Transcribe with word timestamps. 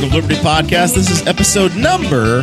the 0.00 0.06
of 0.06 0.12
Liberty 0.12 0.34
podcast. 0.36 0.94
This 0.94 1.08
is 1.08 1.24
episode 1.24 1.76
number 1.76 2.42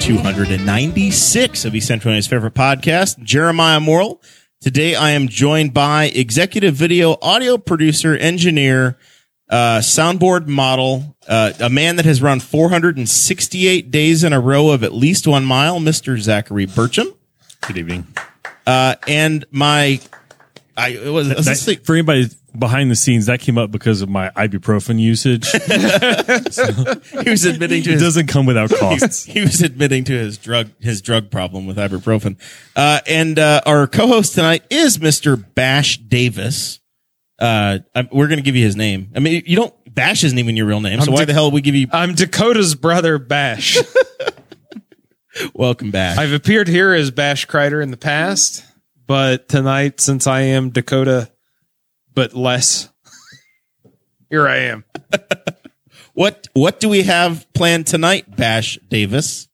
296 0.00 1.66
of 1.66 1.74
East 1.74 1.86
Central 1.86 2.12
Indiana's 2.12 2.26
favorite 2.26 2.54
podcast, 2.54 3.22
Jeremiah 3.22 3.78
Morrell. 3.78 4.22
Today 4.62 4.94
I 4.94 5.10
am 5.10 5.28
joined 5.28 5.74
by 5.74 6.06
executive 6.06 6.74
video 6.74 7.18
audio 7.20 7.58
producer, 7.58 8.16
engineer, 8.16 8.96
uh, 9.50 9.80
soundboard 9.80 10.46
model, 10.46 11.14
uh, 11.28 11.52
a 11.60 11.68
man 11.68 11.96
that 11.96 12.06
has 12.06 12.22
run 12.22 12.40
468 12.40 13.90
days 13.90 14.24
in 14.24 14.32
a 14.32 14.40
row 14.40 14.70
of 14.70 14.82
at 14.82 14.94
least 14.94 15.26
one 15.26 15.44
mile, 15.44 15.80
Mr. 15.80 16.18
Zachary 16.18 16.66
Burcham. 16.66 17.14
Good 17.66 17.76
evening. 17.76 18.06
Uh, 18.66 18.94
and 19.06 19.44
my, 19.50 20.00
I 20.74 20.88
it 20.88 21.10
was, 21.12 21.28
was 21.34 21.66
That- 21.66 21.84
for 21.84 21.94
anybody 21.94 22.30
behind 22.58 22.90
the 22.90 22.96
scenes, 22.96 23.26
that 23.26 23.40
came 23.40 23.58
up 23.58 23.70
because 23.70 24.02
of 24.02 24.08
my 24.08 24.30
ibuprofen 24.30 24.98
usage. 25.00 25.48
it 25.54 27.04
he 27.24 27.30
was 27.30 27.44
admitting 27.44 27.82
to 27.82 27.90
his 27.92 28.02
doesn't 28.02 28.26
come 28.26 28.46
without 28.46 28.70
costs. 28.78 29.24
he 29.24 29.40
was 29.40 29.62
admitting 29.62 30.04
to 30.04 30.12
his 30.12 30.38
drug 30.38 30.70
his 30.80 31.00
drug 31.00 31.30
problem 31.30 31.66
with 31.66 31.76
ibuprofen. 31.76 32.38
Uh, 32.76 33.00
and 33.06 33.38
uh, 33.38 33.60
our 33.66 33.86
co-host 33.86 34.34
tonight 34.34 34.64
is 34.70 34.98
Mr. 34.98 35.42
Bash 35.54 35.98
Davis. 35.98 36.80
Uh, 37.38 37.78
I'm, 37.94 38.08
we're 38.10 38.26
going 38.26 38.38
to 38.38 38.44
give 38.44 38.56
you 38.56 38.64
his 38.64 38.76
name. 38.76 39.12
I 39.14 39.20
mean, 39.20 39.42
you 39.46 39.56
don't 39.56 39.74
Bash 39.94 40.22
isn't 40.24 40.38
even 40.38 40.56
your 40.56 40.66
real 40.66 40.80
name, 40.80 41.00
so 41.00 41.06
I'm 41.08 41.12
why 41.12 41.20
Dick- 41.20 41.28
the 41.28 41.32
hell 41.32 41.46
would 41.46 41.54
we 41.54 41.60
give 41.60 41.74
you 41.74 41.88
I'm 41.92 42.14
Dakota's 42.14 42.74
brother, 42.74 43.18
Bash. 43.18 43.78
welcome 45.54 45.90
Bash? 45.90 46.18
I've 46.18 46.32
appeared 46.32 46.68
here 46.68 46.92
as 46.92 47.10
Bash 47.10 47.46
Crider 47.46 47.80
in 47.80 47.90
the 47.90 47.96
past, 47.96 48.64
but 49.06 49.48
tonight, 49.48 50.00
since 50.00 50.26
I 50.26 50.42
am 50.42 50.70
Dakota, 50.70 51.30
but 52.18 52.34
less, 52.34 52.88
here 54.28 54.48
I 54.48 54.56
am. 54.56 54.84
what 56.14 56.48
what 56.52 56.80
do 56.80 56.88
we 56.88 57.04
have 57.04 57.46
planned 57.52 57.86
tonight, 57.86 58.34
Bash 58.34 58.76
Davis? 58.88 59.48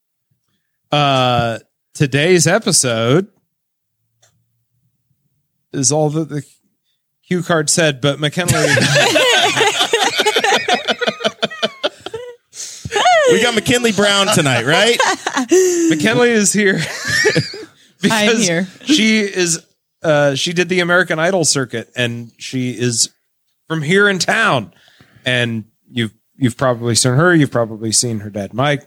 Uh, 0.90 1.58
today's 1.92 2.46
episode 2.46 3.28
is 5.74 5.92
all 5.92 6.08
that 6.08 6.30
the 6.30 6.42
cue 7.28 7.42
card 7.42 7.68
said, 7.68 8.00
but 8.00 8.18
McKinley. 8.18 8.54
We 13.32 13.42
got 13.42 13.54
McKinley 13.54 13.90
Brown 13.90 14.26
tonight, 14.28 14.64
right? 14.66 14.98
McKinley 15.88 16.30
is 16.30 16.52
here 16.52 16.74
because 18.02 18.12
I'm 18.12 18.36
here. 18.36 18.68
she 18.84 19.20
is 19.20 19.64
uh 20.04 20.34
she 20.34 20.52
did 20.52 20.68
the 20.68 20.80
American 20.80 21.18
Idol 21.18 21.44
circuit 21.44 21.90
and 21.96 22.30
she 22.38 22.70
is 22.70 23.10
from 23.66 23.82
here 23.82 24.08
in 24.08 24.18
town 24.18 24.72
and 25.24 25.64
you've 25.90 26.14
you've 26.36 26.56
probably 26.56 26.94
seen 26.94 27.14
her 27.14 27.34
you've 27.34 27.50
probably 27.50 27.90
seen 27.92 28.20
her 28.20 28.30
dad 28.30 28.54
Mike 28.54 28.86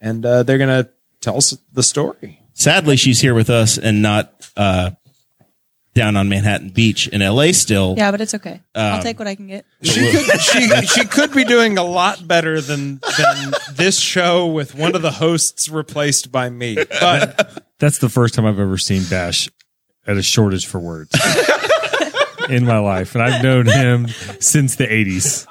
and 0.00 0.24
uh 0.26 0.42
they're 0.42 0.58
going 0.58 0.84
to 0.84 0.90
tell 1.20 1.36
us 1.36 1.56
the 1.72 1.82
story. 1.82 2.40
Sadly, 2.54 2.96
she's 2.96 3.20
here 3.20 3.34
with 3.34 3.50
us 3.50 3.78
and 3.78 4.02
not 4.02 4.50
uh, 4.56 4.90
down 5.94 6.16
on 6.16 6.28
Manhattan 6.28 6.70
Beach 6.70 7.08
in 7.08 7.22
L.A. 7.22 7.52
Still. 7.52 7.94
Yeah, 7.96 8.10
but 8.10 8.20
it's 8.20 8.34
okay. 8.34 8.60
Um, 8.74 8.84
I'll 8.94 9.02
take 9.02 9.18
what 9.18 9.28
I 9.28 9.34
can 9.34 9.46
get. 9.46 9.64
She 9.82 10.10
could 10.10 10.40
she 10.40 10.86
she 10.86 11.04
could 11.04 11.32
be 11.32 11.44
doing 11.44 11.78
a 11.78 11.84
lot 11.84 12.26
better 12.26 12.60
than 12.60 13.00
than 13.16 13.52
this 13.72 13.98
show 13.98 14.46
with 14.46 14.74
one 14.74 14.94
of 14.94 15.02
the 15.02 15.12
hosts 15.12 15.68
replaced 15.68 16.32
by 16.32 16.50
me. 16.50 16.76
But 17.00 17.64
That's 17.78 17.98
the 17.98 18.08
first 18.08 18.34
time 18.34 18.44
I've 18.44 18.58
ever 18.58 18.78
seen 18.78 19.04
Bash 19.08 19.48
at 20.08 20.16
a 20.16 20.22
shortage 20.22 20.66
for 20.66 20.80
words 20.80 21.14
in 22.48 22.64
my 22.64 22.78
life. 22.78 23.14
And 23.14 23.22
I've 23.22 23.42
known 23.42 23.66
him 23.66 24.08
since 24.40 24.74
the 24.74 24.86
80s. 24.86 25.46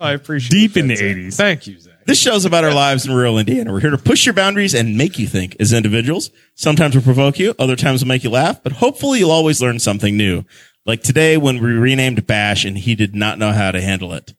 I 0.00 0.12
appreciate 0.12 0.50
Deep 0.50 0.76
in 0.76 0.88
the 0.88 0.96
Zach. 0.96 1.16
80s. 1.16 1.34
Thank 1.36 1.66
you, 1.66 1.80
Zach. 1.80 2.04
This 2.06 2.20
show's 2.20 2.44
about 2.44 2.64
our 2.64 2.74
lives 2.74 3.06
in 3.06 3.12
rural 3.12 3.38
Indiana. 3.38 3.72
We're 3.72 3.80
here 3.80 3.90
to 3.90 3.98
push 3.98 4.26
your 4.26 4.32
boundaries 4.34 4.74
and 4.74 4.96
make 4.96 5.18
you 5.18 5.26
think 5.26 5.56
as 5.58 5.72
individuals. 5.72 6.30
Sometimes 6.54 6.94
we'll 6.94 7.02
provoke 7.02 7.38
you, 7.38 7.54
other 7.58 7.76
times 7.76 8.02
we'll 8.02 8.08
make 8.08 8.22
you 8.22 8.30
laugh, 8.30 8.62
but 8.62 8.72
hopefully 8.72 9.20
you'll 9.20 9.30
always 9.30 9.60
learn 9.60 9.78
something 9.78 10.16
new. 10.16 10.44
Like 10.84 11.02
today 11.02 11.36
when 11.36 11.62
we 11.62 11.72
renamed 11.72 12.26
Bash 12.26 12.64
and 12.64 12.78
he 12.78 12.94
did 12.94 13.14
not 13.14 13.38
know 13.38 13.52
how 13.52 13.72
to 13.72 13.80
handle 13.80 14.12
it. 14.12 14.34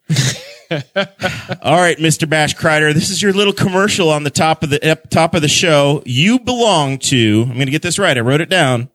All 0.72 1.78
right, 1.78 1.98
Mr. 1.98 2.30
Bash 2.30 2.54
Crider, 2.54 2.94
this 2.94 3.10
is 3.10 3.22
your 3.22 3.34
little 3.34 3.54
commercial 3.54 4.10
on 4.10 4.24
the 4.24 4.30
top 4.30 4.64
of 4.64 4.70
the 4.70 4.84
ep- 4.86 5.10
top 5.10 5.34
of 5.34 5.42
the 5.42 5.48
show. 5.48 6.02
You 6.06 6.40
belong 6.40 6.98
to, 7.00 7.44
I'm 7.48 7.54
going 7.56 7.66
to 7.68 7.72
get 7.72 7.82
this 7.82 7.98
right. 8.00 8.18
I 8.18 8.22
wrote 8.22 8.42
it 8.42 8.50
down. 8.50 8.90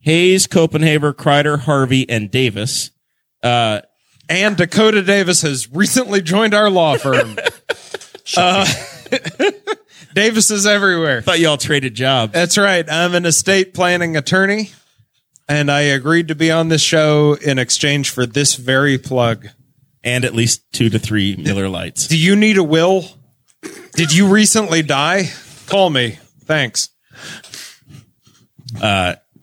Hayes, 0.00 0.46
Copenhaver, 0.46 1.14
Crider, 1.16 1.58
Harvey, 1.58 2.08
and 2.08 2.30
Davis. 2.30 2.90
Uh, 3.42 3.80
And 4.28 4.56
Dakota 4.56 5.02
Davis 5.02 5.42
has 5.42 5.70
recently 5.72 6.20
joined 6.22 6.54
our 6.54 6.70
law 6.70 6.96
firm. 6.96 7.36
uh, 8.36 8.66
Davis 10.14 10.50
is 10.50 10.66
everywhere. 10.66 11.22
thought 11.22 11.38
you 11.40 11.48
all 11.48 11.56
traded 11.56 11.94
jobs. 11.94 12.32
That's 12.32 12.56
right. 12.58 12.84
I'm 12.90 13.14
an 13.14 13.24
estate 13.26 13.74
planning 13.74 14.16
attorney, 14.16 14.70
and 15.48 15.70
I 15.70 15.80
agreed 15.82 16.28
to 16.28 16.34
be 16.34 16.50
on 16.50 16.68
this 16.68 16.82
show 16.82 17.34
in 17.34 17.58
exchange 17.58 18.10
for 18.10 18.26
this 18.26 18.54
very 18.56 18.98
plug. 18.98 19.48
And 20.08 20.24
at 20.24 20.34
least 20.34 20.70
two 20.72 20.88
to 20.90 20.98
three 20.98 21.36
Miller 21.36 21.68
Lights. 21.68 22.08
Do 22.08 22.18
you 22.18 22.34
need 22.34 22.56
a 22.56 22.64
will? 22.64 23.04
Did 23.94 24.12
you 24.12 24.28
recently 24.28 24.82
die? 24.82 25.30
Call 25.66 25.90
me. 25.90 26.18
Thanks. 26.44 26.88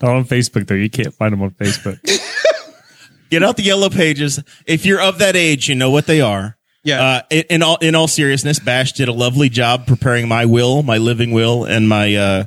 Not 0.02 0.16
on 0.16 0.26
Facebook, 0.26 0.68
though. 0.68 0.76
You 0.76 0.90
can't 0.90 1.14
find 1.14 1.34
them 1.34 1.42
on 1.42 1.52
Facebook. 1.52 2.00
Get 3.30 3.44
out 3.44 3.58
the 3.58 3.64
yellow 3.64 3.90
pages. 3.90 4.42
If 4.66 4.86
you're 4.86 5.02
of 5.02 5.20
that 5.20 5.36
age, 5.36 5.68
you 5.68 5.76
know 5.76 5.92
what 5.92 6.06
they 6.06 6.22
are. 6.22 6.58
Yeah. 6.84 7.02
Uh, 7.02 7.22
in, 7.32 7.44
in 7.50 7.64
all 7.64 7.78
in 7.78 7.96
all 7.96 8.08
seriousness, 8.08 8.60
Bash 8.60 8.94
did 8.94 9.08
a 9.08 9.14
lovely 9.14 9.50
job 9.50 9.88
preparing 9.88 10.28
my 10.28 10.46
will, 10.46 10.84
my 10.84 11.00
living 11.00 11.32
will, 11.32 11.66
and 11.66 11.90
my 11.90 12.16
uh, 12.16 12.44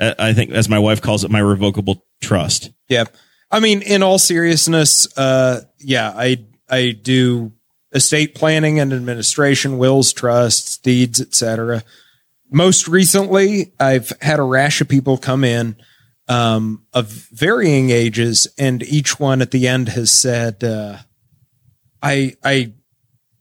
uh, 0.00 0.14
I 0.18 0.32
think 0.32 0.50
as 0.50 0.68
my 0.68 0.80
wife 0.80 1.00
calls 1.00 1.22
it, 1.22 1.30
my 1.30 1.38
revocable 1.38 2.04
trust. 2.20 2.70
Yeah. 2.88 3.04
I 3.50 3.60
mean, 3.60 3.82
in 3.82 4.02
all 4.02 4.18
seriousness, 4.18 5.06
uh, 5.16 5.60
yeah, 5.78 6.12
I 6.14 6.44
I 6.68 6.92
do 6.92 7.52
estate 7.92 8.34
planning 8.34 8.78
and 8.78 8.92
administration, 8.92 9.78
wills, 9.78 10.12
trusts, 10.12 10.76
deeds, 10.78 11.20
etc. 11.20 11.82
Most 12.50 12.88
recently, 12.88 13.72
I've 13.78 14.12
had 14.20 14.38
a 14.38 14.44
rash 14.44 14.80
of 14.80 14.88
people 14.88 15.18
come 15.18 15.44
in 15.44 15.76
um, 16.28 16.84
of 16.92 17.06
varying 17.32 17.90
ages, 17.90 18.46
and 18.58 18.82
each 18.82 19.18
one 19.18 19.40
at 19.42 19.50
the 19.50 19.66
end 19.66 19.88
has 19.90 20.10
said, 20.10 20.62
uh, 20.62 20.98
"I 22.02 22.36
I 22.44 22.74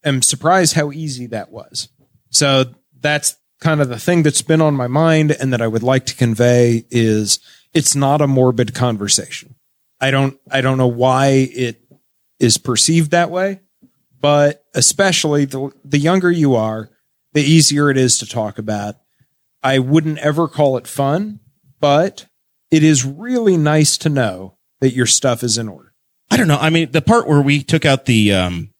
am 0.03 0.21
surprised 0.21 0.73
how 0.73 0.91
easy 0.91 1.27
that 1.27 1.51
was." 1.51 1.89
So 2.29 2.65
that's 2.99 3.37
kind 3.59 3.81
of 3.81 3.89
the 3.89 3.99
thing 3.99 4.23
that's 4.23 4.41
been 4.41 4.61
on 4.61 4.75
my 4.75 4.87
mind, 4.87 5.31
and 5.31 5.51
that 5.53 5.61
I 5.61 5.67
would 5.67 5.83
like 5.83 6.05
to 6.07 6.15
convey 6.15 6.85
is 6.89 7.39
it's 7.73 7.95
not 7.95 8.21
a 8.21 8.27
morbid 8.27 8.73
conversation. 8.73 9.55
I 9.99 10.11
don't 10.11 10.39
I 10.49 10.61
don't 10.61 10.77
know 10.77 10.87
why 10.87 11.49
it 11.53 11.81
is 12.39 12.57
perceived 12.57 13.11
that 13.11 13.31
way, 13.31 13.61
but 14.19 14.63
especially 14.73 15.45
the 15.45 15.71
the 15.83 15.99
younger 15.99 16.31
you 16.31 16.55
are, 16.55 16.89
the 17.33 17.41
easier 17.41 17.89
it 17.89 17.97
is 17.97 18.17
to 18.19 18.25
talk 18.25 18.57
about. 18.57 18.95
I 19.63 19.79
wouldn't 19.79 20.19
ever 20.19 20.47
call 20.47 20.77
it 20.77 20.87
fun, 20.87 21.39
but 21.79 22.27
it 22.71 22.83
is 22.83 23.05
really 23.05 23.57
nice 23.57 23.97
to 23.99 24.09
know 24.09 24.57
that 24.81 24.93
your 24.93 25.05
stuff 25.05 25.43
is 25.43 25.57
in 25.57 25.67
order. 25.67 25.93
I 26.29 26.37
don't 26.37 26.47
know. 26.47 26.57
I 26.57 26.69
mean, 26.69 26.91
the 26.91 27.01
part 27.01 27.27
where 27.27 27.41
we 27.41 27.63
took 27.63 27.85
out 27.85 28.05
the 28.05 28.33
um, 28.33 28.73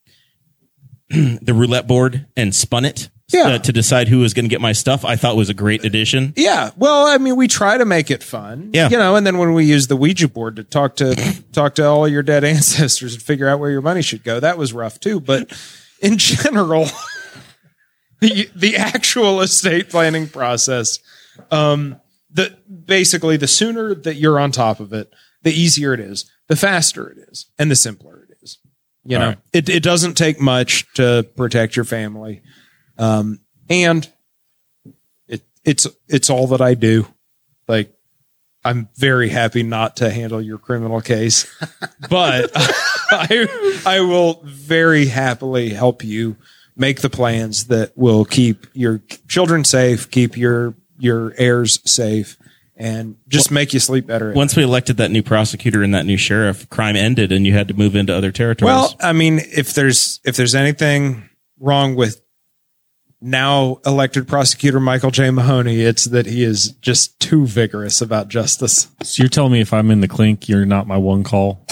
the 1.10 1.54
roulette 1.54 1.88
board 1.88 2.28
and 2.36 2.54
spun 2.54 2.86
it 2.86 3.10
Yeah. 3.30 3.48
uh, 3.48 3.58
to 3.60 3.74
decide 3.74 4.08
who 4.08 4.20
was 4.20 4.34
going 4.34 4.46
to 4.46 4.50
get 4.50 4.62
my 4.62 4.72
stuff, 4.72 5.04
I 5.04 5.18
thought 5.18 5.36
was 5.36 5.50
a 5.50 5.54
great 5.54 5.84
addition. 5.84 6.34
Yeah. 6.38 6.70
Well, 6.78 7.08
I 7.08 7.18
mean, 7.18 7.36
we 7.36 7.50
try 7.50 7.78
to 7.78 7.84
make 7.84 8.10
it 8.10 8.24
fun. 8.24 8.70
Yeah. 8.74 8.88
You 8.90 8.98
know, 8.98 9.18
and 9.18 9.28
then 9.28 9.38
when 9.38 9.54
we 9.54 9.66
use 9.66 9.88
the 9.88 9.98
Ouija 9.98 10.30
board 10.30 10.56
to 10.56 10.64
talk 10.64 10.96
to 10.98 11.14
talk 11.52 11.76
to 11.76 11.86
all 11.86 12.08
your 12.08 12.24
dead 12.24 12.44
ancestors 12.46 13.14
and 13.16 13.22
figure 13.22 13.50
out 13.50 13.60
where 13.60 13.70
your 13.72 13.82
money 13.82 14.02
should 14.02 14.24
go, 14.24 14.40
that 14.40 14.58
was 14.58 14.72
rough 14.72 15.00
too. 15.00 15.20
But 15.20 15.52
in 16.02 16.18
general, 16.18 16.86
the 18.22 18.50
the 18.56 18.78
actual 18.78 19.42
estate 19.42 19.90
planning 19.90 20.28
process, 20.30 21.00
um, 21.52 22.00
the 22.32 22.58
basically 22.86 23.36
the 23.38 23.48
sooner 23.48 23.94
that 23.94 24.16
you're 24.16 24.40
on 24.40 24.52
top 24.52 24.80
of 24.80 24.94
it, 24.94 25.12
the 25.44 25.52
easier 25.52 25.94
it 25.94 26.00
is, 26.00 26.30
the 26.48 26.56
faster 26.56 27.10
it 27.10 27.18
is, 27.30 27.48
and 27.60 27.70
the 27.70 27.76
simpler 27.76 28.26
it 28.30 28.38
is. 28.42 28.60
You 29.04 29.18
All 29.18 29.22
know, 29.22 29.28
right. 29.30 29.38
it 29.52 29.68
it 29.68 29.84
doesn't 29.84 30.16
take 30.16 30.40
much 30.40 30.86
to 30.94 31.28
protect 31.36 31.76
your 31.76 31.86
family, 31.86 32.42
um, 32.98 33.40
and 33.70 34.10
it 35.28 35.44
it's 35.64 35.88
it's 36.08 36.30
all 36.30 36.48
that 36.48 36.62
I 36.62 36.74
do. 36.74 37.08
Like, 37.68 37.94
I'm 38.64 38.90
very 38.96 39.30
happy 39.30 39.64
not 39.64 39.98
to 39.98 40.10
handle 40.10 40.42
your 40.42 40.58
criminal 40.58 41.02
case, 41.02 41.46
but 42.10 42.52
I 42.56 43.82
I 43.86 44.00
will 44.02 44.42
very 44.44 45.08
happily 45.08 45.70
help 45.70 46.04
you 46.04 46.38
make 46.76 47.02
the 47.02 47.10
plans 47.10 47.68
that 47.68 47.98
will 47.98 48.24
keep 48.24 48.68
your 48.74 49.02
children 49.28 49.64
safe, 49.64 50.10
keep 50.10 50.38
your 50.38 50.76
your 51.00 51.34
heirs 51.38 51.80
safe, 51.90 52.38
and 52.76 53.18
just 53.28 53.52
make 53.52 53.74
you 53.74 53.80
sleep 53.80 54.06
better. 54.08 54.32
Once 54.34 54.56
we 54.56 54.64
elected 54.64 54.98
that 54.98 55.12
new 55.12 55.24
prosecutor 55.24 55.84
and 55.84 55.94
that 55.94 56.06
new 56.06 56.18
sheriff, 56.18 56.70
crime 56.70 56.96
ended 56.96 57.32
and 57.32 57.46
you 57.46 57.54
had 57.54 57.68
to 57.68 57.74
move 57.74 57.96
into 57.96 58.16
other 58.16 58.32
territories. 58.32 58.68
Well, 58.68 58.96
I 59.02 59.14
mean, 59.14 59.40
if 59.40 59.74
there's 59.74 60.20
if 60.24 60.38
there's 60.38 60.56
anything 60.56 61.30
wrong 61.60 61.96
with 61.96 62.22
now 63.22 63.80
elected 63.86 64.28
prosecutor 64.28 64.80
Michael 64.80 65.12
J. 65.12 65.32
Mahoney, 65.32 65.82
it's 65.82 66.06
that 66.06 66.26
he 66.26 66.44
is 66.44 66.72
just 66.82 67.20
too 67.20 67.46
vigorous 67.46 68.02
about 68.02 68.28
justice. 68.28 68.88
So 69.04 69.24
you're 69.24 69.30
telling 69.30 69.52
me 69.52 69.62
if 69.62 69.74
I'm 69.74 69.90
in 69.92 70.02
the 70.02 70.08
clink, 70.08 70.48
you're 70.48 70.66
not 70.66 70.88
my 70.88 70.98
one 70.98 71.24
call? 71.24 71.66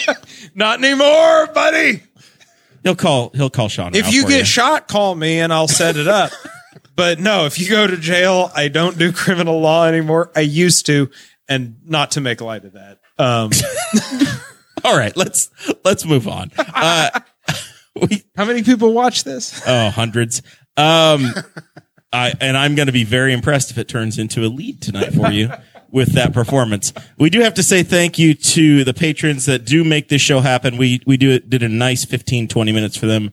Not 0.54 0.84
anymore, 0.84 1.46
buddy. 1.54 2.02
he'll 2.82 2.94
call 2.94 3.30
he'll 3.34 3.48
call 3.48 3.68
Sean. 3.68 3.94
If 3.94 4.12
you 4.12 4.22
for 4.22 4.28
get 4.28 4.46
shot, 4.46 4.86
call 4.86 5.14
me 5.14 5.40
and 5.40 5.50
I'll 5.50 5.68
set 5.68 5.96
it 5.96 6.06
up. 6.08 6.30
but 6.96 7.18
no, 7.18 7.46
if 7.46 7.58
you 7.58 7.68
go 7.70 7.86
to 7.86 7.96
jail, 7.96 8.50
I 8.54 8.68
don't 8.68 8.98
do 8.98 9.12
criminal 9.12 9.60
law 9.60 9.86
anymore. 9.86 10.30
I 10.36 10.40
used 10.40 10.84
to, 10.86 11.10
and 11.48 11.76
not 11.86 12.12
to 12.12 12.20
make 12.20 12.42
light 12.42 12.64
of 12.64 12.74
that. 12.74 12.98
Um, 13.18 13.50
All 14.84 14.96
right, 14.96 15.16
let's 15.16 15.50
let's 15.84 16.04
move 16.04 16.28
on. 16.28 16.50
Uh, 16.58 17.20
we 17.94 18.24
how 18.36 18.44
many 18.44 18.62
people 18.62 18.92
watch 18.92 19.24
this? 19.24 19.62
oh 19.66 19.90
hundreds. 19.90 20.42
Um, 20.76 21.32
I 22.12 22.34
and 22.40 22.56
I'm 22.56 22.74
going 22.74 22.86
to 22.86 22.92
be 22.92 23.04
very 23.04 23.32
impressed 23.32 23.70
if 23.70 23.78
it 23.78 23.88
turns 23.88 24.18
into 24.18 24.44
a 24.44 24.48
lead 24.48 24.82
tonight 24.82 25.14
for 25.14 25.30
you 25.30 25.50
with 25.90 26.12
that 26.14 26.32
performance. 26.32 26.92
We 27.18 27.30
do 27.30 27.40
have 27.40 27.54
to 27.54 27.62
say 27.62 27.82
thank 27.82 28.18
you 28.18 28.34
to 28.34 28.84
the 28.84 28.92
patrons 28.92 29.46
that 29.46 29.64
do 29.64 29.82
make 29.82 30.08
this 30.08 30.20
show 30.20 30.40
happen. 30.40 30.76
We 30.76 31.00
we 31.06 31.16
do 31.16 31.30
it, 31.30 31.48
did 31.48 31.62
a 31.62 31.68
nice 31.68 32.04
15 32.04 32.48
20 32.48 32.72
minutes 32.72 32.96
for 32.96 33.06
them 33.06 33.32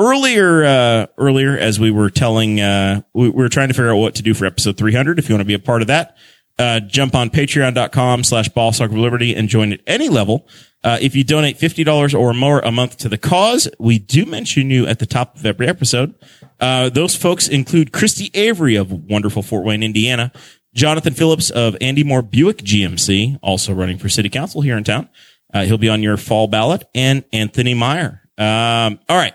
earlier 0.00 0.64
uh 0.64 1.06
earlier 1.18 1.56
as 1.56 1.78
we 1.78 1.90
were 1.90 2.10
telling 2.10 2.60
uh 2.60 3.00
we, 3.12 3.28
we 3.28 3.42
were 3.42 3.48
trying 3.48 3.68
to 3.68 3.74
figure 3.74 3.92
out 3.92 3.96
what 3.96 4.16
to 4.16 4.22
do 4.22 4.34
for 4.34 4.44
episode 4.44 4.76
300 4.76 5.20
if 5.20 5.28
you 5.28 5.34
want 5.34 5.40
to 5.40 5.46
be 5.46 5.54
a 5.54 5.58
part 5.58 5.82
of 5.82 5.86
that 5.86 6.16
uh 6.58 6.80
jump 6.80 7.14
on 7.14 7.30
patreon.com 7.30 8.24
slash 8.24 8.48
boss 8.48 8.80
hog 8.80 8.90
of 8.90 8.98
liberty 8.98 9.36
and 9.36 9.48
join 9.48 9.72
at 9.72 9.78
any 9.86 10.08
level 10.08 10.48
uh 10.84 10.98
if 11.00 11.16
you 11.16 11.24
donate 11.24 11.58
$50 11.58 12.18
or 12.18 12.32
more 12.32 12.60
a 12.60 12.70
month 12.70 12.98
to 12.98 13.08
the 13.08 13.18
cause 13.18 13.68
we 13.80 13.98
do 13.98 14.24
mention 14.24 14.70
you 14.70 14.86
at 14.86 15.00
the 15.00 15.06
top 15.06 15.36
of 15.36 15.44
every 15.44 15.66
episode. 15.66 16.14
Uh 16.60 16.88
those 16.90 17.16
folks 17.16 17.48
include 17.48 17.90
christy 17.92 18.30
avery 18.34 18.76
of 18.76 18.92
wonderful 18.92 19.42
fort 19.42 19.64
wayne 19.64 19.82
indiana 19.82 20.30
jonathan 20.74 21.14
phillips 21.14 21.50
of 21.50 21.76
andy 21.80 22.04
moore 22.04 22.22
buick 22.22 22.58
gmc 22.58 23.38
also 23.42 23.72
running 23.74 23.98
for 23.98 24.08
city 24.08 24.28
council 24.28 24.60
here 24.60 24.76
in 24.76 24.84
town. 24.84 25.08
Uh, 25.52 25.64
he'll 25.64 25.78
be 25.78 25.88
on 25.88 26.02
your 26.02 26.16
fall 26.16 26.46
ballot 26.46 26.84
and 26.94 27.24
anthony 27.32 27.74
meyer. 27.74 28.22
Um 28.38 29.00
all 29.08 29.16
right. 29.16 29.34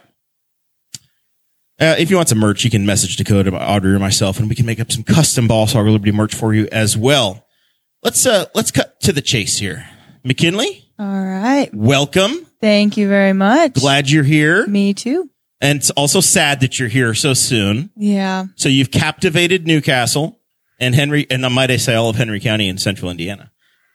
Uh, 1.81 1.95
if 1.97 2.09
you 2.09 2.17
want 2.17 2.27
some 2.27 2.39
merch, 2.39 2.65
you 2.65 2.69
can 2.69 2.85
message 2.85 3.15
Dakota, 3.15 3.53
Audrey, 3.53 3.93
or 3.93 3.99
myself, 3.99 4.37
and 4.37 4.49
we 4.49 4.55
can 4.55 4.65
make 4.65 4.81
up 4.81 4.91
some 4.91 5.01
custom 5.01 5.47
Boss 5.47 5.71
Hog 5.71 5.87
of 5.87 5.93
Liberty 5.93 6.11
merch 6.11 6.35
for 6.35 6.53
you 6.53 6.67
as 6.73 6.97
well. 6.97 7.47
Let's 8.03 8.25
uh 8.25 8.45
let's 8.53 8.71
cut 8.71 8.99
to 9.01 9.13
the 9.13 9.21
chase 9.21 9.57
here. 9.59 9.87
McKinley, 10.25 10.88
All 10.99 11.23
right. 11.25 11.73
welcome. 11.73 12.45
Thank 12.59 12.97
you 12.97 13.07
very 13.07 13.31
much. 13.31 13.73
Glad 13.73 14.09
you're 14.09 14.23
here, 14.25 14.67
Me 14.67 14.93
too. 14.93 15.29
and 15.61 15.77
it's 15.79 15.89
also 15.91 16.19
sad 16.19 16.59
that 16.59 16.77
you're 16.77 16.89
here 16.89 17.13
so 17.13 17.33
soon. 17.33 17.89
Yeah. 17.95 18.47
So 18.55 18.67
you've 18.67 18.91
captivated 18.91 19.65
Newcastle 19.65 20.39
and 20.77 20.93
Henry, 20.93 21.25
and 21.29 21.45
I 21.45 21.49
might 21.49 21.71
I 21.71 21.77
say 21.77 21.95
all 21.95 22.09
of 22.09 22.17
Henry 22.17 22.41
County 22.41 22.67
in 22.67 22.77
Central 22.77 23.09
Indiana, 23.11 23.49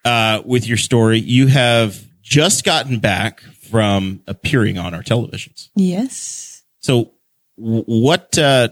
uh, 0.06 0.40
with 0.46 0.66
your 0.66 0.78
story. 0.78 1.18
You 1.18 1.46
have 1.48 2.02
just 2.22 2.64
gotten 2.64 3.00
back 3.00 3.42
from 3.70 4.22
appearing 4.26 4.78
on 4.78 4.94
our 4.94 5.02
televisions. 5.02 5.68
Yes. 5.74 6.62
So 6.80 7.12
what? 7.56 8.38
Uh, 8.38 8.68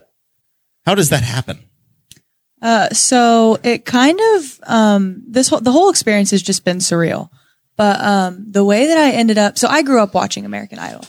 how 0.86 0.94
does 0.94 1.10
that 1.10 1.22
happen? 1.22 1.58
Uh, 2.62 2.88
so 2.90 3.58
it 3.62 3.84
kind 3.84 4.18
of 4.36 4.60
um, 4.64 5.22
this 5.28 5.48
whole, 5.48 5.60
the 5.60 5.72
whole 5.72 5.90
experience 5.90 6.30
has 6.30 6.40
just 6.42 6.64
been 6.64 6.78
surreal. 6.78 7.28
But 7.82 8.00
um, 8.00 8.44
the 8.48 8.62
way 8.64 8.86
that 8.86 8.96
I 8.96 9.10
ended 9.10 9.38
up, 9.38 9.58
so 9.58 9.66
I 9.66 9.82
grew 9.82 10.00
up 10.00 10.14
watching 10.14 10.44
American 10.44 10.78
Idol, 10.78 11.04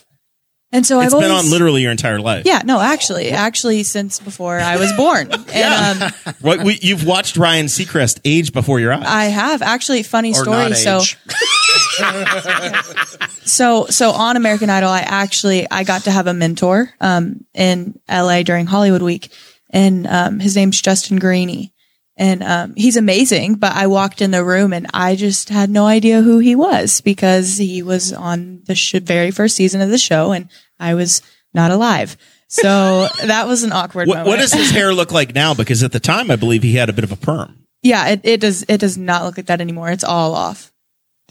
and 0.71 0.83
so 0.83 1.01
It's 1.01 1.13
I've 1.13 1.21
been 1.21 1.29
always 1.29 1.45
on 1.45 1.51
literally 1.51 1.83
your 1.83 1.91
entire 1.91 2.19
life. 2.19 2.47
Yeah, 2.47 2.63
no, 2.65 2.81
actually, 2.81 3.29
actually, 3.29 3.83
since 3.83 4.19
before 4.19 4.57
I 4.59 4.77
was 4.77 4.91
born, 4.93 5.31
and 5.53 6.01
um, 6.01 6.11
What 6.41 6.63
we, 6.63 6.79
you've 6.81 7.05
watched 7.05 7.37
Ryan 7.37 7.67
Seacrest 7.67 8.21
age 8.25 8.53
before 8.53 8.79
your 8.79 8.91
eyes. 8.91 9.03
I 9.05 9.25
have 9.25 9.61
actually 9.61 10.01
funny 10.01 10.31
Or 10.31 10.33
story. 10.33 10.69
not 10.69 10.77
So 10.77 10.97
age. 11.01 11.17
so 13.45 13.85
so 13.85 14.09
on 14.09 14.35
American 14.35 14.71
Idol, 14.71 14.89
I 14.89 15.01
actually 15.01 15.69
I 15.69 15.83
got 15.83 16.05
to 16.05 16.11
have 16.11 16.25
a 16.25 16.33
mentor 16.33 16.89
um, 16.99 17.45
in 17.53 17.99
LA 18.09 18.41
during 18.41 18.65
Hollywood 18.65 19.03
Week, 19.03 19.31
and 19.69 20.07
um, 20.07 20.39
his 20.39 20.55
name's 20.55 20.81
Justin 20.81 21.19
Guarini, 21.19 21.69
and 22.15 22.43
um, 22.43 22.73
he's 22.75 22.97
amazing. 22.97 23.55
But 23.55 23.73
I 23.73 23.87
walked 23.87 24.21
in 24.21 24.31
the 24.31 24.43
room 24.43 24.73
and 24.73 24.87
I 24.93 25.15
just 25.15 25.49
had 25.49 25.69
no 25.69 25.85
idea 25.85 26.21
who 26.21 26.39
he 26.39 26.55
was 26.55 27.01
because 27.01 27.57
he 27.57 27.81
was 27.81 28.13
on 28.13 28.61
the 28.65 28.75
sh- 28.75 28.95
very 28.95 29.31
first 29.31 29.55
season 29.55 29.81
of 29.81 29.89
the 29.89 29.97
show, 29.97 30.31
and 30.31 30.49
I 30.79 30.93
was 30.93 31.21
not 31.53 31.71
alive. 31.71 32.17
So 32.47 33.07
that 33.25 33.47
was 33.47 33.63
an 33.63 33.71
awkward 33.71 34.07
what, 34.07 34.19
moment. 34.19 34.27
what 34.27 34.39
does 34.39 34.53
his 34.53 34.71
hair 34.71 34.93
look 34.93 35.11
like 35.11 35.33
now? 35.33 35.53
Because 35.53 35.83
at 35.83 35.91
the 35.91 35.99
time, 35.99 36.29
I 36.29 36.35
believe 36.35 36.63
he 36.63 36.75
had 36.75 36.89
a 36.89 36.93
bit 36.93 37.03
of 37.03 37.11
a 37.11 37.17
perm. 37.17 37.65
Yeah, 37.81 38.09
it, 38.09 38.21
it 38.23 38.39
does. 38.39 38.63
It 38.67 38.79
does 38.79 38.97
not 38.97 39.23
look 39.23 39.37
like 39.37 39.47
that 39.47 39.61
anymore. 39.61 39.89
It's 39.89 40.05
all 40.05 40.35
off. 40.35 40.71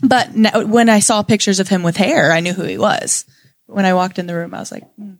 But 0.02 0.34
now, 0.34 0.64
when 0.64 0.88
I 0.88 0.98
saw 0.98 1.22
pictures 1.22 1.60
of 1.60 1.68
him 1.68 1.82
with 1.82 1.96
hair, 1.96 2.32
I 2.32 2.40
knew 2.40 2.52
who 2.52 2.64
he 2.64 2.76
was. 2.76 3.24
When 3.66 3.86
I 3.86 3.94
walked 3.94 4.18
in 4.18 4.26
the 4.26 4.34
room, 4.34 4.52
I 4.52 4.58
was 4.58 4.72
like, 4.72 4.84
hmm. 4.96 5.14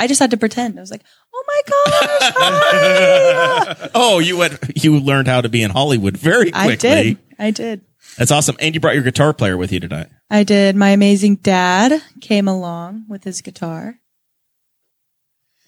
I 0.00 0.06
just 0.06 0.18
had 0.18 0.30
to 0.32 0.36
pretend. 0.36 0.78
I 0.78 0.80
was 0.80 0.90
like, 0.90 1.02
oh 1.34 1.44
my 1.46 1.60
gosh, 1.68 2.32
hi. 2.36 3.88
Oh, 3.94 4.18
you 4.18 4.36
went. 4.38 4.58
You 4.82 4.98
learned 4.98 5.28
how 5.28 5.40
to 5.42 5.48
be 5.48 5.62
in 5.62 5.70
Hollywood 5.70 6.16
very 6.16 6.50
quickly. 6.50 6.72
I 6.72 6.76
did. 6.76 7.18
I 7.38 7.50
did. 7.50 7.82
That's 8.16 8.30
awesome. 8.30 8.56
And 8.60 8.74
you 8.74 8.80
brought 8.80 8.94
your 8.94 9.02
guitar 9.04 9.32
player 9.32 9.56
with 9.56 9.72
you 9.72 9.80
tonight. 9.80 10.08
I 10.30 10.42
did. 10.42 10.76
My 10.76 10.90
amazing 10.90 11.36
dad 11.36 12.02
came 12.20 12.48
along 12.48 13.04
with 13.08 13.24
his 13.24 13.40
guitar. 13.40 13.96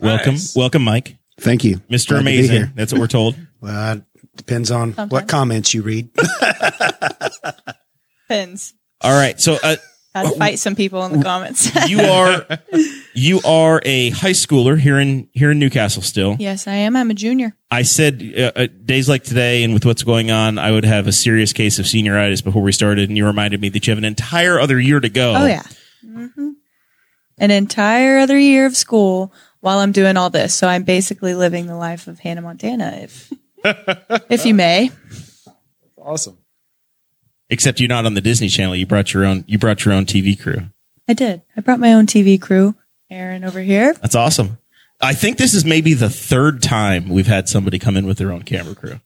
Welcome, 0.00 0.32
Nice. 0.34 0.56
welcome, 0.56 0.82
Mike, 0.82 1.16
Thank 1.38 1.64
you. 1.64 1.80
Mister 1.88 2.14
Glad 2.14 2.20
to 2.20 2.24
be 2.24 2.38
Amazing. 2.38 2.56
here. 2.56 2.72
That's 2.74 2.92
what 2.92 3.00
we're 3.00 3.06
told. 3.06 3.36
Well, 3.60 3.98
it 3.98 4.04
depends 4.36 4.72
on 4.72 4.88
Sometimes. 4.94 5.12
what 5.12 5.28
comments 5.28 5.72
you 5.72 5.82
read. 5.82 6.08
Pins. 8.28 8.74
All 9.00 9.12
right. 9.12 9.40
So 9.40 9.56
uh, 9.62 9.76
Had 10.14 10.30
to 10.30 10.36
fight 10.36 10.58
some 10.58 10.76
people 10.76 11.04
in 11.06 11.16
the 11.16 11.24
comments. 11.24 11.70
you 11.88 12.00
are 12.00 12.46
you 13.14 13.40
are 13.46 13.80
a 13.84 14.10
high 14.10 14.32
schooler 14.32 14.78
here 14.78 14.98
in 14.98 15.28
here 15.32 15.52
in 15.52 15.58
Newcastle. 15.58 16.02
Still, 16.02 16.36
yes, 16.38 16.66
I 16.66 16.74
am. 16.74 16.96
I'm 16.96 17.10
a 17.10 17.14
junior. 17.14 17.56
I 17.70 17.80
said 17.82 18.22
uh, 18.36 18.52
uh, 18.54 18.66
days 18.84 19.08
like 19.08 19.24
today, 19.24 19.64
and 19.64 19.72
with 19.72 19.86
what's 19.86 20.02
going 20.02 20.30
on, 20.30 20.58
I 20.58 20.70
would 20.70 20.84
have 20.84 21.06
a 21.06 21.12
serious 21.12 21.54
case 21.54 21.78
of 21.78 21.86
senioritis 21.86 22.44
before 22.44 22.60
we 22.60 22.72
started. 22.72 23.08
And 23.08 23.16
you 23.16 23.24
reminded 23.24 23.62
me 23.62 23.70
that 23.70 23.86
you 23.86 23.90
have 23.90 23.98
an 23.98 24.04
entire 24.04 24.60
other 24.60 24.78
year 24.78 25.00
to 25.00 25.08
go. 25.08 25.34
Oh 25.34 25.46
yeah. 25.46 25.62
hmm 26.04 26.50
An 27.38 27.50
entire 27.50 28.18
other 28.18 28.38
year 28.38 28.66
of 28.66 28.76
school 28.76 29.32
while 29.60 29.78
I'm 29.78 29.92
doing 29.92 30.18
all 30.18 30.28
this. 30.28 30.52
So 30.52 30.68
I'm 30.68 30.82
basically 30.82 31.34
living 31.34 31.66
the 31.66 31.76
life 31.76 32.06
of 32.06 32.18
Hannah 32.18 32.42
Montana, 32.42 32.98
if 33.00 33.32
if 34.28 34.44
you 34.44 34.52
may. 34.52 34.90
awesome. 35.96 36.36
Except 37.52 37.80
you're 37.80 37.88
not 37.88 38.06
on 38.06 38.14
the 38.14 38.22
Disney 38.22 38.48
Channel. 38.48 38.74
You 38.76 38.86
brought 38.86 39.12
your 39.12 39.26
own. 39.26 39.44
You 39.46 39.58
brought 39.58 39.84
your 39.84 39.92
own 39.92 40.06
TV 40.06 40.40
crew. 40.40 40.70
I 41.06 41.12
did. 41.12 41.42
I 41.54 41.60
brought 41.60 41.80
my 41.80 41.92
own 41.92 42.06
TV 42.06 42.40
crew. 42.40 42.74
Aaron 43.10 43.44
over 43.44 43.60
here. 43.60 43.92
That's 43.92 44.14
awesome. 44.14 44.56
I 45.02 45.12
think 45.12 45.36
this 45.36 45.52
is 45.52 45.62
maybe 45.62 45.92
the 45.92 46.08
third 46.08 46.62
time 46.62 47.10
we've 47.10 47.26
had 47.26 47.50
somebody 47.50 47.78
come 47.78 47.98
in 47.98 48.06
with 48.06 48.16
their 48.16 48.32
own 48.32 48.44
camera 48.44 48.74
crew. 48.74 49.00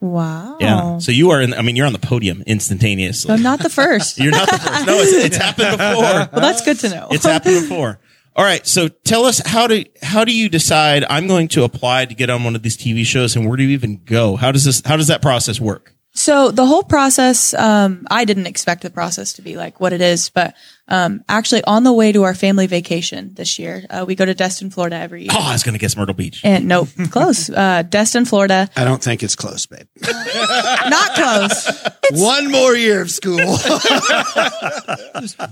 Wow. 0.00 0.56
Yeah. 0.58 0.98
So 0.98 1.12
you 1.12 1.30
are 1.30 1.40
in. 1.40 1.54
I 1.54 1.62
mean, 1.62 1.76
you're 1.76 1.86
on 1.86 1.92
the 1.92 2.00
podium 2.00 2.42
instantaneously. 2.44 3.36
So 3.36 3.40
not 3.40 3.60
the 3.60 3.70
first. 3.70 4.18
You're 4.18 4.32
not 4.32 4.50
the 4.50 4.58
first. 4.58 4.86
No, 4.86 4.94
it's, 4.98 5.12
it's 5.12 5.36
happened 5.36 5.78
before. 5.78 6.02
well, 6.32 6.40
that's 6.40 6.64
good 6.64 6.80
to 6.80 6.88
know. 6.88 7.06
It's 7.12 7.24
happened 7.24 7.68
before. 7.68 8.00
All 8.34 8.44
right. 8.44 8.66
So 8.66 8.88
tell 8.88 9.26
us 9.26 9.40
how 9.46 9.68
do 9.68 9.84
how 10.02 10.24
do 10.24 10.36
you 10.36 10.48
decide 10.48 11.04
I'm 11.08 11.28
going 11.28 11.46
to 11.48 11.62
apply 11.62 12.06
to 12.06 12.14
get 12.16 12.30
on 12.30 12.42
one 12.42 12.56
of 12.56 12.62
these 12.62 12.76
TV 12.76 13.06
shows, 13.06 13.36
and 13.36 13.46
where 13.46 13.56
do 13.56 13.62
you 13.62 13.68
even 13.70 14.02
go? 14.04 14.34
How 14.34 14.50
does 14.50 14.64
this 14.64 14.82
how 14.84 14.96
does 14.96 15.06
that 15.06 15.22
process 15.22 15.60
work? 15.60 15.94
So 16.14 16.50
the 16.50 16.66
whole 16.66 16.82
process, 16.82 17.54
um, 17.54 18.06
I 18.10 18.26
didn't 18.26 18.46
expect 18.46 18.82
the 18.82 18.90
process 18.90 19.32
to 19.34 19.42
be 19.42 19.56
like 19.56 19.80
what 19.80 19.94
it 19.94 20.02
is, 20.02 20.28
but 20.28 20.54
um, 20.88 21.24
actually 21.26 21.64
on 21.64 21.84
the 21.84 21.92
way 21.92 22.12
to 22.12 22.24
our 22.24 22.34
family 22.34 22.66
vacation 22.66 23.32
this 23.32 23.58
year, 23.58 23.86
uh, 23.88 24.04
we 24.06 24.14
go 24.14 24.26
to 24.26 24.34
Destin, 24.34 24.68
Florida 24.70 24.96
every 24.96 25.22
year. 25.22 25.30
Oh, 25.32 25.48
I 25.48 25.52
was 25.52 25.62
going 25.62 25.72
to 25.72 25.78
guess 25.78 25.96
Myrtle 25.96 26.14
Beach. 26.14 26.42
And 26.44 26.68
nope, 26.68 26.88
close. 27.10 27.48
Uh, 27.62 27.82
Destin, 27.82 28.24
Florida. 28.26 28.68
I 28.76 28.84
don't 28.84 29.02
think 29.02 29.22
it's 29.22 29.36
close, 29.36 29.64
babe. 29.66 29.86
Not 30.02 31.14
close. 31.14 31.70
One 32.12 32.50
more 32.50 32.74
year 32.74 33.00
of 33.02 33.10
school. 33.10 33.36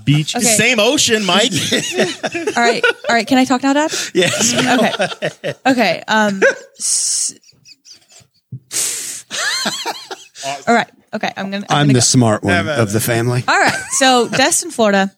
Beach. 0.03 0.35
Okay. 0.35 0.45
Same 0.45 0.79
ocean, 0.79 1.25
Mike. 1.25 1.51
All 1.53 2.53
right. 2.63 2.83
All 3.09 3.15
right. 3.15 3.25
Can 3.25 3.37
I 3.37 3.45
talk 3.45 3.63
now, 3.63 3.73
Dad? 3.73 3.91
yes. 4.13 4.53
Okay. 5.33 5.53
Okay. 5.65 6.03
Um, 6.07 6.41
s- 6.77 7.33
all 10.67 10.73
right. 10.73 10.89
Okay. 11.13 11.31
I'm 11.35 11.51
going 11.51 11.63
to. 11.63 11.73
I'm 11.73 11.87
the 11.87 12.01
smart 12.01 12.43
one 12.43 12.67
of 12.67 12.91
the 12.91 12.99
family. 12.99 13.43
All 13.47 13.59
right. 13.59 13.73
So 13.91 14.27
Destin, 14.31 14.71
Florida. 14.71 15.11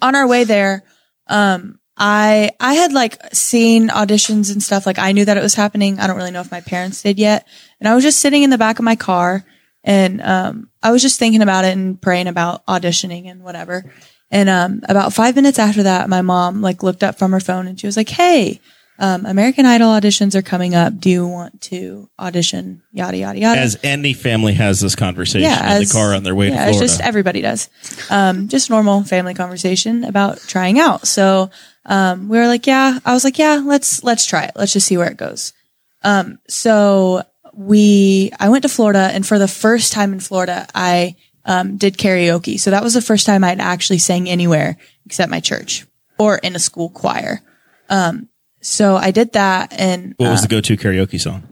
On 0.00 0.14
our 0.14 0.28
way 0.28 0.44
there, 0.44 0.84
um, 1.26 1.80
I 1.96 2.52
I 2.60 2.74
had 2.74 2.92
like 2.92 3.18
seen 3.34 3.88
auditions 3.88 4.52
and 4.52 4.62
stuff. 4.62 4.86
Like 4.86 4.98
I 4.98 5.12
knew 5.12 5.24
that 5.24 5.36
it 5.36 5.42
was 5.42 5.54
happening. 5.54 5.98
I 5.98 6.06
don't 6.06 6.16
really 6.16 6.30
know 6.30 6.40
if 6.40 6.50
my 6.50 6.60
parents 6.60 7.02
did 7.02 7.18
yet. 7.18 7.46
And 7.80 7.88
I 7.88 7.94
was 7.94 8.04
just 8.04 8.20
sitting 8.20 8.42
in 8.42 8.50
the 8.50 8.58
back 8.58 8.78
of 8.78 8.84
my 8.84 8.96
car, 8.96 9.44
and 9.84 10.22
um, 10.22 10.70
I 10.82 10.92
was 10.92 11.02
just 11.02 11.18
thinking 11.18 11.42
about 11.42 11.64
it 11.64 11.76
and 11.76 12.00
praying 12.00 12.28
about 12.28 12.64
auditioning 12.66 13.30
and 13.30 13.42
whatever. 13.42 13.92
And 14.30 14.48
um, 14.48 14.82
about 14.88 15.12
five 15.12 15.34
minutes 15.34 15.58
after 15.58 15.82
that, 15.82 16.08
my 16.08 16.22
mom 16.22 16.62
like 16.62 16.82
looked 16.82 17.02
up 17.02 17.18
from 17.18 17.32
her 17.32 17.40
phone 17.40 17.66
and 17.66 17.78
she 17.78 17.86
was 17.86 17.96
like, 17.96 18.08
"Hey." 18.08 18.60
Um, 19.02 19.24
American 19.24 19.64
Idol 19.64 19.88
auditions 19.88 20.34
are 20.34 20.42
coming 20.42 20.74
up. 20.74 21.00
Do 21.00 21.08
you 21.08 21.26
want 21.26 21.62
to 21.62 22.10
audition? 22.18 22.82
Yada 22.92 23.16
yada 23.16 23.38
yada. 23.38 23.58
As 23.58 23.78
any 23.82 24.12
family 24.12 24.52
has 24.52 24.78
this 24.78 24.94
conversation 24.94 25.50
in 25.50 25.58
as- 25.58 25.88
the 25.88 25.98
car 25.98 26.14
on 26.14 26.22
their 26.22 26.34
way 26.34 26.48
yeah, 26.48 26.66
to 26.66 26.72
Florida. 26.72 26.80
just 26.80 27.00
everybody 27.00 27.40
does. 27.40 27.70
Um, 28.10 28.48
just 28.48 28.68
normal 28.68 29.02
family 29.04 29.32
conversation 29.32 30.04
about 30.04 30.38
trying 30.40 30.78
out. 30.78 31.06
So 31.06 31.50
um, 31.86 32.28
we 32.28 32.38
were 32.38 32.46
like, 32.46 32.66
yeah. 32.66 32.98
I 33.04 33.14
was 33.14 33.24
like, 33.24 33.38
yeah, 33.38 33.62
let's 33.64 34.04
let's 34.04 34.26
try 34.26 34.44
it. 34.44 34.52
Let's 34.54 34.74
just 34.74 34.86
see 34.86 34.98
where 34.98 35.10
it 35.10 35.16
goes. 35.16 35.54
Um, 36.02 36.38
so 36.48 37.22
we, 37.54 38.32
I 38.38 38.48
went 38.48 38.62
to 38.62 38.68
Florida, 38.68 39.10
and 39.12 39.26
for 39.26 39.38
the 39.38 39.48
first 39.48 39.92
time 39.92 40.12
in 40.12 40.20
Florida, 40.20 40.66
I 40.74 41.16
um, 41.44 41.76
did 41.76 41.96
karaoke. 41.96 42.60
So 42.60 42.70
that 42.70 42.82
was 42.82 42.94
the 42.94 43.02
first 43.02 43.26
time 43.26 43.44
I'd 43.44 43.60
actually 43.60 43.98
sang 43.98 44.28
anywhere 44.28 44.76
except 45.06 45.30
my 45.30 45.40
church 45.40 45.86
or 46.18 46.36
in 46.36 46.54
a 46.54 46.58
school 46.58 46.90
choir. 46.90 47.40
Um, 47.88 48.28
so 48.60 48.96
I 48.96 49.10
did 49.10 49.32
that, 49.32 49.72
and 49.78 50.14
what 50.16 50.28
uh, 50.28 50.30
was 50.32 50.42
the 50.42 50.48
go-to 50.48 50.76
karaoke 50.76 51.20
song? 51.20 51.42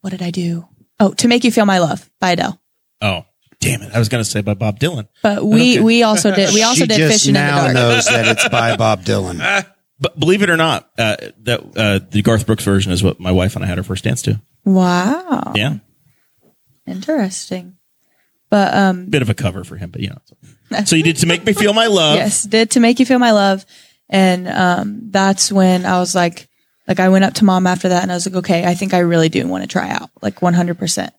what 0.00 0.10
did 0.10 0.22
I 0.22 0.30
do? 0.30 0.66
Oh, 0.98 1.12
to 1.14 1.28
make 1.28 1.44
you 1.44 1.50
feel 1.50 1.66
my 1.66 1.78
love 1.78 2.10
by 2.20 2.30
Adele. 2.32 2.60
Oh, 3.02 3.24
damn 3.60 3.82
it! 3.82 3.94
I 3.94 3.98
was 3.98 4.08
going 4.08 4.22
to 4.24 4.28
say 4.30 4.40
by 4.42 4.54
Bob 4.54 4.78
Dylan. 4.78 5.08
But 5.22 5.44
we 5.44 5.74
Okay. 5.74 5.80
we 5.80 6.02
also 6.02 6.34
did 6.34 6.52
we 6.54 6.62
also 6.62 6.82
she 6.82 6.86
did 6.86 6.96
just 6.96 7.12
fishing 7.24 7.30
in 7.30 7.34
the 7.34 7.40
now 7.40 7.62
dark. 7.62 7.74
knows 7.74 8.06
that 8.06 8.26
it's 8.28 8.48
by 8.48 8.76
Bob 8.76 9.04
Dylan. 9.04 9.66
But 10.02 10.18
believe 10.18 10.42
it 10.42 10.48
or 10.48 10.56
not, 10.56 10.88
uh, 10.96 11.16
that 11.42 11.60
uh, 11.76 12.00
the 12.10 12.22
Garth 12.22 12.46
Brooks 12.46 12.64
version 12.64 12.90
is 12.90 13.02
what 13.02 13.20
my 13.20 13.30
wife 13.32 13.54
and 13.54 13.62
I 13.62 13.68
had 13.68 13.76
our 13.76 13.84
first 13.84 14.02
dance 14.04 14.22
to. 14.22 14.40
Wow, 14.64 15.52
Yeah, 15.54 15.76
interesting. 16.86 17.76
But 18.48 18.74
um, 18.74 19.06
bit 19.06 19.22
of 19.22 19.28
a 19.28 19.34
cover 19.34 19.62
for 19.62 19.76
him, 19.76 19.90
but 19.90 20.00
you 20.00 20.08
know. 20.08 20.18
So 20.86 20.94
you 20.96 21.02
did 21.02 21.16
to 21.18 21.26
make 21.26 21.44
me 21.44 21.52
feel 21.52 21.72
my 21.72 21.88
love. 21.88 22.14
yes, 22.16 22.44
did 22.44 22.70
to 22.72 22.80
make 22.80 22.98
you 23.00 23.04
feel 23.06 23.18
my 23.18 23.32
love, 23.32 23.66
and 24.10 24.46
um, 24.48 25.00
that's 25.10 25.50
when 25.50 25.86
I 25.86 25.98
was 25.98 26.14
like, 26.14 26.48
like 26.86 27.00
I 27.00 27.08
went 27.08 27.24
up 27.24 27.34
to 27.34 27.44
mom 27.44 27.66
after 27.66 27.88
that, 27.88 28.02
and 28.02 28.10
I 28.12 28.14
was 28.16 28.26
like, 28.26 28.36
okay, 28.44 28.66
I 28.66 28.74
think 28.74 28.92
I 28.92 28.98
really 28.98 29.28
do 29.30 29.46
want 29.48 29.62
to 29.62 29.68
try 29.68 29.88
out, 29.88 30.10
like 30.20 30.42
one 30.42 30.52
hundred 30.54 30.78
percent. 30.78 31.14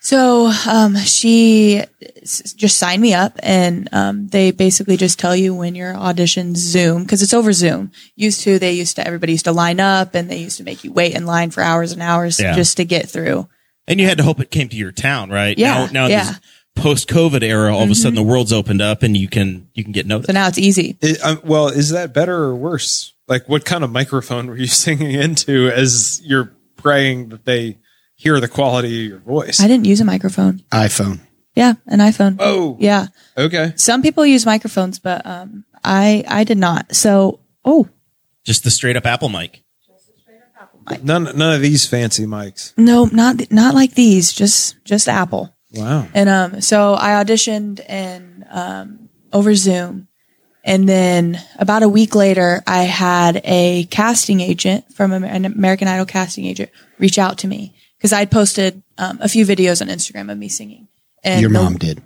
So 0.00 0.52
um, 0.68 0.96
she 0.98 1.82
s- 2.22 2.52
just 2.52 2.76
signed 2.78 3.00
me 3.00 3.14
up, 3.14 3.38
and 3.42 3.88
um, 3.92 4.28
they 4.28 4.50
basically 4.50 4.98
just 4.98 5.18
tell 5.18 5.34
you 5.34 5.54
when 5.54 5.74
your 5.74 5.94
auditions 5.94 6.56
Zoom 6.58 7.02
because 7.04 7.22
it's 7.22 7.32
over 7.32 7.52
Zoom. 7.54 7.90
Used 8.14 8.42
to, 8.42 8.58
they 8.58 8.72
used 8.72 8.96
to 8.96 9.06
everybody 9.06 9.32
used 9.32 9.46
to 9.46 9.52
line 9.52 9.80
up, 9.80 10.14
and 10.14 10.30
they 10.30 10.36
used 10.38 10.58
to 10.58 10.62
make 10.64 10.84
you 10.84 10.92
wait 10.92 11.14
in 11.14 11.24
line 11.24 11.50
for 11.50 11.62
hours 11.62 11.92
and 11.92 12.02
hours 12.02 12.38
Yeah. 12.38 12.54
just 12.54 12.76
to 12.76 12.84
get 12.84 13.08
through. 13.08 13.48
And 13.88 13.98
you 13.98 14.06
had 14.06 14.18
to 14.18 14.24
hope 14.24 14.40
it 14.40 14.50
came 14.50 14.68
to 14.68 14.76
your 14.76 14.92
town, 14.92 15.30
right? 15.30 15.56
Yeah, 15.58 15.86
Now, 15.86 15.86
now 15.92 16.06
yeah. 16.08 16.22
Mm-hmm. 16.24 16.38
This 16.74 16.84
post-COVID 16.84 17.42
era, 17.42 17.74
all 17.74 17.82
of 17.84 17.90
a 17.90 17.94
sudden 17.94 18.14
the 18.14 18.22
world's 18.22 18.52
opened 18.52 18.82
up 18.82 19.02
and 19.02 19.16
you 19.16 19.28
can 19.28 19.68
you 19.74 19.82
can 19.84 19.92
get 19.92 20.06
noticed. 20.06 20.28
So 20.28 20.32
now 20.32 20.48
it's 20.48 20.58
easy. 20.58 20.96
It, 21.00 21.22
um, 21.24 21.40
well, 21.44 21.68
is 21.68 21.90
that 21.90 22.12
better 22.12 22.36
or 22.36 22.54
worse? 22.56 23.12
Like, 23.26 23.48
what 23.48 23.64
kind 23.64 23.84
of 23.84 23.90
microphone 23.90 24.46
were 24.48 24.56
you 24.56 24.66
singing 24.84 25.12
into 25.12 25.68
as 25.70 26.20
you're 26.24 26.52
praying 26.76 27.30
that 27.30 27.44
they 27.44 27.78
hear 28.16 28.38
the 28.40 28.48
quality 28.48 29.04
of 29.04 29.08
your 29.10 29.18
voice? 29.20 29.60
I 29.60 29.66
didn't 29.68 29.86
use 29.86 30.00
a 30.00 30.04
microphone. 30.04 30.62
iPhone. 30.70 31.20
Yeah, 31.54 31.74
an 31.86 32.00
iPhone. 32.00 32.36
oh, 32.40 32.76
Yeah. 32.80 33.06
okay. 33.38 33.72
Some 33.76 34.02
people 34.02 34.26
use 34.26 34.44
microphones, 34.44 34.98
but 34.98 35.24
um, 35.24 35.64
I 35.84 36.24
I 36.28 36.42
did 36.44 36.58
not. 36.58 36.94
So 36.96 37.40
oh 37.64 37.88
Just 38.44 38.64
the 38.64 38.70
straight 38.70 38.96
up 38.96 39.06
Apple 39.06 39.28
mic. 39.28 39.62
Just 39.86 40.08
a 40.10 40.20
straight 40.20 40.38
up 40.40 40.60
Apple 40.60 40.80
mic. 40.90 41.04
None, 41.04 41.24
none 41.38 41.54
of 41.54 41.60
these 41.62 41.86
fancy 41.86 42.26
mics. 42.26 42.72
no, 42.76 43.04
not 43.06 43.52
not 43.52 43.74
like 43.74 43.94
these. 43.94 44.32
Just 44.32 44.84
just 44.84 45.08
Apple. 45.08 45.54
Wow. 45.74 46.06
And 46.14 46.28
um, 46.28 46.60
so 46.60 46.94
I 46.94 47.22
auditioned 47.24 47.80
and 47.88 48.44
um, 48.50 49.08
over 49.32 49.54
Zoom, 49.54 50.08
and 50.64 50.88
then 50.88 51.38
about 51.58 51.82
a 51.82 51.88
week 51.88 52.14
later, 52.14 52.62
I 52.66 52.84
had 52.84 53.40
a 53.44 53.84
casting 53.90 54.40
agent 54.40 54.92
from 54.94 55.12
an 55.12 55.44
American 55.44 55.88
Idol 55.88 56.06
casting 56.06 56.46
agent 56.46 56.70
reach 56.98 57.18
out 57.18 57.38
to 57.38 57.46
me 57.48 57.74
because 57.98 58.12
I'd 58.12 58.30
posted 58.30 58.82
um, 58.96 59.18
a 59.20 59.28
few 59.28 59.44
videos 59.44 59.82
on 59.82 59.88
Instagram 59.88 60.30
of 60.32 60.38
me 60.38 60.48
singing. 60.48 60.88
And 61.22 61.40
Your 61.40 61.50
the- 61.50 61.58
mom 61.62 61.76
did. 61.78 62.02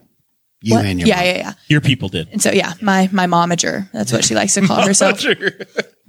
You 0.60 0.74
What? 0.74 0.86
and 0.86 0.98
your 0.98 1.06
yeah, 1.08 1.16
mom. 1.16 1.24
yeah, 1.26 1.36
yeah. 1.36 1.52
Your 1.68 1.80
people 1.80 2.08
did. 2.08 2.28
And 2.32 2.42
so 2.42 2.50
yeah, 2.50 2.72
my 2.82 3.08
my 3.12 3.26
momager. 3.26 3.88
That's 3.92 4.12
what 4.12 4.24
she 4.24 4.34
likes 4.34 4.54
to 4.54 4.66
call 4.66 4.82
herself. 4.86 5.20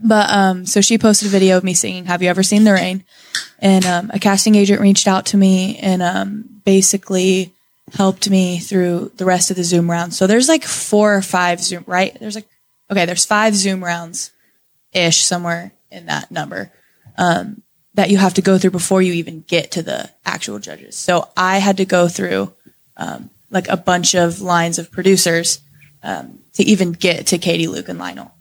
But 0.02 0.30
um, 0.30 0.66
so 0.66 0.82
she 0.82 0.98
posted 0.98 1.28
a 1.28 1.32
video 1.32 1.58
of 1.58 1.64
me 1.64 1.74
singing 1.74 2.06
"Have 2.06 2.22
You 2.22 2.30
Ever 2.30 2.44
Seen 2.44 2.64
the 2.64 2.74
Rain?" 2.74 3.04
And 3.60 3.86
um, 3.86 4.12
a 4.14 4.20
casting 4.20 4.56
agent 4.56 4.82
reached 4.82 5.08
out 5.08 5.28
to 5.28 5.38
me 5.38 5.78
and 5.78 6.02
um, 6.02 6.62
basically 6.64 7.54
helped 7.94 8.30
me 8.30 8.60
through 8.60 9.12
the 9.18 9.26
rest 9.26 9.50
of 9.50 9.58
the 9.58 9.64
Zoom 9.64 9.90
rounds. 9.90 10.18
So 10.18 10.28
there's 10.28 10.48
like 10.48 10.64
four 10.64 11.16
or 11.16 11.22
five 11.22 11.60
Zoom, 11.60 11.84
right? 11.88 12.18
There's 12.20 12.36
like 12.36 12.48
okay, 12.90 13.06
there's 13.06 13.26
five 13.26 13.56
Zoom 13.56 13.84
rounds 13.84 14.32
ish 14.94 15.22
somewhere 15.24 15.72
in 15.92 16.06
that 16.08 16.32
number 16.32 16.72
um, 17.18 17.62
that 17.94 18.10
you 18.10 18.18
have 18.18 18.34
to 18.36 18.42
go 18.42 18.58
through 18.58 18.72
before 18.72 19.02
you 19.02 19.14
even 19.14 19.42
get 19.48 19.72
to 19.72 19.84
the 19.84 20.10
actual 20.26 20.60
judges. 20.60 20.96
So 20.96 21.30
I 21.36 21.58
had 21.58 21.78
to 21.78 21.86
go 21.86 22.08
through 22.08 22.54
um, 22.98 23.30
like 23.50 23.68
a 23.68 23.78
bunch 23.78 24.16
of 24.16 24.42
lines 24.42 24.80
of 24.80 24.92
producers 24.92 25.62
um, 26.04 26.40
to 26.54 26.64
even 26.64 26.92
get 26.92 27.28
to 27.28 27.38
Katy, 27.38 27.68
Luke, 27.68 27.90
and 27.90 28.00
Lionel. 28.00 28.32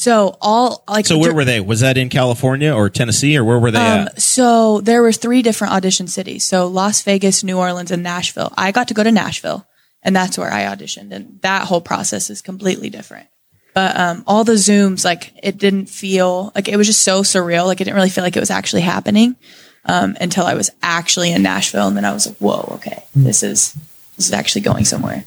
So 0.00 0.38
all 0.40 0.82
like 0.88 1.04
So 1.04 1.18
where 1.18 1.34
were 1.34 1.44
they? 1.44 1.60
Was 1.60 1.80
that 1.80 1.98
in 1.98 2.08
California 2.08 2.72
or 2.72 2.88
Tennessee 2.88 3.36
or 3.36 3.44
where 3.44 3.58
were 3.58 3.70
they 3.70 3.78
um, 3.78 4.06
at? 4.06 4.22
so 4.22 4.80
there 4.80 5.02
were 5.02 5.12
three 5.12 5.42
different 5.42 5.74
audition 5.74 6.06
cities. 6.06 6.42
So 6.42 6.68
Las 6.68 7.02
Vegas, 7.02 7.44
New 7.44 7.58
Orleans, 7.58 7.90
and 7.90 8.02
Nashville. 8.02 8.50
I 8.56 8.72
got 8.72 8.88
to 8.88 8.94
go 8.94 9.04
to 9.04 9.12
Nashville, 9.12 9.66
and 10.02 10.16
that's 10.16 10.38
where 10.38 10.50
I 10.50 10.62
auditioned. 10.62 11.12
And 11.12 11.38
that 11.42 11.66
whole 11.66 11.82
process 11.82 12.30
is 12.30 12.40
completely 12.40 12.88
different. 12.88 13.28
But 13.74 13.94
um, 13.94 14.24
all 14.26 14.42
the 14.42 14.54
zooms, 14.54 15.04
like 15.04 15.34
it 15.42 15.58
didn't 15.58 15.90
feel 15.90 16.50
like 16.54 16.66
it 16.68 16.78
was 16.78 16.86
just 16.86 17.02
so 17.02 17.20
surreal. 17.20 17.66
Like 17.66 17.82
it 17.82 17.84
didn't 17.84 17.96
really 17.96 18.08
feel 18.08 18.24
like 18.24 18.38
it 18.38 18.40
was 18.40 18.50
actually 18.50 18.82
happening 18.82 19.36
um, 19.84 20.16
until 20.18 20.46
I 20.46 20.54
was 20.54 20.70
actually 20.82 21.30
in 21.30 21.42
Nashville, 21.42 21.88
and 21.88 21.96
then 21.98 22.06
I 22.06 22.14
was 22.14 22.26
like, 22.26 22.38
"Whoa, 22.38 22.76
okay, 22.76 23.04
this 23.14 23.42
is 23.42 23.74
this 24.16 24.28
is 24.28 24.32
actually 24.32 24.62
going 24.62 24.86
somewhere." 24.86 25.26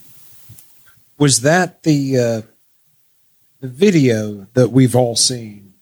Was 1.19 1.41
that 1.41 1.83
the 1.83 2.17
uh, 2.17 2.52
the 3.63 3.69
video 3.69 4.45
that 4.55 4.71
we've 4.71 4.93
all 4.95 5.15
seen? 5.15 5.73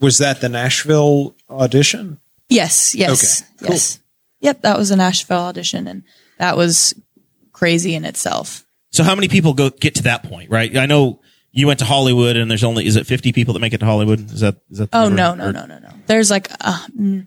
Was 0.00 0.18
that 0.18 0.42
the 0.42 0.50
Nashville 0.50 1.34
audition? 1.48 2.20
Yes, 2.50 2.94
yes, 2.94 3.40
Okay, 3.42 3.50
cool. 3.60 3.68
yes. 3.70 4.00
Yep, 4.40 4.60
that 4.62 4.76
was 4.76 4.90
a 4.90 4.96
Nashville 4.96 5.38
audition, 5.40 5.86
and 5.86 6.02
that 6.38 6.58
was 6.58 6.94
crazy 7.52 7.94
in 7.94 8.04
itself. 8.04 8.66
So 8.90 9.02
how 9.02 9.14
many 9.14 9.28
people 9.28 9.54
go 9.54 9.70
get 9.70 9.94
to 9.96 10.02
that 10.02 10.24
point, 10.24 10.50
right? 10.50 10.76
I 10.76 10.84
know 10.84 11.20
you 11.52 11.66
went 11.66 11.78
to 11.78 11.84
Hollywood 11.86 12.36
and 12.36 12.50
there's 12.50 12.64
only 12.64 12.84
is 12.86 12.96
it 12.96 13.06
50 13.06 13.32
people 13.32 13.54
that 13.54 13.60
make 13.60 13.72
it 13.72 13.78
to 13.78 13.86
Hollywood? 13.86 14.30
Is 14.32 14.40
that 14.40 14.56
is 14.70 14.78
that 14.78 14.90
the 14.90 14.96
Oh 14.98 15.08
number? 15.08 15.16
no, 15.16 15.34
no, 15.36 15.44
Or- 15.48 15.52
no, 15.52 15.66
no, 15.66 15.78
no. 15.78 15.88
There's 16.06 16.30
like 16.30 16.50
a, 16.50 16.72
mm, 16.98 17.26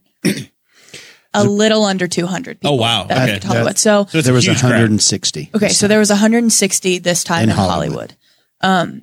a 1.33 1.43
little 1.43 1.83
under 1.83 2.07
200 2.07 2.59
people. 2.61 2.75
Oh, 2.77 2.81
wow. 2.81 3.05
That 3.05 3.23
Okay. 3.23 3.33
make 3.33 3.43
Hollywood. 3.43 3.77
So 3.79 4.05
So 4.09 4.21
There 4.21 4.33
was 4.33 4.47
160. 4.47 5.49
okay, 5.55 5.69
so 5.69 5.87
there 5.87 5.99
was 5.99 6.09
160 6.09 6.99
this 6.99 7.23
time 7.23 7.43
in, 7.43 7.49
In 7.51 7.55
Hollywood. 7.55 8.13
Hollywood. 8.61 8.91
Um, 8.91 9.01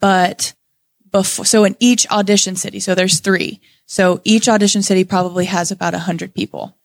but 0.00 0.54
before, 1.10 1.44
so 1.44 1.64
in 1.64 1.76
each 1.80 2.08
audition 2.10 2.56
city, 2.56 2.80
so 2.80 2.94
there's 2.94 3.20
three. 3.20 3.60
So 3.86 4.20
each 4.24 4.48
audition 4.48 4.82
city 4.82 5.04
probably 5.04 5.46
has 5.46 5.70
about 5.70 5.94
a 5.94 5.98
100 5.98 6.34
people. 6.34 6.76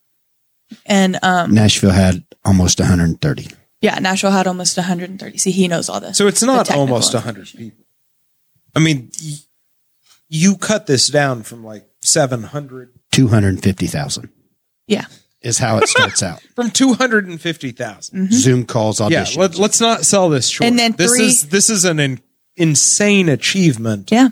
And 0.86 1.20
um, 1.22 1.54
Nashville 1.54 1.92
had 1.92 2.24
almost 2.46 2.80
130. 2.80 3.48
yeah, 3.82 4.00
Nashville 4.00 4.32
had 4.32 4.48
almost 4.48 4.78
130. 4.78 5.38
See, 5.38 5.52
he 5.52 5.68
knows 5.68 5.90
all 5.90 6.00
this. 6.00 6.18
So 6.18 6.28
it's 6.28 6.42
not 6.42 6.66
technical 6.68 6.82
almost 6.82 7.14
hundred 7.14 7.48
people. 7.48 7.86
I 8.76 8.80
mean, 8.80 9.12
y- 9.24 9.34
you 10.30 10.56
cut 10.56 10.88
this 10.88 11.08
down 11.10 11.44
from 11.44 11.64
like 11.64 11.86
seven 12.02 12.44
hundred. 12.44 12.90
250,000. 13.12 14.30
Yeah. 14.88 15.06
is 15.42 15.60
how 15.60 15.78
it 15.78 15.88
starts 15.88 16.24
out. 16.24 16.42
from 16.56 16.72
two 16.72 16.94
hundred 16.94 17.28
and 17.28 17.40
fifty 17.40 17.72
thousand. 17.72 18.32
Zoom 18.34 18.66
calls 18.66 19.00
Yeah, 19.00 19.24
auditions. 19.24 19.38
let, 19.38 19.58
let's 19.60 19.80
not 19.82 20.06
sell 20.06 20.30
this 20.30 20.48
short. 20.48 20.68
And 20.70 20.80
then 20.80 20.94
this 20.94 21.12
three- 21.12 21.26
is 21.28 21.50
this 21.50 21.70
is 21.70 21.86
an 21.86 22.00
in, 22.00 22.20
insane 22.56 23.30
achievement. 23.30 24.12
Yeah. 24.12 24.30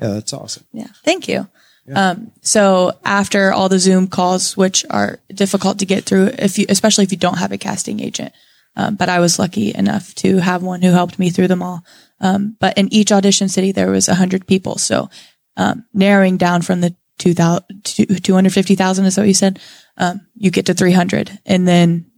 Yeah, 0.00 0.08
that's 0.08 0.32
awesome. 0.32 0.64
Yeah. 0.72 0.88
Thank 1.04 1.28
you. 1.28 1.48
Um, 1.94 2.32
so 2.42 2.98
after 3.04 3.52
all 3.52 3.68
the 3.68 3.78
Zoom 3.78 4.08
calls, 4.08 4.56
which 4.56 4.84
are 4.90 5.20
difficult 5.32 5.78
to 5.78 5.86
get 5.86 6.04
through 6.04 6.30
if 6.38 6.58
you, 6.58 6.66
especially 6.68 7.04
if 7.04 7.12
you 7.12 7.18
don't 7.18 7.38
have 7.38 7.52
a 7.52 7.58
casting 7.58 8.00
agent. 8.00 8.32
Um, 8.74 8.96
but 8.96 9.08
I 9.08 9.20
was 9.20 9.38
lucky 9.38 9.74
enough 9.74 10.14
to 10.16 10.38
have 10.38 10.62
one 10.62 10.82
who 10.82 10.90
helped 10.90 11.18
me 11.18 11.30
through 11.30 11.48
them 11.48 11.62
all. 11.62 11.84
Um, 12.20 12.56
but 12.60 12.76
in 12.76 12.92
each 12.92 13.12
audition 13.12 13.48
city, 13.48 13.72
there 13.72 13.90
was 13.90 14.08
a 14.08 14.14
hundred 14.14 14.46
people. 14.46 14.78
So, 14.78 15.08
um, 15.56 15.86
narrowing 15.94 16.36
down 16.36 16.60
from 16.62 16.82
the 16.82 16.94
2000, 17.18 17.84
250,000 17.84 19.04
is 19.06 19.16
what 19.16 19.26
you 19.26 19.34
said. 19.34 19.58
Um, 19.96 20.26
you 20.34 20.50
get 20.50 20.66
to 20.66 20.74
300 20.74 21.38
and 21.46 21.66
then 21.66 22.10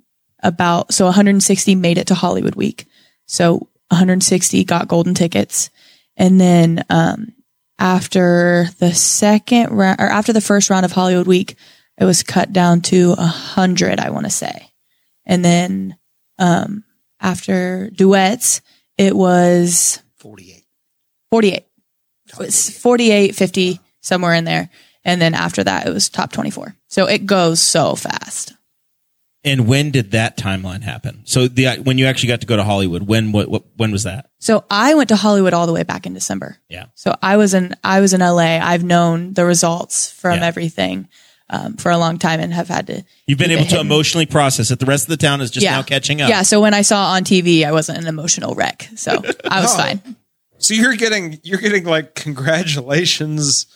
about, 0.43 0.93
so 0.93 1.05
160 1.05 1.75
made 1.77 1.99
it 1.99 2.09
to 2.09 2.15
Hollywood 2.15 2.57
week. 2.57 2.87
So 3.27 3.69
160 3.91 4.65
got 4.65 4.89
golden 4.89 5.15
tickets. 5.15 5.71
And 6.17 6.41
then, 6.41 6.85
um, 6.91 7.35
after 7.79 8.69
the 8.79 8.93
second 8.93 9.71
round 9.71 10.01
or 10.01 10.07
after 10.07 10.33
the 10.33 10.41
first 10.41 10.69
round 10.69 10.85
of 10.85 10.93
Hollywood 10.93 11.27
Week, 11.27 11.55
it 11.97 12.05
was 12.05 12.23
cut 12.23 12.53
down 12.53 12.81
to 12.83 13.15
a 13.17 13.27
hundred, 13.27 14.01
I 14.01 14.11
want 14.11 14.27
to 14.27 14.31
say. 14.31 14.71
And 15.25 15.45
then, 15.45 15.97
um, 16.39 16.85
after 17.21 17.91
duets, 17.91 18.61
it 18.97 19.15
was 19.15 20.03
48. 20.17 20.65
48. 21.31 21.67
It 22.27 22.39
was 22.39 22.71
48, 22.79 23.35
50, 23.35 23.81
somewhere 24.01 24.35
in 24.35 24.45
there. 24.45 24.71
And 25.05 25.23
then 25.23 25.35
after 25.35 25.65
that, 25.65 25.87
it 25.87 25.93
was 25.93 26.09
top 26.09 26.33
24. 26.33 26.77
So 26.89 27.07
it 27.07 27.27
goes 27.27 27.61
so 27.61 27.95
fast. 27.95 28.55
And 29.45 29.69
when 29.69 29.91
did 29.93 30.11
that 30.11 30.37
timeline 30.37 30.83
happen? 30.83 31.23
So 31.25 31.47
the 31.47 31.77
when 31.83 31.97
you 31.97 32.07
actually 32.07 32.29
got 32.29 32.41
to 32.41 32.47
go 32.47 32.57
to 32.57 32.65
Hollywood, 32.65 33.07
when 33.07 33.31
what, 33.33 33.49
what 33.49 33.63
when 33.77 33.93
was 33.93 34.03
that? 34.03 34.31
So 34.41 34.65
I 34.69 34.95
went 34.95 35.09
to 35.11 35.17
Hollywood 35.17 35.55
all 35.55 35.67
the 35.67 35.73
way 35.73 35.85
back 35.85 36.07
in 36.07 36.13
December. 36.15 36.59
Yeah. 36.69 36.87
So 36.97 37.15
I 37.23 37.37
was 37.37 37.55
in 37.55 37.75
I 37.85 38.01
was 38.01 38.13
in 38.15 38.21
LA. 38.21 38.59
I've 38.61 38.83
known 38.85 39.35
the 39.35 39.45
results 39.45 40.11
from 40.11 40.41
Yeah. 40.41 40.47
everything 40.47 41.09
um, 41.51 41.77
for 41.77 41.91
a 41.91 41.97
long 41.99 42.19
time 42.19 42.41
and 42.41 42.53
have 42.53 42.69
had 42.69 42.89
to. 42.89 43.05
You've 43.27 43.39
been 43.39 43.53
able 43.53 43.63
to 43.63 43.69
hidden. 43.71 43.87
emotionally 43.87 44.27
process 44.27 44.71
it. 44.73 44.81
The 44.81 44.87
rest 44.87 45.05
of 45.05 45.11
the 45.11 45.17
town 45.17 45.41
is 45.41 45.51
just 45.53 45.65
now 45.65 45.83
catching 45.83 46.21
up. 46.21 46.29
Yeah. 46.29 46.43
So 46.43 46.61
when 46.61 46.75
I 46.75 46.83
saw 46.83 47.13
on 47.13 47.23
TV, 47.23 47.65
I 47.65 47.71
wasn't 47.73 47.99
an 47.99 48.07
emotional 48.09 48.55
wreck. 48.55 48.89
So 48.97 49.13
I 49.49 49.61
was 49.63 49.75
fine. 49.77 50.17
So 50.59 50.75
you're 50.75 50.97
getting 50.97 51.39
you're 51.45 51.61
getting 51.61 51.85
like 51.85 52.17
congratulations 52.17 53.67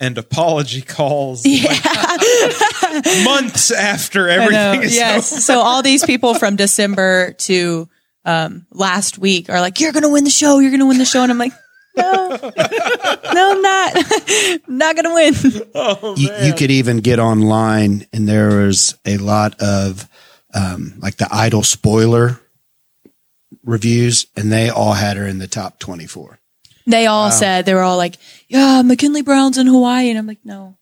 and 0.00 0.16
apology 0.16 0.82
calls 0.82 1.44
like, 1.44 1.84
months 3.24 3.70
after 3.70 4.28
everything 4.28 4.82
is 4.82 4.94
yes. 4.94 5.32
over. 5.32 5.40
So 5.40 5.60
all 5.60 5.82
these 5.82 6.04
people 6.04 6.34
from 6.34 6.56
December 6.56 7.32
to 7.32 7.88
um, 8.24 8.66
last 8.70 9.18
week 9.18 9.50
are 9.50 9.60
like, 9.60 9.80
"You're 9.80 9.92
going 9.92 10.02
to 10.02 10.08
win 10.08 10.24
the 10.24 10.30
show. 10.30 10.58
You're 10.58 10.70
going 10.70 10.80
to 10.80 10.86
win 10.86 10.98
the 10.98 11.04
show," 11.04 11.22
and 11.22 11.32
I'm 11.32 11.38
like, 11.38 11.52
"No, 11.96 12.28
no, 12.28 13.52
I'm 13.52 13.62
not. 13.62 13.96
Not 14.68 14.96
going 14.96 15.04
to 15.04 15.14
win." 15.14 16.16
you, 16.16 16.46
you 16.46 16.54
could 16.54 16.70
even 16.70 16.98
get 16.98 17.18
online, 17.18 18.06
and 18.12 18.28
there 18.28 18.66
was 18.66 18.98
a 19.04 19.16
lot 19.16 19.60
of 19.60 20.08
um, 20.54 20.94
like 20.98 21.16
the 21.16 21.28
idol 21.30 21.62
spoiler 21.62 22.40
reviews, 23.64 24.26
and 24.36 24.52
they 24.52 24.68
all 24.68 24.92
had 24.92 25.16
her 25.16 25.26
in 25.26 25.38
the 25.38 25.48
top 25.48 25.78
24. 25.78 26.37
They 26.88 27.06
all 27.06 27.30
said 27.30 27.66
they 27.66 27.74
were 27.74 27.82
all 27.82 27.96
like, 27.96 28.16
"Yeah, 28.48 28.82
McKinley 28.82 29.22
Brown's 29.22 29.58
in 29.58 29.66
Hawaii," 29.66 30.08
and 30.10 30.18
I'm 30.18 30.26
like, 30.26 30.44
"No." 30.44 30.76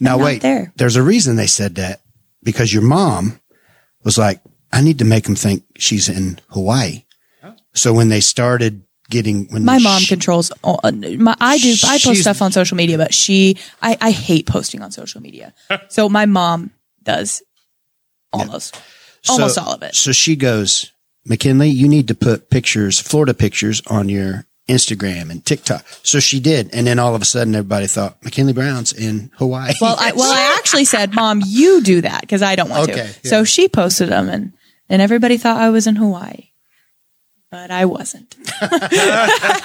Now, 0.00 0.16
not 0.16 0.24
wait, 0.24 0.42
there. 0.42 0.72
there's 0.76 0.96
a 0.96 1.02
reason 1.02 1.36
they 1.36 1.46
said 1.46 1.76
that 1.76 2.00
because 2.42 2.72
your 2.72 2.82
mom 2.82 3.40
was 4.04 4.18
like, 4.18 4.40
I 4.72 4.80
need 4.80 4.98
to 4.98 5.04
make 5.04 5.24
them 5.24 5.36
think 5.36 5.64
she's 5.78 6.08
in 6.08 6.40
Hawaii. 6.48 7.04
Oh. 7.42 7.54
So 7.74 7.92
when 7.92 8.08
they 8.08 8.20
started 8.20 8.82
getting, 9.10 9.46
when 9.48 9.64
My 9.64 9.78
mom 9.78 10.00
sh- 10.02 10.08
controls. 10.08 10.50
all- 10.62 10.80
My, 10.82 11.36
I 11.40 11.58
do. 11.58 11.74
I 11.86 11.98
post 12.02 12.20
stuff 12.22 12.42
on 12.42 12.52
social 12.52 12.76
media, 12.76 12.98
but 12.98 13.14
she. 13.14 13.58
I, 13.80 13.96
I 14.00 14.10
hate 14.10 14.46
posting 14.46 14.82
on 14.82 14.90
social 14.90 15.20
media. 15.20 15.54
so 15.88 16.08
my 16.08 16.26
mom 16.26 16.70
does 17.02 17.42
almost, 18.32 18.80
almost 19.28 19.54
So- 19.54 19.62
all 19.62 19.74
of 19.74 19.82
it. 19.82 19.94
So 19.94 20.12
she 20.12 20.36
goes, 20.36 20.90
McKinley, 21.26 21.68
you 21.68 21.86
need 21.88 22.08
to 22.08 22.14
put 22.14 22.50
pictures, 22.50 22.98
Florida 22.98 23.34
pictures 23.34 23.82
on 23.86 24.08
your 24.08 24.46
Instagram 24.72 25.30
and 25.30 25.44
TikTok. 25.44 25.84
So 26.02 26.18
she 26.20 26.40
did. 26.40 26.74
And 26.74 26.86
then 26.86 26.98
all 26.98 27.14
of 27.14 27.22
a 27.22 27.24
sudden 27.24 27.54
everybody 27.54 27.86
thought 27.86 28.22
McKinley 28.24 28.52
Brown's 28.52 28.92
in 28.92 29.30
Hawaii. 29.36 29.72
Well, 29.80 29.96
I, 29.98 30.12
well, 30.12 30.32
I 30.32 30.56
actually 30.58 30.84
said, 30.84 31.14
"Mom, 31.14 31.42
you 31.46 31.82
do 31.82 32.00
that" 32.00 32.22
because 32.22 32.42
I 32.42 32.56
don't 32.56 32.68
want 32.70 32.90
Okay, 32.90 33.12
to. 33.22 33.28
So 33.28 33.44
she 33.44 33.68
posted 33.68 34.08
them, 34.08 34.28
and 34.28 34.52
and 34.88 35.00
everybody 35.02 35.36
thought 35.38 35.58
I 35.60 35.70
was 35.70 35.86
in 35.86 35.96
Hawaii, 35.96 36.48
but 37.50 37.70
I 37.70 37.84
wasn't. 37.84 38.34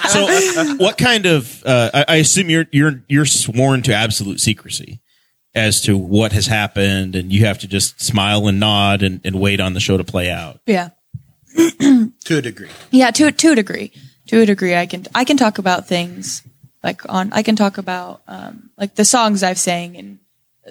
So 0.08 0.74
what 0.78 0.96
kind 0.98 1.26
of? 1.26 1.62
Uh, 1.64 1.90
I, 1.92 2.04
I 2.08 2.16
assume 2.16 2.48
you're 2.50 2.66
you're 2.72 3.02
you're 3.08 3.26
sworn 3.26 3.82
to 3.82 3.94
absolute 3.94 4.40
secrecy 4.40 5.00
as 5.54 5.80
to 5.82 5.96
what 5.96 6.32
has 6.32 6.46
happened, 6.46 7.14
and 7.14 7.32
you 7.32 7.44
have 7.44 7.58
to 7.58 7.68
just 7.68 8.00
smile 8.00 8.46
and 8.48 8.58
nod 8.60 9.02
and, 9.02 9.20
and 9.24 9.38
wait 9.40 9.60
on 9.60 9.74
the 9.74 9.80
show 9.80 9.96
to 9.96 10.04
play 10.04 10.30
out. 10.30 10.60
Yeah, 10.66 10.90
to 11.56 12.38
a 12.38 12.42
degree. 12.42 12.70
yeah. 12.90 13.10
To 13.10 13.30
to 13.30 13.52
a 13.52 13.54
degree, 13.56 13.92
to 14.28 14.40
a 14.40 14.46
degree, 14.46 14.74
I 14.74 14.86
can 14.86 15.06
I 15.14 15.24
can 15.24 15.36
talk 15.36 15.58
about 15.58 15.86
things 15.86 16.42
like 16.82 17.02
on. 17.08 17.32
I 17.32 17.42
can 17.42 17.56
talk 17.56 17.78
about 17.78 18.22
um 18.26 18.70
like 18.78 18.94
the 18.94 19.04
songs 19.04 19.42
I've 19.42 19.58
sang, 19.58 19.96
and 19.96 20.18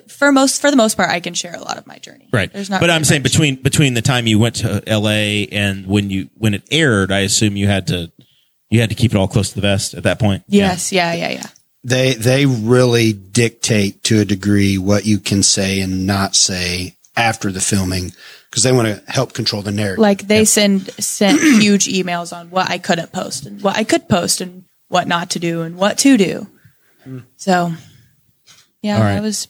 for 0.08 0.32
most 0.32 0.62
for 0.62 0.72
the 0.72 0.78
most 0.78 0.98
part, 0.98 1.10
I 1.10 1.20
can 1.20 1.34
share 1.34 1.56
a 1.56 1.60
lot 1.60 1.78
of 1.78 1.86
my 1.86 1.98
journey. 1.98 2.30
Right. 2.32 2.52
There's 2.52 2.70
not. 2.70 2.80
but 2.80 2.88
really 2.88 2.96
I'm 2.96 3.04
saying 3.04 3.24
much. 3.24 3.32
between 3.32 3.56
between 3.62 3.93
the 3.93 4.02
time 4.02 4.28
you 4.28 4.39
went 4.39 4.56
to 4.58 4.82
L.A. 4.88 5.48
and 5.48 5.86
when 5.86 6.10
you 6.10 6.30
when 6.36 6.54
it 6.54 6.63
aired, 6.72 7.12
I 7.12 7.20
assume 7.20 7.56
you 7.58 7.67
had 7.67 7.88
to 7.88 8.12
you 8.70 8.80
had 8.80 8.89
to 8.89 8.96
keep 8.96 9.12
it 9.12 9.17
all 9.17 9.28
close 9.28 9.50
to 9.50 9.56
the 9.56 9.62
vest 9.62 9.93
at 9.93 10.04
that 10.04 10.20
point. 10.20 10.43
Yes. 10.48 10.91
Yeah. 10.91 11.13
Yeah. 11.13 11.30
Yeah. 11.30 11.48
They, 11.84 12.15
they 12.15 12.46
really 12.46 13.13
dictate 13.13 14.04
to 14.06 14.20
a 14.20 14.26
degree 14.26 14.78
what 14.78 15.06
you 15.06 15.20
can 15.20 15.41
say 15.41 15.80
and 15.80 16.06
not 16.06 16.36
say 16.36 16.96
after 17.17 17.51
the 17.51 17.60
filming 17.60 18.13
because 18.49 18.63
they 18.63 18.71
want 18.71 18.88
to 18.88 19.12
help 19.12 19.34
control 19.34 19.62
the 19.62 19.71
narrative. 19.71 19.99
like 19.99 20.27
they 20.27 20.45
send 20.45 20.89
sent 21.03 21.39
huge 21.62 21.88
emails 21.88 22.36
on 22.36 22.49
what 22.49 22.69
I 22.69 22.77
couldn't 22.77 23.12
post 23.12 23.45
and 23.45 23.62
what 23.62 23.75
I 23.75 23.84
could 23.84 24.08
post 24.08 24.39
and 24.39 24.63
what 24.88 25.08
not 25.08 25.32
to 25.32 25.39
do 25.39 25.63
and 25.63 25.75
what 25.75 25.97
to 25.99 26.17
do. 26.17 26.47
So, 27.38 27.71
yeah, 28.82 28.97
All 28.97 29.03
right. 29.03 29.17
I 29.17 29.21
was 29.21 29.47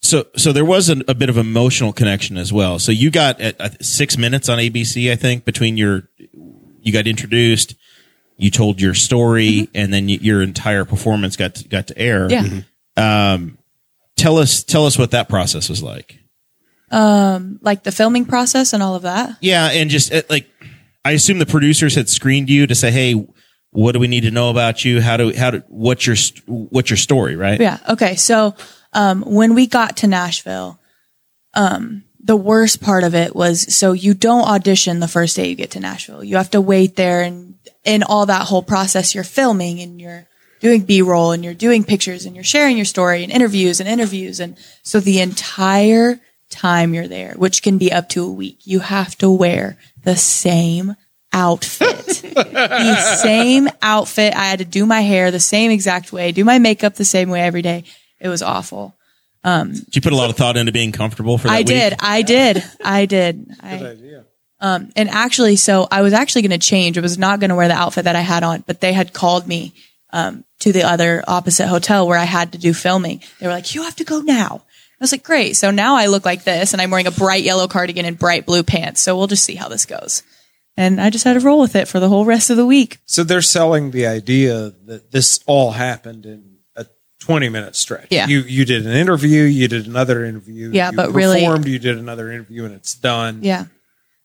So 0.00 0.26
so 0.36 0.52
there 0.52 0.64
was 0.64 0.88
an, 0.88 1.02
a 1.06 1.14
bit 1.14 1.28
of 1.28 1.38
emotional 1.38 1.92
connection 1.92 2.36
as 2.36 2.52
well. 2.52 2.78
So 2.78 2.92
you 2.92 3.10
got 3.10 3.40
at, 3.40 3.60
uh, 3.60 3.70
six 3.80 4.18
minutes 4.18 4.48
on 4.48 4.58
ABC, 4.58 5.10
I 5.12 5.16
think, 5.16 5.44
between 5.44 5.76
your 5.76 6.08
you 6.82 6.92
got 6.92 7.06
introduced, 7.06 7.74
you 8.36 8.50
told 8.50 8.80
your 8.80 8.94
story, 8.94 9.68
and 9.74 9.92
then 9.92 10.06
y 10.06 10.18
your 10.20 10.42
entire 10.42 10.84
performance 10.84 11.36
got 11.36 11.54
to, 11.56 11.68
got 11.68 11.86
to 11.88 11.98
air. 11.98 12.28
yeah. 12.30 12.62
Um, 12.96 13.58
tell 14.16 14.38
us 14.38 14.64
tell 14.64 14.86
us 14.86 14.98
what 14.98 15.10
that 15.12 15.28
process 15.28 15.68
was 15.68 15.82
like. 15.82 16.23
Like 16.90 17.82
the 17.82 17.92
filming 17.92 18.24
process 18.24 18.72
and 18.72 18.82
all 18.82 18.94
of 18.94 19.02
that. 19.02 19.36
Yeah, 19.40 19.70
and 19.70 19.90
just 19.90 20.12
uh, 20.12 20.22
like 20.30 20.48
I 21.04 21.12
assume 21.12 21.38
the 21.38 21.46
producers 21.46 21.94
had 21.94 22.08
screened 22.08 22.50
you 22.50 22.66
to 22.66 22.74
say, 22.74 22.90
"Hey, 22.90 23.26
what 23.70 23.92
do 23.92 23.98
we 23.98 24.08
need 24.08 24.22
to 24.22 24.30
know 24.30 24.50
about 24.50 24.84
you? 24.84 25.00
How 25.00 25.16
do 25.16 25.32
how 25.32 25.50
do 25.50 25.62
what's 25.68 26.06
your 26.06 26.16
what's 26.46 26.90
your 26.90 26.96
story?" 26.96 27.36
Right? 27.36 27.60
Yeah. 27.60 27.78
Okay. 27.88 28.16
So, 28.16 28.54
um, 28.92 29.22
when 29.22 29.54
we 29.54 29.66
got 29.66 29.98
to 29.98 30.06
Nashville, 30.06 30.80
um, 31.54 32.04
the 32.20 32.36
worst 32.36 32.80
part 32.80 33.04
of 33.04 33.14
it 33.14 33.34
was 33.36 33.74
so 33.74 33.92
you 33.92 34.14
don't 34.14 34.48
audition 34.48 35.00
the 35.00 35.08
first 35.08 35.36
day 35.36 35.48
you 35.48 35.54
get 35.54 35.72
to 35.72 35.80
Nashville. 35.80 36.24
You 36.24 36.36
have 36.36 36.50
to 36.52 36.60
wait 36.60 36.96
there 36.96 37.22
and 37.22 37.54
in 37.84 38.02
all 38.02 38.26
that 38.26 38.46
whole 38.46 38.62
process, 38.62 39.14
you're 39.14 39.24
filming 39.24 39.80
and 39.80 40.00
you're 40.00 40.26
doing 40.60 40.82
B 40.82 41.02
roll 41.02 41.32
and 41.32 41.44
you're 41.44 41.54
doing 41.54 41.84
pictures 41.84 42.24
and 42.24 42.34
you're 42.34 42.44
sharing 42.44 42.76
your 42.76 42.86
story 42.86 43.22
and 43.22 43.30
interviews 43.30 43.80
and 43.80 43.88
interviews. 43.88 44.40
And 44.40 44.56
so 44.82 45.00
the 45.00 45.20
entire 45.20 46.20
time 46.54 46.94
you're 46.94 47.08
there, 47.08 47.34
which 47.34 47.62
can 47.62 47.78
be 47.78 47.92
up 47.92 48.08
to 48.10 48.24
a 48.24 48.30
week, 48.30 48.58
you 48.64 48.80
have 48.80 49.16
to 49.18 49.30
wear 49.30 49.76
the 50.02 50.16
same 50.16 50.96
outfit. 51.32 52.06
the 52.34 53.18
same 53.22 53.68
outfit. 53.82 54.34
I 54.34 54.44
had 54.44 54.60
to 54.60 54.64
do 54.64 54.86
my 54.86 55.00
hair 55.00 55.30
the 55.30 55.40
same 55.40 55.70
exact 55.70 56.12
way, 56.12 56.32
do 56.32 56.44
my 56.44 56.58
makeup 56.58 56.94
the 56.94 57.04
same 57.04 57.28
way 57.28 57.42
every 57.42 57.62
day. 57.62 57.84
It 58.20 58.28
was 58.28 58.42
awful. 58.42 58.94
Did 59.74 59.96
you 59.96 60.02
put 60.02 60.12
a 60.12 60.16
lot 60.16 60.30
of 60.30 60.36
thought 60.36 60.56
into 60.56 60.72
being 60.72 60.92
comfortable 60.92 61.36
for 61.36 61.48
that 61.48 61.54
I 61.54 61.58
week? 61.58 61.66
did. 61.66 61.94
I 62.00 62.22
did. 62.22 62.64
I 62.82 63.04
did. 63.04 63.46
I, 63.60 63.76
Um, 64.60 64.90
and 64.96 65.10
actually, 65.10 65.56
so 65.56 65.86
I 65.90 66.00
was 66.00 66.14
actually 66.14 66.42
going 66.42 66.58
to 66.58 66.66
change. 66.66 66.96
I 66.96 67.02
was 67.02 67.18
not 67.18 67.40
going 67.40 67.50
to 67.50 67.56
wear 67.56 67.68
the 67.68 67.74
outfit 67.74 68.04
that 68.04 68.16
I 68.16 68.20
had 68.20 68.42
on, 68.42 68.64
but 68.66 68.80
they 68.80 68.94
had 68.94 69.12
called 69.12 69.46
me 69.46 69.74
um, 70.10 70.44
to 70.60 70.72
the 70.72 70.84
other 70.84 71.22
opposite 71.28 71.66
hotel 71.66 72.06
where 72.06 72.18
I 72.18 72.24
had 72.24 72.52
to 72.52 72.58
do 72.58 72.72
filming. 72.72 73.20
They 73.38 73.46
were 73.46 73.52
like, 73.52 73.74
"You 73.74 73.82
have 73.82 73.96
to 73.96 74.04
go 74.04 74.20
now." 74.20 74.62
I 75.04 75.06
was 75.06 75.12
like, 75.12 75.22
"Great!" 75.22 75.56
So 75.56 75.70
now 75.70 75.96
I 75.96 76.06
look 76.06 76.24
like 76.24 76.44
this, 76.44 76.72
and 76.72 76.80
I'm 76.80 76.90
wearing 76.90 77.06
a 77.06 77.10
bright 77.10 77.44
yellow 77.44 77.68
cardigan 77.68 78.06
and 78.06 78.18
bright 78.18 78.46
blue 78.46 78.62
pants. 78.62 79.00
So 79.02 79.16
we'll 79.16 79.26
just 79.26 79.44
see 79.44 79.54
how 79.54 79.68
this 79.68 79.84
goes. 79.86 80.22
And 80.76 81.00
I 81.00 81.10
just 81.10 81.24
had 81.24 81.34
to 81.34 81.40
roll 81.40 81.60
with 81.60 81.76
it 81.76 81.86
for 81.88 82.00
the 82.00 82.08
whole 82.08 82.24
rest 82.24 82.50
of 82.50 82.56
the 82.56 82.66
week. 82.66 82.98
So 83.06 83.22
they're 83.22 83.42
selling 83.42 83.90
the 83.92 84.06
idea 84.06 84.72
that 84.86 85.12
this 85.12 85.40
all 85.46 85.72
happened 85.72 86.26
in 86.26 86.56
a 86.74 86.86
20 87.20 87.48
minute 87.48 87.76
stretch. 87.76 88.08
Yeah. 88.10 88.26
You 88.26 88.40
you 88.40 88.64
did 88.64 88.86
an 88.86 88.92
interview, 88.92 89.42
you 89.42 89.68
did 89.68 89.86
another 89.86 90.24
interview. 90.24 90.70
Yeah, 90.72 90.90
you 90.90 90.96
but 90.96 91.12
really- 91.12 91.44
you 91.44 91.78
did 91.78 91.98
another 91.98 92.32
interview 92.32 92.64
and 92.64 92.74
it's 92.74 92.94
done. 92.94 93.40
Yeah. 93.42 93.66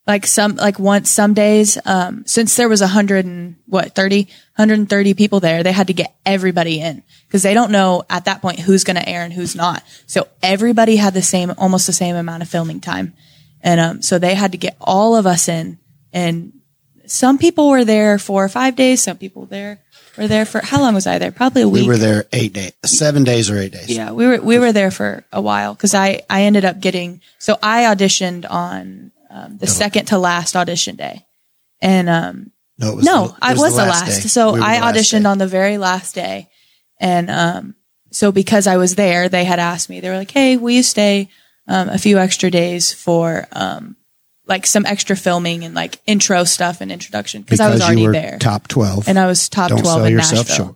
Like 0.09 0.25
some, 0.25 0.55
like 0.55 0.79
once, 0.79 1.09
some 1.09 1.33
days, 1.33 1.77
um, 1.85 2.23
since 2.25 2.55
there 2.55 2.67
was 2.67 2.81
a 2.81 2.87
hundred 2.87 3.25
and 3.25 3.55
what, 3.67 3.93
30, 3.93 4.23
130 4.55 5.13
people 5.13 5.39
there, 5.39 5.61
they 5.61 5.71
had 5.71 5.87
to 5.87 5.93
get 5.93 6.15
everybody 6.25 6.81
in 6.81 7.03
because 7.27 7.43
they 7.43 7.53
don't 7.53 7.71
know 7.71 8.03
at 8.09 8.25
that 8.25 8.41
point 8.41 8.59
who's 8.59 8.83
going 8.83 8.97
to 8.97 9.07
air 9.07 9.23
and 9.23 9.31
who's 9.31 9.55
not. 9.55 9.83
So 10.07 10.27
everybody 10.41 10.95
had 10.95 11.13
the 11.13 11.21
same, 11.21 11.53
almost 11.57 11.85
the 11.85 11.93
same 11.93 12.15
amount 12.15 12.41
of 12.41 12.49
filming 12.49 12.81
time. 12.81 13.13
And, 13.61 13.79
um, 13.79 14.01
so 14.01 14.17
they 14.17 14.33
had 14.33 14.51
to 14.53 14.57
get 14.57 14.75
all 14.81 15.15
of 15.15 15.27
us 15.27 15.47
in 15.47 15.77
and 16.11 16.53
some 17.05 17.37
people 17.37 17.69
were 17.69 17.85
there 17.85 18.19
for 18.19 18.47
five 18.49 18.75
days. 18.75 19.01
Some 19.03 19.17
people 19.17 19.45
there 19.45 19.79
were 20.17 20.27
there 20.27 20.45
for, 20.45 20.59
how 20.59 20.79
long 20.79 20.93
was 20.93 21.07
I 21.07 21.17
there? 21.17 21.31
Probably 21.31 21.63
a 21.63 21.69
week. 21.69 21.83
We 21.83 21.87
were 21.87 21.97
there 21.97 22.25
eight 22.31 22.53
days, 22.53 22.73
seven 22.85 23.23
days 23.23 23.49
or 23.49 23.57
eight 23.57 23.71
days. 23.71 23.89
Yeah, 23.89 24.11
we 24.11 24.27
were 24.27 24.41
we 24.41 24.59
were 24.59 24.71
there 24.71 24.91
for 24.91 25.25
a 25.31 25.41
while 25.41 25.73
because 25.73 25.93
I 25.93 26.21
I 26.29 26.43
ended 26.43 26.65
up 26.65 26.79
getting 26.79 27.21
so 27.37 27.57
I 27.61 27.83
auditioned 27.83 28.49
on 28.49 29.11
um, 29.29 29.57
the 29.57 29.67
second 29.67 30.05
to 30.07 30.17
last 30.17 30.55
audition 30.55 30.95
day, 30.95 31.25
and 31.81 32.09
um 32.09 32.51
No, 32.77 32.91
it 32.91 32.95
was 32.97 33.05
no, 33.05 33.27
the- 33.27 33.35
I 33.41 33.53
was 33.53 33.75
the 33.75 33.85
last. 33.85 34.23
day. 34.23 34.27
So 34.27 34.53
We 34.53 34.61
I 34.61 34.79
last 34.79 34.95
auditioned 34.95 35.23
day. 35.23 35.29
on 35.29 35.37
the 35.37 35.47
very 35.47 35.77
last 35.77 36.15
day, 36.15 36.49
and 36.99 37.29
um 37.29 37.75
so 38.11 38.31
because 38.31 38.65
I 38.67 38.77
was 38.77 38.95
there, 38.95 39.29
they 39.29 39.43
had 39.43 39.59
asked 39.59 39.89
me. 39.89 39.99
They 39.99 40.09
were 40.09 40.17
like, 40.17 40.31
"Hey, 40.31 40.57
will 40.57 40.71
you 40.71 40.81
stay 40.83 41.29
um, 41.67 41.87
a 41.89 41.97
few 41.99 42.17
extra 42.17 42.49
days 42.49 42.91
for 42.91 43.47
um 43.51 43.95
like 44.47 44.65
some 44.65 44.83
extra 44.87 45.15
filming 45.15 45.63
and 45.63 45.75
like 45.75 45.99
intro 46.07 46.43
stuff 46.43 46.81
and 46.81 46.91
introduction 46.91 47.43
because 47.43 47.59
I 47.59 47.69
was 47.69 47.81
you 47.81 47.85
already 47.85 48.07
were 48.07 48.13
there 48.13 48.37
Top 48.39 48.67
twelve. 48.67 49.07
and 49.07 49.19
I 49.19 49.27
was 49.27 49.47
top 49.47 49.69
Don't 49.69 49.79
twelve 49.83 50.05
in 50.05 50.15
Nashville." 50.15 50.43
short. 50.43 50.75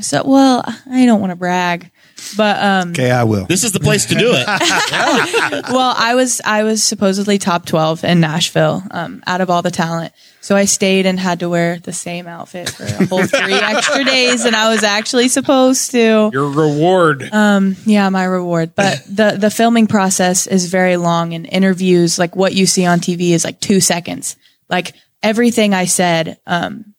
So 0.00 0.22
well, 0.26 0.64
I 0.90 1.06
don't 1.06 1.20
want 1.20 1.30
to 1.30 1.36
brag, 1.36 1.90
but 2.36 2.62
um 2.62 2.90
Okay, 2.90 3.10
I 3.10 3.24
will. 3.24 3.46
This 3.46 3.64
is 3.64 3.72
the 3.72 3.80
place 3.80 4.06
to 4.06 4.14
do 4.14 4.32
it. 4.32 4.46
well, 5.70 5.94
I 5.96 6.14
was 6.14 6.40
I 6.44 6.62
was 6.62 6.82
supposedly 6.82 7.38
top 7.38 7.66
twelve 7.66 8.04
in 8.04 8.20
Nashville, 8.20 8.82
um, 8.90 9.22
out 9.26 9.40
of 9.40 9.50
all 9.50 9.62
the 9.62 9.70
talent. 9.70 10.12
So 10.44 10.54
I 10.56 10.66
stayed 10.66 11.06
and 11.06 11.18
had 11.18 11.40
to 11.40 11.48
wear 11.48 11.78
the 11.78 11.94
same 11.94 12.26
outfit 12.26 12.68
for 12.68 12.84
a 12.84 13.06
whole 13.06 13.24
three 13.24 13.54
extra 13.54 14.04
days, 14.04 14.44
and 14.44 14.54
I 14.54 14.68
was 14.68 14.82
actually 14.82 15.28
supposed 15.28 15.92
to. 15.92 16.28
Your 16.34 16.50
reward. 16.50 17.26
Um, 17.32 17.76
yeah, 17.86 18.10
my 18.10 18.24
reward. 18.24 18.74
But 18.74 19.02
the 19.08 19.36
the 19.38 19.50
filming 19.50 19.86
process 19.86 20.46
is 20.46 20.66
very 20.66 20.98
long, 20.98 21.32
and 21.32 21.46
interviews 21.46 22.18
like 22.18 22.36
what 22.36 22.52
you 22.52 22.66
see 22.66 22.84
on 22.84 23.00
TV 23.00 23.30
is 23.30 23.42
like 23.42 23.58
two 23.58 23.80
seconds. 23.80 24.36
Like 24.68 24.92
everything 25.22 25.72
I 25.72 25.86
said 25.86 26.38
um, 26.46 26.94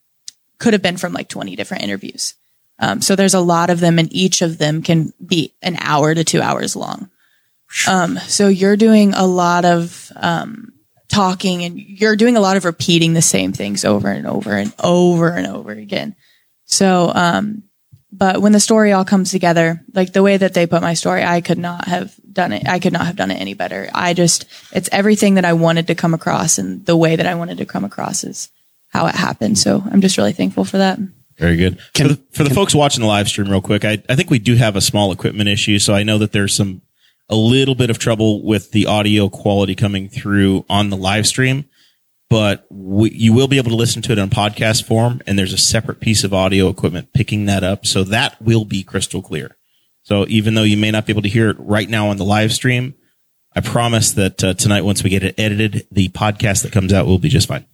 could 0.57 0.73
have 0.73 0.81
been 0.81 0.97
from 0.97 1.13
like 1.13 1.29
twenty 1.29 1.55
different 1.55 1.83
interviews. 1.83 2.33
Um, 2.79 3.01
so 3.01 3.15
there's 3.15 3.33
a 3.33 3.39
lot 3.39 3.69
of 3.69 3.79
them, 3.79 3.99
and 3.99 4.11
each 4.13 4.41
of 4.41 4.57
them 4.57 4.81
can 4.81 5.13
be 5.25 5.53
an 5.61 5.77
hour 5.79 6.13
to 6.13 6.23
two 6.23 6.41
hours 6.41 6.75
long. 6.75 7.09
Um, 7.87 8.17
so 8.17 8.47
you're 8.47 8.77
doing 8.77 9.13
a 9.13 9.25
lot 9.25 9.65
of 9.65 10.11
um, 10.15 10.73
talking, 11.07 11.63
and 11.63 11.79
you're 11.79 12.15
doing 12.15 12.37
a 12.37 12.41
lot 12.41 12.57
of 12.57 12.65
repeating 12.65 13.13
the 13.13 13.21
same 13.21 13.53
things 13.53 13.85
over 13.85 14.09
and 14.09 14.27
over 14.27 14.53
and 14.53 14.73
over 14.83 15.29
and 15.29 15.47
over 15.47 15.71
again. 15.71 16.15
So, 16.65 17.11
um, 17.13 17.63
but 18.11 18.41
when 18.41 18.53
the 18.53 18.59
story 18.59 18.91
all 18.91 19.05
comes 19.05 19.31
together, 19.31 19.81
like 19.93 20.13
the 20.13 20.23
way 20.23 20.37
that 20.37 20.53
they 20.53 20.67
put 20.67 20.81
my 20.81 20.93
story, 20.93 21.23
I 21.23 21.41
could 21.41 21.57
not 21.57 21.87
have 21.87 22.13
done 22.31 22.53
it. 22.53 22.67
I 22.67 22.79
could 22.79 22.93
not 22.93 23.05
have 23.05 23.17
done 23.17 23.31
it 23.31 23.41
any 23.41 23.53
better. 23.53 23.89
I 23.93 24.13
just, 24.13 24.45
it's 24.71 24.89
everything 24.91 25.35
that 25.35 25.45
I 25.45 25.53
wanted 25.53 25.87
to 25.87 25.95
come 25.95 26.13
across, 26.13 26.57
and 26.57 26.85
the 26.85 26.97
way 26.97 27.15
that 27.15 27.25
I 27.25 27.35
wanted 27.35 27.57
to 27.57 27.65
come 27.65 27.83
across 27.83 28.23
is 28.23 28.49
how 28.89 29.07
it 29.07 29.15
happened. 29.15 29.57
So 29.57 29.83
I'm 29.85 30.01
just 30.01 30.17
really 30.17 30.33
thankful 30.33 30.65
for 30.65 30.77
that. 30.77 30.99
Very 31.37 31.57
good. 31.57 31.79
for 31.93 32.07
the, 32.07 32.21
for 32.31 32.43
the 32.43 32.49
folks 32.49 32.73
watching 32.73 33.01
the 33.01 33.07
live 33.07 33.27
stream, 33.27 33.49
real 33.49 33.61
quick, 33.61 33.83
I, 33.83 34.01
I 34.07 34.15
think 34.15 34.29
we 34.29 34.39
do 34.39 34.55
have 34.55 34.75
a 34.75 34.81
small 34.81 35.11
equipment 35.11 35.49
issue. 35.49 35.79
So 35.79 35.93
I 35.93 36.03
know 36.03 36.17
that 36.17 36.31
there's 36.31 36.53
some, 36.53 36.81
a 37.27 37.35
little 37.35 37.75
bit 37.75 37.89
of 37.89 37.97
trouble 37.97 38.45
with 38.45 38.71
the 38.71 38.85
audio 38.85 39.29
quality 39.29 39.75
coming 39.75 40.07
through 40.07 40.65
on 40.69 40.89
the 40.89 40.97
live 40.97 41.27
stream, 41.27 41.65
but 42.29 42.65
we, 42.69 43.11
you 43.11 43.33
will 43.33 43.47
be 43.47 43.57
able 43.57 43.71
to 43.71 43.75
listen 43.75 44.01
to 44.03 44.11
it 44.11 44.17
in 44.17 44.29
podcast 44.29 44.85
form. 44.85 45.21
And 45.27 45.37
there's 45.37 45.53
a 45.53 45.57
separate 45.57 45.99
piece 45.99 46.23
of 46.23 46.33
audio 46.33 46.69
equipment 46.69 47.13
picking 47.13 47.45
that 47.45 47.63
up. 47.63 47.85
So 47.85 48.03
that 48.05 48.41
will 48.41 48.63
be 48.63 48.83
crystal 48.83 49.21
clear. 49.21 49.57
So 50.03 50.25
even 50.27 50.53
though 50.53 50.63
you 50.63 50.77
may 50.77 50.91
not 50.91 51.05
be 51.05 51.13
able 51.13 51.23
to 51.23 51.29
hear 51.29 51.49
it 51.49 51.57
right 51.59 51.89
now 51.89 52.09
on 52.09 52.17
the 52.17 52.23
live 52.25 52.53
stream, 52.53 52.93
I 53.55 53.61
promise 53.61 54.11
that 54.11 54.43
uh, 54.43 54.53
tonight, 54.53 54.81
once 54.81 55.03
we 55.03 55.09
get 55.09 55.23
it 55.23 55.39
edited, 55.39 55.87
the 55.89 56.09
podcast 56.09 56.63
that 56.63 56.73
comes 56.73 56.93
out 56.93 57.05
will 57.05 57.19
be 57.19 57.29
just 57.29 57.47
fine. 57.47 57.65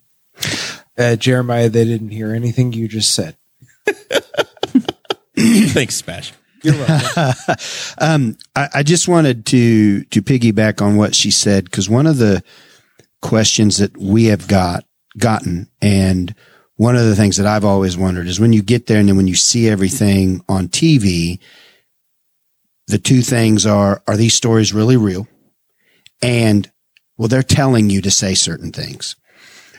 Uh, 0.97 1.15
Jeremiah, 1.15 1.69
they 1.69 1.85
didn't 1.85 2.09
hear 2.09 2.33
anything 2.33 2.71
you 2.71 2.87
just 2.87 3.13
said. 3.13 3.35
Thanks, 5.37 6.01
Bash. 6.01 6.33
Um, 7.97 8.37
I, 8.55 8.69
I 8.75 8.83
just 8.83 9.07
wanted 9.07 9.45
to 9.47 10.03
to 10.05 10.21
piggyback 10.21 10.81
on 10.81 10.95
what 10.95 11.15
she 11.15 11.31
said 11.31 11.65
because 11.65 11.89
one 11.89 12.07
of 12.07 12.17
the 12.17 12.43
questions 13.21 13.77
that 13.77 13.97
we 13.97 14.25
have 14.25 14.47
got 14.47 14.85
gotten, 15.17 15.69
and 15.81 16.33
one 16.75 16.95
of 16.95 17.05
the 17.05 17.15
things 17.15 17.37
that 17.37 17.47
I've 17.47 17.65
always 17.65 17.97
wondered 17.97 18.27
is 18.27 18.39
when 18.39 18.53
you 18.53 18.61
get 18.61 18.87
there 18.87 18.99
and 18.99 19.09
then 19.09 19.17
when 19.17 19.27
you 19.27 19.35
see 19.35 19.69
everything 19.69 20.43
on 20.47 20.67
TV, 20.67 21.39
the 22.87 22.97
two 22.97 23.21
things 23.21 23.65
are: 23.65 24.03
are 24.07 24.17
these 24.17 24.35
stories 24.35 24.73
really 24.73 24.97
real? 24.97 25.27
And 26.21 26.71
well, 27.17 27.27
they're 27.27 27.43
telling 27.43 27.89
you 27.89 28.01
to 28.01 28.11
say 28.11 28.35
certain 28.35 28.71
things. 28.71 29.15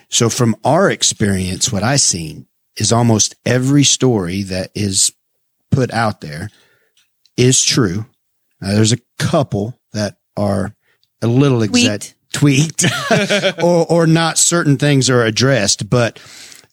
So 0.08 0.28
from 0.28 0.56
our 0.64 0.90
experience, 0.90 1.72
what 1.72 1.82
I've 1.82 2.00
seen 2.00 2.46
is 2.76 2.92
almost 2.92 3.34
every 3.44 3.84
story 3.84 4.42
that 4.42 4.70
is 4.74 5.12
put 5.70 5.92
out 5.92 6.20
there 6.20 6.50
is 7.36 7.62
true. 7.62 8.06
Now, 8.60 8.72
there's 8.72 8.92
a 8.92 9.00
couple 9.18 9.78
that 9.92 10.18
are 10.36 10.74
a 11.20 11.26
little 11.26 11.62
exact 11.62 12.14
tweaked, 12.32 12.84
or 13.62 13.86
or 13.90 14.06
not 14.06 14.38
certain 14.38 14.76
things 14.76 15.10
are 15.10 15.24
addressed, 15.24 15.88
but 15.90 16.20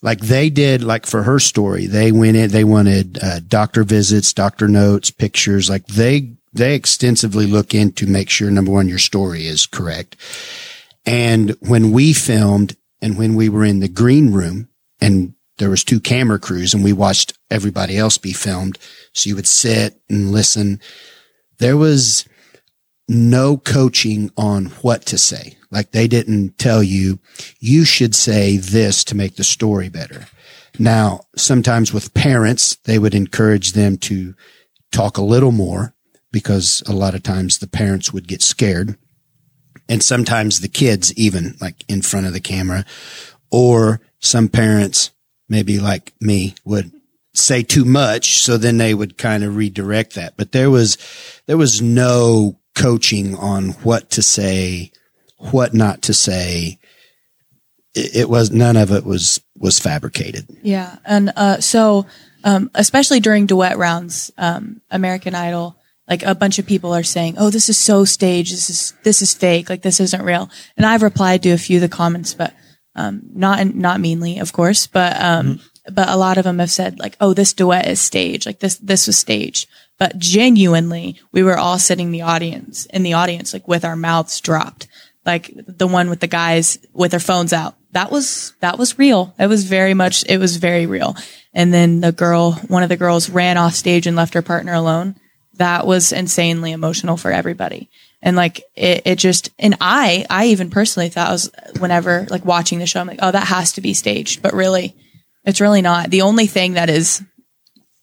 like 0.02 0.20
they 0.20 0.50
did, 0.50 0.84
like 0.84 1.06
for 1.06 1.24
her 1.24 1.40
story, 1.40 1.86
they 1.86 2.12
went 2.12 2.38
in, 2.38 2.50
they 2.52 2.64
wanted 2.64 3.22
uh, 3.22 3.40
doctor 3.42 3.84
visits, 3.84 4.32
doctor 4.32 4.68
notes, 4.68 5.12
pictures, 5.12 5.70
like 5.70 5.86
they 5.88 6.34
they 6.54 6.76
extensively 6.76 7.46
look 7.46 7.76
in 7.76 7.92
to 7.94 8.08
make 8.08 8.30
sure 8.30 8.50
number 8.50 8.72
one 8.72 8.88
your 8.88 8.98
story 8.98 9.46
is 9.46 9.66
correct. 9.66 10.16
And 11.06 11.52
when 11.60 11.92
we 11.92 12.14
filmed 12.14 12.76
and 13.02 13.18
when 13.18 13.36
we 13.36 13.50
were 13.50 13.66
in 13.66 13.80
the 13.80 13.88
green 13.88 14.32
room 14.32 14.70
and 15.00 15.34
there 15.60 15.70
was 15.70 15.84
two 15.84 16.00
camera 16.00 16.40
crews 16.40 16.74
and 16.74 16.84
we 16.84 16.94
watched 16.94 17.38
everybody 17.52 17.98
else 17.98 18.18
be 18.18 18.34
filmed. 18.34 18.80
So 19.14 19.30
you 19.30 19.36
would 19.36 19.48
sit 19.48 20.02
and 20.10 20.32
listen. 20.32 20.82
There 21.60 21.78
was 21.78 22.26
no 23.08 23.58
coaching 23.58 24.32
on 24.38 24.66
what 24.82 25.06
to 25.08 25.18
say. 25.18 25.58
Like 25.70 25.92
they 25.92 26.08
didn't 26.08 26.58
tell 26.58 26.82
you, 26.82 27.20
you 27.60 27.86
should 27.86 28.16
say 28.16 28.58
this 28.58 29.04
to 29.06 29.16
make 29.16 29.36
the 29.36 29.44
story 29.44 29.90
better. 29.90 30.26
Now, 30.80 31.22
sometimes 31.36 31.94
with 31.94 32.14
parents, 32.14 32.76
they 32.86 32.98
would 32.98 33.14
encourage 33.14 33.74
them 33.74 33.98
to 33.98 34.36
talk 34.92 35.18
a 35.18 35.24
little 35.24 35.52
more 35.52 35.94
because 36.32 36.82
a 36.88 36.94
lot 36.94 37.16
of 37.16 37.24
times 37.24 37.58
the 37.58 37.68
parents 37.68 38.14
would 38.14 38.28
get 38.28 38.42
scared. 38.42 38.98
And 39.88 40.04
sometimes 40.04 40.60
the 40.60 40.68
kids 40.68 41.14
even 41.16 41.58
like 41.60 41.84
in 41.88 42.02
front 42.02 42.28
of 42.28 42.34
the 42.34 42.40
camera 42.40 42.86
or 43.52 44.00
some 44.20 44.48
parents, 44.48 45.12
maybe 45.50 45.80
like 45.80 46.14
me 46.22 46.56
would 46.64 46.92
say 47.34 47.64
too 47.64 47.86
much. 47.86 48.42
So 48.42 48.58
then 48.58 48.78
they 48.78 48.94
would 48.94 49.18
kind 49.18 49.44
of 49.44 49.56
redirect 49.56 50.16
that. 50.16 50.38
But 50.38 50.52
there 50.52 50.70
was, 50.70 50.98
there 51.48 51.58
was 51.58 51.82
no 51.82 52.60
coaching 52.76 53.36
on 53.36 53.70
what 53.84 54.12
to 54.12 54.22
say, 54.22 54.92
what 55.38 55.74
not 55.74 56.04
to 56.04 56.14
say. 56.14 56.80
It, 57.96 58.16
it 58.16 58.30
was 58.30 58.52
none 58.52 58.78
of 58.78 58.92
it 58.92 59.06
was, 59.06 59.42
was 59.58 59.80
fabricated. 59.80 60.48
Yeah. 60.62 60.98
And 61.06 61.32
uh, 61.36 61.60
so, 61.60 62.06
um, 62.44 62.72
especially 62.74 63.20
during 63.20 63.48
duet 63.48 63.78
rounds, 63.78 64.32
um, 64.38 64.82
American 64.90 65.36
Idol, 65.36 65.76
like 66.10 66.24
a 66.24 66.36
bunch 66.36 66.58
of 66.58 66.66
people 66.66 66.94
are 66.94 67.04
saying, 67.04 67.36
"Oh, 67.38 67.50
this 67.52 67.70
is 67.70 67.78
so 67.78 68.04
staged. 68.04 68.52
This 68.52 68.70
is 68.70 68.94
this 69.04 69.22
is 69.22 69.34
fake. 69.34 69.70
Like 69.70 69.84
this 69.84 70.00
isn't 70.00 70.24
real." 70.24 70.50
And 70.76 70.86
I've 70.86 71.04
replied 71.04 71.44
to 71.44 71.52
a 71.52 71.58
few 71.58 71.78
of 71.78 71.82
the 71.82 71.90
comments, 71.90 72.34
but 72.34 72.54
um, 72.96 73.22
not 73.34 73.76
not 73.76 74.00
meanly, 74.00 74.40
of 74.40 74.54
course, 74.54 74.88
but 74.88 75.20
um, 75.22 75.60
but 75.92 76.10
a 76.10 76.18
lot 76.18 76.38
of 76.38 76.44
them 76.44 76.60
have 76.60 76.72
said 76.72 77.00
like, 77.00 77.16
"Oh, 77.20 77.34
this 77.34 77.54
duet 77.54 77.88
is 77.88 78.02
staged. 78.02 78.46
Like 78.46 78.60
this 78.60 78.78
this 78.78 79.08
was 79.08 79.18
staged." 79.18 79.68
But 79.98 80.18
genuinely, 80.18 81.20
we 81.32 81.44
were 81.44 81.58
all 81.58 81.78
sitting 81.78 82.08
in 82.08 82.12
the 82.12 82.22
audience 82.22 82.86
in 82.88 83.04
the 83.04 83.14
audience, 83.14 83.54
like 83.54 83.68
with 83.68 83.86
our 83.86 83.96
mouths 83.96 84.40
dropped, 84.40 84.88
like 85.26 85.52
the 85.56 85.88
one 85.88 86.10
with 86.10 86.20
the 86.20 86.28
guys 86.28 86.80
with 86.94 87.12
their 87.12 87.20
phones 87.20 87.54
out. 87.54 87.76
That 87.92 88.12
was 88.12 88.54
that 88.60 88.78
was 88.78 89.00
real. 89.00 89.34
It 89.40 89.48
was 89.48 89.66
very 89.66 89.94
much. 89.94 90.26
It 90.28 90.38
was 90.38 90.58
very 90.58 90.86
real. 90.86 91.16
And 91.54 91.74
then 91.74 92.00
the 92.00 92.12
girl, 92.12 92.54
one 92.68 92.84
of 92.84 92.90
the 92.90 92.98
girls, 92.98 93.30
ran 93.30 93.58
off 93.58 93.74
stage 93.74 94.08
and 94.08 94.16
left 94.16 94.36
her 94.36 94.42
partner 94.42 94.74
alone 94.74 95.16
that 95.60 95.86
was 95.86 96.12
insanely 96.12 96.72
emotional 96.72 97.18
for 97.18 97.32
everybody. 97.32 97.90
And 98.22 98.36
like 98.36 98.64
it, 98.76 99.04
it 99.06 99.16
just, 99.16 99.50
and 99.58 99.78
I, 99.80 100.26
I 100.30 100.48
even 100.48 100.70
personally 100.70 101.10
thought 101.10 101.30
I 101.30 101.32
was 101.32 101.52
whenever 101.80 102.28
like 102.30 102.44
watching 102.44 102.80
the 102.80 102.86
show, 102.86 103.00
I'm 103.00 103.08
like, 103.08 103.20
oh, 103.22 103.32
that 103.32 103.48
has 103.48 103.74
to 103.74 103.82
be 103.82 103.94
staged, 103.94 104.42
but 104.42 104.54
really, 104.54 104.96
it's 105.46 105.62
really 105.62 105.82
not. 105.82 106.10
The 106.10 106.24
only 106.24 106.46
thing 106.46 106.74
that 106.74 106.90
is 106.90 107.24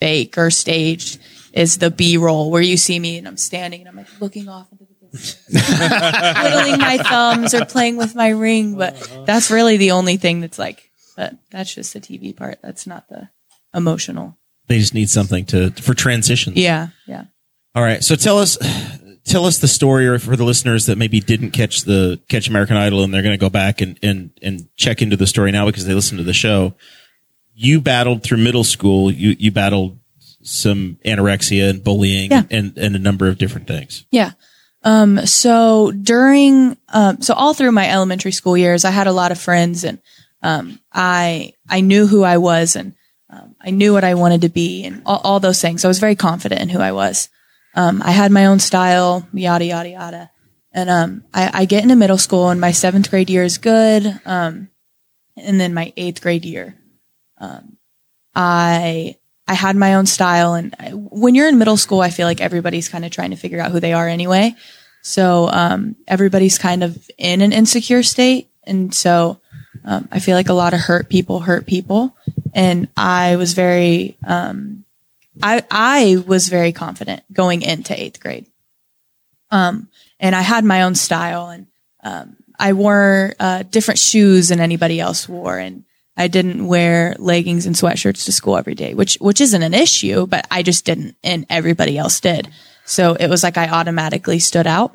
fake 0.01 0.39
or 0.39 0.51
staged 0.51 1.19
is 1.53 1.79
the 1.79 1.91
B 1.91 2.17
roll 2.17 2.51
where 2.51 2.63
you 2.63 2.77
see 2.77 2.99
me 2.99 3.19
and 3.19 3.27
I'm 3.27 3.37
standing 3.37 3.81
and 3.81 3.89
I'm 3.89 3.97
like 3.97 4.21
looking 4.21 4.49
off 4.49 4.71
into 4.73 4.85
the 4.85 4.95
distance, 5.07 5.45
twiddling 5.51 6.79
my 6.79 6.99
thumbs 6.99 7.55
or 7.55 7.65
playing 7.65 7.97
with 7.97 8.15
my 8.15 8.29
ring. 8.29 8.77
But 8.77 8.95
uh-huh. 8.95 9.25
that's 9.25 9.51
really 9.51 9.77
the 9.77 9.93
only 9.93 10.17
thing 10.17 10.41
that's 10.41 10.59
like, 10.59 10.91
but 11.17 11.35
that's 11.51 11.75
just 11.75 11.95
the 11.95 12.01
TV 12.01 12.37
part. 12.37 12.59
That's 12.63 12.87
not 12.87 13.09
the 13.09 13.31
emotional. 13.75 14.37
They 14.67 14.79
just 14.79 14.95
need 14.95 15.11
something 15.11 15.47
to 15.47 15.71
for 15.71 15.95
transitions. 15.95 16.57
Yeah. 16.57 16.89
Yeah. 17.07 17.25
All 17.75 17.83
right. 17.83 18.03
So 18.03 18.17
tell 18.17 18.39
us 18.39 18.59
tell 19.27 19.45
us 19.45 19.59
the 19.59 19.69
story 19.69 20.07
or 20.07 20.19
for 20.19 20.37
the 20.37 20.45
listeners 20.45 20.87
that 20.87 20.97
maybe 20.97 21.21
didn't 21.21 21.51
catch 21.51 21.83
the 21.83 22.21
catch 22.29 22.49
American 22.49 22.77
Idol 22.77 23.05
and 23.05 23.13
they're 23.13 23.23
going 23.23 23.35
to 23.35 23.39
go 23.39 23.51
back 23.51 23.81
and 23.81 23.99
and 24.03 24.31
and 24.43 24.69
check 24.77 25.03
into 25.03 25.17
the 25.17 25.27
story 25.27 25.51
now 25.53 25.67
because 25.67 25.85
they 25.87 25.95
listened 25.95 26.19
to 26.19 26.25
the 26.25 26.33
show. 26.33 26.75
You 27.55 27.81
battled 27.81 28.23
through 28.23 28.39
middle 28.39 28.65
school. 28.65 29.11
You 29.11 29.37
you 29.39 29.51
battled 29.51 29.99
some 30.43 30.99
anorexia 31.05 31.71
and 31.71 31.83
bullying 31.83 32.31
Yeah. 32.31 32.45
and 32.51 32.77
and 32.79 32.95
a 32.97 32.99
number 33.01 33.27
of 33.29 33.37
different 33.39 33.67
things. 33.67 34.05
Yeah. 34.11 34.33
Um, 34.85 35.27
so 35.27 35.91
during, 35.91 36.77
um, 36.91 37.21
so 37.21 37.35
all 37.35 37.55
through 37.55 37.73
my 37.73 37.91
elementary 37.91 38.31
school 38.31 38.57
years, 38.57 38.85
I 38.85 38.91
had 38.91 39.09
a 39.09 39.13
lot 39.13 39.33
of 39.33 39.41
friends 39.41 39.83
and, 39.83 39.99
um, 40.45 40.79
I, 40.93 41.55
I 41.69 41.81
knew 41.81 42.07
who 42.07 42.23
I 42.23 42.37
was 42.37 42.77
and, 42.77 42.95
um, 43.29 43.57
I 43.61 43.71
knew 43.71 43.93
what 43.93 44.05
I 44.05 44.15
wanted 44.15 44.43
to 44.43 44.49
be 44.49 44.85
and 44.85 45.03
all, 45.05 45.21
all 45.25 45.41
those 45.41 45.61
things. 45.61 45.85
I 45.85 45.89
was 45.89 45.99
very 45.99 46.15
confident 46.15 46.61
in 46.61 46.69
who 46.69 46.79
I 46.79 46.93
was. 46.93 47.29
Um, 47.77 48.03
I 48.03 48.11
had 48.11 48.33
my 48.33 48.47
own 48.47 48.59
style, 48.59 49.29
yada, 49.33 49.65
yada, 49.67 49.89
yada. 49.91 50.31
And, 50.73 50.91
um, 50.91 51.25
I, 51.33 51.51
I 51.53 51.65
get 51.67 51.83
into 51.83 51.95
middle 51.95 52.19
school 52.19 52.49
and 52.49 52.61
my 52.61 52.73
seventh 52.73 53.11
grade 53.11 53.31
year 53.31 53.43
is 53.43 53.59
good. 53.59 54.21
Um, 54.25 54.69
and 55.37 55.61
then 55.61 55.75
my 55.75 55.93
eighth 55.97 56.23
grade 56.23 56.47
year, 56.47 56.75
um, 57.39 57.77
I, 58.35 59.17
I 59.47 59.55
had 59.55 59.77
my 59.77 59.95
own 59.95 60.07
style. 60.07 60.55
And 60.55 60.75
I, 60.81 60.91
when 60.91 61.35
you're 61.35 61.49
in 61.49 61.59
middle 61.59 61.77
school, 61.77 62.01
I 62.01 62.11
feel 62.11 62.27
like 62.27 62.41
everybody's 62.41 62.89
kind 62.89 63.05
of 63.05 63.11
trying 63.11 63.31
to 63.31 63.37
figure 63.37 63.61
out 63.61 63.73
who 63.73 63.81
they 63.81 63.93
are 63.93 64.09
anyway. 64.09 64.55
So, 65.03 65.49
um, 65.49 65.97
everybody's 66.09 66.59
kind 66.59 66.83
of 66.83 67.11
in 67.19 67.43
an 67.43 67.53
insecure 67.53 68.03
state. 68.03 68.51
And 68.65 68.93
so, 68.93 69.41
um, 69.85 70.09
I 70.11 70.19
feel 70.19 70.35
like 70.35 70.49
a 70.49 70.55
lot 70.55 70.75
of 70.75 70.81
hurt 70.81 71.09
people 71.09 71.41
hurt 71.41 71.67
people. 71.67 72.17
And 72.55 72.89
I 72.97 73.37
was 73.37 73.53
very, 73.53 74.17
um, 74.27 74.86
I, 75.43 75.65
I 75.71 76.25
was 76.27 76.49
very 76.49 76.73
confident 76.73 77.23
going 77.33 77.63
into 77.63 77.99
eighth 78.01 78.21
grade. 78.21 78.47
Um, 79.51 79.89
and 80.19 80.35
I 80.35 80.43
had 80.43 80.65
my 80.65 80.83
own 80.83 80.95
style 80.95 81.49
and, 81.49 81.67
um, 82.03 82.37
I 82.59 82.73
wore, 82.73 83.35
uh, 83.39 83.65
different 83.65 83.99
shoes 83.99 84.49
than 84.49 84.61
anybody 84.61 84.99
else 84.99 85.29
wore. 85.29 85.59
And 85.59 85.85
I 86.17 86.29
didn't 86.29 86.67
wear 86.67 87.15
leggings 87.19 87.67
and 87.67 87.77
sweatshirts 87.77 88.25
to 88.25 88.33
school 88.33 88.57
every 88.57 88.75
day, 88.75 88.95
which, 88.95 89.17
which 89.17 89.41
isn't 89.41 89.63
an 89.63 89.75
issue, 89.75 90.27
but 90.27 90.47
I 90.51 90.63
just 90.63 90.85
didn't 90.85 91.17
and 91.23 91.45
everybody 91.51 91.99
else 91.99 92.19
did. 92.21 92.49
So 92.85 93.15
it 93.15 93.29
was 93.29 93.43
like 93.43 93.59
I 93.59 93.69
automatically 93.69 94.39
stood 94.39 94.67
out. 94.67 94.95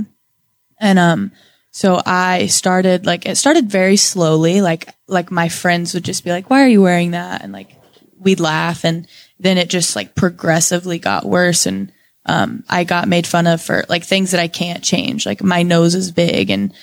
And, 0.80 0.98
um, 0.98 1.32
so 1.70 2.02
I 2.06 2.48
started 2.48 3.06
like, 3.06 3.26
it 3.26 3.38
started 3.38 3.70
very 3.70 3.96
slowly. 3.96 4.62
Like, 4.62 4.94
like 5.08 5.32
my 5.32 5.48
friends 5.48 5.94
would 5.94 6.04
just 6.04 6.24
be 6.24 6.32
like, 6.32 6.50
why 6.50 6.64
are 6.64 6.68
you 6.68 6.82
wearing 6.82 7.12
that? 7.12 7.44
And 7.44 7.54
like, 7.54 7.76
we'd 8.20 8.40
laugh. 8.40 8.84
And 8.84 9.08
then 9.42 9.58
it 9.58 9.70
just 9.70 9.96
like 9.96 10.16
progressively 10.16 11.00
got 11.00 11.26
worse. 11.26 11.66
And, 11.66 11.92
um, 12.26 12.64
I 12.70 12.84
got 12.84 13.08
made 13.08 13.26
fun 13.26 13.48
of 13.48 13.62
for 13.62 13.84
like 13.90 14.04
things 14.04 14.32
that 14.32 14.40
I 14.40 14.48
can't 14.48 14.84
change. 14.84 15.26
Like 15.26 15.44
my 15.44 15.64
nose 15.64 15.96
is 15.96 16.12
big 16.12 16.50
and, 16.50 16.74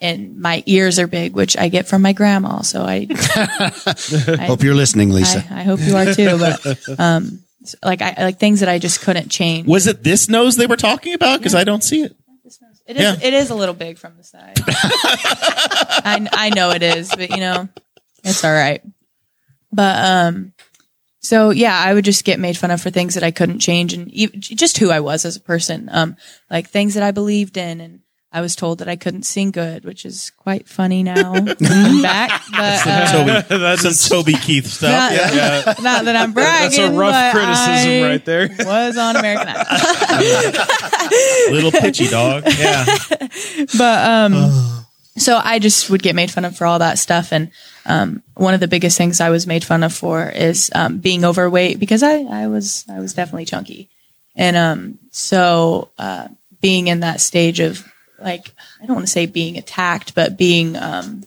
and 0.00 0.38
my 0.38 0.62
ears 0.66 0.98
are 0.98 1.06
big, 1.06 1.34
which 1.34 1.56
I 1.56 1.68
get 1.68 1.88
from 1.88 2.02
my 2.02 2.12
grandma. 2.12 2.60
So 2.62 2.82
I, 2.82 3.06
Hope 4.46 4.62
you're 4.62 4.74
listening, 4.74 5.10
Lisa. 5.10 5.44
I, 5.50 5.60
I 5.60 5.62
hope 5.62 5.80
you 5.80 5.96
are 5.96 6.14
too. 6.14 6.38
But, 6.38 7.00
um, 7.00 7.42
like 7.82 8.02
I, 8.02 8.14
like 8.18 8.38
things 8.38 8.60
that 8.60 8.68
I 8.68 8.78
just 8.78 9.00
couldn't 9.00 9.28
change. 9.28 9.66
Was 9.66 9.86
it 9.86 10.02
this 10.02 10.28
nose 10.28 10.56
they 10.56 10.66
were 10.66 10.76
talking 10.76 11.14
about? 11.14 11.38
Because 11.38 11.54
I 11.54 11.64
don't 11.64 11.82
see 11.82 12.02
it. 12.02 12.16
It 12.86 12.96
is. 12.96 13.02
Yeah. 13.02 13.16
It 13.20 13.34
is 13.34 13.50
a 13.50 13.54
little 13.54 13.74
big 13.74 13.98
from 13.98 14.16
the 14.16 14.24
side. 14.24 14.54
I 14.66 16.26
I 16.32 16.50
know 16.54 16.70
it 16.70 16.82
is, 16.82 17.10
but 17.14 17.28
you 17.28 17.36
know, 17.36 17.68
it's 18.24 18.42
all 18.42 18.52
right. 18.52 18.82
But 19.70 20.04
um, 20.04 20.54
so 21.28 21.50
yeah, 21.50 21.78
I 21.78 21.92
would 21.92 22.06
just 22.06 22.24
get 22.24 22.40
made 22.40 22.56
fun 22.56 22.70
of 22.70 22.80
for 22.80 22.88
things 22.88 23.12
that 23.12 23.22
I 23.22 23.32
couldn't 23.32 23.58
change, 23.58 23.92
and 23.92 24.10
ev 24.18 24.32
just 24.32 24.78
who 24.78 24.90
I 24.90 25.00
was 25.00 25.26
as 25.26 25.36
a 25.36 25.40
person. 25.40 25.90
Um, 25.92 26.16
like 26.50 26.70
things 26.70 26.94
that 26.94 27.02
I 27.02 27.10
believed 27.10 27.58
in, 27.58 27.82
and 27.82 28.00
I 28.32 28.40
was 28.40 28.56
told 28.56 28.78
that 28.78 28.88
I 28.88 28.96
couldn't 28.96 29.24
sing 29.24 29.50
good, 29.50 29.84
which 29.84 30.06
is 30.06 30.32
quite 30.38 30.66
funny 30.66 31.02
now 31.02 31.32
looking 31.34 32.00
back. 32.00 32.40
But 32.50 32.80
uh, 32.86 33.44
Toby, 33.46 33.76
some 33.76 34.08
Toby 34.08 34.32
Keith 34.38 34.66
stuff. 34.68 34.90
not, 34.90 35.12
yeah. 35.12 35.74
not 35.82 36.06
that 36.06 36.16
I'm 36.16 36.32
bragging. 36.32 36.80
That's 36.80 36.94
a 36.94 36.98
rough 36.98 37.12
but 37.12 37.32
criticism 37.34 37.90
I 37.90 38.08
right 38.08 38.24
there. 38.24 38.48
Was 38.60 38.96
on 38.96 39.16
American 39.16 39.48
Idol. 39.54 40.64
Little 41.52 41.72
pitchy 41.72 42.08
dog. 42.08 42.44
Yeah. 42.58 42.86
but 43.76 44.10
um 44.10 44.86
so 45.18 45.40
i 45.42 45.58
just 45.58 45.90
would 45.90 46.02
get 46.02 46.14
made 46.14 46.30
fun 46.30 46.44
of 46.44 46.56
for 46.56 46.66
all 46.66 46.78
that 46.78 46.98
stuff. 46.98 47.32
And 47.32 47.50
um 47.86 48.22
one 48.34 48.54
of 48.54 48.60
the 48.60 48.68
biggest 48.68 48.98
things 48.98 49.20
i 49.20 49.30
was 49.30 49.46
made 49.46 49.64
fun 49.64 49.82
of 49.82 49.92
for 49.92 50.28
is 50.28 50.70
um 50.74 50.98
being 50.98 51.24
overweight 51.24 51.78
because 51.78 52.02
i 52.02 52.20
i 52.22 52.46
was 52.46 52.84
i 52.88 52.98
was 52.98 53.14
definitely 53.14 53.44
chunky. 53.44 53.88
And 54.36 54.56
um 54.56 54.98
so 55.10 55.90
uh 55.98 56.28
being 56.60 56.88
in 56.88 57.00
that 57.00 57.20
stage 57.20 57.60
of 57.60 57.86
like 58.18 58.52
i 58.82 58.86
don't 58.86 58.96
want 58.96 59.06
to 59.06 59.12
say 59.12 59.26
being 59.26 59.58
attacked 59.58 60.14
but 60.14 60.36
being 60.36 60.76
um 60.76 61.24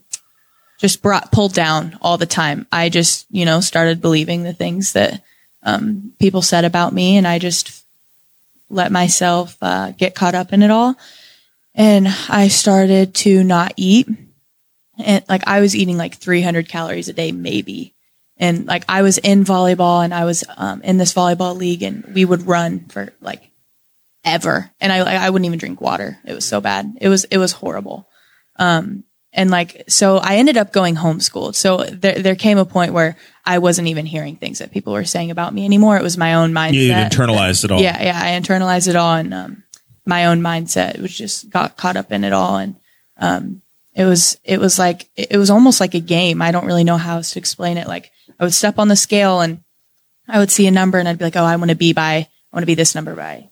just 0.80 1.02
brought 1.02 1.32
pulled 1.32 1.54
down 1.54 1.98
all 2.02 2.18
the 2.18 2.26
time 2.26 2.66
i 2.72 2.90
just 2.90 3.26
you 3.30 3.46
know 3.46 3.62
started 3.62 4.02
believing 4.02 4.44
the 4.44 4.54
things 4.54 4.94
that 4.94 5.22
um 5.64 6.14
people 6.20 6.42
said 6.42 6.66
about 6.66 6.94
me. 6.94 7.18
And 7.18 7.28
i 7.28 7.40
just 7.40 7.82
let 8.72 8.92
myself 8.92 9.58
uh, 9.62 9.92
get 9.92 10.16
caught 10.16 10.34
up 10.34 10.54
in 10.54 10.64
it 10.64 10.72
all 10.72 10.96
and 11.74 12.08
I 12.30 12.48
started 12.50 13.16
to 13.16 13.44
not 13.44 13.74
eat. 13.78 14.08
And 14.98 15.24
like 15.30 15.44
I 15.48 15.62
was 15.62 15.76
eating 15.76 15.98
like 15.98 16.16
300 16.16 16.68
calories 16.68 17.10
a 17.10 17.14
day, 17.14 17.32
maybe. 17.32 17.96
And 18.38 18.66
like 18.66 18.84
I 18.90 19.04
was 19.04 19.18
in 19.18 19.46
volleyball 19.46 20.04
and 20.04 20.14
I 20.14 20.26
was 20.26 20.44
um, 20.58 20.82
in 20.82 20.98
this 20.98 21.14
volleyball 21.14 21.56
league 21.56 21.84
and 21.84 22.06
we 22.14 22.26
would 22.26 22.48
run 22.48 22.86
for 22.86 23.14
like 23.22 23.50
ever. 24.24 24.72
And 24.80 24.92
I, 24.92 25.26
I 25.26 25.30
wouldn't 25.30 25.46
even 25.46 25.60
drink 25.60 25.80
water. 25.80 26.20
It 26.26 26.34
was 26.34 26.46
so 26.46 26.60
bad. 26.60 26.98
It 27.00 27.10
was, 27.10 27.24
it 27.26 27.38
was 27.38 27.52
horrible. 27.52 28.08
Um, 28.58 29.04
and 29.34 29.50
like, 29.50 29.84
so 29.88 30.18
I 30.18 30.36
ended 30.36 30.58
up 30.58 30.74
going 30.74 30.96
homeschooled. 30.96 31.56
So 31.56 31.78
there, 31.86 32.16
there 32.16 32.36
came 32.36 32.58
a 32.58 32.66
point 32.66 32.94
where 32.94 33.16
I 33.46 33.60
wasn't 33.60 33.88
even 33.88 34.06
hearing 34.06 34.36
things 34.36 34.60
that 34.60 34.72
people 34.72 34.94
were 34.94 35.06
saying 35.06 35.32
about 35.32 35.54
me 35.54 35.64
anymore. 35.64 35.98
It 35.98 36.04
was 36.04 36.18
my 36.18 36.34
own 36.34 36.52
mindset. 36.52 36.74
You 36.74 36.92
internalized 36.92 37.64
it 37.64 37.72
all. 37.72 37.80
Yeah, 37.82 38.04
yeah. 38.04 38.20
I 38.22 38.40
internalized 38.40 38.90
it 38.90 38.96
all 38.96 39.16
and 39.16 39.34
um, 39.34 39.64
my 40.06 40.26
own 40.26 40.42
mindset 40.42 41.00
which 41.00 41.18
just 41.18 41.50
got 41.50 41.78
caught 41.78 41.98
up 41.98 42.12
in 42.12 42.24
it 42.24 42.34
all. 42.34 42.58
And 42.58 42.76
um, 43.18 43.62
it 43.94 44.06
was 44.06 44.38
it 44.44 44.60
was 44.60 44.80
like 44.80 45.10
it 45.16 45.38
was 45.38 45.50
almost 45.50 45.80
like 45.80 45.94
a 45.94 46.00
game. 46.00 46.42
I 46.42 46.52
don't 46.52 46.66
really 46.66 46.84
know 46.84 46.98
how 46.98 47.18
else 47.18 47.32
to 47.32 47.40
explain 47.40 47.78
it. 47.78 47.88
Like 47.88 48.12
I 48.40 48.44
would 48.44 48.54
step 48.54 48.80
on 48.80 48.88
the 48.88 48.96
scale 48.96 49.42
and 49.42 49.64
I 50.28 50.40
would 50.40 50.52
see 50.52 50.68
a 50.68 50.72
number 50.72 50.98
and 50.98 51.08
I'd 51.08 51.18
be 51.18 51.26
like, 51.26 51.36
oh, 51.36 51.44
I 51.44 51.56
want 51.56 51.70
to 51.70 51.76
be 51.76 51.94
by 51.94 52.28
I 52.52 52.56
want 52.56 52.64
to 52.64 52.68
be 52.68 52.76
this 52.76 52.96
number 52.96 53.16
by 53.16 53.50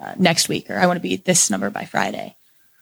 uh, 0.00 0.14
next 0.18 0.48
week, 0.48 0.70
or 0.70 0.78
I 0.78 0.86
want 0.86 0.96
to 0.96 1.02
be 1.02 1.16
this 1.16 1.50
number 1.50 1.70
by 1.70 1.84
Friday. 1.84 2.36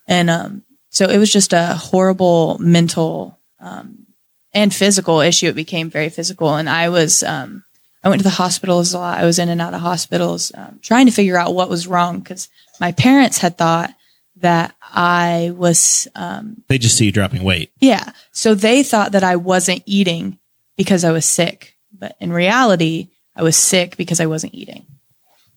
And 0.07 0.31
um, 0.31 0.63
so 0.91 1.09
it 1.09 1.19
was 1.19 1.33
just 1.33 1.53
a 1.53 1.75
horrible 1.75 2.59
mental 2.59 3.39
um, 3.61 4.07
and 4.53 4.75
physical 4.75 5.21
issue. 5.21 5.49
It 5.49 5.57
became 5.57 5.91
very 5.91 6.09
physical, 6.09 6.55
and 6.55 6.69
I 6.69 6.89
was 6.89 7.23
um, 7.23 7.65
I 8.05 8.09
went 8.09 8.21
to 8.21 8.25
the 8.25 8.31
hospitals 8.31 8.95
a 8.95 8.99
lot. 8.99 9.19
I 9.19 9.25
was 9.25 9.39
in 9.39 9.49
and 9.49 9.61
out 9.61 9.75
of 9.75 9.81
hospitals 9.81 10.53
um, 10.55 10.79
trying 10.83 11.07
to 11.07 11.13
figure 11.13 11.37
out 11.37 11.55
what 11.55 11.69
was 11.69 11.87
wrong 11.87 12.21
because 12.21 12.49
my 12.81 12.93
parents 12.93 13.39
had 13.39 13.57
thought 13.59 13.91
that 14.37 14.75
I 14.83 15.53
was 15.57 16.07
um, 16.15 16.63
They 16.69 16.79
just 16.79 16.97
see 16.99 17.07
you 17.07 17.13
dropping 17.13 17.43
weight. 17.43 17.71
yeah. 17.81 18.11
So 18.33 18.55
they 18.55 18.83
thought 18.83 19.13
that 19.13 19.25
I 19.25 19.37
wasn't 19.37 19.83
eating 19.87 20.39
because 20.77 21.05
I 21.05 21.13
was 21.13 21.25
sick. 21.25 21.77
But 21.99 22.17
in 22.21 22.33
reality, 22.33 23.09
I 23.35 23.43
was 23.43 23.57
sick 23.57 23.97
because 23.97 24.21
I 24.21 24.27
wasn't 24.27 24.55
eating. 24.55 24.85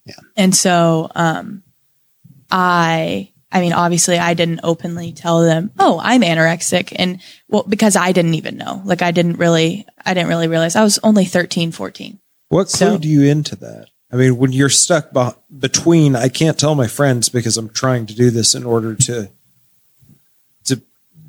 Yeah. 0.06 0.16
And 0.38 0.56
so, 0.56 1.12
um, 1.14 1.64
I, 2.52 3.32
I 3.52 3.60
mean, 3.62 3.74
obviously 3.74 4.18
I 4.18 4.34
didn't 4.34 4.62
openly 4.64 5.12
tell 5.12 5.42
them, 5.42 5.72
oh, 5.80 6.00
I'm 6.02 6.22
anorexic. 6.22 6.94
And 6.96 7.22
well, 7.48 7.66
because 7.68 7.96
I 7.96 8.12
didn't 8.12 8.36
even 8.36 8.58
know, 8.58 8.82
like 8.86 9.02
I 9.02 9.12
didn't 9.12 9.38
really, 9.38 9.86
I 10.06 10.14
didn't 10.14 10.30
really 10.30 10.48
realize 10.48 10.76
I 10.76 10.84
was 10.84 11.00
only 11.04 11.26
13, 11.26 11.72
14. 11.72 12.20
What 12.50 12.70
So- 12.70 12.98
you 13.02 13.24
into 13.24 13.56
that? 13.58 13.88
I 14.12 14.16
mean, 14.16 14.38
when 14.38 14.52
you're 14.52 14.70
stuck 14.70 15.14
be- 15.14 15.30
between, 15.60 16.16
I 16.16 16.30
can't 16.30 16.58
tell 16.58 16.74
my 16.76 16.88
friends 16.88 17.30
because 17.30 17.58
I'm 17.58 17.70
trying 17.70 18.08
to 18.08 18.16
do 18.16 18.32
this 18.32 18.56
in 18.56 18.66
order 18.66 18.96
to 18.96 19.30
to 20.66 20.82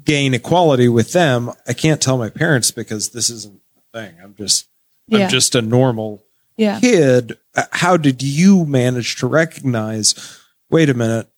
gain 0.05 0.35
equality 0.35 0.89
with 0.89 1.13
them. 1.13 1.51
I 1.69 1.73
can't 1.75 2.01
tell 2.01 2.17
my 2.19 2.31
parents 2.31 2.71
because 2.71 3.11
this 3.11 3.29
isn't 3.31 3.61
a 3.95 3.99
thing. 3.99 4.15
I'm 4.23 4.35
just 4.35 4.67
Yeah. 5.09 5.25
I'm 5.25 5.31
just 5.31 5.55
a 5.55 5.63
normal 5.63 6.23
Yeah. 6.57 6.81
kid. 6.81 7.37
Uh, 7.55 7.65
How 7.73 7.97
did 7.97 8.23
you 8.23 8.65
manage 8.65 9.17
to 9.17 9.27
recognize? 9.27 10.15
Wait 10.71 10.89
a 10.89 10.95
minute, 10.95 11.29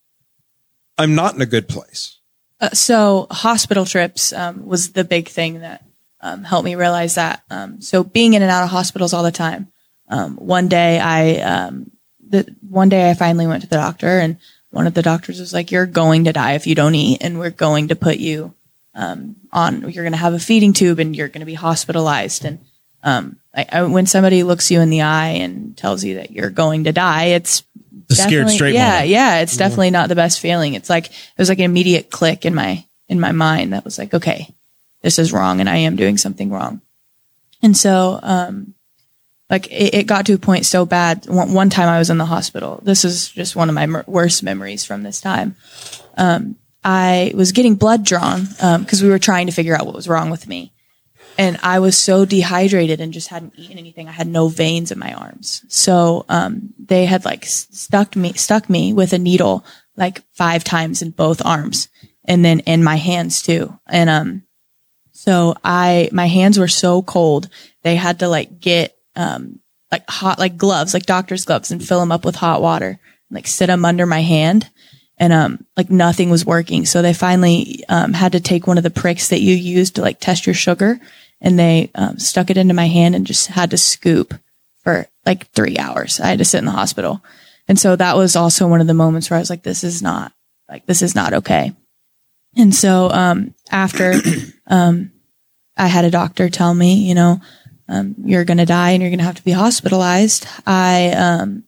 I'm 0.97 1.15
not 1.15 1.35
in 1.35 1.41
a 1.41 1.45
good 1.45 1.67
place. 1.67 2.19
Uh, 2.61 2.69
so 2.69 3.27
hospital 3.31 3.85
trips 3.85 4.31
um, 4.31 4.65
was 4.65 4.93
the 4.93 5.03
big 5.03 5.27
thing 5.27 5.59
that 5.59 5.83
um, 6.21 6.43
helped 6.45 6.63
me 6.63 6.75
realize 6.75 7.15
that. 7.15 7.43
Um, 7.49 7.81
so 7.81 8.03
being 8.03 8.33
in 8.33 8.41
and 8.41 8.51
out 8.51 8.63
of 8.63 8.69
hospitals 8.69 9.11
all 9.11 9.23
the 9.23 9.31
time. 9.31 9.67
Um, 10.09 10.35
one 10.35 10.67
day 10.67 10.99
I 10.99 11.35
um, 11.41 11.91
the 12.27 12.53
one 12.67 12.89
day 12.89 13.09
I 13.09 13.13
finally 13.13 13.47
went 13.47 13.63
to 13.63 13.69
the 13.69 13.77
doctor 13.77 14.19
and 14.19 14.37
one 14.71 14.87
of 14.87 14.95
the 14.95 15.03
doctors 15.03 15.39
was 15.39 15.53
like, 15.53 15.71
you're 15.71 15.85
going 15.85 16.23
to 16.23 16.33
die 16.33 16.53
if 16.53 16.65
you 16.65 16.73
don't 16.73 16.95
eat 16.95 17.19
and 17.21 17.37
we're 17.37 17.51
going 17.51 17.89
to 17.89 17.95
put 17.95 18.17
you, 18.17 18.55
um, 18.95 19.35
on, 19.51 19.81
you're 19.91 20.03
going 20.03 20.13
to 20.13 20.17
have 20.17 20.33
a 20.33 20.39
feeding 20.39 20.73
tube 20.73 20.97
and 20.97 21.15
you're 21.15 21.27
going 21.27 21.41
to 21.41 21.45
be 21.45 21.53
hospitalized. 21.53 22.43
And, 22.43 22.57
um, 23.03 23.37
I, 23.53 23.67
I, 23.71 23.83
when 23.83 24.07
somebody 24.07 24.41
looks 24.41 24.71
you 24.71 24.81
in 24.81 24.89
the 24.89 25.03
eye 25.03 25.27
and 25.43 25.77
tells 25.77 26.03
you 26.03 26.15
that 26.15 26.31
you're 26.31 26.49
going 26.49 26.85
to 26.85 26.91
die, 26.91 27.25
it's 27.25 27.61
The 28.07 28.15
scared 28.15 28.49
straight 28.49 28.73
Yeah. 28.73 28.89
moment. 28.93 29.09
Yeah. 29.09 29.39
It's 29.41 29.57
definitely 29.57 29.91
not 29.91 30.09
the 30.09 30.15
best 30.15 30.39
feeling. 30.39 30.73
It's 30.73 30.89
like, 30.89 31.05
it 31.05 31.37
was 31.37 31.49
like 31.49 31.59
an 31.59 31.65
immediate 31.65 32.09
click 32.09 32.43
in 32.43 32.55
my, 32.55 32.83
in 33.07 33.19
my 33.19 33.31
mind 33.31 33.73
that 33.73 33.85
was 33.85 33.99
like, 33.99 34.15
okay, 34.15 34.55
this 35.03 35.19
is 35.19 35.31
wrong 35.31 35.59
and 35.59 35.69
I 35.69 35.77
am 35.77 35.95
doing 35.97 36.17
something 36.17 36.49
wrong. 36.49 36.81
And 37.61 37.77
so, 37.77 38.19
um, 38.23 38.73
like 39.49 39.67
it, 39.67 39.93
it 39.93 40.07
got 40.07 40.25
to 40.27 40.33
a 40.33 40.37
point 40.39 40.65
so 40.65 40.85
bad. 40.85 41.27
One, 41.27 41.53
one 41.53 41.69
time 41.69 41.89
I 41.89 41.99
was 41.99 42.09
in 42.09 42.17
the 42.17 42.25
hospital. 42.25 42.79
This 42.83 43.05
is 43.05 43.29
just 43.29 43.55
one 43.55 43.69
of 43.69 43.75
my 43.75 43.85
mer- 43.85 44.05
worst 44.07 44.43
memories 44.43 44.85
from 44.85 45.03
this 45.03 45.21
time. 45.21 45.55
Um, 46.17 46.55
I 46.83 47.31
was 47.35 47.51
getting 47.51 47.75
blood 47.75 48.03
drawn 48.03 48.45
because 48.79 49.01
we 49.01 49.09
were 49.09 49.19
trying 49.19 49.47
to 49.47 49.53
figure 49.53 49.75
out 49.75 49.85
what 49.85 49.95
was 49.95 50.07
wrong 50.07 50.29
with 50.29 50.47
me, 50.47 50.73
and 51.37 51.57
I 51.63 51.79
was 51.79 51.97
so 51.97 52.25
dehydrated 52.25 52.99
and 52.99 53.13
just 53.13 53.29
hadn't 53.29 53.53
eaten 53.55 53.77
anything. 53.77 54.07
I 54.07 54.11
had 54.11 54.27
no 54.27 54.49
veins 54.49 54.91
in 54.91 54.99
my 54.99 55.13
arms, 55.13 55.63
so 55.69 56.25
um, 56.27 56.73
they 56.77 57.05
had 57.05 57.25
like 57.25 57.45
stuck 57.45 58.15
me 58.15 58.33
stuck 58.33 58.69
me 58.69 58.91
with 58.91 59.13
a 59.13 59.19
needle 59.19 59.65
like 59.95 60.23
five 60.33 60.63
times 60.63 61.01
in 61.01 61.11
both 61.11 61.45
arms, 61.45 61.87
and 62.25 62.43
then 62.43 62.59
in 62.61 62.83
my 62.83 62.97
hands 62.97 63.41
too. 63.41 63.77
And 63.87 64.09
um, 64.09 64.43
so 65.11 65.55
I 65.63 66.09
my 66.11 66.25
hands 66.25 66.59
were 66.59 66.67
so 66.67 67.01
cold 67.01 67.49
they 67.83 67.95
had 67.95 68.19
to 68.19 68.27
like 68.27 68.59
get 68.59 68.92
um 69.15 69.59
like 69.91 70.09
hot 70.09 70.39
like 70.39 70.57
gloves 70.57 70.93
like 70.93 71.05
doctor's 71.05 71.45
gloves 71.45 71.71
and 71.71 71.85
fill 71.85 71.99
them 71.99 72.11
up 72.11 72.25
with 72.25 72.35
hot 72.35 72.61
water 72.61 72.87
and 72.87 72.99
like 73.35 73.47
sit 73.47 73.67
them 73.67 73.85
under 73.85 74.05
my 74.05 74.21
hand. 74.21 74.69
And 75.17 75.31
um 75.31 75.65
like 75.77 75.89
nothing 75.91 76.29
was 76.29 76.45
working. 76.45 76.85
So 76.85 77.01
they 77.01 77.13
finally 77.13 77.83
um 77.87 78.13
had 78.13 78.31
to 78.31 78.39
take 78.39 78.67
one 78.67 78.77
of 78.77 78.83
the 78.83 78.89
pricks 78.89 79.29
that 79.29 79.41
you 79.41 79.55
use 79.55 79.91
to 79.91 80.01
like 80.01 80.19
test 80.19 80.47
your 80.47 80.55
sugar. 80.55 80.99
And 81.39 81.59
they 81.59 81.91
um, 81.95 82.19
stuck 82.19 82.49
it 82.49 82.57
into 82.57 82.73
my 82.73 82.87
hand 82.87 83.15
and 83.15 83.27
just 83.27 83.47
had 83.47 83.71
to 83.71 83.77
scoop 83.77 84.33
for 84.81 85.07
like 85.25 85.47
three 85.51 85.77
hours. 85.77 86.21
I 86.21 86.27
had 86.27 86.39
to 86.39 86.45
sit 86.45 86.59
in 86.59 86.65
the 86.65 86.71
hospital. 86.71 87.21
And 87.67 87.77
so 87.77 87.97
that 87.97 88.15
was 88.15 88.37
also 88.37 88.67
one 88.67 88.79
of 88.79 88.87
the 88.87 88.93
moments 88.93 89.29
where 89.29 89.37
i 89.37 89.41
was 89.41 89.49
like 89.49 89.63
this 89.63 89.83
is 89.83 90.01
not 90.01 90.31
like 90.69 90.85
this 90.85 91.01
is 91.01 91.15
not 91.15 91.33
okay. 91.33 91.73
And 92.55 92.73
so 92.73 93.09
um 93.11 93.53
after 93.71 94.13
um 94.67 95.11
I 95.77 95.87
had 95.87 96.05
a 96.05 96.11
doctor 96.11 96.49
tell 96.49 96.73
me, 96.73 97.07
you 97.07 97.15
know, 97.15 97.41
um, 97.87 98.15
you're 98.23 98.45
going 98.45 98.57
to 98.57 98.65
die 98.65 98.91
and 98.91 99.01
you're 99.01 99.09
going 99.09 99.19
to 99.19 99.25
have 99.25 99.35
to 99.35 99.43
be 99.43 99.51
hospitalized. 99.51 100.47
I, 100.65 101.11
um, 101.11 101.63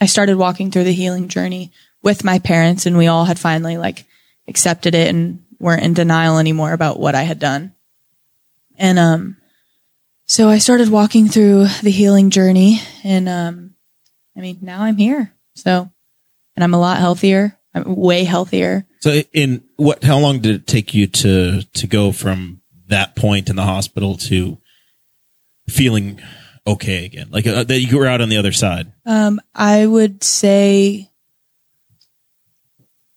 I 0.00 0.06
started 0.06 0.36
walking 0.36 0.70
through 0.70 0.84
the 0.84 0.92
healing 0.92 1.28
journey 1.28 1.72
with 2.02 2.24
my 2.24 2.38
parents 2.38 2.86
and 2.86 2.96
we 2.96 3.06
all 3.06 3.24
had 3.24 3.38
finally 3.38 3.76
like 3.78 4.04
accepted 4.46 4.94
it 4.94 5.08
and 5.08 5.44
weren't 5.58 5.82
in 5.82 5.94
denial 5.94 6.38
anymore 6.38 6.72
about 6.72 7.00
what 7.00 7.14
I 7.14 7.22
had 7.22 7.38
done. 7.38 7.74
And, 8.76 8.98
um, 8.98 9.36
so 10.26 10.48
I 10.48 10.58
started 10.58 10.88
walking 10.88 11.28
through 11.28 11.66
the 11.82 11.90
healing 11.90 12.30
journey 12.30 12.80
and, 13.04 13.28
um, 13.28 13.74
I 14.36 14.40
mean, 14.40 14.58
now 14.60 14.82
I'm 14.82 14.96
here. 14.96 15.32
So, 15.54 15.90
and 16.54 16.64
I'm 16.64 16.74
a 16.74 16.80
lot 16.80 16.98
healthier. 16.98 17.56
I'm 17.74 17.96
way 17.96 18.24
healthier. 18.24 18.86
So 19.00 19.22
in 19.32 19.64
what, 19.76 20.02
how 20.04 20.18
long 20.18 20.40
did 20.40 20.54
it 20.54 20.66
take 20.66 20.94
you 20.94 21.06
to, 21.06 21.62
to 21.62 21.86
go 21.86 22.12
from 22.12 22.60
that 22.88 23.16
point 23.16 23.48
in 23.48 23.56
the 23.56 23.62
hospital 23.62 24.16
to 24.16 24.58
feeling 25.68 26.20
okay 26.66 27.04
again? 27.04 27.28
Like 27.30 27.46
uh, 27.46 27.64
that 27.64 27.80
you 27.80 27.98
were 27.98 28.06
out 28.06 28.20
on 28.20 28.28
the 28.28 28.36
other 28.38 28.52
side. 28.52 28.92
Um, 29.04 29.40
I 29.54 29.86
would 29.86 30.22
say 30.24 31.10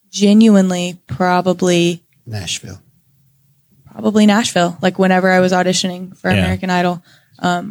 genuinely 0.09 0.99
probably 1.07 2.03
Nashville. 2.25 2.81
probably 3.91 4.25
Nashville. 4.25 4.77
Like 4.81 4.97
whenever 4.99 5.29
I 5.29 5.39
was 5.39 5.51
auditioning 5.51 6.15
for 6.17 6.29
Yeah. 6.31 6.37
American 6.37 6.69
Idol. 6.69 7.03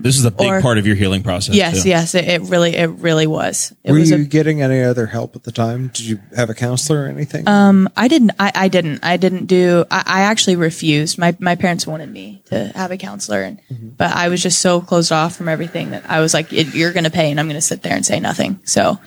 This 0.02 0.18
is 0.18 0.24
a 0.24 0.30
big 0.30 0.46
Or- 0.48 0.60
part 0.62 0.78
of 0.78 0.86
your 0.86 0.96
healing 0.96 1.22
process. 1.22 1.54
Yes, 1.54 1.82
too. 1.82 1.88
yes, 1.88 2.14
it, 2.14 2.24
it 2.26 2.42
really 2.42 2.74
it 2.76 2.86
really 2.90 3.26
was. 3.26 3.72
It 3.84 3.92
Were 3.92 3.98
was 3.98 4.10
you 4.10 4.16
a 4.16 4.24
getting 4.24 4.62
any 4.62 4.82
other 4.82 5.06
help 5.06 5.36
at 5.36 5.42
the 5.44 5.52
time? 5.52 5.88
Did 5.94 6.06
you 6.06 6.20
have 6.36 6.50
a 6.50 6.54
counselor 6.54 7.02
or 7.04 7.06
anything? 7.08 7.46
um 7.48 7.88
I 7.96 8.08
didn't 8.08 8.32
I, 8.38 8.52
I 8.54 8.68
didn't 8.68 9.00
I 9.04 9.16
didn't 9.16 9.46
do 9.46 9.84
I, 9.90 10.02
I 10.06 10.20
actually 10.22 10.56
refused. 10.56 11.18
My 11.18 11.36
my 11.38 11.54
parents 11.56 11.86
wanted 11.86 12.10
me 12.10 12.42
to 12.46 12.72
have 12.74 12.90
a 12.90 12.96
counselor 12.96 13.42
and 13.42 13.60
but 13.96 14.12
I 14.12 14.28
was 14.28 14.42
just 14.42 14.60
so 14.60 14.80
closed 14.80 15.12
off 15.12 15.36
from 15.36 15.48
everything 15.48 15.90
that 15.90 16.08
I 16.08 16.20
was 16.20 16.32
like 16.34 16.52
it, 16.52 16.74
you're 16.74 16.92
going 16.92 17.04
to 17.04 17.10
pay 17.10 17.30
and 17.30 17.38
I'm 17.38 17.46
going 17.46 17.54
to 17.56 17.60
sit 17.60 17.82
there 17.82 17.94
and 17.94 18.04
say 18.06 18.20
nothing. 18.20 18.60
So 18.64 18.98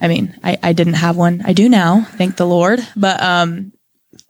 I 0.00 0.08
mean, 0.08 0.38
I, 0.44 0.58
I 0.62 0.72
didn't 0.74 0.94
have 0.94 1.16
one. 1.16 1.42
I 1.44 1.52
do 1.54 1.68
now, 1.68 2.04
thank 2.18 2.36
the 2.36 2.46
Lord. 2.46 2.80
But 2.94 3.22
um 3.22 3.72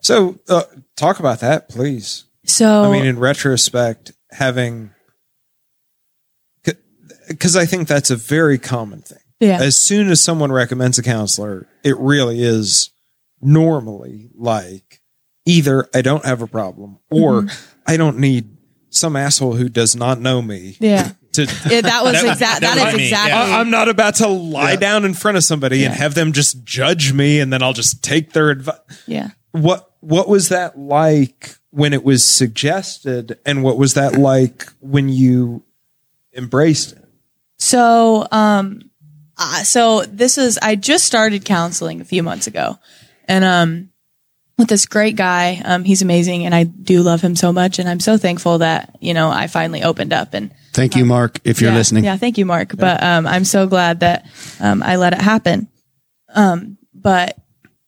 so 0.00 0.38
uh, 0.48 0.62
talk 0.96 1.18
about 1.18 1.40
that, 1.40 1.68
please. 1.68 2.24
so 2.44 2.84
I 2.84 2.92
mean, 2.92 3.06
in 3.06 3.18
retrospect, 3.18 4.12
having 4.30 4.90
because 7.28 7.56
I 7.56 7.66
think 7.66 7.88
that's 7.88 8.10
a 8.10 8.16
very 8.16 8.58
common 8.58 9.02
thing. 9.02 9.18
yeah. 9.40 9.60
As 9.60 9.76
soon 9.76 10.10
as 10.10 10.20
someone 10.20 10.50
recommends 10.52 10.98
a 10.98 11.02
counselor, 11.02 11.66
it 11.82 11.96
really 11.98 12.42
is 12.42 12.90
normally 13.40 14.30
like 14.34 15.00
either 15.46 15.86
I 15.94 16.02
don't 16.02 16.24
have 16.24 16.42
a 16.42 16.46
problem 16.46 16.98
or 17.10 17.42
Mm-hmm. 17.42 17.70
I 17.86 17.96
don't 17.98 18.18
need 18.18 18.56
some 18.88 19.14
asshole 19.16 19.56
who 19.56 19.68
does 19.68 19.94
not 19.94 20.18
know 20.18 20.40
me 20.40 20.76
yeah. 20.80 21.12
to. 21.32 21.42
Yeah, 21.68 21.82
that 21.82 22.02
was 22.04 22.12
That 22.22 22.32
exact. 22.32 22.60
that 22.62 22.74
That 22.76 22.84
was 22.92 22.94
exactly. 23.02 23.30
yeah. 23.30 23.56
I- 23.56 23.60
I'm 23.60 23.68
not 23.70 23.88
about 23.90 24.14
to 24.16 24.28
lie 24.28 24.76
down 24.76 25.04
in 25.04 25.12
front 25.12 25.36
of 25.36 25.44
somebody 25.44 25.84
and 25.84 25.92
have 25.92 26.14
them 26.14 26.32
just 26.32 26.64
judge 26.64 27.12
me, 27.12 27.40
and 27.40 27.52
then 27.52 27.62
I'll 27.62 27.72
just 27.74 28.02
take 28.02 28.32
their 28.32 28.48
advice. 28.50 28.78
yeah. 29.06 29.30
What 29.52 29.90
What 30.00 30.28
was 30.28 30.48
that 30.48 30.78
like 30.78 31.56
when 31.70 31.92
it 31.92 32.04
was 32.04 32.24
suggested, 32.24 33.38
and 33.44 33.62
what 33.62 33.76
was 33.76 33.94
that 33.94 34.14
like 34.14 34.66
when 34.80 35.08
you 35.10 35.62
embraced 36.34 36.92
it? 36.92 37.03
So, 37.64 38.28
um, 38.30 38.90
uh, 39.38 39.62
so 39.62 40.02
this 40.02 40.36
is 40.36 40.58
I 40.58 40.76
just 40.76 41.04
started 41.04 41.46
counseling 41.46 42.02
a 42.02 42.04
few 42.04 42.22
months 42.22 42.46
ago, 42.46 42.78
and 43.26 43.42
um, 43.42 43.88
with 44.58 44.68
this 44.68 44.84
great 44.84 45.16
guy. 45.16 45.62
Um, 45.64 45.82
he's 45.82 46.02
amazing, 46.02 46.44
and 46.44 46.54
I 46.54 46.64
do 46.64 47.02
love 47.02 47.22
him 47.22 47.34
so 47.34 47.54
much, 47.54 47.78
and 47.78 47.88
I'm 47.88 48.00
so 48.00 48.18
thankful 48.18 48.58
that 48.58 48.94
you 49.00 49.14
know 49.14 49.30
I 49.30 49.46
finally 49.46 49.82
opened 49.82 50.12
up 50.12 50.34
and. 50.34 50.52
Thank 50.74 50.94
you, 50.94 51.06
Mark, 51.06 51.38
if 51.44 51.60
you're 51.60 51.70
yeah, 51.70 51.76
listening. 51.76 52.04
Yeah, 52.04 52.16
thank 52.18 52.36
you, 52.36 52.44
Mark. 52.44 52.76
But 52.76 53.02
um, 53.02 53.26
I'm 53.26 53.44
so 53.44 53.66
glad 53.66 54.00
that 54.00 54.26
um, 54.60 54.82
I 54.82 54.96
let 54.96 55.12
it 55.12 55.20
happen. 55.20 55.68
Um, 56.34 56.78
but 56.92 57.38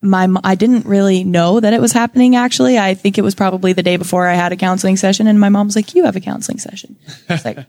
my 0.01 0.27
I 0.43 0.55
didn't 0.55 0.85
really 0.85 1.23
know 1.23 1.59
that 1.59 1.73
it 1.73 1.81
was 1.81 1.91
happening. 1.91 2.35
Actually, 2.35 2.79
I 2.79 2.95
think 2.95 3.19
it 3.19 3.23
was 3.23 3.35
probably 3.35 3.73
the 3.73 3.83
day 3.83 3.97
before 3.97 4.25
I 4.25 4.33
had 4.33 4.53
a 4.53 4.55
counseling 4.55 4.97
session, 4.97 5.27
and 5.27 5.39
my 5.39 5.49
mom 5.49 5.67
was 5.67 5.75
like, 5.75 5.93
"You 5.93 6.05
have 6.05 6.15
a 6.15 6.21
counseling 6.21 6.57
session." 6.57 6.97
It's 7.29 7.45
like, 7.45 7.59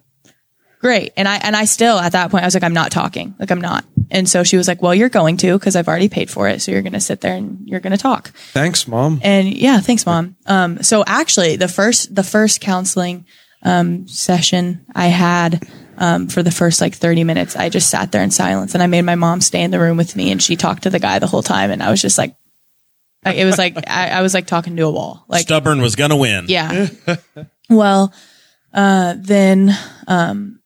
great. 0.79 1.13
And 1.17 1.29
I 1.29 1.37
and 1.37 1.55
I 1.57 1.65
still 1.65 1.99
at 1.99 2.13
that 2.13 2.31
point 2.31 2.45
I 2.45 2.47
was 2.47 2.55
like, 2.55 2.63
"I'm 2.65 2.75
not 2.75 2.91
talking. 2.91 3.35
Like 3.39 3.51
I'm 3.51 3.61
not." 3.61 3.85
And 4.11 4.29
so 4.29 4.43
she 4.43 4.57
was 4.57 4.69
like, 4.69 4.81
"Well, 4.83 4.95
you're 4.95 5.09
going 5.09 5.37
to 5.39 5.59
because 5.59 5.77
I've 5.77 5.89
already 5.89 6.09
paid 6.09 6.31
for 6.31 6.49
it. 6.49 6.63
So 6.63 6.73
you're 6.73 6.83
going 6.83 6.93
to 6.95 7.01
sit 7.01 7.21
there 7.21 7.35
and 7.35 7.69
you're 7.69 7.81
going 7.81 7.93
to 7.93 7.99
talk." 7.99 8.29
Thanks, 8.53 8.89
mom. 8.89 9.21
And 9.23 9.49
yeah, 9.49 9.81
thanks, 9.81 10.07
mom. 10.07 10.37
Um, 10.47 10.83
so 10.83 11.05
actually, 11.07 11.57
the 11.57 11.69
first 11.69 12.15
the 12.15 12.23
first 12.23 12.61
counseling 12.61 13.27
um, 13.63 14.07
session 14.09 14.87
I 14.95 15.09
had 15.09 15.67
um, 15.99 16.29
for 16.29 16.43
the 16.43 16.51
first 16.51 16.81
like 16.81 16.95
thirty 16.95 17.25
minutes, 17.25 17.57
I 17.57 17.69
just 17.69 17.91
sat 17.91 18.13
there 18.13 18.23
in 18.23 18.31
silence, 18.31 18.75
and 18.75 18.83
I 18.83 18.87
made 18.87 19.03
my 19.03 19.17
mom 19.17 19.41
stay 19.41 19.63
in 19.63 19.71
the 19.71 19.81
room 19.81 19.97
with 19.97 20.17
me, 20.17 20.31
and 20.31 20.43
she 20.43 20.57
talked 20.57 20.85
to 20.85 20.91
the 20.91 21.01
guy 21.01 21.19
the 21.19 21.27
whole 21.27 21.43
time, 21.43 21.71
and 21.71 21.83
I 21.83 21.91
was 21.91 22.01
just 22.01 22.19
like, 22.19 22.35
like, 23.25 23.37
it 23.37 23.45
was 23.45 23.59
like 23.59 23.77
I, 23.91 24.11
I 24.11 24.23
was 24.23 24.33
like 24.33 24.47
talking 24.47 24.77
to 24.77 24.83
a 24.85 24.91
wall, 24.91 25.25
like 25.29 25.43
Stubborn 25.43 25.81
was 25.81 25.97
gonna 25.97 26.17
win. 26.17 26.47
yeah. 26.49 26.89
well, 27.71 28.13
uh, 28.73 29.15
then 29.19 29.77
um, 30.07 30.58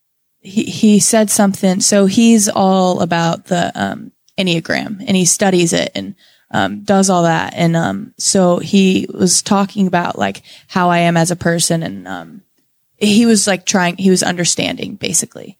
he 0.43 0.65
he 0.65 0.99
said 0.99 1.29
something. 1.29 1.79
So 1.79 2.05
he's 2.05 2.49
all 2.49 3.01
about 3.01 3.45
the 3.45 3.71
um, 3.75 4.11
enneagram, 4.37 5.03
and 5.05 5.15
he 5.15 5.25
studies 5.25 5.73
it 5.73 5.91
and 5.95 6.15
um, 6.51 6.83
does 6.83 7.09
all 7.09 7.23
that. 7.23 7.53
And 7.55 7.75
um, 7.75 8.13
so 8.17 8.59
he 8.59 9.07
was 9.11 9.41
talking 9.41 9.87
about 9.87 10.19
like 10.19 10.43
how 10.67 10.89
I 10.89 10.99
am 10.99 11.17
as 11.17 11.31
a 11.31 11.35
person, 11.35 11.81
and 11.81 12.07
um, 12.07 12.41
he 12.97 13.25
was 13.25 13.47
like 13.47 13.65
trying. 13.65 13.97
He 13.97 14.09
was 14.09 14.21
understanding 14.21 14.95
basically. 14.95 15.57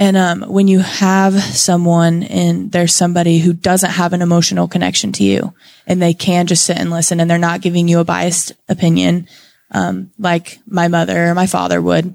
And 0.00 0.16
um, 0.16 0.42
when 0.42 0.68
you 0.68 0.78
have 0.78 1.34
someone 1.42 2.22
and 2.22 2.70
there's 2.70 2.94
somebody 2.94 3.40
who 3.40 3.52
doesn't 3.52 3.90
have 3.90 4.12
an 4.12 4.22
emotional 4.22 4.68
connection 4.68 5.10
to 5.12 5.24
you, 5.24 5.54
and 5.88 6.00
they 6.00 6.14
can 6.14 6.46
just 6.46 6.64
sit 6.64 6.78
and 6.78 6.90
listen, 6.90 7.18
and 7.18 7.28
they're 7.28 7.36
not 7.36 7.62
giving 7.62 7.88
you 7.88 7.98
a 7.98 8.04
biased 8.04 8.52
opinion, 8.68 9.26
um, 9.72 10.12
like 10.16 10.60
my 10.66 10.86
mother 10.86 11.26
or 11.26 11.34
my 11.34 11.46
father 11.46 11.82
would, 11.82 12.14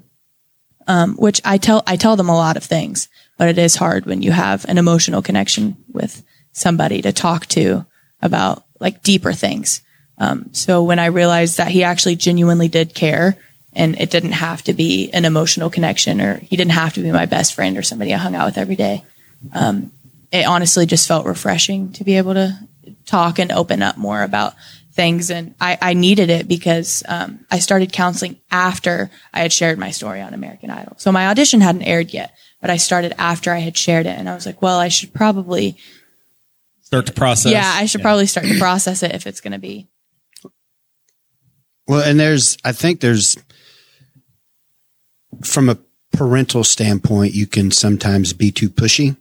um, 0.86 1.16
which 1.16 1.40
I 1.44 1.58
tell 1.58 1.82
I 1.86 1.96
tell 1.96 2.16
them 2.16 2.28
a 2.28 2.36
lot 2.36 2.56
of 2.56 2.64
things, 2.64 3.08
but 3.38 3.48
it 3.48 3.58
is 3.58 3.76
hard 3.76 4.06
when 4.06 4.22
you 4.22 4.32
have 4.32 4.64
an 4.66 4.78
emotional 4.78 5.22
connection 5.22 5.76
with 5.92 6.22
somebody 6.52 7.02
to 7.02 7.12
talk 7.12 7.46
to 7.46 7.84
about 8.22 8.64
like 8.80 9.02
deeper 9.02 9.32
things. 9.32 9.82
Um, 10.18 10.52
so 10.52 10.82
when 10.82 10.98
I 10.98 11.06
realized 11.06 11.58
that 11.58 11.68
he 11.68 11.82
actually 11.82 12.16
genuinely 12.16 12.68
did 12.68 12.94
care 12.94 13.36
and 13.72 13.98
it 14.00 14.10
didn't 14.10 14.32
have 14.32 14.62
to 14.62 14.72
be 14.72 15.10
an 15.12 15.24
emotional 15.24 15.70
connection 15.70 16.20
or 16.20 16.36
he 16.36 16.56
didn't 16.56 16.72
have 16.72 16.94
to 16.94 17.02
be 17.02 17.10
my 17.10 17.26
best 17.26 17.54
friend 17.54 17.76
or 17.76 17.82
somebody 17.82 18.14
I 18.14 18.18
hung 18.18 18.34
out 18.34 18.46
with 18.46 18.58
every 18.58 18.76
day. 18.76 19.02
Um, 19.52 19.90
it 20.30 20.46
honestly 20.46 20.86
just 20.86 21.08
felt 21.08 21.26
refreshing 21.26 21.92
to 21.94 22.04
be 22.04 22.16
able 22.16 22.34
to 22.34 22.56
talk 23.06 23.38
and 23.38 23.50
open 23.52 23.82
up 23.82 23.96
more 23.96 24.22
about 24.22 24.54
things. 24.94 25.30
And 25.30 25.54
I, 25.60 25.76
I 25.82 25.94
needed 25.94 26.30
it 26.30 26.46
because 26.46 27.02
um, 27.08 27.44
I 27.50 27.58
started 27.58 27.92
counseling 27.92 28.38
after 28.50 29.10
I 29.32 29.40
had 29.40 29.52
shared 29.52 29.78
my 29.78 29.90
story 29.90 30.20
on 30.20 30.34
American 30.34 30.70
Idol. 30.70 30.94
So 30.98 31.10
my 31.10 31.26
audition 31.28 31.60
hadn't 31.60 31.82
aired 31.82 32.12
yet, 32.12 32.32
but 32.60 32.70
I 32.70 32.76
started 32.76 33.12
after 33.18 33.52
I 33.52 33.58
had 33.58 33.76
shared 33.76 34.06
it. 34.06 34.16
And 34.16 34.28
I 34.28 34.34
was 34.34 34.46
like, 34.46 34.62
well, 34.62 34.78
I 34.78 34.88
should 34.88 35.12
probably, 35.12 35.76
Start 36.82 37.06
to 37.06 37.12
process. 37.12 37.52
yeah, 37.52 37.72
I 37.74 37.86
should 37.86 38.02
probably 38.02 38.26
start 38.26 38.46
to 38.46 38.58
process 38.58 39.02
it 39.02 39.12
if 39.12 39.26
it's 39.26 39.40
going 39.40 39.52
to 39.52 39.58
be. 39.58 39.88
Well, 41.88 42.08
and 42.08 42.18
there's, 42.18 42.56
I 42.64 42.72
think 42.72 43.00
there's, 43.00 43.36
from 45.42 45.68
a 45.68 45.78
parental 46.12 46.62
standpoint, 46.62 47.34
you 47.34 47.46
can 47.48 47.72
sometimes 47.72 48.32
be 48.32 48.52
too 48.52 48.70
pushy. 48.70 49.16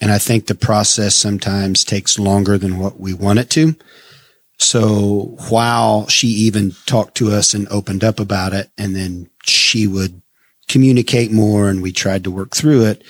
And 0.00 0.12
I 0.12 0.18
think 0.18 0.46
the 0.46 0.54
process 0.54 1.14
sometimes 1.14 1.84
takes 1.84 2.18
longer 2.18 2.58
than 2.58 2.78
what 2.78 3.00
we 3.00 3.14
want 3.14 3.38
it 3.38 3.48
to. 3.50 3.74
So 4.62 5.36
while 5.48 6.06
she 6.08 6.28
even 6.28 6.72
talked 6.86 7.16
to 7.16 7.30
us 7.32 7.52
and 7.54 7.68
opened 7.68 8.04
up 8.04 8.20
about 8.20 8.52
it, 8.52 8.70
and 8.78 8.94
then 8.94 9.28
she 9.44 9.86
would 9.86 10.22
communicate 10.68 11.32
more 11.32 11.68
and 11.68 11.82
we 11.82 11.92
tried 11.92 12.24
to 12.24 12.30
work 12.30 12.54
through 12.54 12.84
it, 12.86 13.02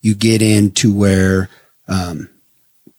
you 0.00 0.14
get 0.14 0.42
into 0.42 0.92
where, 0.94 1.48
um, 1.88 2.28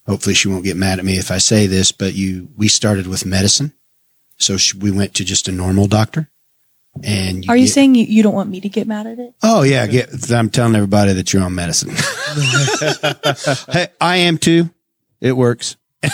hopefully 0.07 0.33
she 0.33 0.47
won't 0.47 0.63
get 0.63 0.77
mad 0.77 0.99
at 0.99 1.05
me 1.05 1.17
if 1.17 1.29
I 1.31 1.37
say 1.37 1.67
this, 1.67 1.91
but 1.91 2.13
you, 2.13 2.49
we 2.57 2.67
started 2.67 3.05
with 3.07 3.25
medicine. 3.25 3.73
So 4.37 4.57
she, 4.57 4.77
we 4.77 4.91
went 4.91 5.13
to 5.15 5.25
just 5.25 5.47
a 5.47 5.51
normal 5.51 5.87
doctor. 5.87 6.29
And 7.03 7.45
Are 7.47 7.55
you 7.55 7.65
get- 7.67 7.73
saying 7.73 7.95
you, 7.95 8.05
you 8.05 8.23
don't 8.23 8.33
want 8.33 8.49
me 8.49 8.59
to 8.61 8.69
get 8.69 8.87
mad 8.87 9.05
at 9.07 9.19
it? 9.19 9.33
Oh 9.43 9.61
yeah, 9.63 9.85
get, 9.87 10.31
I'm 10.31 10.49
telling 10.49 10.75
everybody 10.75 11.13
that 11.13 11.31
you're 11.31 11.43
on 11.43 11.53
medicine. 11.55 11.91
hey, 13.71 13.87
I 14.01 14.17
am 14.17 14.37
too. 14.37 14.69
It 15.21 15.33
works. 15.33 15.75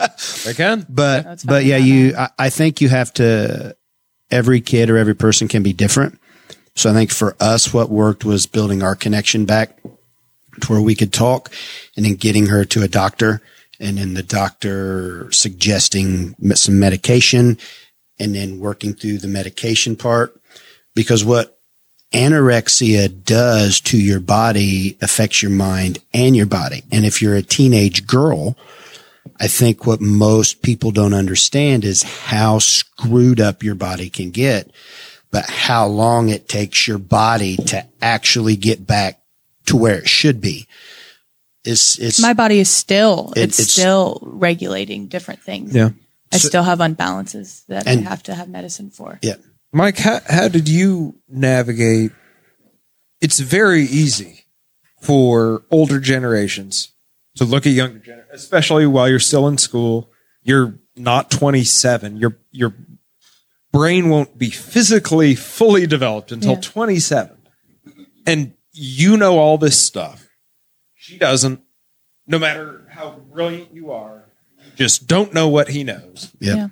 I 0.00 0.52
can. 0.54 0.86
But 0.88 1.24
That's 1.24 1.44
but 1.44 1.64
yeah, 1.64 1.76
you 1.76 2.14
I, 2.16 2.30
I 2.38 2.50
think 2.50 2.80
you 2.80 2.88
have 2.88 3.12
to 3.14 3.76
every 4.30 4.60
kid 4.60 4.90
or 4.90 4.96
every 4.96 5.14
person 5.14 5.48
can 5.48 5.62
be 5.62 5.72
different. 5.72 6.18
So 6.74 6.90
I 6.90 6.92
think 6.94 7.10
for 7.10 7.36
us 7.40 7.74
what 7.74 7.90
worked 7.90 8.24
was 8.24 8.46
building 8.46 8.82
our 8.82 8.94
connection 8.94 9.44
back 9.44 9.78
to 10.60 10.72
where 10.72 10.80
we 10.80 10.94
could 10.94 11.12
talk 11.12 11.50
and 11.96 12.04
then 12.04 12.14
getting 12.14 12.46
her 12.46 12.64
to 12.66 12.82
a 12.82 12.88
doctor 12.88 13.42
and 13.78 13.98
then 13.98 14.14
the 14.14 14.22
doctor 14.22 15.30
suggesting 15.32 16.34
some 16.54 16.78
medication 16.78 17.58
and 18.18 18.34
then 18.34 18.60
working 18.60 18.94
through 18.94 19.18
the 19.18 19.28
medication 19.28 19.96
part 19.96 20.38
because 20.94 21.24
what 21.24 21.58
anorexia 22.12 23.24
does 23.24 23.80
to 23.80 23.98
your 23.98 24.20
body 24.20 24.98
affects 25.00 25.42
your 25.42 25.50
mind 25.50 25.98
and 26.12 26.36
your 26.36 26.46
body. 26.46 26.82
And 26.90 27.04
if 27.04 27.22
you're 27.22 27.36
a 27.36 27.42
teenage 27.42 28.06
girl, 28.06 28.56
I 29.42 29.48
think 29.48 29.86
what 29.86 30.00
most 30.02 30.60
people 30.62 30.90
don't 30.90 31.14
understand 31.14 31.84
is 31.84 32.02
how 32.02 32.58
screwed 32.58 33.40
up 33.40 33.62
your 33.62 33.74
body 33.74 34.10
can 34.10 34.30
get, 34.30 34.70
but 35.30 35.46
how 35.48 35.86
long 35.86 36.28
it 36.28 36.46
takes 36.48 36.86
your 36.86 36.98
body 36.98 37.56
to 37.56 37.86
actually 38.02 38.56
get 38.56 38.86
back 38.86 39.22
to 39.66 39.76
where 39.76 39.96
it 39.98 40.08
should 40.08 40.40
be. 40.42 40.66
It's, 41.64 41.98
it's, 41.98 42.20
My 42.20 42.34
body 42.34 42.58
is 42.58 42.68
still, 42.70 43.32
It- 43.34 43.44
it's, 43.44 43.58
it's- 43.60 43.72
still 43.72 44.18
regulating 44.22 45.06
different 45.06 45.40
things. 45.42 45.74
Yeah. 45.74 45.90
I 46.32 46.38
still 46.38 46.62
have 46.62 46.78
unbalances 46.78 47.64
that 47.66 47.86
And- 47.88 48.06
I 48.06 48.10
have 48.10 48.22
to 48.24 48.34
have 48.34 48.48
medicine 48.48 48.90
for. 48.90 49.18
yeah. 49.22 49.34
Mike, 49.72 49.98
how, 49.98 50.20
how 50.28 50.48
did 50.48 50.68
you 50.68 51.14
navigate? 51.28 52.10
It's 53.20 53.38
very 53.38 53.82
easy 53.84 54.44
for 55.00 55.62
older 55.70 56.00
generations 56.00 56.88
to 57.40 57.46
look 57.46 57.66
at 57.66 57.72
younger 57.72 57.98
generations, 57.98 58.42
especially 58.42 58.86
while 58.86 59.08
you're 59.08 59.18
still 59.18 59.48
in 59.48 59.56
school. 59.56 60.12
You're 60.42 60.78
not 60.94 61.30
27. 61.30 62.18
Your 62.18 62.36
your 62.50 62.74
brain 63.72 64.10
won't 64.10 64.36
be 64.36 64.50
physically 64.50 65.34
fully 65.34 65.86
developed 65.86 66.32
until 66.32 66.52
Yeah. 66.52 66.60
27, 66.60 67.36
and 68.26 68.52
you 68.72 69.16
know 69.16 69.38
all 69.38 69.56
this 69.56 69.78
stuff. 69.80 70.28
She 70.94 71.16
doesn't. 71.16 71.60
No 72.26 72.38
matter 72.38 72.86
how 72.90 73.22
brilliant 73.32 73.72
you 73.74 73.90
are, 73.90 74.24
you 74.66 74.72
just 74.76 75.06
don't 75.06 75.32
know 75.32 75.48
what 75.48 75.68
he 75.70 75.82
knows. 75.82 76.30
Yeah. 76.40 76.54
Yeah. 76.54 76.68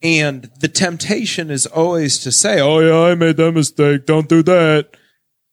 And 0.00 0.50
the 0.60 0.68
temptation 0.68 1.50
is 1.50 1.66
always 1.66 2.18
to 2.20 2.32
say, 2.32 2.60
"Oh 2.60 2.78
yeah, 2.80 3.10
I 3.12 3.14
made 3.14 3.36
that 3.36 3.52
mistake. 3.52 4.06
Don't 4.06 4.28
do 4.28 4.42
that." 4.44 4.96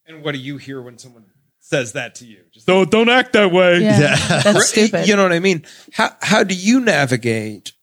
And 0.08 0.24
what 0.24 0.32
do 0.32 0.40
you 0.40 0.56
hear 0.58 0.82
when 0.82 0.98
someone 0.98 1.26
says 1.60 1.92
that 1.92 2.16
to 2.16 2.26
you? 2.26 2.45
Just 2.66 2.68
don't 2.68 2.90
don't 2.92 3.10
act 3.10 3.34
that 3.34 3.52
way. 3.52 3.82
Yeah. 3.82 4.16
That's 4.44 4.70
stupid. 4.70 5.08
You 5.08 5.16
know 5.16 5.24
what 5.24 5.34
I 5.34 5.40
mean? 5.40 5.64
How 5.94 6.16
how 6.22 6.44
do 6.44 6.56
you 6.56 6.80
navigate 6.80 7.74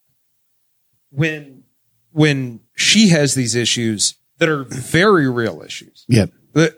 when 1.09 1.63
when 2.11 2.59
she 2.75 3.09
has 3.09 3.33
these 3.35 3.55
issues 3.55 4.15
that 4.37 4.49
are 4.49 4.63
very 4.63 5.29
real 5.29 5.61
issues 5.65 6.05
Yeah. 6.07 6.25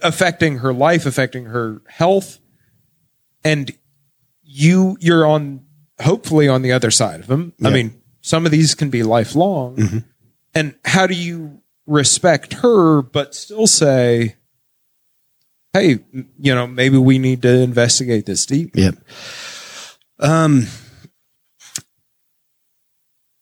affecting 0.01 0.59
her 0.59 0.73
life, 0.73 1.05
affecting 1.05 1.45
her 1.45 1.81
health, 1.87 2.39
and 3.43 3.71
you 4.43 4.97
you're 4.99 5.25
on 5.25 5.65
hopefully 6.01 6.47
on 6.47 6.61
the 6.61 6.71
other 6.71 6.91
side 6.91 7.19
of 7.21 7.27
them. 7.27 7.53
I 7.63 7.69
mean, 7.69 8.01
some 8.21 8.45
of 8.45 8.51
these 8.51 8.75
can 8.75 8.89
be 8.89 9.03
lifelong. 9.03 9.77
Mhm. 9.77 10.03
And 10.53 10.75
how 10.85 11.07
do 11.07 11.13
you 11.13 11.61
respect 11.87 12.53
her 12.55 13.01
but 13.01 13.33
still 13.35 13.67
say, 13.67 14.35
"Hey, 15.75 15.99
you 16.39 16.55
know, 16.55 16.67
maybe 16.67 16.97
we 16.97 17.19
need 17.19 17.41
to 17.41 17.49
investigate 17.49 18.25
this 18.25 18.45
deep." 18.45 18.71
Yep. 18.75 18.95
Um, 20.19 20.67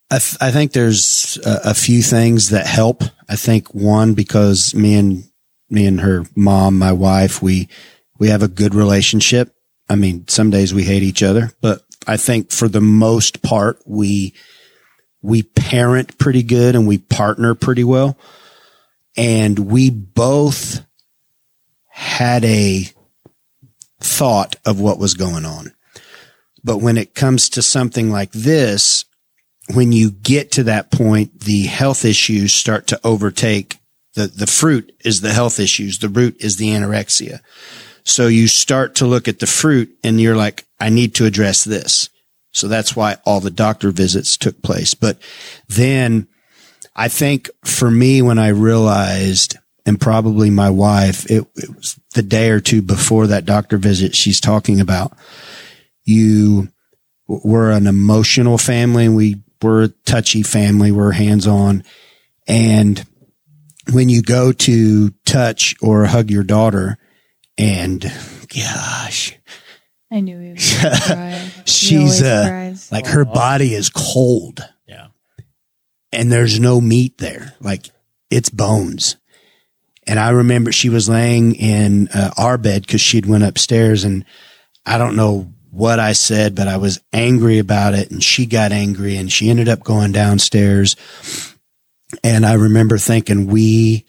I, 0.10 0.20
th- 0.20 0.38
I 0.42 0.52
think 0.52 0.74
there's 0.74 1.40
a, 1.46 1.72
a 1.72 1.74
few 1.74 2.02
things 2.02 2.50
that 2.50 2.68
help. 2.68 3.04
I 3.30 3.36
think 3.36 3.74
one, 3.74 4.14
because 4.14 4.76
me 4.76 4.96
and 4.96 5.24
me 5.70 5.88
and 5.88 6.02
her 6.02 6.26
mom, 6.36 6.78
my 6.78 6.92
wife, 6.92 7.42
we, 7.42 7.68
we 8.20 8.30
have 8.30 8.44
a 8.44 8.48
good 8.48 8.76
relationship. 8.76 9.56
I 9.90 9.96
mean, 9.96 10.28
some 10.28 10.52
days 10.52 10.74
we 10.74 10.84
hate 10.84 11.04
each 11.04 11.24
other, 11.24 11.52
but 11.62 11.82
I 12.06 12.18
think 12.18 12.52
for 12.52 12.68
the 12.68 12.82
most 12.82 13.42
part, 13.42 13.82
we, 13.86 14.34
we 15.22 15.44
parent 15.44 16.18
pretty 16.20 16.44
good 16.44 16.76
and 16.76 16.88
we 16.88 17.00
partner 17.00 17.56
pretty 17.56 17.84
well. 17.84 18.18
And 19.18 19.58
we 19.58 19.90
both 19.90 20.86
had 21.94 22.44
a 22.44 22.90
thought 24.00 24.56
of 24.66 24.80
what 24.80 24.98
was 24.98 25.14
going 25.14 25.46
on. 25.46 25.72
But 26.64 26.80
when 26.80 26.98
it 26.98 27.14
comes 27.14 27.50
to 27.50 27.62
something 27.62 28.10
like 28.10 28.32
this, 28.32 29.06
when 29.74 29.92
you 29.92 30.10
get 30.10 30.52
to 30.54 30.64
that 30.64 30.92
point, 30.92 31.42
the 31.42 31.64
health 31.64 32.04
issues 32.04 32.52
start 32.52 32.88
to 32.88 33.00
overtake 33.04 33.78
the, 34.16 34.26
the 34.26 34.48
fruit 34.48 34.92
is 35.06 35.22
the 35.22 35.34
health 35.34 35.60
issues. 35.60 36.00
The 36.00 36.10
root 36.10 36.36
is 36.40 36.58
the 36.58 36.70
anorexia. 36.70 37.42
So 38.04 38.28
you 38.28 38.48
start 38.48 38.96
to 38.96 39.06
look 39.06 39.28
at 39.28 39.40
the 39.40 39.48
fruit 39.48 39.96
and 40.04 40.20
you're 40.20 40.36
like, 40.36 40.66
I 40.80 40.90
need 40.90 41.14
to 41.16 41.26
address 41.26 41.64
this. 41.64 42.10
So 42.52 42.68
that's 42.68 42.96
why 42.96 43.18
all 43.24 43.40
the 43.40 43.52
doctor 43.52 43.92
visits 43.92 44.36
took 44.36 44.62
place. 44.62 44.94
But 44.94 45.18
then 45.68 46.28
I 46.96 47.08
think 47.08 47.50
for 47.64 47.90
me, 47.90 48.22
when 48.22 48.40
I 48.40 48.50
realized 48.50 49.58
and 49.86 50.00
probably 50.00 50.50
my 50.50 50.70
wife, 50.70 51.30
it, 51.30 51.46
it 51.56 51.76
was 51.76 52.00
the 52.14 52.24
day 52.24 52.50
or 52.50 52.60
two 52.60 52.82
before 52.82 53.28
that 53.28 53.46
doctor 53.46 53.78
visit 53.78 54.16
she's 54.16 54.40
talking 54.40 54.80
about. 54.80 55.18
You 56.04 56.70
we're 57.28 57.72
an 57.72 57.88
emotional 57.88 58.58
family 58.58 59.06
and 59.06 59.16
we 59.16 59.42
we're 59.62 59.84
a 59.84 59.88
touchy 59.88 60.44
family. 60.44 60.92
We're 60.92 61.12
hands 61.12 61.48
on. 61.48 61.84
And 62.48 63.04
when 63.92 64.10
you 64.10 64.22
go 64.22 64.52
to 64.52 65.10
touch 65.26 65.76
or 65.82 66.06
hug 66.06 66.30
your 66.30 66.44
daughter 66.44 66.98
and 67.58 68.02
gosh, 68.50 69.38
I 70.12 70.20
knew 70.20 70.40
he 70.40 70.52
was 70.52 70.78
cry. 71.06 71.52
She's 71.66 71.98
always 71.98 72.24
uh, 72.24 72.48
cries. 72.48 72.92
like 72.92 73.08
her 73.08 73.26
body 73.26 73.74
is 73.74 73.90
cold. 73.90 74.60
Yeah. 74.86 75.08
And 76.12 76.32
there's 76.32 76.60
no 76.60 76.82
meat 76.82 77.18
there. 77.18 77.56
Like 77.60 77.90
it's 78.30 78.50
bones. 78.50 79.16
And 80.08 80.20
I 80.20 80.30
remember 80.30 80.72
she 80.72 80.90
was 80.90 81.10
laying 81.10 81.56
in 81.56 82.10
uh, 82.10 82.32
our 82.38 82.58
bed 82.58 82.82
because 82.82 83.02
she'd 83.02 83.26
went 83.26 83.44
upstairs 83.44 84.04
and 84.04 84.26
I 84.86 84.98
don't 84.98 85.16
know 85.16 85.54
what 85.72 86.00
I 86.00 86.14
said, 86.14 86.56
but 86.56 86.68
I 86.68 86.78
was 86.78 87.00
angry 87.14 87.60
about 87.60 87.94
it 87.94 88.12
and 88.12 88.24
she 88.24 88.46
got 88.46 88.72
angry 88.72 89.18
and 89.18 89.32
she 89.32 89.50
ended 89.50 89.70
up 89.70 89.84
going 89.84 90.12
downstairs. 90.12 90.96
And 92.24 92.46
I 92.46 92.54
remember 92.54 92.98
thinking 92.98 93.48
we, 93.48 94.06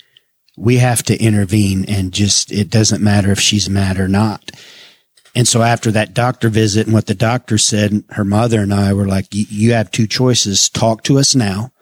we 0.57 0.77
have 0.77 1.03
to 1.05 1.17
intervene 1.19 1.87
and 1.87 2.13
just, 2.13 2.53
it 2.53 2.71
doesn't 2.71 3.03
matter 3.03 3.31
if 3.31 3.41
she's 3.41 3.71
mad 3.71 3.99
or 3.99 4.09
not. 4.09 4.51
And 5.35 5.49
so 5.49 5.63
after 5.63 5.91
that 5.93 6.15
doctor 6.15 6.49
visit 6.49 6.87
and 6.87 6.95
what 6.95 7.07
the 7.07 7.15
doctor 7.15 7.57
said, 7.59 8.05
her 8.11 8.25
mother 8.25 8.61
and 8.61 8.73
I 8.73 8.93
were 8.93 9.09
like, 9.09 9.29
you 9.31 9.73
have 9.73 9.91
two 9.91 10.07
choices. 10.07 10.69
Talk 10.69 11.03
to 11.05 11.19
us 11.19 11.35
now 11.35 11.73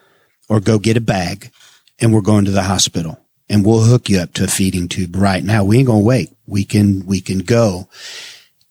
or 0.48 0.60
go 0.60 0.78
get 0.78 0.96
a 0.96 1.02
bag 1.02 1.50
and 1.98 2.14
we're 2.14 2.20
going 2.20 2.44
to 2.44 2.50
the 2.50 2.62
hospital 2.62 3.21
and 3.52 3.66
we'll 3.66 3.82
hook 3.82 4.08
you 4.08 4.18
up 4.18 4.32
to 4.32 4.44
a 4.44 4.48
feeding 4.48 4.88
tube 4.88 5.14
right 5.14 5.44
now. 5.44 5.62
We 5.62 5.76
ain't 5.76 5.86
going 5.86 6.00
to 6.00 6.06
wait. 6.06 6.34
We 6.46 6.64
can, 6.64 7.04
we 7.04 7.20
can 7.20 7.40
go. 7.40 7.88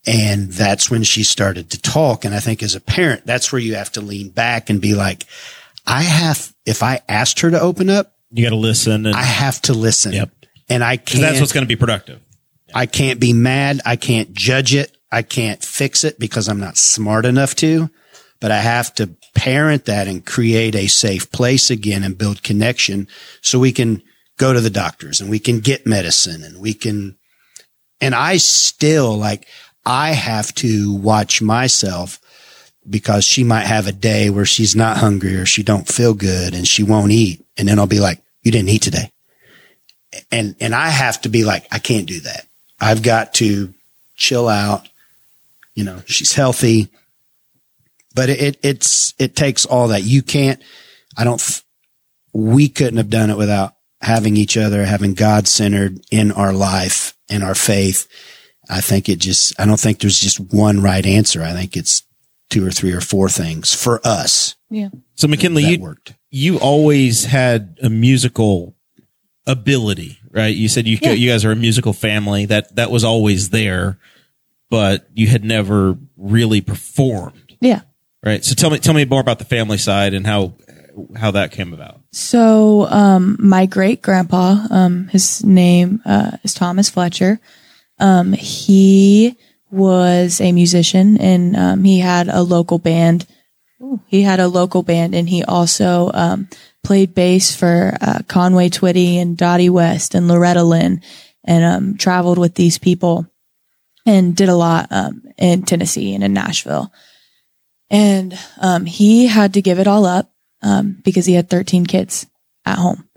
And 0.08 0.52
that's 0.52 0.90
when 0.90 1.04
she 1.04 1.24
started 1.24 1.70
to 1.70 1.80
talk. 1.80 2.26
And 2.26 2.34
I 2.34 2.40
think 2.40 2.64
as 2.64 2.74
a 2.74 2.82
parent, 2.82 3.24
that's 3.24 3.52
where 3.52 3.62
you 3.62 3.76
have 3.76 3.92
to 3.92 4.02
lean 4.02 4.30
back 4.30 4.72
and 4.72 4.82
be 4.82 4.96
like, 4.96 5.28
I 5.86 6.02
have, 6.02 6.52
if 6.66 6.82
I 6.82 7.02
asked 7.08 7.42
her 7.42 7.52
to 7.52 7.62
open 7.62 7.92
up, 7.92 8.16
You 8.32 8.44
got 8.44 8.50
to 8.50 8.56
listen, 8.56 9.06
and 9.06 9.16
I 9.16 9.22
have 9.22 9.62
to 9.64 9.74
listen. 9.74 10.14
Yep. 10.14 10.32
And 10.68 10.84
I 10.84 10.98
can't, 10.98 11.22
that's 11.22 11.40
what's 11.40 11.52
going 11.52 11.66
to 11.66 11.68
be 11.68 11.76
productive. 11.76 12.20
I 12.74 12.88
can't 12.88 13.20
be 13.20 13.34
mad. 13.34 13.82
I 13.86 13.98
can't 13.98 14.34
judge 14.34 14.74
it. 14.74 14.98
I 15.12 15.22
can't 15.22 15.64
fix 15.64 16.04
it 16.04 16.18
because 16.18 16.48
I'm 16.48 16.60
not 16.60 16.78
smart 16.78 17.26
enough 17.26 17.56
to, 17.58 17.90
but 18.40 18.50
I 18.50 18.60
have 18.60 18.96
to 18.96 19.12
parent 19.36 19.86
that 19.86 20.08
and 20.08 20.26
create 20.26 20.74
a 20.76 20.88
safe 20.88 21.32
place 21.32 21.70
again 21.70 22.04
and 22.04 22.18
build 22.18 22.42
connection 22.42 23.08
so 23.42 23.60
we 23.60 23.74
can 23.74 24.02
go 24.42 24.52
to 24.52 24.60
the 24.60 24.72
doctors 24.72 25.22
and 25.22 25.30
we 25.30 25.38
can 25.38 25.60
get 25.60 25.86
medicine 25.86 26.44
and 26.44 26.60
we 26.60 26.74
can, 26.74 27.16
and 28.02 28.16
I 28.16 28.38
still 28.38 29.16
like, 29.16 29.48
I 29.86 30.14
have 30.14 30.52
to 30.56 30.96
watch 30.96 31.44
myself 31.44 32.20
because 32.90 33.24
she 33.24 33.44
might 33.44 33.68
have 33.68 33.86
a 33.86 33.92
day 33.92 34.32
where 34.32 34.46
she's 34.46 34.76
not 34.76 34.98
hungry 34.98 35.36
or 35.36 35.46
she 35.46 35.62
don't 35.62 35.88
feel 35.88 36.16
good 36.16 36.56
and 36.56 36.68
she 36.68 36.82
won't 36.82 37.12
eat. 37.12 37.46
And 37.56 37.68
then 37.68 37.78
I'll 37.78 37.86
be 37.86 38.00
like, 38.00 38.20
you 38.42 38.52
didn't 38.52 38.70
eat 38.70 38.82
today. 38.82 39.12
And, 40.32 40.56
and 40.60 40.74
I 40.74 40.90
have 40.90 41.22
to 41.22 41.30
be 41.30 41.44
like, 41.44 41.68
I 41.72 41.78
can't 41.78 42.08
do 42.08 42.22
that. 42.22 42.48
I've 42.80 43.04
got 43.04 43.36
to 43.36 43.72
chill 44.16 44.50
out. 44.50 44.90
You 45.76 45.84
know, 45.84 46.02
she's 46.08 46.34
healthy, 46.34 46.88
but 48.16 48.30
it, 48.30 48.58
it's, 48.64 49.14
it 49.20 49.36
takes 49.36 49.68
all 49.68 49.90
that. 49.90 50.04
You 50.04 50.24
can't, 50.24 50.60
I 51.16 51.26
don't, 51.26 51.62
we 52.34 52.70
couldn't 52.70 52.98
have 52.98 53.12
done 53.12 53.30
it 53.30 53.38
without 53.38 53.76
having 54.02 54.36
each 54.38 54.58
other, 54.58 54.86
having 54.86 55.14
God 55.14 55.48
centered 55.48 56.00
in 56.12 56.32
our 56.32 56.54
life 56.54 57.16
and 57.30 57.44
our 57.44 57.56
faith. 57.56 58.08
I 58.70 58.82
think 58.82 59.10
it 59.10 59.20
just, 59.20 59.60
I 59.60 59.66
don't 59.66 59.80
think 59.80 60.00
there's 60.00 60.20
just 60.20 60.40
one 60.40 60.82
right 60.82 61.06
answer. 61.06 61.44
I 61.44 61.54
think 61.54 61.76
it's 61.78 62.04
two 62.50 62.66
or 62.66 62.72
three 62.72 62.92
or 62.94 63.02
four 63.02 63.30
things 63.30 63.74
for 63.74 64.02
us 64.04 64.56
Yeah. 64.70 64.90
So 65.16 65.28
McKinley, 65.28 65.64
you 65.64 65.80
worked. 65.80 66.14
you 66.30 66.58
always 66.60 67.26
had 67.26 67.78
a 67.82 67.90
musical 67.90 68.76
ability, 69.48 70.20
right? 70.32 70.56
You 70.56 70.68
said 70.68 70.88
you 70.88 70.98
Yeah. 71.02 71.12
you 71.12 71.30
guys 71.30 71.46
are 71.46 71.52
a 71.52 71.56
musical 71.56 71.94
family. 71.94 72.46
That 72.46 72.76
that 72.76 72.92
was 72.92 73.04
always 73.04 73.50
there, 73.50 73.98
but 74.70 75.08
you 75.14 75.28
had 75.28 75.44
never 75.44 75.98
really 76.18 76.62
performed, 76.62 77.56
Yeah. 77.62 77.82
right? 78.24 78.44
So 78.44 78.54
tell 78.56 78.70
me 78.70 78.80
tell 78.80 78.94
me 78.94 79.06
more 79.06 79.22
about 79.22 79.40
the 79.40 79.46
family 79.46 79.78
side 79.78 80.14
and 80.14 80.26
how 80.26 80.54
how 81.16 81.32
that 81.32 81.52
came 81.52 81.74
about. 81.74 82.02
So, 82.12 82.88
um, 82.90 83.38
my 83.40 83.66
great 83.66 84.02
grandpa, 84.02 84.68
um, 84.70 85.08
his 85.10 85.44
name, 85.44 86.02
uh, 86.06 86.38
is 86.44 86.54
Thomas 86.54 86.90
Fletcher. 86.90 87.40
Um, 88.00 88.34
he 88.34 89.38
was 89.70 90.42
a 90.42 90.52
musician 90.52 91.18
and, 91.18 91.56
um, 91.56 91.84
he 91.84 92.00
had 92.00 92.28
a 92.28 92.42
local 92.42 92.80
band. 92.80 93.26
Ooh, 93.82 94.02
he 94.08 94.22
had 94.24 94.40
a 94.40 94.48
local 94.48 94.84
band 94.84 95.16
and 95.16 95.30
he 95.30 95.44
also, 95.44 96.12
um, 96.14 96.48
played 96.84 97.14
bass 97.14 97.56
for, 97.56 97.96
uh, 98.02 98.20
Conway 98.28 98.70
Twitty 98.70 99.16
and 99.16 99.38
Dottie 99.38 99.70
West 99.70 100.16
and 100.16 100.28
Loretta 100.28 100.64
Lynn 100.64 101.02
and, 101.44 101.64
um, 101.64 101.98
traveled 101.98 102.38
with 102.38 102.56
these 102.56 102.78
people 102.78 103.28
and 104.06 104.36
did 104.36 104.50
a 104.50 104.56
lot, 104.56 104.88
um, 104.92 105.22
in 105.38 105.64
Tennessee 105.64 106.14
and 106.16 106.24
in 106.24 106.34
Nashville. 106.34 106.92
And, 107.90 108.38
um, 108.60 108.86
he 108.86 109.28
had 109.28 109.54
to 109.54 109.62
give 109.62 109.78
it 109.80 109.88
all 109.88 110.06
up 110.06 110.31
um, 110.62 111.02
because 111.04 111.26
he 111.26 111.34
had 111.34 111.50
13 111.50 111.86
kids 111.86 112.28
at 112.66 112.78
home. 112.78 113.08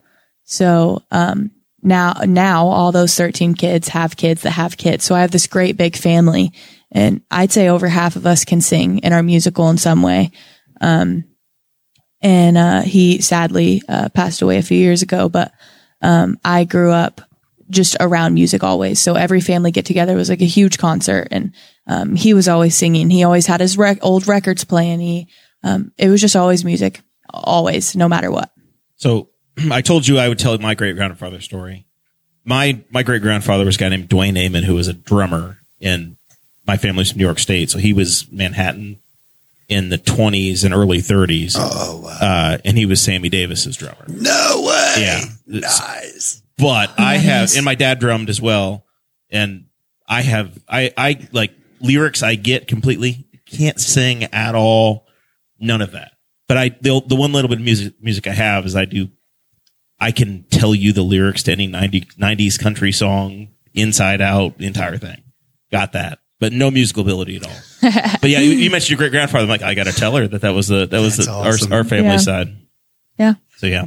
So, 0.45 1.03
um, 1.11 1.51
now, 1.83 2.15
now 2.25 2.67
all 2.67 2.93
those 2.93 3.15
13 3.15 3.55
kids 3.55 3.89
have 3.89 4.17
kids 4.17 4.43
that 4.43 4.53
have 4.53 4.77
kids. 4.77 5.05
So 5.05 5.15
I 5.15 5.21
have 5.21 5.31
this 5.31 5.47
great 5.47 5.77
big 5.77 5.97
family 5.97 6.53
and 6.91 7.23
I'd 7.31 7.53
say 7.53 7.69
over 7.69 7.89
half 7.89 8.17
of 8.17 8.27
us 8.27 8.45
can 8.45 8.61
sing 8.61 8.99
in 8.99 9.13
our 9.13 9.23
musical 9.23 9.69
in 9.69 9.77
some 9.77 10.03
way. 10.03 10.31
Um, 10.81 11.25
and, 12.23 12.57
uh, 12.57 12.81
he 12.83 13.21
sadly, 13.21 13.83
uh, 13.89 14.09
passed 14.11 14.41
away 14.41 14.57
a 14.57 14.63
few 14.63 14.79
years 14.79 15.03
ago, 15.03 15.29
but, 15.29 15.53
um, 16.01 16.39
I 16.45 16.65
grew 16.65 16.91
up 16.91 17.21
just 17.69 17.97
around 18.01 18.35
music 18.35 18.63
always. 18.63 19.01
So 19.01 19.15
every 19.15 19.41
family 19.41 19.71
get 19.71 19.85
together 19.85 20.15
was 20.15 20.31
like 20.31 20.41
a 20.41 20.47
huge 20.47 20.79
concert 20.79 21.29
and, 21.31 21.53
um, 21.87 22.15
he 22.15 22.33
was 22.33 22.49
always 22.49 22.77
singing. 22.77 23.11
He 23.11 23.25
always 23.25 23.47
had 23.47 23.61
his 23.61 23.77
rec- 23.77 24.03
old 24.03 24.27
records 24.27 24.65
playing. 24.65 25.01
He, 25.01 25.29
um, 25.63 25.93
it 25.99 26.09
was 26.09 26.21
just 26.21 26.37
always 26.37 26.65
music, 26.65 27.03
always, 27.43 27.97
no 27.97 28.09
matter 28.09 28.31
what. 28.31 28.51
So 28.97 29.31
I 29.71 29.81
told 29.83 30.07
you 30.07 30.19
I 30.19 30.29
would 30.29 30.39
tell 30.39 30.57
my 30.59 30.75
great 30.75 30.97
grandfather's 30.97 31.45
story. 31.45 31.87
My 32.45 32.83
my 32.91 33.03
great 33.03 33.23
grandfather 33.23 33.65
was 33.65 33.77
a 33.77 33.79
guy 33.79 33.89
named 33.89 34.09
Dwayne 34.09 34.37
Amon 34.45 34.65
who 34.65 34.75
was 34.75 34.87
a 34.89 34.93
drummer 34.93 35.59
in 35.81 36.17
my 36.67 36.77
family's 36.77 37.11
from 37.11 37.19
New 37.19 37.25
York 37.25 37.39
State. 37.39 37.71
So 37.71 37.79
he 37.79 37.93
was 37.93 38.31
Manhattan 38.31 38.99
in 39.69 39.89
the 39.89 39.97
twenties 39.99 40.63
and 40.65 40.75
early 40.75 41.01
thirties. 41.01 41.57
Oh, 41.59 42.01
wow. 42.05 42.19
Uh, 42.21 42.59
and 42.65 42.77
he 42.77 42.85
was 42.85 43.01
Sammy 43.01 43.31
Davis's 43.31 43.77
drummer. 43.77 44.05
No 44.09 44.63
way. 44.67 44.95
Yeah. 44.99 45.21
Nice. 45.47 46.43
But 46.59 46.99
I 46.99 47.17
have, 47.17 47.43
Nice. 47.43 47.57
and 47.57 47.65
my 47.65 47.75
dad 47.75 47.99
drummed 47.99 48.29
as 48.29 48.41
well. 48.41 48.85
And 49.31 49.65
I 50.07 50.21
have, 50.23 50.57
I, 50.69 50.93
I 50.97 51.27
like 51.33 51.53
lyrics 51.81 52.23
I 52.23 52.35
get 52.37 52.69
completely. 52.69 53.27
Can't 53.47 53.81
sing 53.81 54.25
at 54.25 54.55
all. 54.55 55.07
None 55.59 55.81
of 55.83 55.93
that. 55.93 56.13
But 56.47 56.57
I, 56.59 56.69
the, 56.81 57.01
the 57.07 57.17
one 57.17 57.33
little 57.33 57.49
bit 57.49 57.59
of 57.59 57.65
music, 57.65 57.95
music 58.03 58.27
I 58.27 58.33
have 58.33 58.67
is 58.67 58.77
I 58.77 58.85
do, 58.85 59.09
I 59.99 60.13
can 60.13 60.45
tell 60.51 60.75
you 60.75 60.93
the 60.93 61.03
lyrics 61.03 61.43
to 61.45 61.53
any 61.53 61.67
90, 61.67 62.03
90s 62.19 62.59
country 62.59 62.93
song 62.93 63.49
inside 63.73 64.21
out, 64.21 64.59
the 64.59 64.67
entire 64.67 64.99
thing. 64.99 65.23
Got 65.73 65.93
that. 65.93 66.19
But 66.41 66.53
no 66.53 66.71
musical 66.71 67.03
ability 67.03 67.37
at 67.37 67.47
all. 67.47 67.57
but 68.21 68.29
yeah, 68.29 68.41
you, 68.41 68.51
you 68.51 68.71
mentioned 68.71 68.91
your 68.91 68.99
great 68.99 69.13
grandfather. 69.13 69.45
I'm 69.45 69.49
like, 69.49 69.63
I 69.63 69.75
got 69.75 69.87
to 69.87 69.93
tell 69.93 70.15
her 70.17 70.29
that 70.29 70.43
that 70.43 70.51
was 70.55 70.69
the, 70.69 70.87
that 70.87 71.01
was 71.01 71.17
the, 71.17 71.31
awesome. 71.31 71.73
our, 71.73 71.79
our 71.79 71.85
family 71.85 72.11
Yeah. 72.11 72.17
side. 72.19 72.57
Yeah. 73.19 73.35
So 73.57 73.67
yeah, 73.67 73.87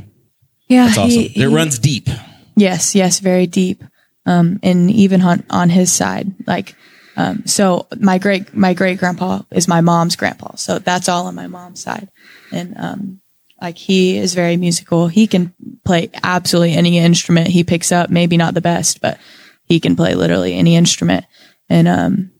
Yeah. 0.67 0.87
it's 0.87 0.97
awesome. 0.97 1.09
he- 1.11 1.25
it 1.25 1.31
he- 1.31 1.45
runs 1.45 1.77
deep. 1.77 2.07
Yes, 2.55 2.95
yes, 2.95 3.19
very 3.19 3.45
deep. 3.45 3.83
Um, 4.25 4.59
and 4.63 4.89
even 4.89 5.21
on, 5.21 5.43
on 5.51 5.69
his 5.69 5.91
side, 5.91 6.33
like, 6.47 6.75
um, 7.15 7.45
so 7.45 7.87
my 7.99 8.17
great, 8.17 8.53
my 8.55 8.73
great 8.73 8.97
grandpa 8.99 9.41
is 9.51 9.67
my 9.67 9.81
mom's 9.81 10.15
grandpa. 10.15 10.55
So 10.55 10.79
that's 10.79 11.07
all 11.07 11.27
on 11.27 11.35
my 11.35 11.47
mom's 11.47 11.81
side. 11.81 12.09
And, 12.51 12.73
um, 12.77 13.21
like 13.61 13.77
he 13.77 14.17
is 14.17 14.33
very 14.35 14.57
musical. 14.57 15.07
He 15.07 15.27
can 15.27 15.53
play 15.83 16.09
absolutely 16.23 16.73
any 16.73 16.97
instrument 16.97 17.47
he 17.47 17.63
picks 17.63 17.91
up. 17.91 18.09
Maybe 18.09 18.37
not 18.37 18.53
the 18.53 18.61
best, 18.61 19.01
but 19.01 19.19
he 19.65 19.79
can 19.79 19.95
play 19.95 20.15
literally 20.15 20.53
any 20.53 20.75
instrument. 20.75 21.25
And, 21.69 21.87
um, 21.87 22.31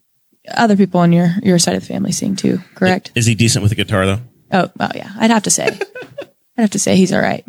other 0.49 0.77
people 0.77 1.01
on 1.01 1.11
your, 1.11 1.33
your 1.43 1.59
side 1.59 1.75
of 1.75 1.81
the 1.81 1.87
family 1.87 2.11
sing 2.11 2.35
too, 2.35 2.59
correct? 2.75 3.11
Is 3.15 3.25
he 3.25 3.35
decent 3.35 3.63
with 3.63 3.69
the 3.69 3.75
guitar 3.75 4.05
though? 4.05 4.19
Oh, 4.51 4.71
oh 4.79 4.91
yeah. 4.95 5.11
I'd 5.17 5.31
have 5.31 5.43
to 5.43 5.51
say, 5.51 5.65
I'd 6.21 6.61
have 6.61 6.69
to 6.71 6.79
say 6.79 6.95
he's 6.95 7.11
all 7.11 7.21
right. 7.21 7.45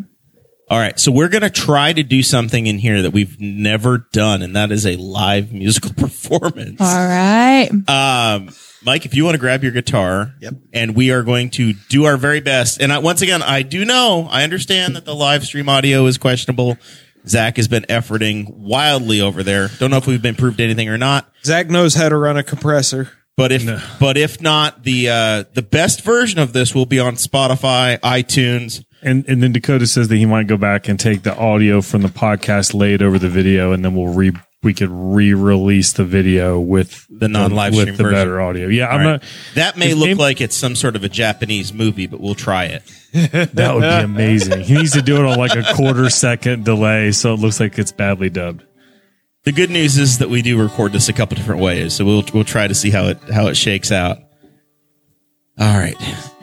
All 0.69 0.77
right. 0.79 0.99
So 0.99 1.11
we're 1.11 1.29
going 1.29 1.41
to 1.41 1.49
try 1.49 1.93
to 1.93 2.03
do 2.03 2.21
something 2.21 2.67
in 2.67 2.77
here 2.77 3.01
that 3.01 3.11
we've 3.11 3.39
never 3.39 3.97
done, 4.11 4.41
and 4.41 4.55
that 4.55 4.71
is 4.71 4.85
a 4.85 4.95
live 4.97 5.51
musical 5.51 5.93
performance. 5.97 6.79
All 6.79 7.07
right. 7.07 7.69
Um, 7.87 8.49
Mike, 8.83 9.05
if 9.05 9.15
you 9.15 9.23
want 9.25 9.33
to 9.35 9.39
grab 9.39 9.63
your 9.63 9.71
guitar, 9.71 10.33
Yep. 10.41 10.53
and 10.73 10.95
we 10.95 11.11
are 11.11 11.23
going 11.23 11.49
to 11.51 11.73
do 11.89 12.05
our 12.05 12.17
very 12.17 12.39
best. 12.39 12.81
And 12.81 12.93
I, 12.93 12.99
once 12.99 13.21
again, 13.21 13.41
I 13.41 13.61
do 13.63 13.83
know, 13.83 14.27
I 14.29 14.43
understand 14.43 14.95
that 14.95 15.05
the 15.05 15.15
live 15.15 15.43
stream 15.43 15.67
audio 15.69 16.05
is 16.05 16.17
questionable. 16.17 16.77
Zach 17.27 17.57
has 17.57 17.67
been 17.67 17.83
efforting 17.83 18.49
wildly 18.55 19.19
over 19.21 19.43
there. 19.43 19.69
Don't 19.79 19.91
know 19.91 19.97
if 19.97 20.07
we've 20.07 20.21
been 20.21 20.35
proved 20.35 20.61
anything 20.61 20.87
or 20.87 20.97
not. 20.97 21.29
Zach 21.43 21.69
knows 21.69 21.95
how 21.95 22.07
to 22.09 22.15
run 22.15 22.37
a 22.37 22.43
compressor. 22.43 23.11
But 23.35 23.51
if 23.53 23.99
but 23.99 24.17
if 24.17 24.41
not, 24.41 24.83
the 24.83 25.09
uh, 25.09 25.43
the 25.53 25.61
best 25.61 26.01
version 26.01 26.39
of 26.39 26.51
this 26.51 26.75
will 26.75 26.85
be 26.85 26.99
on 26.99 27.15
Spotify, 27.15 27.97
iTunes. 27.99 28.83
And 29.01 29.25
and 29.27 29.41
then 29.41 29.51
Dakota 29.53 29.87
says 29.87 30.07
that 30.09 30.17
he 30.17 30.25
might 30.25 30.47
go 30.47 30.57
back 30.57 30.87
and 30.89 30.99
take 30.99 31.23
the 31.23 31.35
audio 31.37 31.81
from 31.81 32.01
the 32.01 32.09
podcast, 32.09 32.73
lay 32.73 32.93
it 32.93 33.01
over 33.01 33.17
the 33.19 33.29
video, 33.29 33.71
and 33.71 33.83
then 33.83 33.95
we'll 33.95 34.13
re 34.13 34.31
we 34.61 34.73
could 34.73 34.89
re-release 34.91 35.93
the 35.93 36.03
video 36.03 36.59
with 36.59 37.05
The 37.09 37.29
non-live 37.29 37.71
with 37.73 37.83
stream 37.83 37.95
the 37.95 38.03
version. 38.03 38.19
better 38.19 38.41
audio. 38.41 38.67
Yeah, 38.67 38.87
I'm 38.87 38.91
All 38.91 38.97
right. 39.13 39.21
not. 39.21 39.23
That 39.55 39.77
may 39.77 39.93
look 39.93 40.09
Am- 40.09 40.17
like 40.17 40.41
it's 40.41 40.55
some 40.57 40.75
sort 40.75 40.97
of 40.97 41.05
a 41.05 41.09
Japanese 41.09 41.71
movie, 41.73 42.07
but 42.07 42.19
we'll 42.19 42.35
try 42.35 42.65
it. 42.65 42.83
That 43.53 43.73
would 43.73 43.81
be 43.81 44.03
amazing. 44.03 44.59
He 44.61 44.73
needs 44.75 44.91
to 44.91 45.01
do 45.01 45.15
it 45.15 45.25
on 45.25 45.37
like 45.37 45.55
a 45.55 45.63
quarter 45.75 46.09
second 46.09 46.65
delay, 46.65 47.13
so 47.13 47.33
it 47.33 47.39
looks 47.39 47.59
like 47.61 47.79
it's 47.79 47.93
badly 47.93 48.29
dubbed. 48.29 48.63
The 49.45 49.53
good 49.53 49.69
news 49.69 49.97
is 49.97 50.17
that 50.17 50.29
we 50.29 50.41
do 50.41 50.61
record 50.61 50.91
this 50.91 51.07
a 51.07 51.13
couple 51.13 51.37
different 51.37 51.61
ways, 51.61 51.93
so 51.95 52.03
we'll 52.03 52.25
we'll 52.33 52.43
try 52.43 52.67
to 52.67 52.75
see 52.75 52.89
how 52.89 53.05
it 53.05 53.17
how 53.33 53.47
it 53.47 53.55
shakes 53.55 53.91
out. 53.93 54.17
All 55.59 55.77
right, 55.77 55.95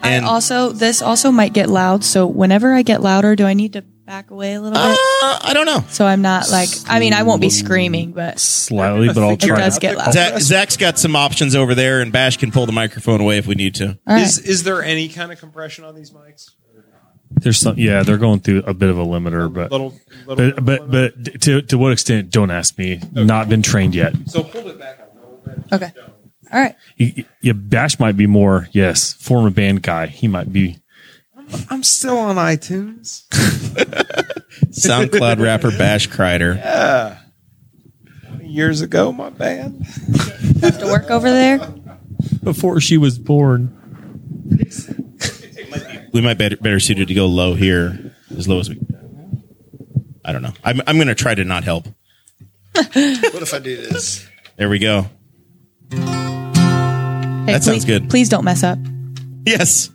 and 0.03 0.25
I 0.25 0.29
also 0.29 0.71
this 0.71 1.01
also 1.01 1.31
might 1.31 1.53
get 1.53 1.69
loud. 1.69 2.03
So 2.03 2.27
whenever 2.27 2.73
I 2.73 2.83
get 2.83 3.01
louder, 3.01 3.35
do 3.35 3.45
I 3.45 3.53
need 3.53 3.73
to 3.73 3.81
back 3.81 4.29
away 4.31 4.53
a 4.53 4.61
little 4.61 4.77
uh, 4.77 4.89
bit? 4.91 4.99
I 5.49 5.51
don't 5.53 5.65
know. 5.65 5.83
So 5.89 6.05
I'm 6.05 6.21
not 6.21 6.49
like 6.51 6.69
I 6.87 6.99
mean 6.99 7.13
I 7.13 7.23
won't 7.23 7.41
be 7.41 7.49
screaming, 7.49 8.11
but 8.11 8.39
Slightly, 8.39 9.07
but 9.07 9.17
I'll 9.17 9.31
it 9.31 9.39
try. 9.41 9.57
does 9.57 9.79
get 9.79 9.97
loud. 9.97 10.13
Zach, 10.13 10.39
Zach's 10.39 10.77
got 10.77 10.99
some 10.99 11.15
options 11.15 11.55
over 11.55 11.73
there, 11.73 12.01
and 12.01 12.11
Bash 12.11 12.37
can 12.37 12.51
pull 12.51 12.65
the 12.67 12.71
microphone 12.71 13.19
away 13.19 13.37
if 13.37 13.47
we 13.47 13.55
need 13.55 13.75
to. 13.75 13.97
All 14.07 14.15
right. 14.15 14.21
Is 14.23 14.37
is 14.39 14.63
there 14.63 14.83
any 14.83 15.09
kind 15.09 15.31
of 15.31 15.39
compression 15.39 15.83
on 15.83 15.95
these 15.95 16.11
mics? 16.11 16.51
There's 17.29 17.59
some, 17.59 17.77
yeah, 17.77 18.03
they're 18.03 18.17
going 18.17 18.39
through 18.39 18.63
a 18.65 18.73
bit 18.73 18.89
of 18.89 18.97
a 18.97 19.05
limiter, 19.05 19.53
but 19.53 19.69
Little, 19.71 19.93
little 20.25 20.53
but 20.61 20.89
but, 20.89 20.91
but 20.91 21.41
to 21.41 21.61
to 21.63 21.77
what 21.77 21.91
extent? 21.91 22.29
Don't 22.29 22.51
ask 22.51 22.77
me. 22.77 23.01
Not 23.11 23.49
been 23.49 23.61
trained 23.61 23.95
yet. 23.95 24.13
so 24.27 24.43
hold 24.43 24.67
it 24.67 24.79
back 24.79 24.99
a 24.99 25.15
little 25.19 25.41
bit. 25.45 25.73
Okay. 25.73 25.91
All 26.51 26.59
right. 26.61 26.75
Y- 26.99 27.25
Yeah, 27.41 27.53
Bash 27.53 27.99
might 27.99 28.17
be 28.17 28.27
more, 28.27 28.67
yes, 28.71 29.13
former 29.13 29.49
band 29.49 29.81
guy. 29.83 30.07
He 30.07 30.27
might 30.27 30.51
be. 30.51 30.77
I'm 31.69 31.83
still 31.83 32.17
on 32.17 32.35
iTunes. 32.35 33.25
SoundCloud 34.67 35.39
rapper 35.41 35.71
Bash 35.71 36.07
Crider. 36.07 36.55
Yeah. 36.55 37.17
Years 38.41 38.81
ago, 38.81 39.11
my 39.11 39.29
band. 39.29 39.85
Have 40.61 40.79
to 40.79 40.85
work 40.87 41.09
over 41.09 41.29
there. 41.29 41.59
Before 42.43 42.79
she 42.81 42.97
was 42.97 43.17
born. 43.19 43.73
We 46.13 46.21
might 46.21 46.37
better 46.37 46.57
better 46.57 46.79
suited 46.79 47.07
to 47.09 47.13
go 47.13 47.27
low 47.27 47.53
here, 47.53 48.13
as 48.35 48.47
low 48.47 48.59
as 48.59 48.69
we. 48.69 48.79
I 50.25 50.31
don't 50.31 50.41
know. 50.41 50.53
I'm 50.63 50.81
I'm 50.87 50.95
going 50.95 51.07
to 51.09 51.15
try 51.15 51.35
to 51.35 51.43
not 51.43 51.63
help. 51.63 51.85
What 52.73 52.95
if 52.95 53.53
I 53.53 53.59
do 53.59 53.75
this? 53.77 54.27
There 54.57 54.69
we 54.69 54.79
go. 54.79 55.05
Hey, 57.47 57.53
That 57.53 57.63
sounds 57.63 57.85
good. 57.85 58.09
Please 58.09 58.27
don't 58.29 58.43
mess 58.43 58.61
up. 58.63 58.77
Yes, 59.45 59.89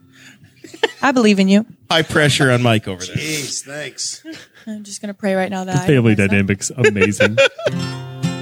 I 1.03 1.13
believe 1.13 1.39
in 1.39 1.49
you. 1.49 1.67
high 1.91 2.01
pressure 2.03 2.51
on 2.51 2.63
Mike 2.63 2.89
over 2.89 3.05
there. 3.05 3.15
Jeez, 3.17 3.63
thanks. 3.63 4.25
I'm 4.67 4.83
just 4.85 5.03
gonna 5.03 5.13
pray 5.15 5.35
right 5.35 5.51
now 5.51 5.65
that 5.65 5.77
I 5.77 5.87
Family 5.87 6.15
don't 6.15 6.25
up. 6.25 6.31
dynamics, 6.31 6.71
amazing. 6.75 7.37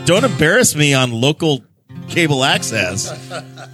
Don't 0.06 0.24
embarrass 0.24 0.74
me 0.74 0.92
on 0.94 1.12
local 1.12 1.62
cable 2.08 2.42
access. 2.42 3.10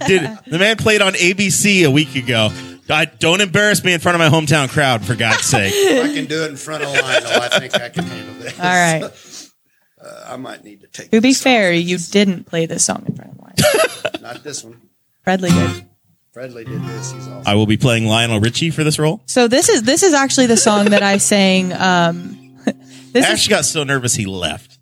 Did 0.05 0.21
the 0.45 0.59
man 0.59 0.75
played 0.75 1.01
on 1.01 1.13
ABC 1.13 1.83
a 1.83 1.89
week 1.89 2.15
ago? 2.15 2.49
I, 2.89 3.05
don't 3.05 3.41
embarrass 3.41 3.83
me 3.83 3.93
in 3.93 3.99
front 3.99 4.15
of 4.15 4.19
my 4.19 4.29
hometown 4.37 4.69
crowd, 4.69 5.03
for 5.03 5.15
God's 5.15 5.45
sake. 5.45 5.73
I 5.73 6.13
can 6.13 6.25
do 6.25 6.43
it 6.43 6.51
in 6.51 6.57
front 6.57 6.83
of 6.83 6.89
Lionel. 6.89 7.41
I 7.41 7.59
think 7.59 7.75
I 7.75 7.89
can 7.89 8.03
handle 8.05 8.35
this. 8.35 8.59
All 8.59 8.65
right. 8.65 9.11
Uh, 9.99 10.25
I 10.33 10.35
might 10.37 10.63
need 10.63 10.81
to 10.81 10.87
take. 10.87 11.09
To 11.09 11.19
be 11.21 11.29
this 11.29 11.41
fair, 11.41 11.73
you 11.73 11.97
didn't 11.97 12.43
play 12.45 12.67
this 12.67 12.85
song 12.85 13.03
in 13.07 13.15
front 13.15 13.31
of 13.31 13.39
Lion. 13.39 13.55
off. 13.57 14.21
not 14.21 14.43
this 14.43 14.63
one. 14.63 14.79
Fredley 15.27 15.49
did. 15.49 15.85
Fredley 16.33 16.65
did 16.65 16.81
this. 16.83 17.11
He's 17.11 17.27
awesome. 17.27 17.43
I 17.45 17.55
will 17.55 17.65
be 17.65 17.75
playing 17.75 18.05
Lionel 18.05 18.39
Richie 18.39 18.69
for 18.69 18.85
this 18.85 18.97
role. 18.97 19.21
So 19.25 19.49
this 19.49 19.67
is 19.67 19.83
this 19.83 20.03
is 20.03 20.13
actually 20.13 20.45
the 20.45 20.55
song 20.55 20.91
that 20.91 21.03
I 21.03 21.17
sang. 21.17 21.73
Um, 21.73 22.55
this 23.11 23.25
is 23.25 23.31
Ash 23.31 23.47
got 23.49 23.65
so 23.65 23.83
nervous 23.83 24.15
he 24.15 24.25
left. 24.25 24.79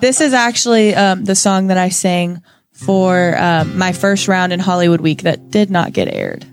this 0.00 0.22
is 0.22 0.32
actually 0.32 0.94
um, 0.94 1.24
the 1.26 1.34
song 1.34 1.66
that 1.66 1.76
I 1.76 1.90
sang 1.90 2.42
for 2.72 3.36
um, 3.36 3.76
my 3.76 3.92
first 3.92 4.28
round 4.28 4.52
in 4.54 4.60
Hollywood 4.60 5.02
Week 5.02 5.22
that 5.22 5.50
did 5.50 5.70
not 5.70 5.92
get 5.92 6.08
aired, 6.08 6.46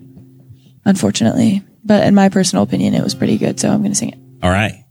unfortunately. 0.83 1.63
But 1.83 2.05
in 2.05 2.13
my 2.13 2.27
personal 2.27 2.63
opinion, 2.63 2.93
it 2.93 3.03
was 3.03 3.15
pretty 3.15 3.37
good, 3.37 3.57
so 3.59 3.69
I'm 3.69 3.79
going 3.79 3.91
to 3.91 3.97
sing 3.97 4.09
it. 4.09 4.19
All 4.43 4.51
right. 4.51 4.83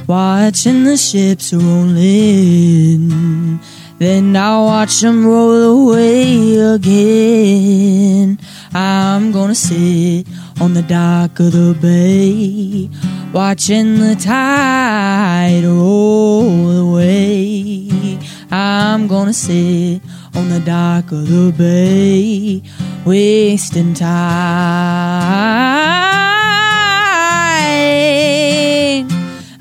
watching 0.06 0.84
the 0.84 0.96
ships 0.96 1.52
roll 1.52 1.96
in. 1.96 3.58
Then 3.98 4.36
I'll 4.36 4.66
watch 4.66 5.00
them 5.00 5.26
roll 5.26 5.90
away 5.90 6.56
again. 6.56 8.38
I'm 8.72 9.32
gonna 9.32 9.54
sit 9.54 10.26
on 10.60 10.74
the 10.74 10.82
dock 10.82 11.38
of 11.40 11.52
the 11.52 11.76
bay, 11.80 12.88
watching 13.32 13.98
the 13.98 14.14
tide 14.14 15.64
roll 15.64 16.70
away. 16.70 18.18
I'm 18.50 19.06
gonna 19.06 19.32
sit 19.32 20.02
on 20.34 20.48
the 20.48 20.60
dock 20.60 21.10
of 21.12 21.26
the 21.28 21.52
bay, 21.56 22.62
wasting 23.04 23.94
time. 23.94 24.42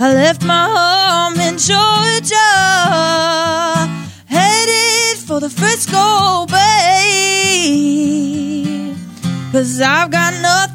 I 0.03 0.13
left 0.13 0.43
my 0.43 0.65
home 0.67 1.39
in 1.39 1.59
Georgia, 1.59 2.37
headed 4.25 5.19
for 5.19 5.39
the 5.39 5.49
Frisco 5.49 6.47
Bay. 6.47 6.91
Cause 9.51 9.79
I've 9.79 10.09
got 10.09 10.33
nothing 10.41 10.70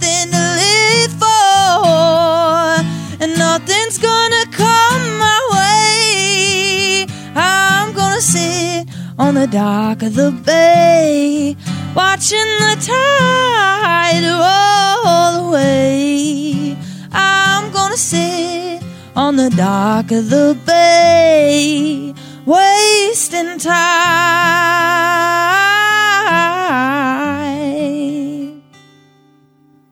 on 9.18 9.34
the 9.34 9.46
dock 9.46 10.02
of 10.02 10.14
the 10.14 10.30
bay, 10.44 11.56
watching 11.94 12.38
the 12.38 12.76
tide 12.86 14.22
roll 14.24 15.48
away. 15.48 16.76
I'm 17.12 17.72
gonna 17.72 17.96
sit 17.96 18.82
on 19.14 19.36
the 19.36 19.50
dock 19.50 20.10
of 20.10 20.28
the 20.28 20.58
bay, 20.66 22.14
wasting 22.44 23.58
time. 23.58 23.86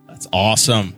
That's 0.06 0.26
awesome. 0.32 0.94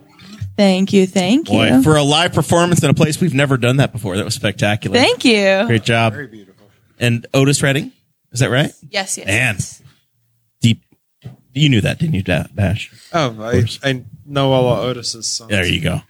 Thank 0.57 0.91
you, 0.91 1.05
thank 1.05 1.47
Boy, 1.47 1.67
you. 1.67 1.83
for 1.83 1.95
a 1.95 2.03
live 2.03 2.33
performance 2.33 2.83
in 2.83 2.89
a 2.89 2.93
place 2.93 3.21
we've 3.21 3.33
never 3.35 3.57
done 3.57 3.77
that 3.77 3.91
before, 3.93 4.17
that 4.17 4.25
was 4.25 4.33
spectacular. 4.33 4.97
Thank 4.97 5.23
you. 5.23 5.63
Great 5.67 5.83
job. 5.83 6.13
Very 6.13 6.27
beautiful. 6.27 6.67
And 6.99 7.27
Otis 7.31 7.61
Redding, 7.61 7.91
is 8.31 8.39
that 8.39 8.49
right? 8.49 8.71
Yes, 8.89 9.17
yes. 9.17 9.27
Man. 9.27 9.55
yes. 9.55 9.81
Deep. 10.61 10.81
You 11.53 11.69
knew 11.69 11.81
that, 11.81 11.97
didn't 11.99 12.15
you, 12.15 12.23
Da- 12.23 12.47
Bash? 12.53 12.91
Oh, 13.13 13.35
I, 13.41 13.63
I 13.83 14.03
know 14.25 14.51
all 14.51 14.71
of 14.73 14.79
Otis's 14.79 15.25
songs. 15.27 15.49
There 15.49 15.65
you 15.65 15.81
go. 15.81 16.01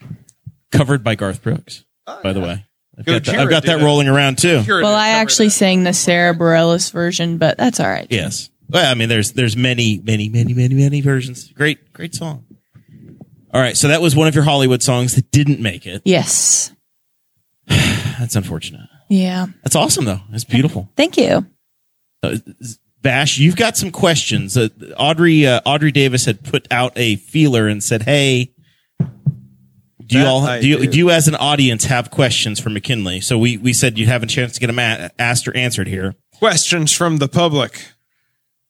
Covered 0.72 1.02
by 1.02 1.14
Garth 1.14 1.42
Brooks, 1.42 1.84
oh, 2.06 2.20
by 2.22 2.32
the 2.34 2.40
way. 2.40 2.64
I've 2.98 3.06
Go 3.06 3.12
got, 3.14 3.24
that, 3.24 3.28
I've 3.30 3.34
Jared 3.36 3.50
got 3.50 3.62
that 3.64 3.80
it. 3.80 3.84
rolling 3.84 4.08
around 4.08 4.38
too. 4.38 4.60
Jared 4.62 4.82
Well, 4.82 4.92
had 4.96 5.00
I 5.00 5.12
covered 5.12 5.20
actually 5.22 5.46
that. 5.48 5.52
sang 5.52 5.84
the 5.84 5.92
Sara 5.94 6.34
Bareilles 6.34 6.92
version, 6.92 7.38
but 7.38 7.56
that's 7.56 7.80
all 7.80 7.88
right. 7.88 8.06
Yes. 8.10 8.50
Well, 8.68 8.90
I 8.90 8.94
mean, 8.94 9.08
there's 9.08 9.32
there's 9.32 9.56
many, 9.56 9.98
many, 10.04 10.28
many, 10.28 10.52
many, 10.52 10.74
many 10.74 11.00
versions. 11.00 11.50
Great, 11.52 11.92
great 11.94 12.14
song. 12.14 12.44
All 13.54 13.60
right, 13.62 13.76
so 13.76 13.88
that 13.88 14.02
was 14.02 14.14
one 14.14 14.28
of 14.28 14.34
your 14.34 14.44
Hollywood 14.44 14.82
songs 14.82 15.14
that 15.14 15.30
didn't 15.30 15.60
make 15.60 15.86
it. 15.86 16.02
Yes. 16.04 16.74
That's 17.66 18.36
unfortunate. 18.36 18.88
Yeah. 19.08 19.46
That's 19.62 19.76
awesome 19.76 20.04
though. 20.04 20.20
It's 20.32 20.44
beautiful. 20.44 20.90
Thank 20.96 21.16
you. 21.16 21.46
Uh, 22.22 22.36
Bash, 23.00 23.38
you've 23.38 23.56
got 23.56 23.76
some 23.76 23.90
questions. 23.92 24.56
Uh, 24.56 24.68
Audrey 24.96 25.46
uh, 25.46 25.60
Audrey 25.64 25.92
Davis 25.92 26.24
had 26.24 26.42
put 26.42 26.66
out 26.70 26.92
a 26.96 27.16
feeler 27.16 27.68
and 27.68 27.82
said, 27.82 28.02
"Hey, 28.02 28.52
do 30.04 30.18
you 30.18 30.24
all 30.24 30.60
do 30.60 30.66
you, 30.66 30.78
do. 30.78 30.86
do 30.88 30.98
you 30.98 31.10
as 31.10 31.28
an 31.28 31.36
audience 31.36 31.84
have 31.84 32.10
questions 32.10 32.58
for 32.58 32.70
McKinley?" 32.70 33.20
So 33.20 33.38
we 33.38 33.56
we 33.56 33.72
said 33.72 33.98
you'd 33.98 34.08
have 34.08 34.22
a 34.24 34.26
chance 34.26 34.54
to 34.54 34.60
get 34.60 34.66
them 34.66 34.78
a- 34.80 35.10
asked 35.18 35.46
or 35.46 35.56
answered 35.56 35.86
here. 35.86 36.16
Questions 36.34 36.92
from 36.92 37.18
the 37.18 37.28
public. 37.28 37.84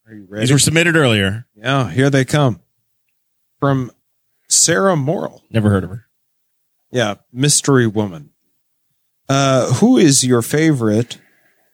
Are 0.07 0.15
you 0.15 0.27
ready? 0.29 0.43
These 0.43 0.53
were 0.53 0.59
submitted 0.59 0.95
earlier. 0.97 1.47
yeah, 1.55 1.91
here 1.91 2.11
they 2.11 2.25
come. 2.25 2.61
From 3.61 3.91
Sarah 4.49 4.97
Morrell. 4.97 5.43
Never 5.51 5.71
heard 5.71 5.85
of 5.85 5.91
her. 5.91 6.07
Yeah, 6.91 7.17
mystery 7.33 7.87
woman. 7.87 8.31
Uh, 9.29 9.75
who 9.75 9.99
is 9.99 10.25
your 10.25 10.41
favorite 10.43 11.19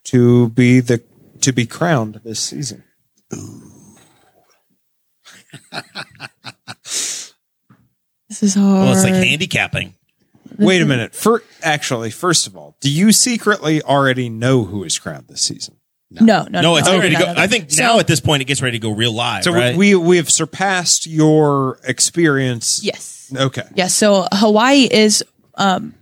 to 0.05 0.49
be 0.49 0.79
the 0.81 1.01
to 1.41 1.51
be 1.53 1.65
crowned 1.65 2.21
this 2.23 2.39
season? 2.39 2.83
This 8.27 8.41
is 8.41 8.55
hard. 8.55 8.83
Well, 8.85 8.93
it's 8.93 9.03
like 9.03 9.13
handicapping. 9.13 9.93
Wait 10.57 10.81
a 10.81 10.85
minute. 10.85 11.13
For 11.15 11.43
actually, 11.61 12.11
first 12.11 12.47
of 12.47 12.57
all, 12.57 12.75
do 12.81 12.89
you 12.91 13.11
secretly 13.11 13.81
already 13.81 14.29
know 14.29 14.63
who 14.63 14.83
is 14.83 14.97
crowned 14.97 15.27
this 15.27 15.41
season? 15.41 15.75
no, 16.11 16.43
no, 16.49 16.61
No, 16.61 16.75
it's 16.77 16.87
no, 16.87 16.97
ready 16.97 17.13
to 17.15 17.19
no, 17.19 17.19
go. 17.19 17.25
no, 17.31 17.33
no. 17.33 17.41
I 17.41 17.47
think 17.47 17.71
So- 17.71 17.83
now 17.83 17.99
at 17.99 18.07
this 18.07 18.19
point 18.19 18.41
it 18.41 18.45
gets 18.45 18.61
ready 18.61 18.79
to 18.79 18.81
go 18.81 18.91
real 18.91 19.13
live. 19.13 19.43
So 19.43 19.53
right? 19.53 19.75
we 19.75 19.95
we 19.95 20.17
have 20.17 20.29
surpassed 20.29 21.07
your 21.07 21.79
experience. 21.83 22.83
Yes. 22.83 23.31
Okay. 23.35 23.63
Yes. 23.75 23.93
So 23.93 24.27
Hawaii 24.31 24.87
is 24.89 25.23
um, 25.55 25.93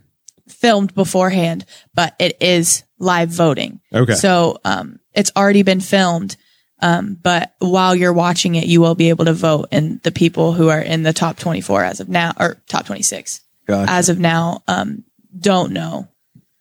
filmed 0.64 0.94
beforehand, 0.94 1.66
but 1.94 2.16
it 2.18 2.38
is 2.40 2.84
live 2.98 3.28
voting. 3.28 3.80
Okay. 3.92 4.14
So 4.14 4.58
um, 4.64 4.98
it's 5.12 5.30
already 5.36 5.62
been 5.62 5.80
filmed. 5.80 6.38
Um, 6.80 7.18
but 7.22 7.54
while 7.58 7.94
you're 7.94 8.14
watching 8.14 8.54
it, 8.54 8.64
you 8.66 8.80
will 8.80 8.94
be 8.94 9.10
able 9.10 9.26
to 9.26 9.34
vote, 9.34 9.68
and 9.70 10.00
the 10.02 10.10
people 10.10 10.54
who 10.54 10.70
are 10.70 10.80
in 10.80 11.02
the 11.02 11.12
top 11.12 11.38
24 11.38 11.84
as 11.84 12.00
of 12.00 12.08
now, 12.08 12.32
or 12.40 12.56
top 12.66 12.86
26 12.86 13.42
Gotcha. 13.66 13.90
as 13.90 14.08
of 14.08 14.18
now, 14.18 14.62
um, 14.66 15.04
don't 15.38 15.72
know 15.72 16.08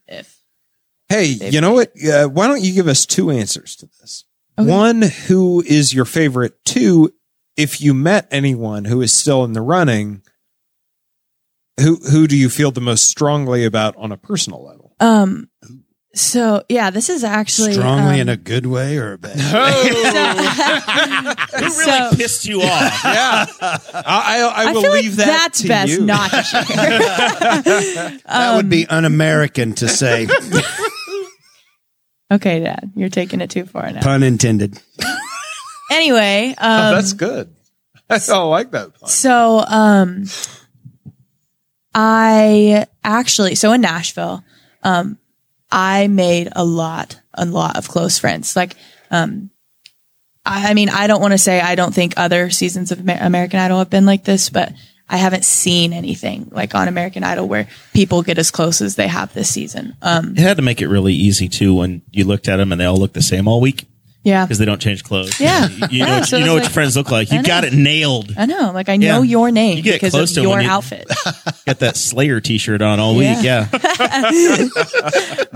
if 0.06 0.38
Hey, 1.08 1.26
you 1.26 1.62
know 1.62 1.74
what? 1.74 1.94
Uh, 2.04 2.28
why 2.28 2.48
don't 2.48 2.62
you 2.62 2.74
give 2.74 2.88
us 2.90 3.06
two 3.06 3.32
answers 3.32 3.78
to 3.78 3.86
this? 4.02 4.26
Okay. 4.60 4.70
One, 4.70 5.02
who 5.02 5.64
is 5.66 5.94
your 5.94 6.06
favorite? 6.06 6.64
Two, 6.66 7.14
if 7.56 7.80
you 7.80 7.94
met 7.94 8.28
anyone 8.32 8.86
who 8.86 9.02
is 9.02 9.14
still 9.14 9.46
in 9.46 9.54
the 9.54 9.62
running, 9.62 10.24
who 11.80 11.96
who 11.96 12.28
do 12.28 12.38
you 12.38 12.50
feel 12.50 12.72
the 12.72 12.82
most 12.82 13.06
strongly 13.08 13.66
about 13.66 13.96
on 13.98 14.12
a 14.12 14.18
personal 14.18 14.64
level? 14.66 14.96
Um, 15.00 15.50
So 16.16 16.64
yeah, 16.70 16.92
this 16.92 17.10
is 17.10 17.24
actually 17.24 17.74
Strongly 17.74 18.16
um, 18.16 18.20
in 18.22 18.30
a 18.30 18.38
good 18.38 18.68
way 18.68 18.98
or 18.98 19.14
a 19.14 19.18
bad? 19.18 19.40
Who 21.54 21.60
really 21.64 21.72
So- 22.12 22.16
pissed 22.16 22.46
you 22.46 22.62
off? 22.62 22.70
Yeah, 23.04 23.46
I, 23.60 23.80
I, 24.06 24.64
I 24.66 24.70
I 24.70 24.74
will 24.74 24.82
feel 24.84 24.92
like 24.92 25.04
leave 25.04 25.16
that 25.18 25.26
that's 25.26 25.62
to 25.64 25.68
best 25.68 25.92
you. 25.92 26.06
not 26.06 26.30
to 26.30 26.44
share. 26.44 26.64
that 28.28 28.54
would 28.56 28.70
be 28.70 28.86
un-American 28.88 29.74
to 29.76 29.88
say. 29.88 30.28
okay, 32.32 32.60
Dad, 32.60 32.92
you're 32.96 33.10
taking 33.10 33.42
it 33.42 33.50
too 33.50 33.66
far 33.66 33.92
now. 33.92 34.02
Pun 34.02 34.24
intended. 34.24 34.80
Anyway, 35.92 36.56
Oh, 36.60 36.88
um, 36.90 36.96
that's 36.96 37.14
good. 37.14 37.54
I 38.10 38.18
don't 38.20 38.50
like 38.50 38.72
that. 38.72 39.00
Pun. 39.00 39.10
So, 39.10 39.64
um, 39.68 40.26
I 41.94 42.88
actually, 43.04 43.56
so 43.56 43.72
in 43.74 43.82
Nashville, 43.82 44.44
um, 44.84 45.18
I 45.72 46.08
made 46.08 46.50
a 46.56 46.66
lot, 46.66 47.20
a 47.34 47.46
lot 47.46 47.78
of 47.78 47.88
close 47.88 48.20
friends. 48.20 48.56
Like, 48.56 48.76
um, 49.12 49.50
I, 50.46 50.72
I 50.72 50.74
mean, 50.74 50.90
I 50.90 51.08
don't 51.08 51.22
want 51.22 51.34
to 51.34 51.38
say 51.38 51.62
I 51.62 51.76
don't 51.76 51.94
think 51.94 52.14
other 52.18 52.50
seasons 52.50 52.92
of 52.92 53.00
Amer- 53.00 53.20
American 53.22 53.60
Idol 53.60 53.80
have 53.80 53.90
been 53.90 54.06
like 54.06 54.24
this, 54.24 54.50
but 54.50 54.74
I 55.10 55.18
haven't 55.18 55.46
seen 55.46 55.94
anything 55.94 56.50
like 56.52 56.74
on 56.76 56.88
American 56.88 57.24
Idol 57.24 57.48
where 57.48 57.68
people 57.94 58.24
get 58.24 58.38
as 58.38 58.52
close 58.52 58.82
as 58.82 58.96
they 58.96 59.08
have 59.08 59.34
this 59.34 59.50
season. 59.50 59.96
Um, 60.02 60.34
It 60.36 60.40
had 60.40 60.58
to 60.58 60.64
make 60.64 60.82
it 60.82 60.88
really 60.88 61.14
easy 61.14 61.50
too 61.50 61.76
when 61.76 62.02
you 62.12 62.24
looked 62.26 62.48
at 62.48 62.58
them 62.58 62.72
and 62.72 62.80
they 62.80 62.86
all 62.86 62.98
looked 62.98 63.14
the 63.14 63.22
same 63.22 63.48
all 63.48 63.62
week 63.62 63.86
yeah, 64.24 64.46
because 64.46 64.58
they 64.58 64.66
don't 64.66 64.80
change 64.82 65.04
clothes. 65.04 65.40
Yeah. 65.40 65.68
you, 65.68 65.76
you 65.76 66.00
Yeah, 66.00 66.06
know, 66.20 66.22
so 66.26 66.38
you 66.38 66.46
know 66.46 66.54
what 66.54 66.64
your 66.64 66.70
friends 66.72 66.96
look 66.96 67.12
like. 67.12 67.30
You 67.32 67.38
know. 67.38 67.44
got 67.44 67.64
it 67.66 67.74
nailed. 67.74 68.34
I 68.38 68.46
know. 68.46 68.72
Like 68.74 68.90
I 68.90 68.94
Yeah. 68.94 69.14
know 69.18 69.22
your 69.22 69.52
name 69.52 69.78
You 69.78 69.84
get 69.84 69.96
because 69.96 70.12
close 70.12 70.32
of 70.32 70.36
to 70.36 70.42
your 70.50 70.62
you- 70.62 70.70
outfit. 70.70 71.06
Got 71.66 71.80
that 71.80 71.96
Slayer 71.96 72.42
T-shirt 72.42 72.82
on 72.82 73.00
all 73.00 73.16
week. 73.16 73.38
Yeah, 73.42 73.70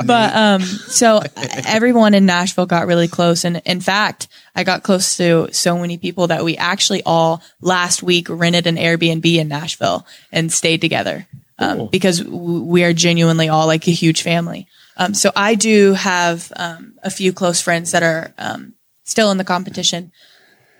but 0.05 0.35
um 0.35 0.61
so 0.61 1.21
everyone 1.67 2.13
in 2.13 2.25
Nashville 2.25 2.65
got 2.65 2.87
really 2.87 3.07
close 3.07 3.43
and 3.45 3.61
in 3.65 3.81
fact 3.81 4.27
I 4.55 4.63
got 4.63 4.83
close 4.83 5.17
to 5.17 5.49
so 5.51 5.77
many 5.77 5.97
people 5.97 6.27
that 6.27 6.43
we 6.43 6.57
actually 6.57 7.03
all 7.05 7.41
last 7.61 8.01
week 8.03 8.27
rented 8.29 8.67
an 8.67 8.75
Airbnb 8.77 9.25
in 9.35 9.47
Nashville 9.47 10.05
and 10.31 10.51
stayed 10.51 10.81
together 10.81 11.27
um, 11.59 11.87
because 11.91 12.23
we 12.23 12.83
are 12.83 12.93
genuinely 12.93 13.49
all 13.49 13.67
like 13.67 13.87
a 13.87 13.91
huge 13.91 14.21
family 14.21 14.67
um, 14.97 15.13
so 15.13 15.31
I 15.35 15.55
do 15.55 15.93
have 15.93 16.51
um, 16.55 16.95
a 17.03 17.09
few 17.09 17.31
close 17.33 17.61
friends 17.61 17.91
that 17.91 18.03
are 18.03 18.33
um, 18.37 18.73
still 19.03 19.31
in 19.31 19.37
the 19.37 19.43
competition 19.45 20.11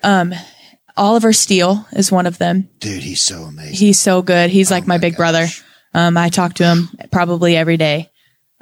um, 0.03 0.33
Oliver 0.95 1.31
Steele 1.33 1.85
is 1.91 2.11
one 2.11 2.25
of 2.25 2.37
them 2.37 2.69
Dude, 2.79 3.03
he's 3.03 3.21
so 3.21 3.43
amazing. 3.43 3.75
he's 3.75 3.99
so 3.99 4.21
good. 4.21 4.49
He's 4.49 4.71
like 4.71 4.87
my, 4.87 4.95
my 4.95 4.99
big 4.99 5.13
gosh. 5.13 5.17
brother. 5.17 5.47
Um, 5.93 6.17
I 6.17 6.29
talk 6.29 6.55
to 6.55 6.65
him 6.65 6.89
probably 7.11 7.55
every 7.55 7.77
day. 7.77 8.11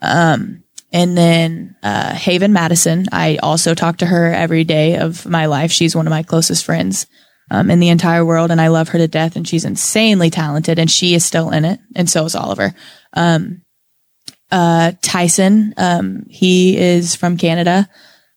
Um, 0.02 0.64
and 0.92 1.18
then 1.18 1.76
uh, 1.84 2.14
Haven 2.14 2.54
Madison, 2.54 3.08
I 3.12 3.38
also 3.38 3.74
talk 3.74 3.98
to 3.98 4.06
her 4.06 4.32
every 4.32 4.64
day 4.64 4.98
of 4.98 5.26
my 5.26 5.48
life. 5.48 5.72
She's 5.72 5.96
one 5.96 6.08
of 6.08 6.12
my 6.12 6.24
closest 6.24 6.64
friends 6.64 7.08
um, 7.52 7.70
in 7.70 7.80
the 7.82 7.90
entire 7.90 8.24
world, 8.24 8.52
and 8.52 8.62
I 8.62 8.70
love 8.70 8.90
her 8.90 9.00
to 9.00 9.08
death. 9.08 9.36
And 9.36 9.46
she's 9.46 9.66
insanely 9.66 10.30
talented, 10.30 10.80
and 10.80 10.90
she 10.90 11.14
is 11.14 11.26
still 11.26 11.50
in 11.52 11.66
it, 11.66 11.82
and 11.96 12.10
so 12.10 12.24
is 12.24 12.36
Oliver. 12.36 12.74
Um, 13.12 13.64
uh, 14.52 14.94
Tyson, 15.02 15.74
um, 15.78 16.26
he 16.30 16.78
is 16.78 17.16
from 17.16 17.38
Canada, 17.38 17.90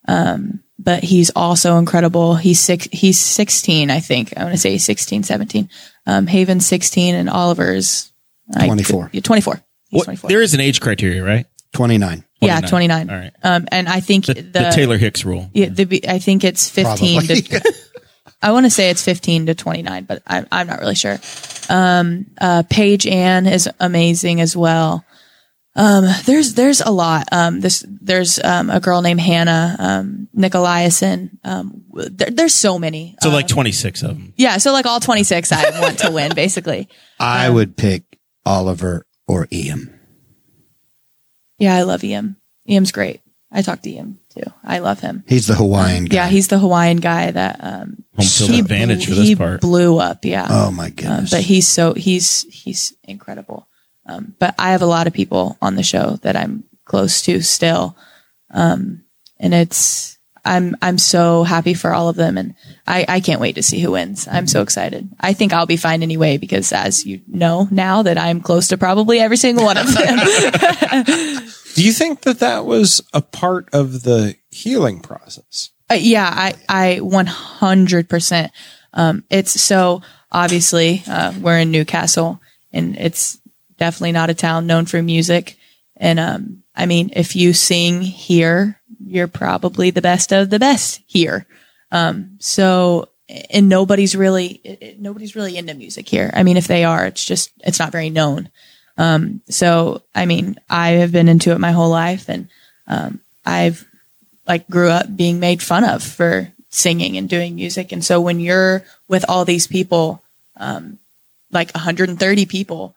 um, 0.07 0.63
but 0.79 1.03
he's 1.05 1.31
also 1.31 1.77
incredible. 1.77 2.35
He's 2.37 2.61
six, 2.61 2.89
he's 2.93 3.19
16, 3.21 3.91
I 3.91 4.01
think. 4.01 4.33
I 4.37 4.43
want 4.45 4.55
to 4.55 4.61
say 4.61 4.71
he's 4.73 4.85
16, 4.85 5.23
17. 5.25 5.69
Um, 6.07 6.27
Haven's 6.27 6.67
16 6.67 7.15
and 7.15 7.29
Oliver's 7.29 8.13
I- 8.57 8.67
24. 8.67 9.11
yeah, 9.13 9.21
24. 9.21 9.63
He's 9.91 9.99
what, 9.99 10.05
24. 10.05 10.29
there 10.29 10.43
is 10.43 10.55
an 10.55 10.61
age 10.61 10.81
criteria, 10.81 11.25
right? 11.25 11.47
29. 11.75 12.25
yeah, 12.41 12.61
29. 12.61 13.11
All 13.11 13.17
right. 13.17 13.33
Um, 13.43 13.67
and 13.71 13.89
I 13.89 14.01
think 14.01 14.27
The, 14.27 14.35
the, 14.35 14.43
the 14.43 14.71
Taylor 14.75 14.97
Hicks 14.97 15.25
rule. 15.25 15.51
yeah, 15.53 15.69
the, 15.69 16.09
I 16.09 16.19
think 16.19 16.45
it's 16.45 16.71
15 16.71 17.23
to, 17.23 17.75
I 18.43 18.53
want 18.53 18.65
to 18.67 18.71
say 18.71 18.91
it's 18.91 19.05
15 19.05 19.47
to 19.47 19.55
29, 19.55 20.05
but 20.05 20.23
I'm, 20.27 20.47
I'm 20.53 20.67
not 20.67 20.81
really 20.81 20.95
sure. 20.95 21.19
Um, 21.69 22.27
uh, 22.41 22.63
Paige 22.71 23.07
Ann 23.07 23.47
is 23.47 23.69
amazing 23.81 24.41
as 24.41 24.57
well. 24.57 25.05
Um, 25.79 26.05
there's, 26.27 26.55
there's 26.55 26.81
a 26.81 26.91
lot. 26.91 27.29
Um, 27.33 27.61
this, 27.61 27.85
there's, 27.89 28.39
um, 28.43 28.69
a 28.69 28.81
girl 28.81 29.01
named 29.01 29.21
Hannah, 29.21 29.77
um, 29.79 30.29
Nicolaisen. 30.37 31.31
Um, 31.45 31.85
there, 31.95 32.31
there's 32.31 32.53
so 32.55 32.79
many. 32.79 33.17
So 33.23 33.31
like 33.31 33.47
26 33.49 34.03
of 34.03 34.09
them. 34.11 34.33
yeah. 34.37 34.57
So 34.59 34.73
like 34.73 34.87
all 34.87 34.99
26 35.01 35.53
I 35.53 35.81
want 35.81 35.99
to 36.01 36.11
win 36.11 36.35
basically. 36.35 36.89
I 37.21 37.49
would 37.49 37.77
pick 37.77 38.03
Oliver 38.45 39.07
or 39.29 39.47
Iam. 39.53 39.95
Yeah. 41.59 41.75
I 41.77 41.83
love 41.83 42.03
Iam. 42.05 42.37
Iam's 42.69 42.93
great. 42.93 43.21
I 43.51 43.63
talk 43.63 43.81
to 43.83 43.91
Iam 43.91 44.19
too. 44.31 44.43
I 44.65 44.81
love 44.81 45.01
him. 45.01 45.25
He's 45.27 45.47
the 45.47 45.55
Hawaiian 45.55 46.05
guy. 46.05 46.17
Yeah. 46.17 46.27
He's 46.29 46.49
the 46.49 46.59
Hawaiian 46.59 46.99
guy 46.99 47.31
that, 47.31 47.57
um, 47.63 48.05
Home 48.17 48.27
field 48.27 48.51
advantage 48.61 49.07
blew- 49.07 49.15
for 49.15 49.21
this 49.21 49.29
he 49.29 49.37
part. 49.37 49.61
blew 49.61 49.99
up. 49.99 50.25
Yeah. 50.25 50.47
Oh 50.51 50.71
my 50.71 50.87
Um, 50.87 50.91
goodness. 50.93 51.31
but 51.31 51.41
he's 51.43 51.67
so 51.69 51.95
he's 51.95 52.43
he's 52.53 52.95
incredible. 53.05 53.69
Um, 54.09 54.35
but 54.39 54.55
I 54.59 54.71
have 54.71 54.83
a 54.83 54.87
lot 54.87 55.07
of 55.07 55.13
people 55.13 55.57
on 55.61 55.75
the 55.75 55.83
show 55.83 56.17
that 56.23 56.37
I'm 56.37 56.65
close 56.85 57.23
to 57.23 57.43
still, 57.43 57.97
um, 58.51 59.05
and 59.39 59.55
it's 59.55 60.19
I'm 60.45 60.77
I'm 60.81 60.99
so 60.99 61.45
happy 61.45 61.75
for 61.75 61.93
all 61.93 62.09
of 62.09 62.17
them, 62.17 62.39
and 62.39 62.55
I 62.87 63.05
I 63.09 63.21
can't 63.21 63.41
wait 63.41 63.57
to 63.57 63.63
see 63.63 63.81
who 63.81 63.93
wins. 63.93 64.27
I'm 64.27 64.47
so 64.47 64.63
excited. 64.63 65.09
I 65.21 65.35
think 65.35 65.53
I'll 65.53 65.67
be 65.67 65.77
fine 65.77 66.03
anyway 66.03 66.39
because, 66.39 66.73
as 66.73 67.05
you 67.05 67.21
know 67.29 67.69
now, 67.71 68.03
that 68.03 68.19
I'm 68.19 68.41
close 68.41 68.69
to 68.69 68.79
probably 68.79 69.21
every 69.21 69.37
single 69.37 69.65
one 69.65 69.77
of 69.77 69.95
them. 69.95 70.19
Do 71.75 71.85
you 71.85 71.93
think 71.93 72.23
that 72.23 72.41
that 72.41 72.65
was 72.65 73.01
a 73.13 73.21
part 73.21 73.69
of 73.73 74.03
the 74.03 74.37
healing 74.51 75.01
process? 75.01 75.71
Uh, 75.91 75.95
yeah, 75.95 76.29
I, 76.29 76.55
I 76.69 76.99
100%. 77.01 78.51
Um, 78.93 79.25
it's 79.31 79.61
so 79.61 80.03
obviously, 80.33 81.03
uh, 81.07 81.33
we're 81.41 81.61
in 81.61 81.71
Newcastle 81.71 82.41
and 82.73 82.97
it's 82.97 83.39
definitely 83.79 84.13
not 84.13 84.31
a 84.31 84.35
town 84.35 84.67
known 84.67 84.87
for 84.87 85.03
music. 85.03 85.57
And, 85.97 86.21
um, 86.21 86.63
I 86.75 86.87
mean, 86.87 87.11
if 87.15 87.35
you 87.35 87.53
sing 87.53 88.03
here, 88.03 88.81
you're 89.05 89.29
probably 89.29 89.91
the 89.91 90.03
best 90.03 90.33
of 90.33 90.51
the 90.51 90.59
best 90.59 91.01
here. 91.07 91.47
Um, 91.91 92.37
so, 92.39 93.09
and 93.51 93.69
nobody's 93.69 94.15
really, 94.15 94.97
nobody's 94.99 95.35
really 95.35 95.57
into 95.57 95.75
music 95.75 96.09
here. 96.09 96.31
I 96.33 96.43
mean, 96.43 96.57
if 96.57 96.67
they 96.67 96.85
are, 96.85 97.07
it's 97.07 97.25
just, 97.25 97.51
it's 97.61 97.79
not 97.79 97.93
very 97.93 98.11
known. 98.11 98.51
Um, 98.97 99.43
so, 99.49 100.03
I 100.15 100.27
mean, 100.27 100.59
I 100.69 100.91
have 100.91 101.13
been 101.13 101.29
into 101.29 101.53
it 101.53 101.59
my 101.59 101.73
whole 101.73 101.91
life 101.91 102.29
and, 102.29 102.49
um, 102.87 103.21
I've 103.45 103.87
like 104.47 104.69
grew 104.69 104.89
up 104.91 105.15
being 105.15 105.41
made 105.41 105.63
fun 105.63 105.85
of 105.85 106.03
for 106.03 106.53
singing 106.71 107.17
and 107.17 107.29
doing 107.29 107.55
music. 107.55 107.93
And 107.93 108.05
so 108.05 108.21
when 108.21 108.41
you're 108.41 108.85
with 109.09 109.25
all 109.29 109.45
these 109.45 109.67
people, 109.67 110.23
um, 110.57 110.99
like 111.51 111.73
130 111.73 112.47
people, 112.47 112.95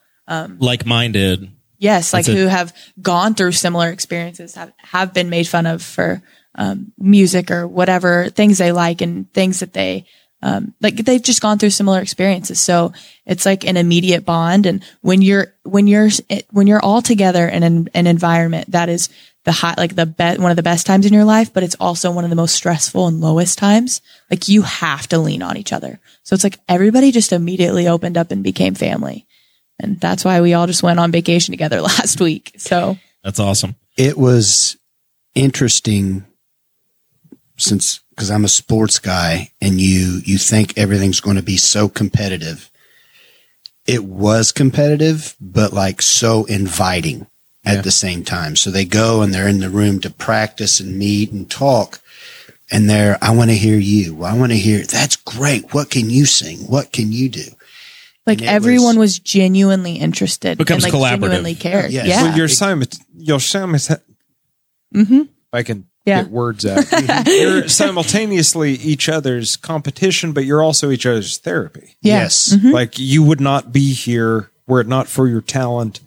Like 0.60 0.86
mine 0.86 1.12
did. 1.12 1.52
yes, 1.78 2.14
like 2.14 2.28
it. 2.28 2.36
who 2.36 2.46
have 2.48 2.74
gone 3.02 3.34
through 3.34 3.52
similar 3.52 3.90
experiences, 3.90 4.56
have, 4.56 4.72
have 4.78 5.14
been 5.14 5.30
made 5.30 5.48
fun 5.48 5.66
of 5.66 5.82
for, 5.82 6.22
um, 6.56 6.92
music 6.98 7.50
or 7.50 7.68
whatever 7.68 8.30
things 8.30 8.58
they 8.58 8.72
like 8.72 9.02
and 9.02 9.32
things 9.34 9.62
that 9.62 9.74
they, 9.74 10.06
um, 10.44 10.74
like 10.82 10.96
they've 10.98 11.22
just 11.22 11.42
gone 11.42 11.58
through 11.58 11.70
similar 11.70 12.00
experiences. 12.00 12.60
So 12.60 12.94
it's 13.26 13.46
like 13.46 13.66
an 13.66 13.78
immediate 13.78 14.26
bond. 14.26 14.66
And 14.66 14.84
when 15.02 15.22
you're, 15.22 15.54
when 15.64 15.88
you're, 15.88 16.10
when 16.52 16.68
you're 16.68 16.84
all 16.84 17.02
together 17.02 17.48
in 17.48 17.64
an, 17.64 17.90
an 17.94 18.08
environment 18.08 18.72
that 18.72 18.90
is 18.90 19.10
the 19.44 19.52
hot, 19.52 19.78
like 19.78 19.96
the 19.96 20.06
best, 20.06 20.40
one 20.40 20.52
of 20.52 20.58
the 20.58 20.64
best 20.64 20.86
times 20.86 21.06
in 21.06 21.14
your 21.14 21.26
life, 21.26 21.54
but 21.54 21.64
it's 21.64 21.76
also 21.80 22.12
one 22.12 22.24
of 22.24 22.30
the 22.30 22.36
most 22.36 22.56
stressful 22.56 23.08
and 23.08 23.22
lowest 23.22 23.58
times. 23.58 24.02
Like 24.30 24.48
you 24.48 24.62
have 24.64 25.08
to 25.08 25.20
lean 25.20 25.42
on 25.42 25.58
each 25.58 25.74
other. 25.74 26.00
So 26.24 26.36
it's 26.36 26.44
like 26.44 26.60
everybody 26.68 27.12
just 27.12 27.32
immediately 27.34 27.88
opened 27.88 28.18
up 28.18 28.32
and 28.32 28.44
became 28.44 28.76
family. 28.76 29.26
And 29.82 30.00
that's 30.00 30.24
why 30.24 30.42
we 30.42 30.54
all 30.54 30.68
just 30.68 30.84
went 30.84 31.00
on 31.00 31.12
vacation 31.12 31.52
together 31.52 31.82
last 31.82 32.22
week. 32.22 32.54
So 32.58 32.98
That's 33.24 33.40
awesome. 33.40 33.76
it 33.98 34.18
was 34.18 34.78
interesting 35.36 36.26
since 37.58 38.00
because 38.10 38.32
I'm 38.32 38.46
a 38.46 38.50
sports 38.50 39.00
guy 39.00 39.52
and 39.62 39.80
you 39.80 40.22
you 40.24 40.38
think 40.38 40.78
everything's 40.78 41.20
going 41.20 41.38
to 41.38 41.44
be 41.44 41.58
so 41.58 41.90
competitive. 41.90 42.70
It 43.88 44.04
was 44.04 44.52
competitive, 44.52 45.36
but 45.40 45.74
like 45.74 46.02
so 46.02 46.46
inviting 46.46 47.28
at 47.64 47.84
the 47.84 47.92
same 47.92 48.24
time. 48.24 48.56
So 48.56 48.72
they 48.72 48.86
go 48.86 49.22
and 49.22 49.34
they're 49.34 49.48
in 49.48 49.60
the 49.60 49.70
room 49.70 50.00
to 50.02 50.10
practice 50.10 50.80
and 50.80 50.98
meet 50.98 51.32
and 51.32 51.50
talk. 51.50 52.00
And 52.72 52.90
they're, 52.90 53.18
I 53.22 53.32
want 53.32 53.50
to 53.50 53.56
hear 53.56 53.78
you. 53.78 54.24
I 54.24 54.34
want 54.34 54.52
to 54.52 54.58
hear, 54.58 54.84
that's 54.84 55.16
great. 55.18 55.74
What 55.74 55.90
can 55.90 56.10
you 56.10 56.26
sing? 56.26 56.60
What 56.60 56.92
can 56.92 57.12
you 57.12 57.30
do? 57.30 57.44
Like 58.28 58.42
everyone 58.42 58.98
was- 58.98 59.14
was, 59.14 59.20
genuinely 59.20 59.96
interested 59.96 60.58
Becomes 60.58 60.84
and 60.86 60.94
like 60.94 61.02
collaborative. 61.02 61.22
genuinely 61.22 61.56
cared. 61.56 61.92
Yes. 61.92 62.08
Yeah. 62.08 62.24
Well, 62.24 62.38
you're 62.38 62.48
simul- 62.48 62.88
you're 63.18 63.40
simul- 63.40 63.80
mm-hmm. 64.96 65.22
I 65.54 65.64
can 65.64 65.86
Yeah. 66.06 66.24
get 66.24 66.32
words 66.32 66.66
out. 66.66 66.86
you're 67.28 67.68
simultaneously 67.68 68.74
each 68.74 69.10
other's 69.10 69.58
competition, 69.58 70.32
but 70.34 70.46
you're 70.46 70.64
also 70.64 70.92
each 70.92 71.06
other's 71.06 71.38
therapy. 71.38 71.96
Yeah. 72.02 72.22
Yes. 72.24 72.54
Mhm. 72.54 72.72
Like 72.74 72.98
you 73.00 73.24
would 73.24 73.42
not 73.42 73.72
be 73.72 73.94
here 73.94 74.50
were 74.68 74.82
it 74.82 74.88
not 74.88 75.08
for 75.08 75.28
your 75.28 75.42
talent 75.42 76.00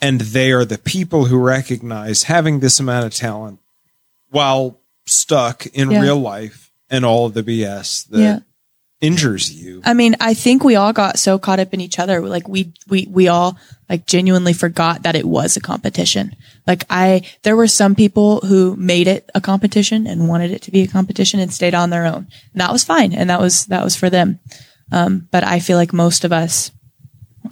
and 0.00 0.20
they 0.20 0.52
are 0.52 0.64
the 0.64 0.76
people 0.78 1.26
who 1.26 1.38
recognize 1.38 2.24
having 2.24 2.60
this 2.60 2.78
amount 2.80 3.06
of 3.06 3.14
talent 3.14 3.58
while 4.30 4.78
stuck 5.06 5.64
in 5.66 5.90
Yeah. 5.90 6.00
real 6.00 6.18
life 6.18 6.70
and 6.90 7.04
all 7.04 7.26
of 7.26 7.34
the 7.34 7.42
BS 7.42 8.02
that 8.10 8.20
Yeah. 8.20 8.38
Injures 9.04 9.52
you. 9.52 9.82
I 9.84 9.94
mean, 9.94 10.16
I 10.20 10.34
think 10.34 10.64
we 10.64 10.76
all 10.76 10.92
got 10.92 11.18
so 11.18 11.38
caught 11.38 11.60
up 11.60 11.74
in 11.74 11.80
each 11.80 11.98
other. 11.98 12.20
Like 12.20 12.48
we, 12.48 12.72
we, 12.88 13.06
we 13.10 13.28
all 13.28 13.58
like 13.88 14.06
genuinely 14.06 14.54
forgot 14.54 15.02
that 15.02 15.14
it 15.14 15.26
was 15.26 15.56
a 15.56 15.60
competition. 15.60 16.34
Like 16.66 16.84
I, 16.88 17.22
there 17.42 17.56
were 17.56 17.66
some 17.66 17.94
people 17.94 18.40
who 18.40 18.76
made 18.76 19.06
it 19.06 19.30
a 19.34 19.40
competition 19.40 20.06
and 20.06 20.28
wanted 20.28 20.50
it 20.50 20.62
to 20.62 20.70
be 20.70 20.82
a 20.82 20.88
competition 20.88 21.38
and 21.38 21.52
stayed 21.52 21.74
on 21.74 21.90
their 21.90 22.06
own. 22.06 22.28
And 22.52 22.60
that 22.60 22.72
was 22.72 22.84
fine. 22.84 23.12
And 23.12 23.28
that 23.28 23.40
was, 23.40 23.66
that 23.66 23.84
was 23.84 23.94
for 23.94 24.08
them. 24.08 24.40
Um, 24.90 25.28
but 25.30 25.44
I 25.44 25.60
feel 25.60 25.76
like 25.76 25.92
most 25.92 26.24
of 26.24 26.32
us 26.32 26.70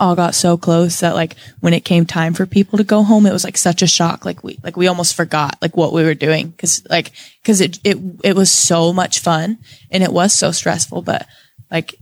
all 0.01 0.17
got 0.17 0.35
so 0.35 0.57
close 0.57 1.01
that 1.01 1.15
like 1.15 1.37
when 1.61 1.75
it 1.75 1.85
came 1.85 2.07
time 2.07 2.33
for 2.33 2.47
people 2.47 2.79
to 2.79 2.85
go 2.85 3.03
home, 3.03 3.27
it 3.27 3.33
was 3.33 3.45
like 3.45 3.59
such 3.59 3.83
a 3.83 3.87
shock. 3.87 4.25
Like 4.25 4.43
we, 4.43 4.59
like 4.63 4.77
we 4.77 4.87
almost 4.87 5.15
forgot 5.15 5.59
like 5.61 5.77
what 5.77 5.93
we 5.93 6.03
were 6.03 6.15
doing. 6.15 6.55
Cause 6.57 6.83
like, 6.89 7.13
cause 7.45 7.61
it, 7.61 7.79
it, 7.85 7.99
it 8.25 8.35
was 8.35 8.51
so 8.51 8.95
much 8.95 9.21
fun 9.21 9.59
and 9.91 10.03
it 10.03 10.13
was 10.13 10.33
so 10.33 10.51
stressful, 10.51 11.03
but 11.03 11.27
like 11.73 11.95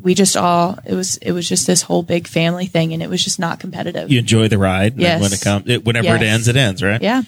we 0.00 0.14
just 0.14 0.36
all, 0.36 0.76
it 0.84 0.94
was, 0.94 1.16
it 1.18 1.30
was 1.30 1.48
just 1.48 1.66
this 1.68 1.82
whole 1.82 2.02
big 2.02 2.26
family 2.26 2.66
thing 2.66 2.92
and 2.92 3.02
it 3.02 3.08
was 3.08 3.22
just 3.22 3.38
not 3.38 3.60
competitive. 3.60 4.10
You 4.10 4.18
enjoy 4.18 4.48
the 4.48 4.58
ride. 4.58 4.92
and 4.94 5.00
Yes. 5.00 5.22
When 5.22 5.32
it 5.32 5.40
comes, 5.40 5.70
it, 5.70 5.84
whenever 5.84 6.08
it 6.16 6.22
ends, 6.22 6.48
it 6.48 6.56
ends, 6.56 6.82
right? 6.82 7.00
yeah. 7.00 7.22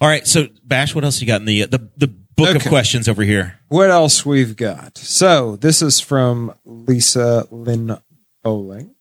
All 0.00 0.08
right. 0.08 0.26
So 0.26 0.46
Bash, 0.62 0.94
what 0.94 1.04
else 1.04 1.20
you 1.20 1.26
got 1.26 1.40
in 1.40 1.46
the, 1.46 1.64
the, 1.66 1.90
the 1.96 2.06
book 2.06 2.54
of 2.56 2.64
questions 2.64 3.08
over 3.08 3.22
here? 3.22 3.58
What 3.68 3.90
else 3.90 4.24
we've 4.24 4.56
got? 4.56 4.96
So 4.98 5.56
this 5.56 5.82
is 5.82 6.00
from 6.00 6.54
Lisa 6.64 7.46
Lynn 7.50 7.98
Bowling. 8.42 8.94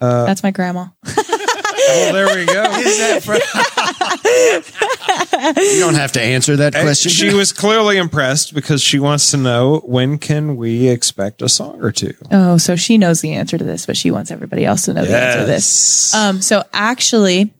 Uh, 0.00 0.24
That's 0.24 0.42
my 0.42 0.50
grandma. 0.50 0.86
Well, 1.06 2.12
there 2.14 2.34
we 2.34 2.46
go. 2.46 2.62
You 4.22 5.80
don't 5.80 5.94
have 5.94 6.12
to 6.12 6.22
answer 6.22 6.56
that 6.56 6.72
question. 6.72 7.10
She 7.10 7.32
was 7.34 7.52
clearly 7.52 7.96
impressed 7.98 8.54
because 8.54 8.82
she 8.82 8.98
wants 8.98 9.30
to 9.32 9.36
know 9.36 9.78
when 9.84 10.18
can 10.18 10.56
we 10.56 10.88
expect 10.88 11.42
a 11.42 11.48
song 11.48 11.80
or 11.82 11.92
two. 11.92 12.14
Oh, 12.30 12.56
so 12.58 12.76
she 12.76 12.98
knows 12.98 13.20
the 13.20 13.34
answer 13.34 13.58
to 13.58 13.64
this, 13.64 13.86
but 13.86 13.96
she 13.96 14.10
wants 14.10 14.30
everybody 14.30 14.64
else 14.64 14.84
to 14.86 14.94
know 14.94 15.04
the 15.04 15.16
answer 15.16 15.40
to 15.40 15.46
this. 15.46 16.14
Um, 16.14 16.40
so 16.42 16.62
actually, 16.72 17.52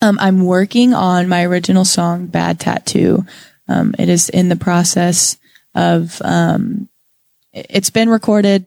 um, 0.00 0.18
I'm 0.20 0.44
working 0.44 0.94
on 0.94 1.28
my 1.28 1.44
original 1.44 1.84
song, 1.84 2.26
Bad 2.26 2.60
Tattoo. 2.60 3.26
Um, 3.68 3.94
it 3.98 4.08
is 4.08 4.28
in 4.28 4.48
the 4.48 4.56
process 4.56 5.36
of, 5.74 6.20
um, 6.24 6.88
it- 7.52 7.66
it's 7.70 7.90
been 7.90 8.08
recorded. 8.08 8.64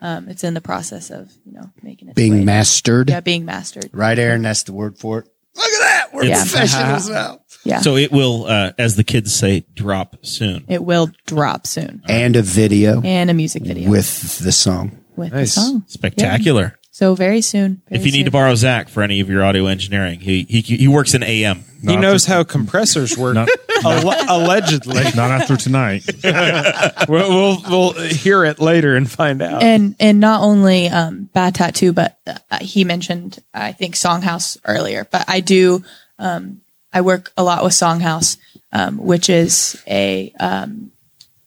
Um, 0.00 0.28
it's 0.28 0.44
in 0.44 0.52
the 0.54 0.60
process 0.60 1.10
of, 1.10 1.30
you 1.46 1.52
know, 1.52 1.70
making 1.82 2.08
it 2.08 2.14
being 2.14 2.44
mastered. 2.44 3.08
Yeah, 3.08 3.20
being 3.20 3.46
mastered. 3.46 3.88
Right, 3.92 4.18
Aaron? 4.18 4.42
That's 4.42 4.62
the 4.64 4.72
word 4.74 4.98
for 4.98 5.20
it. 5.20 5.28
Look 5.56 5.64
at 5.66 5.78
that. 5.80 6.06
We're 6.14 6.24
Yeah. 6.24 6.40
professionals 6.42 7.08
now. 7.10 7.40
Yeah. 7.64 7.80
So 7.80 7.96
it 7.96 8.12
will, 8.12 8.44
uh, 8.46 8.72
as 8.78 8.96
the 8.96 9.04
kids 9.04 9.34
say, 9.34 9.64
drop 9.74 10.16
soon. 10.22 10.64
it 10.68 10.84
will 10.84 11.10
drop 11.26 11.66
soon. 11.66 12.02
And 12.08 12.36
a 12.36 12.42
video 12.42 13.00
And 13.02 13.30
a 13.30 13.34
music 13.34 13.62
video 13.64 13.90
with 13.90 14.38
the 14.38 14.52
song. 14.52 14.98
with 15.16 15.32
Nice. 15.32 15.54
the 15.54 15.60
song. 15.62 15.84
Spectacular. 15.86 16.78
So 16.94 17.16
very 17.16 17.40
soon. 17.40 17.82
very 17.88 18.00
If 18.00 18.06
you 18.06 18.12
need 18.12 18.26
to 18.26 18.30
borrow 18.30 18.54
Zach 18.54 18.88
for 18.88 19.02
any 19.02 19.18
of 19.18 19.28
your 19.28 19.42
audio 19.42 19.66
engineering, 19.66 20.20
he 20.20 20.44
he, 20.48 20.60
he 20.60 20.86
works 20.86 21.12
in 21.12 21.24
AM. 21.24 21.64
He 21.82 21.96
knows 21.96 22.24
how 22.24 22.44
compressors 22.44 23.18
work, 23.18 23.34
Not, 23.34 23.48
alle- 23.84 24.24
allegedly. 24.28 25.02
not 25.16 25.32
after 25.32 25.56
tonight. 25.56 26.04
We'll, 27.08 27.28
we'll 27.28 27.62
we'll 27.68 27.92
hear 28.08 28.44
it 28.44 28.60
later 28.60 28.94
and 28.94 29.10
find 29.10 29.42
out. 29.42 29.62
and 29.64 29.96
and 29.98 30.20
not 30.20 30.42
only 30.42 30.88
um, 30.88 31.28
bad 31.34 31.56
tattoo, 31.56 31.92
but 31.92 32.16
uh, 32.26 32.58
he 32.60 32.84
mentioned 32.84 33.42
I 33.52 33.72
think 33.72 33.96
Songhouse 33.96 34.56
earlier. 34.64 35.06
But 35.10 35.24
I 35.28 35.40
do 35.40 35.82
um, 36.20 36.60
I 36.92 37.00
work 37.00 37.32
a 37.36 37.42
lot 37.42 37.64
with 37.64 37.72
Songhouse, 37.72 38.38
um, 38.72 38.98
which 38.98 39.28
is 39.28 39.82
a 39.88 40.32
um, 40.38 40.92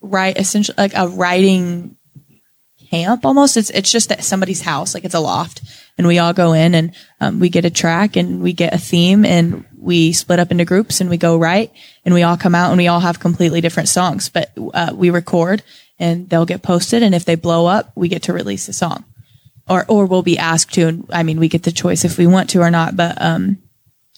right 0.01 0.37
essentially 0.37 0.75
like 0.77 0.93
a 0.93 1.07
writing 1.07 1.96
camp 2.89 3.25
almost. 3.25 3.57
It's 3.57 3.69
it's 3.69 3.91
just 3.91 4.11
at 4.11 4.23
somebody's 4.23 4.61
house, 4.61 4.93
like 4.93 5.05
it's 5.05 5.15
a 5.15 5.19
loft, 5.19 5.61
and 5.97 6.07
we 6.07 6.19
all 6.19 6.33
go 6.33 6.53
in 6.53 6.75
and 6.75 6.95
um, 7.19 7.39
we 7.39 7.49
get 7.49 7.65
a 7.65 7.69
track 7.69 8.15
and 8.15 8.41
we 8.41 8.53
get 8.53 8.73
a 8.73 8.77
theme 8.77 9.25
and 9.25 9.65
we 9.77 10.13
split 10.13 10.39
up 10.39 10.51
into 10.51 10.65
groups 10.65 11.01
and 11.01 11.09
we 11.09 11.17
go 11.17 11.37
write 11.37 11.71
and 12.05 12.13
we 12.13 12.23
all 12.23 12.37
come 12.37 12.55
out 12.55 12.69
and 12.69 12.77
we 12.77 12.87
all 12.87 12.99
have 12.99 13.19
completely 13.19 13.61
different 13.61 13.89
songs, 13.89 14.29
but 14.29 14.51
uh, 14.73 14.91
we 14.93 15.09
record 15.09 15.63
and 15.99 16.29
they'll 16.29 16.45
get 16.45 16.61
posted 16.61 17.03
and 17.03 17.15
if 17.15 17.25
they 17.25 17.35
blow 17.35 17.65
up, 17.65 17.91
we 17.95 18.07
get 18.07 18.23
to 18.23 18.33
release 18.33 18.67
a 18.67 18.73
song. 18.73 19.05
Or, 19.69 19.85
or 19.89 20.05
we'll 20.05 20.23
be 20.23 20.37
asked 20.37 20.73
to, 20.75 20.87
and 20.87 21.05
I 21.11 21.23
mean, 21.23 21.41
we 21.41 21.49
get 21.49 21.63
the 21.63 21.73
choice 21.73 22.05
if 22.05 22.17
we 22.17 22.25
want 22.25 22.49
to 22.51 22.61
or 22.61 22.71
not. 22.71 22.95
But 22.95 23.21
um, 23.21 23.57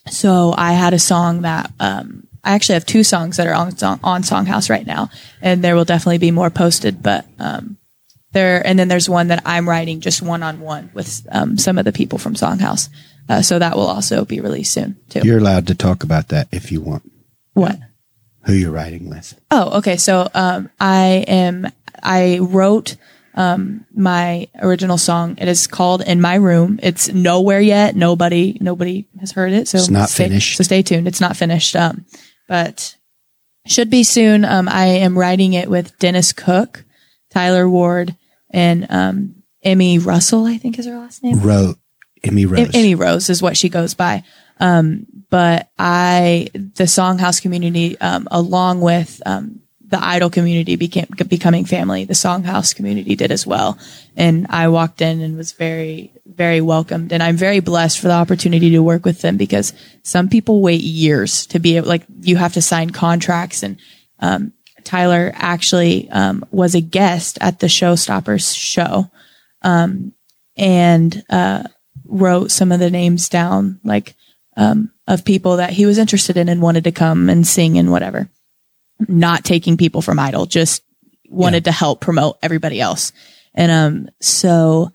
so 0.07 0.53
I 0.55 0.73
had 0.73 0.93
a 0.93 0.99
song 0.99 1.41
that 1.41 1.71
um, 1.79 2.27
I 2.43 2.53
actually 2.53 2.75
have 2.75 2.85
two 2.85 3.03
songs 3.03 3.37
that 3.37 3.47
are 3.47 3.55
on 3.55 3.69
on 4.03 4.21
Songhouse 4.21 4.69
right 4.69 4.85
now, 4.85 5.09
and 5.41 5.63
there 5.63 5.75
will 5.75 5.85
definitely 5.85 6.19
be 6.19 6.29
more 6.29 6.51
posted. 6.51 7.01
But 7.01 7.25
um, 7.39 7.78
there, 8.31 8.65
and 8.65 8.77
then 8.77 8.87
there's 8.87 9.09
one 9.09 9.27
that 9.29 9.41
I'm 9.45 9.67
writing 9.67 10.01
just 10.01 10.21
one 10.21 10.43
on 10.43 10.59
one 10.59 10.91
with 10.93 11.25
um, 11.31 11.57
some 11.57 11.77
of 11.77 11.85
the 11.85 11.91
people 11.91 12.17
from 12.19 12.35
Songhouse. 12.35 12.89
Uh, 13.27 13.41
so 13.41 13.59
that 13.59 13.75
will 13.75 13.87
also 13.87 14.25
be 14.25 14.39
released 14.39 14.73
soon 14.73 14.97
too. 15.09 15.21
You're 15.23 15.37
allowed 15.37 15.67
to 15.67 15.75
talk 15.75 16.03
about 16.03 16.29
that 16.29 16.47
if 16.51 16.71
you 16.71 16.81
want. 16.81 17.09
what? 17.53 17.77
Who 18.45 18.53
you're 18.53 18.71
writing 18.71 19.09
with. 19.09 19.39
Oh, 19.51 19.77
okay. 19.79 19.97
So 19.97 20.27
um, 20.33 20.69
I 20.79 21.25
am. 21.27 21.67
I 22.01 22.39
wrote 22.39 22.95
um, 23.35 23.85
my 23.93 24.47
original 24.61 24.97
song. 24.97 25.37
It 25.37 25.47
is 25.47 25.67
called 25.67 26.01
"In 26.01 26.21
My 26.21 26.35
Room." 26.35 26.79
It's 26.81 27.09
nowhere 27.09 27.59
yet. 27.59 27.95
Nobody, 27.95 28.57
nobody 28.61 29.07
has 29.19 29.33
heard 29.33 29.51
it. 29.51 29.67
So 29.67 29.77
It's 29.77 29.89
not 29.89 30.09
stay, 30.09 30.23
finished. 30.29 30.57
So 30.57 30.63
stay 30.63 30.81
tuned. 30.81 31.07
It's 31.07 31.21
not 31.21 31.35
finished. 31.37 31.75
Um, 31.75 32.05
but 32.47 32.95
should 33.67 33.89
be 33.89 34.03
soon. 34.03 34.45
Um, 34.45 34.67
I 34.67 34.85
am 34.85 35.17
writing 35.19 35.53
it 35.53 35.69
with 35.69 35.97
Dennis 35.99 36.31
Cook, 36.33 36.85
Tyler 37.29 37.69
Ward, 37.69 38.15
and 38.49 38.87
um, 38.89 39.43
Emmy 39.63 39.99
Russell. 39.99 40.45
I 40.45 40.57
think 40.57 40.79
is 40.79 40.85
her 40.85 40.97
last 40.97 41.23
name. 41.23 41.39
Ro- 41.41 41.75
Emmy 42.23 42.45
Rose. 42.45 42.59
Em- 42.59 42.71
Emmy 42.73 42.95
Rose 42.95 43.29
is 43.29 43.41
what 43.41 43.57
she 43.57 43.69
goes 43.69 43.93
by. 43.93 44.23
Um, 44.59 45.05
but 45.29 45.69
I, 45.77 46.49
the 46.53 46.83
Songhouse 46.83 47.41
community, 47.41 47.99
um, 48.01 48.27
along 48.29 48.81
with 48.81 49.21
um, 49.25 49.61
the 49.87 50.03
Idol 50.03 50.29
community, 50.29 50.75
became 50.75 51.07
becoming 51.27 51.65
family. 51.65 52.05
The 52.05 52.13
Songhouse 52.13 52.75
community 52.75 53.15
did 53.15 53.31
as 53.31 53.47
well, 53.47 53.77
and 54.17 54.47
I 54.49 54.67
walked 54.67 55.01
in 55.01 55.21
and 55.21 55.37
was 55.37 55.53
very, 55.53 56.11
very 56.25 56.61
welcomed. 56.61 57.13
And 57.13 57.23
I'm 57.23 57.37
very 57.37 57.61
blessed 57.61 57.99
for 57.99 58.07
the 58.07 58.13
opportunity 58.13 58.71
to 58.71 58.83
work 58.83 59.05
with 59.05 59.21
them 59.21 59.37
because 59.37 59.73
some 60.03 60.27
people 60.29 60.61
wait 60.61 60.81
years 60.81 61.45
to 61.47 61.59
be 61.59 61.77
able, 61.77 61.87
like 61.87 62.03
you 62.21 62.35
have 62.35 62.53
to 62.53 62.61
sign 62.61 62.89
contracts 62.89 63.63
and. 63.63 63.77
Um, 64.21 64.51
Tyler 64.83 65.31
actually 65.35 66.09
um, 66.09 66.45
was 66.51 66.75
a 66.75 66.81
guest 66.81 67.37
at 67.41 67.59
the 67.59 67.67
Showstoppers 67.67 68.55
show 68.55 69.09
and 70.59 71.23
uh, 71.29 71.63
wrote 72.05 72.51
some 72.51 72.71
of 72.71 72.79
the 72.79 72.91
names 72.91 73.29
down, 73.29 73.79
like 73.83 74.15
um, 74.57 74.91
of 75.07 75.25
people 75.25 75.57
that 75.57 75.71
he 75.71 75.85
was 75.85 75.97
interested 75.97 76.37
in 76.37 76.49
and 76.49 76.61
wanted 76.61 76.83
to 76.83 76.91
come 76.91 77.29
and 77.29 77.47
sing 77.47 77.77
and 77.77 77.91
whatever. 77.91 78.29
Not 79.07 79.45
taking 79.45 79.77
people 79.77 80.01
from 80.01 80.19
Idol, 80.19 80.45
just 80.45 80.83
wanted 81.29 81.65
to 81.65 81.71
help 81.71 82.01
promote 82.01 82.37
everybody 82.43 82.81
else. 82.81 83.13
And 83.55 83.71
um, 83.71 84.09
so 84.19 84.91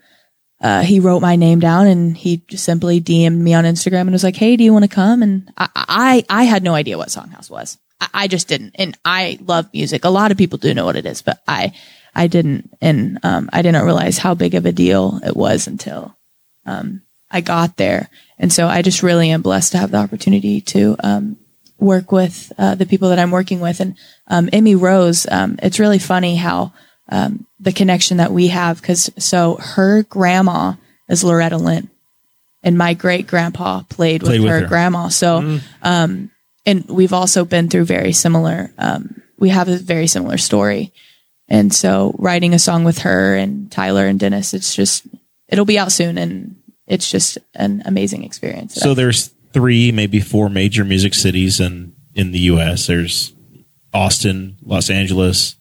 uh, 0.61 0.83
he 0.83 1.01
wrote 1.01 1.21
my 1.21 1.37
name 1.37 1.61
down 1.61 1.87
and 1.87 2.17
he 2.17 2.39
just 2.49 2.65
simply 2.65 3.01
DM'd 3.01 3.41
me 3.41 3.55
on 3.55 3.65
Instagram 3.65 4.03
and 4.03 4.13
was 4.13 4.25
like, 4.25 4.37
"Hey, 4.37 4.57
do 4.57 4.65
you 4.65 4.73
want 4.73 4.85
to 4.85 4.95
come?" 4.95 5.23
And 5.23 5.51
I, 5.57 5.69
I, 5.75 6.25
I 6.29 6.45
had 6.45 6.63
no 6.63 6.75
idea 6.75 6.99
what 6.99 7.09
Songhouse 7.09 7.51
was. 7.51 7.79
I, 8.13 8.29
just 8.29 8.49
didn't. 8.49 8.73
And 8.77 8.97
I 9.05 9.39
love 9.41 9.69
music. 9.73 10.05
A 10.05 10.11
lot 10.11 10.31
of 10.31 10.39
people 10.39 10.59
do 10.59 10.75
know 10.75 10.85
what 10.85 10.97
it 10.97 11.07
is, 11.07 11.23
but 11.23 11.43
I, 11.47 11.73
I 12.15 12.27
didn't. 12.27 12.71
And 12.81 13.19
um, 13.23 13.49
I 13.53 13.63
didn't 13.63 13.85
realize 13.85 14.19
how 14.19 14.35
big 14.35 14.55
of 14.55 14.67
a 14.67 14.73
deal 14.73 15.21
it 15.25 15.37
was 15.37 15.67
until 15.67 16.17
um, 16.67 17.03
I 17.31 17.41
got 17.41 17.77
there. 17.77 18.09
And 18.39 18.53
so 18.53 18.67
I 18.67 18.83
just 18.83 19.03
really 19.03 19.31
am 19.31 19.43
blessed 19.43 19.73
to 19.73 19.79
have 19.79 19.91
the 19.91 19.99
opportunity 19.99 20.61
to 20.63 20.97
um, 21.01 21.37
work 21.79 22.13
with 22.13 22.53
uh, 22.59 22.75
the 22.75 22.87
people 22.87 23.09
that 23.11 23.19
I'm 23.19 23.31
working 23.31 23.61
with. 23.61 23.81
And 23.81 23.97
um, 24.27 24.49
Emmy 24.53 24.75
Rose, 24.75 25.27
um, 25.31 25.59
it's 25.63 25.79
really 25.79 25.99
funny 25.99 26.37
how 26.37 26.73
um, 27.09 27.47
the 27.61 27.73
connection 27.73 28.17
that 28.17 28.33
we 28.33 28.49
have, 28.49 28.81
because 28.81 29.11
so 29.19 29.57
her 29.57 30.03
grandma 30.05 30.75
is 31.09 31.23
Loretta 31.23 31.59
Lynn, 31.59 31.91
and 32.63 32.79
my 32.79 32.95
great 32.95 33.27
grandpa 33.27 33.83
played, 33.83 34.23
Played 34.23 34.41
with, 34.41 34.51
her, 34.51 34.61
her. 34.61 34.67
grandma. 34.67 35.09
So, 35.09 35.61
um, 35.83 36.31
and 36.67 36.85
we've 36.87 37.13
also 37.13 37.45
been 37.45 37.69
through 37.69 37.85
very 37.85 38.13
similar. 38.13 38.73
Um, 38.79 39.23
we 39.39 39.51
have 39.51 39.69
a 39.69 39.77
very 39.77 40.07
similar 40.07 40.39
story, 40.39 40.93
and 41.49 41.73
so 41.73 42.15
writing 42.19 42.55
a 42.55 42.59
song 42.59 42.85
with 42.85 42.99
her 42.99 43.35
and 43.37 43.71
Tyler 43.71 44.07
and 44.07 44.19
Dennis, 44.19 44.55
it's 44.55 44.75
just 44.75 45.07
it'll 45.49 45.65
be 45.65 45.79
out 45.79 45.93
soon, 45.93 46.19
and 46.19 46.57
it's 46.87 47.11
just 47.11 47.39
an 47.55 47.83
amazing 47.85 48.25
experience. 48.25 48.75
So 48.75 48.95
there's 48.95 49.29
three, 49.53 49.93
maybe 49.93 50.21
four 50.21 50.49
major 50.49 50.85
music 50.85 51.15
cities 51.15 51.61
in 51.61 51.95
in 52.15 52.33
the 52.33 52.41
U.S. 52.41 52.87
There's 52.87 53.33
Austin, 53.93 54.57
Los 54.63 54.91
Angeles, 54.91 55.57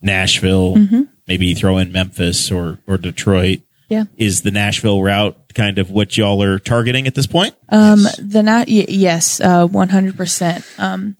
Nashville. 0.00 0.76
Mm-hmm. 0.76 1.02
Maybe 1.26 1.54
throw 1.54 1.78
in 1.78 1.92
Memphis 1.92 2.50
or 2.50 2.78
or 2.86 2.96
Detroit. 2.98 3.60
Yeah. 3.88 4.04
Is 4.16 4.42
the 4.42 4.50
Nashville 4.50 5.02
route 5.02 5.36
kind 5.54 5.78
of 5.78 5.90
what 5.90 6.16
y'all 6.16 6.42
are 6.42 6.58
targeting 6.58 7.06
at 7.06 7.14
this 7.14 7.26
point? 7.26 7.54
Um, 7.68 8.02
the 8.18 8.42
not 8.42 8.66
y- 8.68 8.86
yes, 8.88 9.40
uh, 9.40 9.66
one 9.66 9.88
hundred 9.88 10.16
percent. 10.16 10.64
Um, 10.78 11.16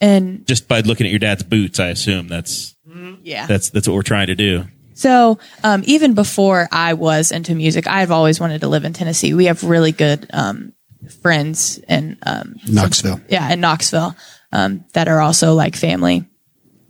and 0.00 0.46
Just 0.46 0.68
by 0.68 0.80
looking 0.80 1.06
at 1.06 1.10
your 1.10 1.18
dad's 1.20 1.42
boots, 1.42 1.80
I 1.80 1.88
assume 1.88 2.28
that's 2.28 2.74
yeah, 3.22 3.46
that's 3.46 3.70
that's 3.70 3.88
what 3.88 3.94
we're 3.94 4.02
trying 4.02 4.26
to 4.26 4.34
do. 4.34 4.64
So, 4.94 5.38
um, 5.64 5.82
even 5.86 6.12
before 6.14 6.68
I 6.70 6.92
was 6.94 7.32
into 7.32 7.54
music, 7.54 7.86
I've 7.86 8.10
always 8.10 8.38
wanted 8.38 8.60
to 8.60 8.68
live 8.68 8.84
in 8.84 8.92
Tennessee. 8.92 9.32
We 9.32 9.46
have 9.46 9.64
really 9.64 9.90
good 9.92 10.28
um, 10.32 10.74
friends 11.22 11.78
in 11.88 12.18
um, 12.24 12.56
Knoxville. 12.68 13.20
yeah, 13.28 13.50
in 13.52 13.60
Knoxville 13.60 14.14
um, 14.52 14.84
that 14.92 15.08
are 15.08 15.20
also 15.20 15.54
like 15.54 15.76
family. 15.76 16.28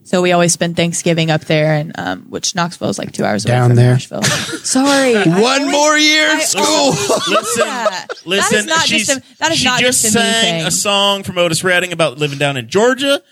So 0.04 0.20
we 0.20 0.32
always 0.32 0.52
spend 0.52 0.76
Thanksgiving 0.76 1.30
up 1.30 1.42
there, 1.44 1.74
and 1.74 1.92
um, 1.96 2.22
which 2.28 2.54
Knoxville 2.54 2.88
is 2.88 2.98
like 2.98 3.12
two 3.12 3.24
hours 3.24 3.44
away 3.44 3.54
Down 3.54 3.68
from 3.70 3.76
there. 3.76 3.92
Nashville. 3.92 4.22
Sorry, 4.64 5.16
I 5.16 5.24
One 5.40 5.60
always- 5.62 5.72
more 5.72 5.96
year 5.98 6.28
I 6.28 6.34
of 6.38 6.42
school. 6.42 6.64
always- 6.66 7.28
Listen, 7.28 7.66
Yeah. 7.66 8.04
listen. 8.24 8.52
That 8.52 8.52
is 8.58 8.66
not 8.66 8.80
she's, 8.86 9.06
just 9.06 9.18
a, 9.18 9.36
that 9.38 9.52
is 9.52 9.58
she 9.58 9.64
not 9.64 9.80
just, 9.80 10.02
just, 10.02 10.14
a 10.16 10.18
me 10.18 10.24
sang 10.24 10.42
thing. 10.58 10.66
a 10.66 10.70
song 10.70 11.22
from 11.22 11.38
Otis 11.38 11.62
Redding 11.62 11.92
about 11.92 12.18
living 12.18 12.38
down 12.38 12.56
in 12.56 12.68
Georgia. 12.68 13.22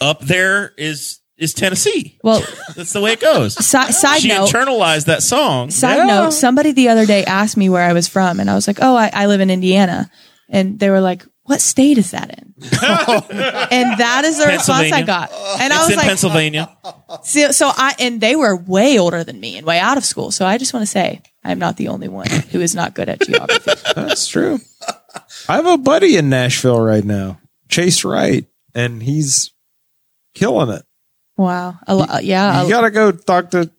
Up 0.00 0.20
there 0.20 0.72
is 0.76 1.20
is 1.38 1.52
Tennessee. 1.54 2.18
Well, 2.24 2.42
That's 2.74 2.92
the 2.94 3.00
way 3.02 3.12
it 3.12 3.20
goes. 3.20 3.54
si- 3.64 3.92
side 3.92 3.92
note. 4.14 4.20
she 4.22 4.28
note, 4.28 4.48
internalized 4.48 5.04
that 5.04 5.22
song. 5.22 5.70
Side 5.70 6.06
note, 6.06 6.30
somebody 6.30 6.72
the 6.72 6.88
other 6.88 7.04
day 7.06 7.24
asked 7.24 7.56
me 7.58 7.68
where 7.68 7.82
I 7.82 7.92
was 7.92 8.08
from, 8.08 8.40
and 8.40 8.48
I 8.50 8.54
was 8.54 8.66
like, 8.66 8.78
oh, 8.80 8.96
I, 8.96 9.10
I 9.12 9.26
live 9.26 9.40
in 9.42 9.50
Indiana. 9.50 10.10
And 10.48 10.78
they 10.78 10.88
were 10.90 11.00
like, 11.02 11.24
what 11.46 11.60
state 11.60 11.98
is 11.98 12.10
that 12.12 12.30
in? 12.30 12.54
and 12.62 13.98
that 14.00 14.22
is 14.24 14.38
the 14.38 14.46
response 14.46 14.92
I 14.92 15.02
got. 15.02 15.30
And 15.60 15.72
I 15.72 15.76
it's 15.76 15.84
was 15.86 15.90
in 15.90 15.96
like, 15.96 16.06
Pennsylvania. 16.06 16.76
so, 17.22 17.50
so 17.52 17.70
I, 17.74 17.94
and 17.98 18.20
they 18.20 18.36
were 18.36 18.56
way 18.56 18.98
older 18.98 19.24
than 19.24 19.40
me 19.40 19.56
and 19.56 19.66
way 19.66 19.78
out 19.78 19.96
of 19.96 20.04
school. 20.04 20.30
So 20.30 20.44
I 20.46 20.58
just 20.58 20.72
want 20.74 20.82
to 20.82 20.90
say, 20.90 21.22
I'm 21.44 21.58
not 21.58 21.76
the 21.76 21.88
only 21.88 22.08
one 22.08 22.28
who 22.28 22.60
is 22.60 22.74
not 22.74 22.94
good 22.94 23.08
at 23.08 23.20
geography. 23.20 23.72
That's 23.94 24.26
true. 24.26 24.58
I 25.48 25.56
have 25.56 25.66
a 25.66 25.78
buddy 25.78 26.16
in 26.16 26.28
Nashville 26.28 26.80
right 26.80 27.04
now, 27.04 27.40
Chase 27.68 28.04
Wright, 28.04 28.46
and 28.74 29.02
he's 29.02 29.52
killing 30.34 30.70
it. 30.70 30.84
wow. 31.36 31.78
A 31.86 31.94
lo- 31.94 32.18
yeah. 32.22 32.64
You 32.64 32.70
got 32.70 32.82
to 32.82 32.90
go 32.90 33.12
talk 33.12 33.50
to 33.52 33.70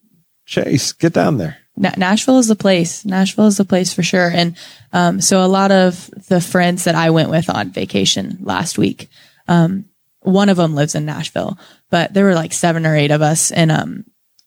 Chase. 0.46 0.94
Get 0.94 1.14
down 1.14 1.38
there. 1.38 1.58
Na- 1.78 1.94
Nashville 1.96 2.40
is 2.40 2.48
the 2.48 2.56
place. 2.56 3.06
Nashville 3.06 3.48
is 3.48 3.58
the 3.58 3.66
place 3.66 3.94
for 3.94 4.04
sure. 4.04 4.30
And 4.30 4.58
um, 4.92 5.22
so 5.22 5.44
a 5.44 5.48
lot 5.48 5.72
of 5.72 6.10
the 6.28 6.42
friends 6.42 6.86
that 6.86 6.96
I 6.96 7.12
went 7.12 7.30
with 7.30 7.50
on 7.50 7.70
vacation 7.70 8.40
last 8.42 8.78
week, 8.78 9.10
um, 9.48 9.86
one 10.22 10.50
of 10.50 10.58
them 10.58 10.76
lives 10.76 10.96
in 10.96 11.06
Nashville, 11.06 11.58
but 11.90 12.14
there 12.14 12.26
were 12.26 12.34
like 12.34 12.52
seven 12.52 12.86
or 12.86 12.96
eight 12.96 13.12
of 13.12 13.22
us, 13.22 13.52
and 13.52 13.72
um, 13.72 14.06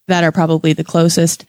that 0.08 0.24
are 0.24 0.32
probably 0.32 0.72
the 0.72 0.84
closest. 0.84 1.46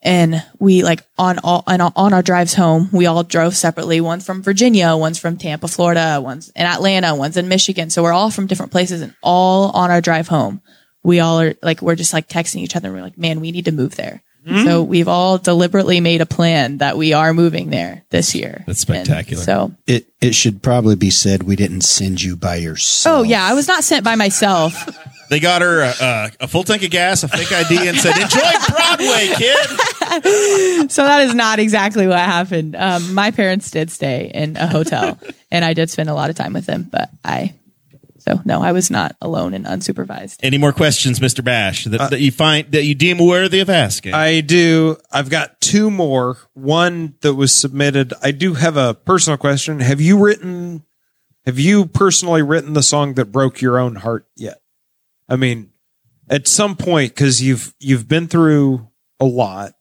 And 0.00 0.44
we 0.60 0.84
like 0.84 1.02
on 1.18 1.40
all 1.40 1.64
and 1.66 1.82
on 1.82 2.14
our 2.14 2.22
drives 2.22 2.54
home, 2.54 2.88
we 2.92 3.06
all 3.06 3.24
drove 3.24 3.56
separately. 3.56 4.00
One's 4.00 4.24
from 4.24 4.42
Virginia, 4.42 4.96
one's 4.96 5.18
from 5.18 5.36
Tampa, 5.36 5.66
Florida, 5.66 6.20
one's 6.22 6.50
in 6.50 6.64
Atlanta, 6.64 7.16
one's 7.16 7.36
in 7.36 7.48
Michigan. 7.48 7.90
So 7.90 8.04
we're 8.04 8.12
all 8.12 8.30
from 8.30 8.46
different 8.46 8.70
places, 8.72 9.02
and 9.02 9.14
all 9.22 9.70
on 9.72 9.90
our 9.90 10.00
drive 10.00 10.28
home, 10.28 10.62
we 11.02 11.18
all 11.18 11.40
are 11.40 11.54
like 11.62 11.82
we're 11.82 11.96
just 11.96 12.12
like 12.12 12.28
texting 12.28 12.60
each 12.60 12.76
other. 12.76 12.88
and 12.88 12.96
We're 12.96 13.02
like, 13.02 13.18
man, 13.18 13.40
we 13.40 13.50
need 13.50 13.64
to 13.64 13.72
move 13.72 13.96
there. 13.96 14.22
Hmm? 14.48 14.64
So 14.64 14.82
we've 14.82 15.08
all 15.08 15.38
deliberately 15.38 16.00
made 16.00 16.20
a 16.20 16.26
plan 16.26 16.78
that 16.78 16.96
we 16.96 17.12
are 17.12 17.34
moving 17.34 17.70
there 17.70 18.04
this 18.10 18.34
year. 18.34 18.64
That's 18.66 18.84
And 18.84 19.04
spectacular. 19.06 19.42
so, 19.42 19.72
It 19.86 20.06
it 20.20 20.34
should 20.34 20.62
probably 20.62 20.96
be 20.96 21.10
said 21.10 21.42
we 21.44 21.54
didn't 21.56 21.82
send 21.82 22.22
you 22.22 22.34
by 22.36 22.56
yourself. 22.56 23.18
oh 23.20 23.22
yeah, 23.22 23.44
I 23.44 23.54
was 23.54 23.68
not 23.68 23.84
sent 23.84 24.04
by 24.04 24.14
myself. 24.16 24.88
They 25.30 25.40
got 25.40 25.60
her 25.60 25.82
a, 25.82 25.92
a, 26.00 26.30
a 26.44 26.48
full 26.48 26.64
tank 26.64 26.82
of 26.84 26.90
gas, 26.90 27.22
a 27.22 27.28
fake 27.28 27.52
ID, 27.52 27.86
and 27.86 27.98
said, 27.98 28.16
"Enjoy 28.16 28.40
Broadway, 28.66 29.28
kid." 29.36 30.90
so 30.90 31.04
that 31.04 31.20
is 31.20 31.34
not 31.34 31.58
exactly 31.58 32.06
what 32.06 32.18
happened. 32.18 32.74
Um, 32.74 33.12
my 33.12 33.30
parents 33.30 33.70
did 33.70 33.90
stay 33.90 34.30
in 34.32 34.56
a 34.56 34.66
hotel, 34.66 35.18
and 35.50 35.66
I 35.66 35.74
did 35.74 35.90
spend 35.90 36.08
a 36.08 36.14
lot 36.14 36.30
of 36.30 36.36
time 36.36 36.54
with 36.54 36.64
them. 36.64 36.88
But 36.90 37.10
I, 37.22 37.52
so 38.28 38.42
no, 38.44 38.62
I 38.62 38.72
was 38.72 38.90
not 38.90 39.16
alone 39.20 39.54
and 39.54 39.64
unsupervised. 39.64 40.36
Any 40.42 40.58
more 40.58 40.72
questions, 40.72 41.20
Mister 41.20 41.42
Bash, 41.42 41.84
that, 41.84 42.10
that 42.10 42.20
you 42.20 42.30
find 42.30 42.70
that 42.72 42.84
you 42.84 42.94
deem 42.94 43.18
worthy 43.18 43.60
of 43.60 43.70
asking? 43.70 44.14
I 44.14 44.40
do. 44.40 44.96
I've 45.10 45.30
got 45.30 45.60
two 45.60 45.90
more. 45.90 46.36
One 46.54 47.14
that 47.22 47.34
was 47.34 47.54
submitted. 47.54 48.12
I 48.22 48.32
do 48.32 48.54
have 48.54 48.76
a 48.76 48.94
personal 48.94 49.38
question. 49.38 49.80
Have 49.80 50.00
you 50.00 50.18
written, 50.22 50.84
have 51.46 51.58
you 51.58 51.86
personally 51.86 52.42
written 52.42 52.74
the 52.74 52.82
song 52.82 53.14
that 53.14 53.26
broke 53.26 53.62
your 53.62 53.78
own 53.78 53.96
heart 53.96 54.26
yet? 54.36 54.60
I 55.28 55.36
mean, 55.36 55.70
at 56.28 56.46
some 56.46 56.76
point, 56.76 57.16
cause 57.16 57.40
you've, 57.40 57.74
you've 57.78 58.08
been 58.08 58.28
through 58.28 58.88
a 59.18 59.24
lot. 59.24 59.72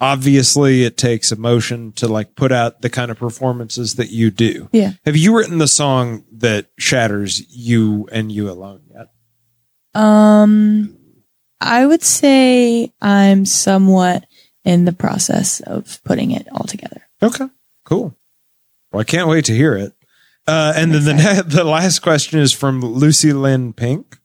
Obviously 0.00 0.84
it 0.84 0.96
takes 0.96 1.30
emotion 1.30 1.92
to 1.92 2.08
like 2.08 2.34
put 2.34 2.52
out 2.52 2.80
the 2.80 2.88
kind 2.88 3.10
of 3.10 3.18
performances 3.18 3.96
that 3.96 4.10
you 4.10 4.30
do. 4.30 4.68
Yeah. 4.72 4.92
Have 5.04 5.16
you 5.16 5.36
written 5.36 5.58
the 5.58 5.68
song 5.68 6.24
that 6.32 6.70
shatters 6.78 7.42
you 7.54 8.08
and 8.10 8.32
you 8.32 8.48
alone 8.50 8.80
yet? 8.90 9.08
Um, 9.94 10.96
I 11.60 11.84
would 11.84 12.02
say 12.02 12.92
I'm 13.02 13.44
somewhat 13.44 14.24
in 14.64 14.84
the 14.86 14.92
process 14.92 15.60
of 15.60 16.02
putting 16.04 16.30
it 16.30 16.46
all 16.52 16.64
together. 16.64 17.02
Okay, 17.22 17.48
cool. 17.84 18.16
Well, 18.92 19.00
I 19.00 19.04
can't 19.04 19.28
wait 19.28 19.44
to 19.46 19.54
hear 19.54 19.76
it. 19.76 19.92
Uh, 20.46 20.72
and 20.74 20.92
then 20.94 21.04
the 21.04 21.14
ne- 21.14 21.42
the 21.46 21.64
last 21.64 21.98
question 22.00 22.40
is 22.40 22.52
from 22.52 22.80
Lucy 22.80 23.32
Lynn 23.32 23.72
Pink, 23.74 24.18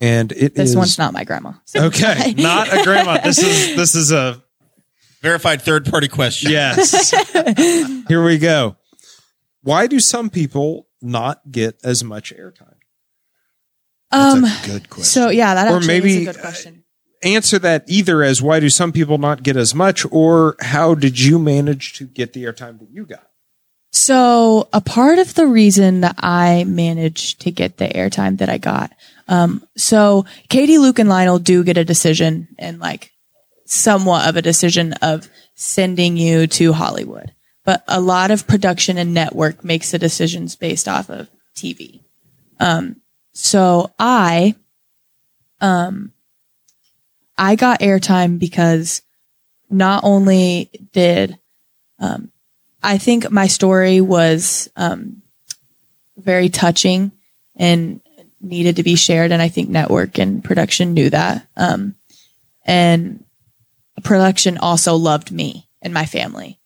and 0.00 0.30
it 0.32 0.54
This 0.54 0.70
is- 0.70 0.76
one's 0.76 0.98
not 0.98 1.12
my 1.14 1.24
grandma. 1.24 1.52
So 1.64 1.84
okay. 1.86 2.34
Not 2.36 2.68
a 2.72 2.82
grandma. 2.84 3.18
This 3.18 3.38
is 3.38 3.76
this 3.76 3.94
is 3.94 4.12
a 4.12 4.42
Verified 5.22 5.62
third 5.62 5.86
party 5.86 6.08
question. 6.08 6.50
yes. 6.52 7.10
Here 8.08 8.24
we 8.24 8.38
go. 8.38 8.76
Why 9.62 9.86
do 9.86 9.98
some 10.00 10.30
people 10.30 10.86
not 11.02 11.50
get 11.50 11.78
as 11.84 12.04
much 12.04 12.32
airtime? 12.34 12.74
um, 14.10 14.42
That's 14.42 14.64
a 14.66 14.70
good 14.70 14.90
question. 14.90 15.04
so 15.04 15.28
yeah, 15.30 15.54
that 15.54 15.72
Or 15.72 15.80
maybe, 15.80 16.22
is 16.22 16.28
a 16.28 16.32
good 16.32 16.40
question. 16.40 16.84
Answer 17.24 17.58
that 17.58 17.84
either 17.88 18.22
as 18.22 18.40
why 18.40 18.60
do 18.60 18.68
some 18.70 18.92
people 18.92 19.18
not 19.18 19.42
get 19.42 19.56
as 19.56 19.74
much, 19.74 20.06
or 20.12 20.56
how 20.60 20.94
did 20.94 21.18
you 21.20 21.38
manage 21.38 21.94
to 21.94 22.04
get 22.06 22.32
the 22.32 22.44
airtime 22.44 22.78
that 22.78 22.90
you 22.90 23.04
got? 23.04 23.28
So 23.90 24.68
a 24.72 24.80
part 24.80 25.18
of 25.18 25.34
the 25.34 25.46
reason 25.46 26.02
that 26.02 26.14
I 26.18 26.62
managed 26.64 27.40
to 27.40 27.50
get 27.50 27.78
the 27.78 27.88
airtime 27.88 28.38
that 28.38 28.48
I 28.48 28.58
got, 28.58 28.92
um, 29.26 29.66
so 29.76 30.26
Katy, 30.48 30.78
Luke, 30.78 30.98
and 31.00 31.08
Lionel 31.08 31.38
do 31.40 31.64
get 31.64 31.76
a 31.76 31.84
decision 31.84 32.48
and 32.58 32.78
like 32.78 33.10
somewhat 33.68 34.26
of 34.26 34.36
a 34.36 34.42
decision 34.42 34.94
of 34.94 35.28
sending 35.54 36.16
you 36.16 36.46
to 36.46 36.72
Hollywood, 36.72 37.32
but 37.64 37.84
a 37.86 38.00
lot 38.00 38.30
of 38.30 38.46
production 38.46 38.96
and 38.96 39.12
network 39.12 39.62
makes 39.62 39.90
the 39.90 39.98
decisions 39.98 40.56
based 40.56 40.88
off 40.88 41.10
of 41.10 41.28
TV. 41.54 42.00
Um, 42.58 42.96
so 43.32 43.92
I, 43.98 44.54
um, 45.60 46.12
I 47.36 47.56
got 47.56 47.80
airtime 47.80 48.38
because 48.38 49.02
not 49.68 50.02
only 50.02 50.70
did, 50.92 51.38
um, 51.98 52.32
I 52.82 52.96
think 52.96 53.30
my 53.30 53.48
story 53.48 54.00
was 54.00 54.70
um, 54.76 55.22
very 56.16 56.48
touching 56.48 57.12
and 57.54 58.00
needed 58.40 58.76
to 58.76 58.82
be 58.82 58.96
shared. 58.96 59.30
And 59.30 59.42
I 59.42 59.48
think 59.48 59.68
network 59.68 60.18
and 60.18 60.42
production 60.42 60.94
knew 60.94 61.10
that. 61.10 61.46
Um, 61.54 61.96
and 62.64 63.24
production 64.04 64.58
also 64.58 64.96
loved 64.96 65.30
me 65.30 65.68
and 65.82 65.94
my 65.94 66.06
family, 66.06 66.58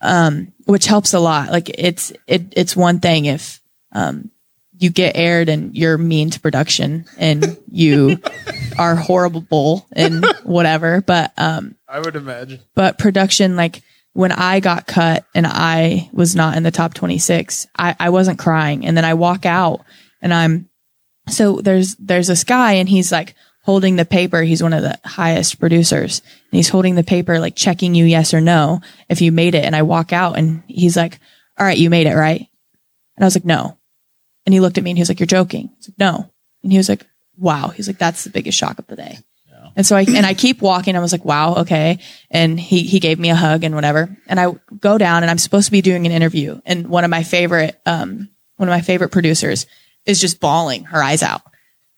um, 0.00 0.52
which 0.64 0.86
helps 0.86 1.14
a 1.14 1.20
lot. 1.20 1.50
Like 1.50 1.68
it's 1.68 2.12
it, 2.26 2.52
it's 2.56 2.76
one 2.76 3.00
thing 3.00 3.26
if 3.26 3.60
um, 3.92 4.30
you 4.78 4.90
get 4.90 5.16
aired 5.16 5.48
and 5.48 5.76
you're 5.76 5.98
mean 5.98 6.30
to 6.30 6.40
production 6.40 7.04
and 7.18 7.56
you 7.70 8.18
are 8.78 8.96
horrible 8.96 9.86
and 9.92 10.24
whatever, 10.44 11.00
but 11.00 11.32
um, 11.36 11.76
I 11.88 12.00
would 12.00 12.16
imagine. 12.16 12.60
but 12.74 12.98
production 12.98 13.54
like 13.56 13.82
when 14.14 14.32
i 14.32 14.60
got 14.60 14.86
cut 14.86 15.24
and 15.34 15.46
i 15.46 16.08
was 16.12 16.36
not 16.36 16.56
in 16.56 16.62
the 16.62 16.70
top 16.70 16.92
26 16.94 17.66
i, 17.76 17.96
I 17.98 18.10
wasn't 18.10 18.38
crying 18.38 18.84
and 18.84 18.94
then 18.96 19.04
i 19.06 19.14
walk 19.14 19.46
out 19.46 19.84
and 20.20 20.34
i'm 20.34 20.68
so 21.28 21.60
there's 21.62 21.94
there's 21.96 22.26
this 22.26 22.44
guy 22.44 22.72
and 22.74 22.88
he's 22.88 23.10
like 23.12 23.34
holding 23.62 23.96
the 23.96 24.04
paper 24.04 24.42
he's 24.42 24.62
one 24.62 24.72
of 24.72 24.82
the 24.82 24.98
highest 25.04 25.58
producers 25.60 26.20
and 26.20 26.56
he's 26.56 26.68
holding 26.68 26.94
the 26.94 27.04
paper 27.04 27.38
like 27.38 27.54
checking 27.54 27.94
you 27.94 28.04
yes 28.04 28.34
or 28.34 28.40
no 28.40 28.80
if 29.08 29.20
you 29.20 29.32
made 29.32 29.54
it 29.54 29.64
and 29.64 29.76
i 29.76 29.82
walk 29.82 30.12
out 30.12 30.38
and 30.38 30.62
he's 30.66 30.96
like 30.96 31.18
all 31.58 31.66
right 31.66 31.78
you 31.78 31.90
made 31.90 32.06
it 32.06 32.14
right 32.14 32.48
and 33.16 33.24
i 33.24 33.26
was 33.26 33.36
like 33.36 33.44
no 33.44 33.76
and 34.46 34.52
he 34.52 34.60
looked 34.60 34.78
at 34.78 34.84
me 34.84 34.90
and 34.90 34.98
he 34.98 35.02
was 35.02 35.08
like 35.08 35.20
you're 35.20 35.26
joking 35.26 35.68
I 35.72 35.76
was 35.78 35.88
like 35.88 35.98
no 35.98 36.30
and 36.62 36.72
he 36.72 36.78
was 36.78 36.88
like 36.88 37.06
wow 37.36 37.68
he's 37.68 37.86
like 37.86 37.98
that's 37.98 38.24
the 38.24 38.30
biggest 38.30 38.58
shock 38.58 38.78
of 38.78 38.86
the 38.86 38.96
day 38.96 39.18
and 39.76 39.86
so 39.86 39.96
I 39.96 40.02
and 40.02 40.26
I 40.26 40.34
keep 40.34 40.60
walking. 40.60 40.96
I 40.96 41.00
was 41.00 41.12
like, 41.12 41.24
wow, 41.24 41.56
okay. 41.58 41.98
And 42.30 42.58
he 42.58 42.82
he 42.82 43.00
gave 43.00 43.18
me 43.18 43.30
a 43.30 43.34
hug 43.34 43.64
and 43.64 43.74
whatever. 43.74 44.14
And 44.26 44.38
I 44.38 44.54
go 44.78 44.98
down 44.98 45.22
and 45.22 45.30
I'm 45.30 45.38
supposed 45.38 45.66
to 45.66 45.72
be 45.72 45.80
doing 45.80 46.06
an 46.06 46.12
interview. 46.12 46.60
And 46.66 46.88
one 46.88 47.04
of 47.04 47.10
my 47.10 47.22
favorite 47.22 47.80
um 47.86 48.28
one 48.56 48.68
of 48.68 48.72
my 48.72 48.82
favorite 48.82 49.10
producers 49.10 49.66
is 50.04 50.20
just 50.20 50.40
bawling 50.40 50.84
her 50.84 51.02
eyes 51.02 51.22
out. 51.22 51.42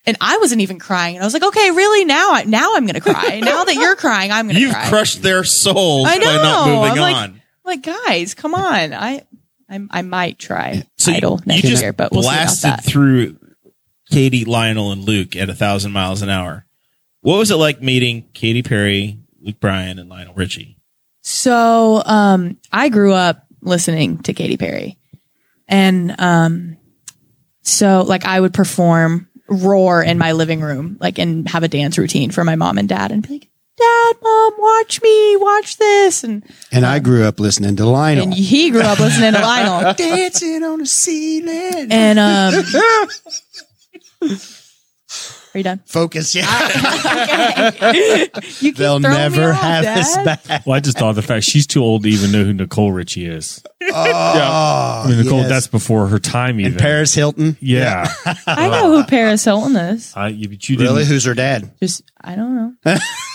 And 0.07 0.15
I 0.21 0.37
wasn't 0.37 0.61
even 0.61 0.77
crying. 0.79 1.15
And 1.15 1.23
I 1.23 1.25
was 1.25 1.33
like, 1.33 1.43
okay, 1.43 1.71
really? 1.71 2.05
Now, 2.05 2.33
I, 2.33 2.43
now 2.43 2.75
I'm 2.75 2.85
going 2.85 2.93
to 2.95 3.01
cry. 3.01 3.39
now 3.43 3.63
that 3.63 3.75
you're 3.75 3.95
crying, 3.95 4.31
I'm 4.31 4.45
going 4.45 4.55
to 4.55 4.61
You've 4.61 4.73
cry. 4.73 4.89
crushed 4.89 5.21
their 5.23 5.43
souls 5.43 6.07
I 6.09 6.17
know. 6.17 6.25
by 6.25 6.35
not 6.43 6.67
moving 6.67 6.91
I'm 6.91 6.97
like, 6.97 7.15
on. 7.15 7.41
like, 7.63 7.81
guys, 7.81 8.33
come 8.35 8.53
on. 8.53 8.93
I, 8.93 9.23
I, 9.69 9.79
I 9.89 10.01
might 10.03 10.37
try 10.37 10.83
So 10.97 11.09
you- 11.11 11.17
Idol 11.17 11.39
you 11.39 11.45
next 11.47 11.61
just 11.67 11.81
year, 11.81 11.91
but 11.93 12.11
we'll 12.11 12.21
blasted 12.21 12.69
that. 12.71 12.83
through 12.85 13.37
Katy, 14.11 14.45
Lionel, 14.45 14.91
and 14.91 15.03
Luke 15.03 15.35
at 15.35 15.49
a 15.49 15.55
thousand 15.55 15.91
miles 15.91 16.21
an 16.21 16.29
hour. 16.29 16.65
What 17.21 17.37
was 17.39 17.49
it 17.49 17.55
like 17.55 17.81
meeting 17.81 18.29
Katy 18.35 18.61
Perry, 18.61 19.17
Luke 19.41 19.59
Bryan, 19.59 19.97
and 19.97 20.07
Lionel 20.09 20.35
Richie? 20.35 20.77
So, 21.23 22.03
um, 22.05 22.57
I 22.71 22.89
grew 22.89 23.13
up 23.13 23.47
listening 23.61 24.19
to 24.23 24.33
Katy 24.33 24.57
Perry 24.57 24.99
and, 25.67 26.13
um, 26.19 26.77
so 27.63 28.03
like 28.07 28.25
I 28.25 28.39
would 28.39 28.53
perform 28.53 29.27
roar 29.47 30.01
in 30.03 30.17
my 30.17 30.31
living 30.33 30.61
room, 30.61 30.97
like 30.99 31.17
and 31.19 31.47
have 31.49 31.63
a 31.63 31.67
dance 31.67 31.97
routine 31.97 32.31
for 32.31 32.43
my 32.43 32.55
mom 32.55 32.77
and 32.77 32.89
dad 32.89 33.11
and 33.11 33.21
be 33.27 33.33
like, 33.35 33.49
dad, 33.77 34.15
mom, 34.23 34.53
watch 34.57 35.01
me, 35.01 35.35
watch 35.37 35.77
this. 35.77 36.23
And, 36.23 36.43
And 36.71 36.85
I 36.85 36.99
grew 36.99 37.23
up 37.25 37.39
listening 37.39 37.75
to 37.75 37.85
Lionel. 37.85 38.23
and 38.23 38.33
he 38.33 38.69
grew 38.71 38.81
up 38.81 38.99
listening 38.99 39.33
to 39.33 39.39
Lionel 39.41 39.93
Dancing 39.97 40.63
on 40.63 40.79
the 40.79 40.85
ceiling. 40.85 41.87
and, 41.91 42.17
um, 42.19 42.63
are 45.55 45.59
you 45.59 45.63
done? 45.63 45.81
Focus, 45.85 46.35
yeah. 46.35 46.43
Ah, 46.45 47.67
okay. 47.69 48.21
you 48.35 48.41
keep 48.41 48.75
They'll 48.75 48.99
throwing 48.99 49.13
me 49.13 49.17
never 49.17 49.51
off, 49.53 49.61
have 49.61 49.85
us 49.85 50.15
Dad. 50.15 50.39
back. 50.47 50.65
Well, 50.65 50.75
I 50.75 50.81
just 50.81 50.97
thought 50.97 51.13
the 51.13 51.21
fact 51.21 51.45
she's 51.45 51.65
too 51.65 51.81
old 51.81 52.03
to 52.03 52.09
even 52.09 52.31
know 52.31 52.43
who 52.43 52.53
Nicole 52.53 52.91
Richie 52.91 53.25
is. 53.25 53.63
Oh, 53.81 55.03
I 55.05 55.07
mean, 55.07 55.23
Nicole, 55.23 55.39
yes. 55.39 55.49
that's 55.49 55.67
before 55.67 56.07
her 56.07 56.19
time 56.19 56.59
even. 56.59 56.73
and 56.73 56.81
Paris 56.81 57.13
Hilton. 57.13 57.55
Yeah. 57.61 58.07
I 58.45 58.67
know 58.69 58.97
who 58.97 59.05
Paris 59.05 59.45
Hilton 59.45 59.75
is. 59.75 60.13
I, 60.15 60.27
you, 60.29 60.49
but 60.49 60.67
you 60.67 60.75
didn't, 60.75 60.91
Really? 60.93 61.05
Who's 61.05 61.23
her 61.23 61.33
dad? 61.35 61.71
Just, 61.79 62.03
I 62.19 62.35
don't 62.35 62.55
know. 62.55 62.97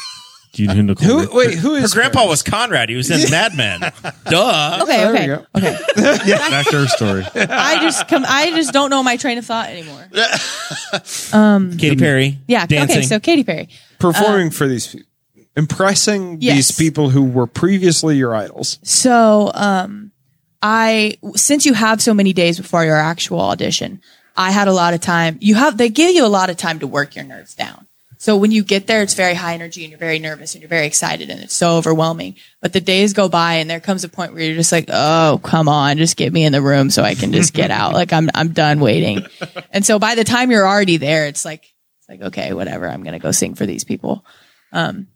do 0.66 0.72
you 0.74 0.76
who 0.76 0.82
Nicole 0.82 1.08
Who? 1.08 1.18
Richie 1.20 1.34
Wait, 1.36 1.58
who 1.58 1.74
Her 1.74 1.88
grandpa 1.88 2.26
was 2.26 2.42
Conrad. 2.42 2.88
He 2.88 2.96
was 2.96 3.10
in 3.10 3.30
Mad 3.30 3.56
Men. 3.56 3.80
Duh. 4.26 4.78
Okay, 4.82 4.96
there 4.96 5.10
okay, 5.14 5.26
go. 5.26 5.46
okay. 5.56 5.78
Back 6.50 6.66
to 6.66 6.76
her 6.80 6.86
story. 6.86 7.24
I 7.34 7.78
just 7.82 8.08
come. 8.08 8.24
I 8.26 8.50
just 8.50 8.72
don't 8.72 8.90
know 8.90 9.02
my 9.02 9.16
train 9.16 9.38
of 9.38 9.46
thought 9.46 9.68
anymore. 9.68 10.08
Katy 11.78 11.96
Perry. 11.96 12.38
Yeah. 12.46 12.66
Dancing. 12.66 12.98
Okay. 12.98 13.06
So 13.06 13.20
Katy 13.20 13.44
Perry. 13.44 13.68
performing 13.98 14.50
for 14.50 14.66
these 14.66 14.86
people, 14.88 15.06
impressing 15.56 16.38
Yes. 16.40 16.56
these 16.56 16.72
people 16.72 17.10
who 17.10 17.24
were 17.24 17.46
previously 17.46 18.16
your 18.16 18.34
idols. 18.34 18.78
So, 18.82 19.50
um, 19.54 20.12
I 20.62 21.16
since 21.36 21.64
you 21.66 21.72
have 21.74 22.02
so 22.02 22.12
many 22.14 22.32
days 22.32 22.58
before 22.58 22.84
your 22.84 22.96
actual 22.96 23.40
audition, 23.40 24.00
I 24.36 24.50
had 24.50 24.68
a 24.68 24.72
lot 24.72 24.94
of 24.94 25.00
time. 25.00 25.38
You 25.40 25.54
have 25.54 25.76
they 25.78 25.88
give 25.88 26.14
you 26.14 26.24
a 26.24 26.28
lot 26.28 26.50
of 26.50 26.56
time 26.56 26.78
to 26.80 26.86
work 26.86 27.16
your 27.16 27.24
nerves 27.24 27.54
down. 27.54 27.86
So 28.20 28.36
when 28.36 28.50
you 28.50 28.62
get 28.62 28.86
there, 28.86 29.00
it's 29.00 29.14
very 29.14 29.32
high 29.32 29.54
energy 29.54 29.82
and 29.82 29.90
you're 29.90 29.98
very 29.98 30.18
nervous 30.18 30.54
and 30.54 30.60
you're 30.60 30.68
very 30.68 30.86
excited 30.86 31.30
and 31.30 31.40
it's 31.40 31.54
so 31.54 31.78
overwhelming. 31.78 32.36
But 32.60 32.74
the 32.74 32.80
days 32.82 33.14
go 33.14 33.30
by 33.30 33.54
and 33.54 33.70
there 33.70 33.80
comes 33.80 34.04
a 34.04 34.10
point 34.10 34.34
where 34.34 34.42
you're 34.42 34.56
just 34.56 34.72
like, 34.72 34.90
oh, 34.92 35.40
come 35.42 35.68
on, 35.68 35.96
just 35.96 36.18
get 36.18 36.30
me 36.30 36.44
in 36.44 36.52
the 36.52 36.60
room 36.60 36.90
so 36.90 37.02
I 37.02 37.14
can 37.14 37.32
just 37.32 37.54
get 37.54 37.70
out. 37.70 37.94
Like 38.00 38.12
I'm 38.12 38.28
I'm 38.34 38.52
done 38.52 38.80
waiting. 38.80 39.26
And 39.72 39.84
so 39.84 39.98
by 39.98 40.14
the 40.16 40.24
time 40.24 40.50
you're 40.50 40.66
already 40.66 40.98
there, 40.98 41.26
it's 41.26 41.46
like 41.46 41.64
it's 41.98 42.08
like 42.10 42.20
okay, 42.28 42.52
whatever. 42.52 42.86
I'm 42.86 43.02
gonna 43.02 43.18
go 43.18 43.30
sing 43.30 43.54
for 43.54 43.64
these 43.64 43.84
people. 43.84 44.24
Um, 44.70 45.08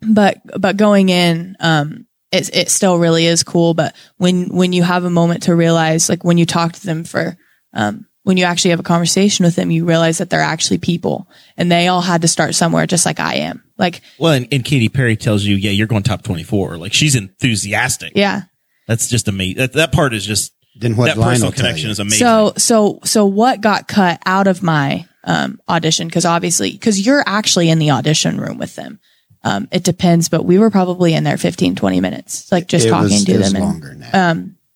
but 0.00 0.40
but 0.58 0.76
going 0.76 1.08
in, 1.08 1.56
um, 1.58 2.06
it 2.30 2.54
it 2.54 2.70
still 2.70 2.98
really 2.98 3.26
is 3.26 3.42
cool. 3.42 3.74
But 3.74 3.96
when 4.18 4.54
when 4.54 4.72
you 4.72 4.84
have 4.84 5.04
a 5.04 5.10
moment 5.10 5.44
to 5.44 5.54
realize, 5.54 6.08
like 6.08 6.22
when 6.24 6.38
you 6.38 6.46
talk 6.46 6.72
to 6.72 6.86
them 6.86 7.04
for, 7.04 7.36
um, 7.72 8.06
when 8.26 8.36
you 8.36 8.44
actually 8.44 8.72
have 8.72 8.80
a 8.80 8.82
conversation 8.82 9.44
with 9.44 9.54
them, 9.54 9.70
you 9.70 9.84
realize 9.84 10.18
that 10.18 10.30
they're 10.30 10.40
actually 10.40 10.78
people, 10.78 11.28
and 11.56 11.70
they 11.70 11.86
all 11.86 12.00
had 12.00 12.22
to 12.22 12.28
start 12.28 12.56
somewhere, 12.56 12.84
just 12.84 13.06
like 13.06 13.20
I 13.20 13.34
am. 13.34 13.62
Like 13.78 14.00
Well, 14.18 14.32
and, 14.32 14.48
and 14.50 14.64
Katy 14.64 14.88
Perry 14.88 15.16
tells 15.16 15.44
you, 15.44 15.54
yeah, 15.54 15.70
you're 15.70 15.86
going 15.86 16.02
top 16.02 16.22
24. 16.22 16.76
Like 16.76 16.92
she's 16.92 17.14
enthusiastic. 17.14 18.14
yeah. 18.16 18.42
That's 18.88 19.08
just 19.08 19.28
amazing. 19.28 19.58
That, 19.58 19.74
that 19.74 19.92
part 19.92 20.12
is 20.12 20.26
just, 20.26 20.52
Then 20.74 20.96
what 20.96 21.06
that 21.06 21.22
personal 21.22 21.52
connection 21.52 21.88
is 21.88 22.00
amazing. 22.00 22.18
So 22.18 22.52
so 22.56 22.98
so 23.04 23.26
what 23.26 23.60
got 23.60 23.86
cut 23.86 24.20
out 24.26 24.48
of 24.48 24.60
my 24.60 25.06
um, 25.22 25.60
audition? 25.68 26.08
Because 26.08 26.24
obviously, 26.24 26.72
because 26.72 27.06
you're 27.06 27.22
actually 27.26 27.70
in 27.70 27.78
the 27.78 27.92
audition 27.92 28.40
room 28.40 28.58
with 28.58 28.74
them. 28.74 28.98
Um, 29.44 29.68
it 29.70 29.84
depends, 29.84 30.28
but 30.28 30.44
we 30.44 30.58
were 30.58 30.70
probably 30.70 31.14
in 31.14 31.22
there 31.22 31.36
15, 31.36 31.76
20 31.76 32.00
minutes, 32.00 32.50
like 32.50 32.66
just 32.66 32.86
It 32.86 32.90
talking 32.90 33.12
was, 33.12 33.24
to 33.24 33.32
it 33.32 33.38
was 33.38 33.52
them. 33.52 33.62
And, 33.62 33.72
longer 33.72 33.88
than 33.88 34.00
that. 34.00 34.14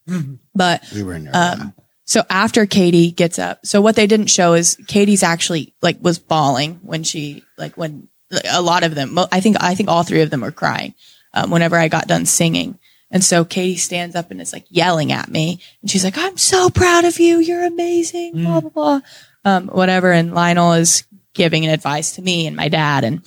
um, 0.07 0.39
but 0.55 0.85
we 0.95 1.03
were 1.03 1.15
in 1.15 1.25
there. 1.25 1.35
Um, 1.35 1.75
so 2.11 2.25
after 2.29 2.67
Katy 2.67 3.13
gets 3.13 3.39
up, 3.39 3.65
so 3.65 3.81
what 3.81 3.95
they 3.95 4.09
didn't 4.09 4.31
show 4.31 4.55
is 4.55 4.77
Katy's 4.89 5.23
actually 5.23 5.75
like 5.81 5.99
was 6.01 6.19
bawling 6.19 6.81
when 6.83 7.05
she 7.05 7.45
like 7.57 7.77
when 7.77 8.09
a 8.51 8.61
lot 8.61 8.83
of 8.83 8.97
them. 8.97 9.17
I 9.31 9.39
think 9.39 9.59
I 9.61 9.77
think 9.77 9.89
all 9.89 10.03
three 10.03 10.23
of 10.23 10.29
them 10.29 10.41
were 10.41 10.51
crying 10.51 10.95
um, 11.33 11.53
whenever 11.53 11.77
I 11.77 11.87
got 11.87 12.09
done 12.09 12.27
singing. 12.27 12.81
And 13.13 13.23
so 13.23 13.45
Katy 13.45 13.77
stands 13.77 14.17
up 14.17 14.33
and 14.33 14.41
is 14.41 14.53
like 14.53 14.65
yelling 14.69 15.13
at 15.13 15.29
me, 15.29 15.61
and 15.83 15.89
she's 15.89 16.03
like, 16.03 16.19
"I'm 16.19 16.37
so 16.37 16.69
proud 16.69 17.05
of 17.05 17.21
you. 17.21 17.39
You're 17.39 17.65
amazing." 17.65 18.43
Blah 18.43 18.61
blah 18.61 18.71
blah, 18.71 19.01
um, 19.45 19.69
whatever. 19.69 20.11
And 20.11 20.35
Lionel 20.35 20.73
is 20.73 21.05
giving 21.33 21.65
an 21.65 21.71
advice 21.71 22.17
to 22.17 22.23
me 22.23 22.49
and 22.49 22.57
my 22.57 22.69
dad, 22.69 23.05
and 23.05 23.23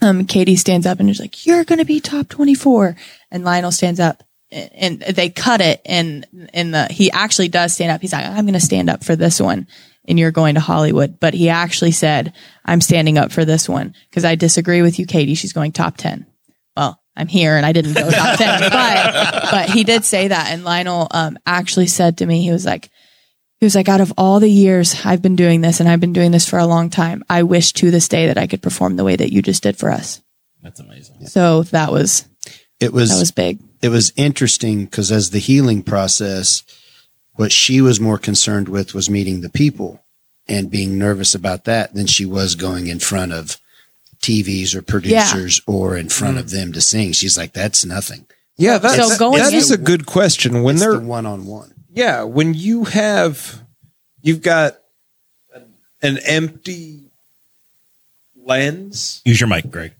um, 0.00 0.24
Katy 0.24 0.56
stands 0.56 0.84
up 0.84 0.98
and 0.98 1.08
is 1.08 1.20
like, 1.20 1.46
"You're 1.46 1.62
going 1.62 1.78
to 1.78 1.84
be 1.84 2.00
top 2.00 2.28
24." 2.28 2.96
And 3.30 3.44
Lionel 3.44 3.70
stands 3.70 4.00
up, 4.00 4.24
and, 4.52 5.02
and 5.02 5.16
they 5.16 5.30
cut 5.30 5.60
it. 5.60 5.80
And 5.84 6.26
in 6.52 6.70
the 6.70 6.86
he 6.86 7.10
actually 7.10 7.48
does 7.48 7.72
stand 7.74 7.92
up. 7.92 8.00
He's 8.00 8.12
like, 8.12 8.26
"I'm 8.26 8.44
going 8.44 8.54
to 8.54 8.60
stand 8.60 8.90
up 8.90 9.04
for 9.04 9.16
this 9.16 9.40
one." 9.40 9.66
And 10.08 10.18
you're 10.18 10.30
going 10.30 10.54
to 10.54 10.60
Hollywood, 10.60 11.20
but 11.20 11.34
he 11.34 11.48
actually 11.48 11.92
said, 11.92 12.32
"I'm 12.64 12.80
standing 12.80 13.18
up 13.18 13.32
for 13.32 13.44
this 13.44 13.68
one 13.68 13.94
because 14.08 14.24
I 14.24 14.34
disagree 14.34 14.82
with 14.82 14.98
you, 14.98 15.06
Katy. 15.06 15.34
She's 15.34 15.52
going 15.52 15.72
top 15.72 15.96
10." 15.96 16.26
Well, 16.76 17.00
I'm 17.16 17.28
here 17.28 17.56
and 17.56 17.66
I 17.66 17.72
didn't 17.72 17.94
go 17.94 18.10
top 18.10 18.38
10, 18.38 18.60
but 18.70 19.50
but 19.50 19.70
he 19.70 19.84
did 19.84 20.04
say 20.04 20.28
that. 20.28 20.50
And 20.50 20.64
Lionel 20.64 21.08
um, 21.10 21.38
actually 21.46 21.86
said 21.86 22.18
to 22.18 22.26
me, 22.26 22.42
he 22.42 22.50
was 22.50 22.64
like, 22.64 22.90
he 23.58 23.66
was 23.66 23.74
like, 23.74 23.88
out 23.88 24.00
of 24.00 24.12
all 24.16 24.40
the 24.40 24.50
years 24.50 25.04
I've 25.04 25.20
been 25.20 25.36
doing 25.36 25.60
this, 25.60 25.80
and 25.80 25.88
I've 25.88 26.00
been 26.00 26.14
doing 26.14 26.30
this 26.30 26.48
for 26.48 26.58
a 26.58 26.66
long 26.66 26.88
time, 26.88 27.22
I 27.28 27.42
wish 27.42 27.74
to 27.74 27.90
this 27.90 28.08
day 28.08 28.26
that 28.28 28.38
I 28.38 28.46
could 28.46 28.62
perform 28.62 28.96
the 28.96 29.04
way 29.04 29.16
that 29.16 29.32
you 29.32 29.42
just 29.42 29.62
did 29.62 29.76
for 29.76 29.90
us. 29.90 30.22
That's 30.62 30.80
amazing. 30.80 31.26
So 31.26 31.64
that 31.64 31.92
was 31.92 32.26
it 32.80 32.92
was, 32.92 33.10
that 33.10 33.18
was 33.18 33.32
big. 33.32 33.60
It 33.82 33.88
was 33.88 34.12
interesting 34.16 34.84
because 34.84 35.10
as 35.10 35.30
the 35.30 35.38
healing 35.38 35.82
process, 35.82 36.62
what 37.34 37.52
she 37.52 37.80
was 37.80 38.00
more 38.00 38.18
concerned 38.18 38.68
with 38.68 38.94
was 38.94 39.08
meeting 39.08 39.40
the 39.40 39.48
people 39.48 40.02
and 40.46 40.70
being 40.70 40.98
nervous 40.98 41.34
about 41.34 41.64
that 41.64 41.94
than 41.94 42.06
she 42.06 42.26
was 42.26 42.54
going 42.54 42.88
in 42.88 42.98
front 42.98 43.32
of 43.32 43.56
TVs 44.20 44.74
or 44.74 44.82
producers 44.82 45.62
or 45.66 45.96
in 45.96 46.08
front 46.08 46.38
of 46.38 46.46
mm. 46.46 46.50
them 46.50 46.72
to 46.72 46.80
sing. 46.80 47.12
She's 47.12 47.38
like, 47.38 47.52
that's 47.52 47.84
nothing. 47.84 48.26
Yeah, 48.56 48.76
that's, 48.76 48.96
So 48.96 49.18
going 49.18 49.38
that 49.38 49.52
in- 49.52 49.58
is 49.58 49.70
a 49.70 49.78
good 49.78 50.04
question. 50.04 50.62
When 50.62 50.74
It's 50.74 50.84
they're 50.84 51.00
one 51.00 51.24
on 51.24 51.46
one. 51.46 51.72
yeah, 51.94 52.24
when 52.24 52.52
you 52.52 52.84
have 52.84 53.62
you've 54.20 54.42
got 54.42 54.78
an, 55.54 55.74
an 56.02 56.18
empty 56.18 57.10
lens. 58.36 59.22
Use 59.24 59.40
your 59.40 59.48
mic, 59.48 59.70
Greg. 59.70 59.94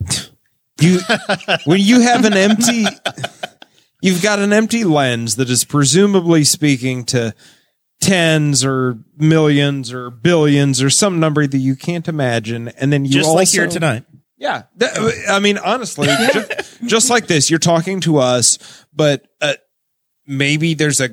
You 0.80 0.98
when 1.64 1.80
you 1.80 2.00
have 2.00 2.24
an 2.24 2.34
empty 2.34 2.84
you've 4.02 4.22
got 4.22 4.38
an 4.38 4.52
empty 4.52 4.84
lens 4.84 5.36
that 5.36 5.48
is 5.48 5.64
presumably 5.64 6.44
speaking 6.44 7.04
to 7.06 7.34
tens 8.00 8.62
or 8.64 8.98
millions 9.16 9.90
or 9.92 10.10
billions 10.10 10.82
or 10.82 10.90
some 10.90 11.18
number 11.18 11.46
that 11.46 11.56
you 11.58 11.76
can't 11.76 12.06
imagine 12.08 12.68
and 12.68 12.92
then 12.92 13.04
you 13.06 13.12
Just 13.12 13.26
also 13.26 13.38
like 13.38 13.48
here 13.48 13.66
tonight. 13.68 14.04
Yeah. 14.36 14.64
That- 14.76 15.24
I 15.30 15.38
mean, 15.38 15.56
honestly, 15.56 16.08
ju- 16.32 16.44
just, 16.86 17.08
like 17.08 17.26
this, 17.26 17.48
you're 17.48 17.58
talking 17.58 18.00
to 18.02 18.18
us, 18.18 18.58
but 18.92 19.26
uh, 19.40 19.54
maybe 20.26 20.74
there's 20.74 21.00
a, 21.00 21.08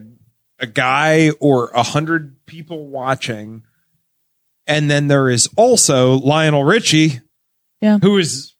a 0.59 0.67
guy 0.67 1.29
or 1.39 1.69
a 1.69 1.83
hundred 1.83 2.45
people 2.45 2.89
watching. 2.89 3.63
And 4.67 4.91
then 4.91 5.07
there 5.07 5.29
is 5.29 5.47
also 5.55 6.15
Lionel 6.19 6.65
Richie, 6.65 7.21
Yeah. 7.79 7.97
who 8.01 8.17
is 8.17 8.52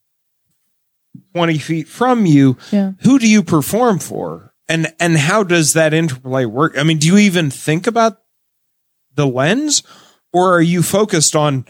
20 1.33 1.57
feet 1.57 1.87
from 1.87 2.25
you. 2.25 2.57
Yeah. 2.71 2.91
Who 3.01 3.19
do 3.19 3.27
you 3.27 3.43
perform 3.43 3.99
for? 3.99 4.53
And, 4.69 4.93
and 4.99 5.17
how 5.17 5.43
does 5.43 5.73
that 5.73 5.93
interplay 5.93 6.45
work? 6.45 6.77
I 6.77 6.83
mean, 6.83 6.97
do 6.97 7.07
you 7.07 7.17
even 7.17 7.49
think 7.51 7.85
about 7.87 8.17
the 9.15 9.27
lens 9.27 9.83
or 10.31 10.55
are 10.55 10.61
you 10.61 10.81
focused 10.81 11.35
on, 11.35 11.65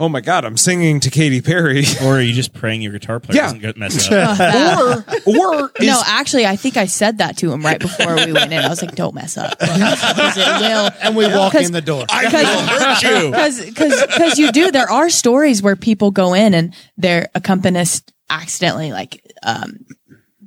oh 0.00 0.08
my 0.08 0.20
God, 0.20 0.44
I'm 0.44 0.56
singing 0.56 0.98
to 1.00 1.10
Katy 1.10 1.40
Perry? 1.42 1.84
Or 2.02 2.16
are 2.16 2.20
you 2.20 2.32
just 2.32 2.52
praying 2.54 2.82
your 2.82 2.92
guitar 2.92 3.20
player 3.20 3.36
Yeah. 3.36 3.42
doesn't 3.44 3.60
get 3.60 3.76
messed 3.76 4.10
up? 4.12 4.40
Or 4.40 5.04
or 5.26 5.70
is, 5.78 5.86
no, 5.86 6.02
actually, 6.06 6.46
I 6.46 6.56
think 6.56 6.76
I 6.76 6.86
said 6.86 7.18
that 7.18 7.36
to 7.38 7.52
him 7.52 7.62
right 7.62 7.78
before 7.78 8.14
we 8.16 8.32
went 8.32 8.52
in. 8.52 8.58
I 8.58 8.68
was 8.68 8.82
like, 8.82 8.94
"Don't 8.94 9.14
mess 9.14 9.38
up," 9.38 9.58
because. 9.58 10.92
And 11.00 11.16
we 11.16 11.26
walk 11.28 11.54
in 11.54 11.72
the 11.72 11.80
door. 11.80 12.04
I 12.10 12.24
will 12.26 12.66
hurt 12.66 13.02
you. 13.02 13.30
because 13.30 13.64
because 13.64 14.00
because 14.06 14.38
you 14.38 14.52
do 14.52 14.70
there 14.70 14.90
are 14.90 15.08
stories 15.08 15.62
where 15.62 15.76
people 15.76 16.10
go 16.10 16.34
in 16.34 16.52
and 16.54 16.74
their 16.96 17.28
accompanist 17.34 18.12
accidentally 18.30 18.92
like 18.92 19.22
um 19.42 19.84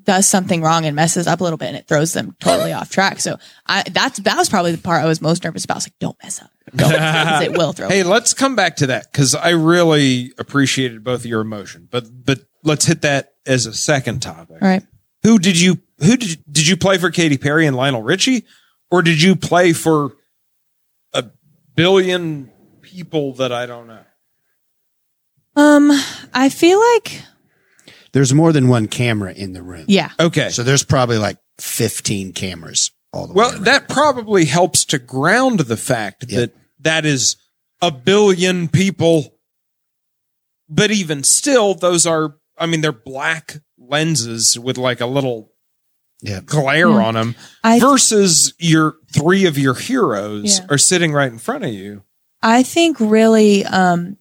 does 0.03 0.25
something 0.25 0.61
wrong 0.61 0.85
and 0.85 0.95
messes 0.95 1.27
up 1.27 1.41
a 1.41 1.43
little 1.43 1.57
bit 1.57 1.67
and 1.67 1.75
it 1.75 1.85
throws 1.85 2.13
them 2.13 2.33
totally 2.39 2.71
off 2.71 2.89
track. 2.89 3.19
So 3.19 3.35
I, 3.65 3.83
that's, 3.91 4.19
that 4.19 4.37
was 4.37 4.47
probably 4.47 4.71
the 4.71 4.77
part 4.81 5.03
I 5.03 5.05
was 5.05 5.19
most 5.19 5.43
nervous 5.43 5.65
about. 5.65 5.73
I 5.73 5.77
was 5.79 5.85
like, 5.87 5.99
don't 5.99 6.15
mess 6.23 6.41
up. 6.41 6.49
Don't 6.73 6.91
mess 6.91 6.99
up, 7.01 7.27
'cause 7.27 7.41
it 7.43 7.51
will 7.51 7.73
throw. 7.73 7.89
Hey, 7.89 8.03
let's 8.03 8.33
come 8.33 8.55
back 8.55 8.77
to 8.77 8.87
that 8.87 9.11
because 9.11 9.35
I 9.35 9.49
really 9.49 10.31
appreciated 10.37 11.03
both 11.03 11.21
of 11.21 11.25
your 11.25 11.41
emotion, 11.41 11.89
but 11.91 12.05
but 12.25 12.39
let's 12.63 12.85
hit 12.85 13.01
that 13.01 13.33
as 13.45 13.65
a 13.65 13.73
second 13.73 14.21
topic. 14.21 14.61
All 14.61 14.67
right. 14.67 14.83
Who 15.23 15.39
did 15.39 15.59
you 15.59 15.79
who 15.99 16.15
did 16.15 16.29
you, 16.31 16.37
did 16.49 16.67
you 16.67 16.77
play 16.77 16.97
for 16.97 17.09
Katy 17.11 17.37
Perry 17.37 17.67
and 17.67 17.75
Lionel 17.75 18.01
Richie, 18.03 18.45
or 18.89 19.01
did 19.01 19.21
you 19.21 19.35
play 19.35 19.73
for 19.73 20.13
a 21.13 21.25
billion 21.75 22.49
people 22.81 23.33
that 23.33 23.51
I 23.51 23.65
don't 23.65 23.87
know? 23.87 24.03
Um, 25.57 25.89
I 26.33 26.49
feel 26.49 26.79
like, 26.93 27.23
There's 28.13 28.33
more 28.33 28.51
than 28.53 28.67
one 28.67 28.87
camera 28.87 29.33
in 29.33 29.53
the 29.53 29.61
room. 29.63 29.85
yeah. 29.87 30.11
Okay, 30.19 30.49
So 30.49 30.63
there's 30.63 30.83
probably 30.83 31.17
like 31.17 31.37
15 31.59 32.33
cameras 32.33 32.91
all 33.13 33.27
the 33.27 33.33
way. 33.33 33.37
well 33.37 33.59
that 33.61 33.87
probably 33.89 34.45
helps 34.45 34.85
to 34.85 34.99
ground 34.99 35.61
the 35.61 35.77
fact 35.77 36.25
Yeah. 36.27 36.39
that 36.41 36.55
that 36.79 37.05
is 37.05 37.35
a 37.81 37.91
billion 37.91 38.67
people, 38.67 39.33
but 40.69 40.91
even 40.91 41.23
still, 41.23 41.73
those 41.73 42.05
are 42.05 42.35
I 42.57 42.65
mean 42.65 42.81
they're 42.81 42.91
black 42.91 43.57
lenses 43.77 44.57
with 44.59 44.77
like 44.77 44.99
a 45.01 45.05
little 45.05 45.51
yeah. 46.21 46.41
glare 46.43 46.89
Yeah. 46.89 47.05
on 47.05 47.13
them 47.13 47.35
I, 47.63 47.79
versus 47.79 48.53
your 48.59 48.95
three 49.11 49.45
of 49.45 49.57
your 49.57 49.75
heroes 49.75 50.59
Yeah. 50.59 50.65
are 50.69 50.77
sitting 50.77 51.13
right 51.13 51.31
in 51.31 51.37
front 51.39 51.63
of 51.63 51.71
you. 51.71 52.03
I 52.41 52.63
think 52.63 52.99
really, 52.99 53.65
um, 53.65 54.17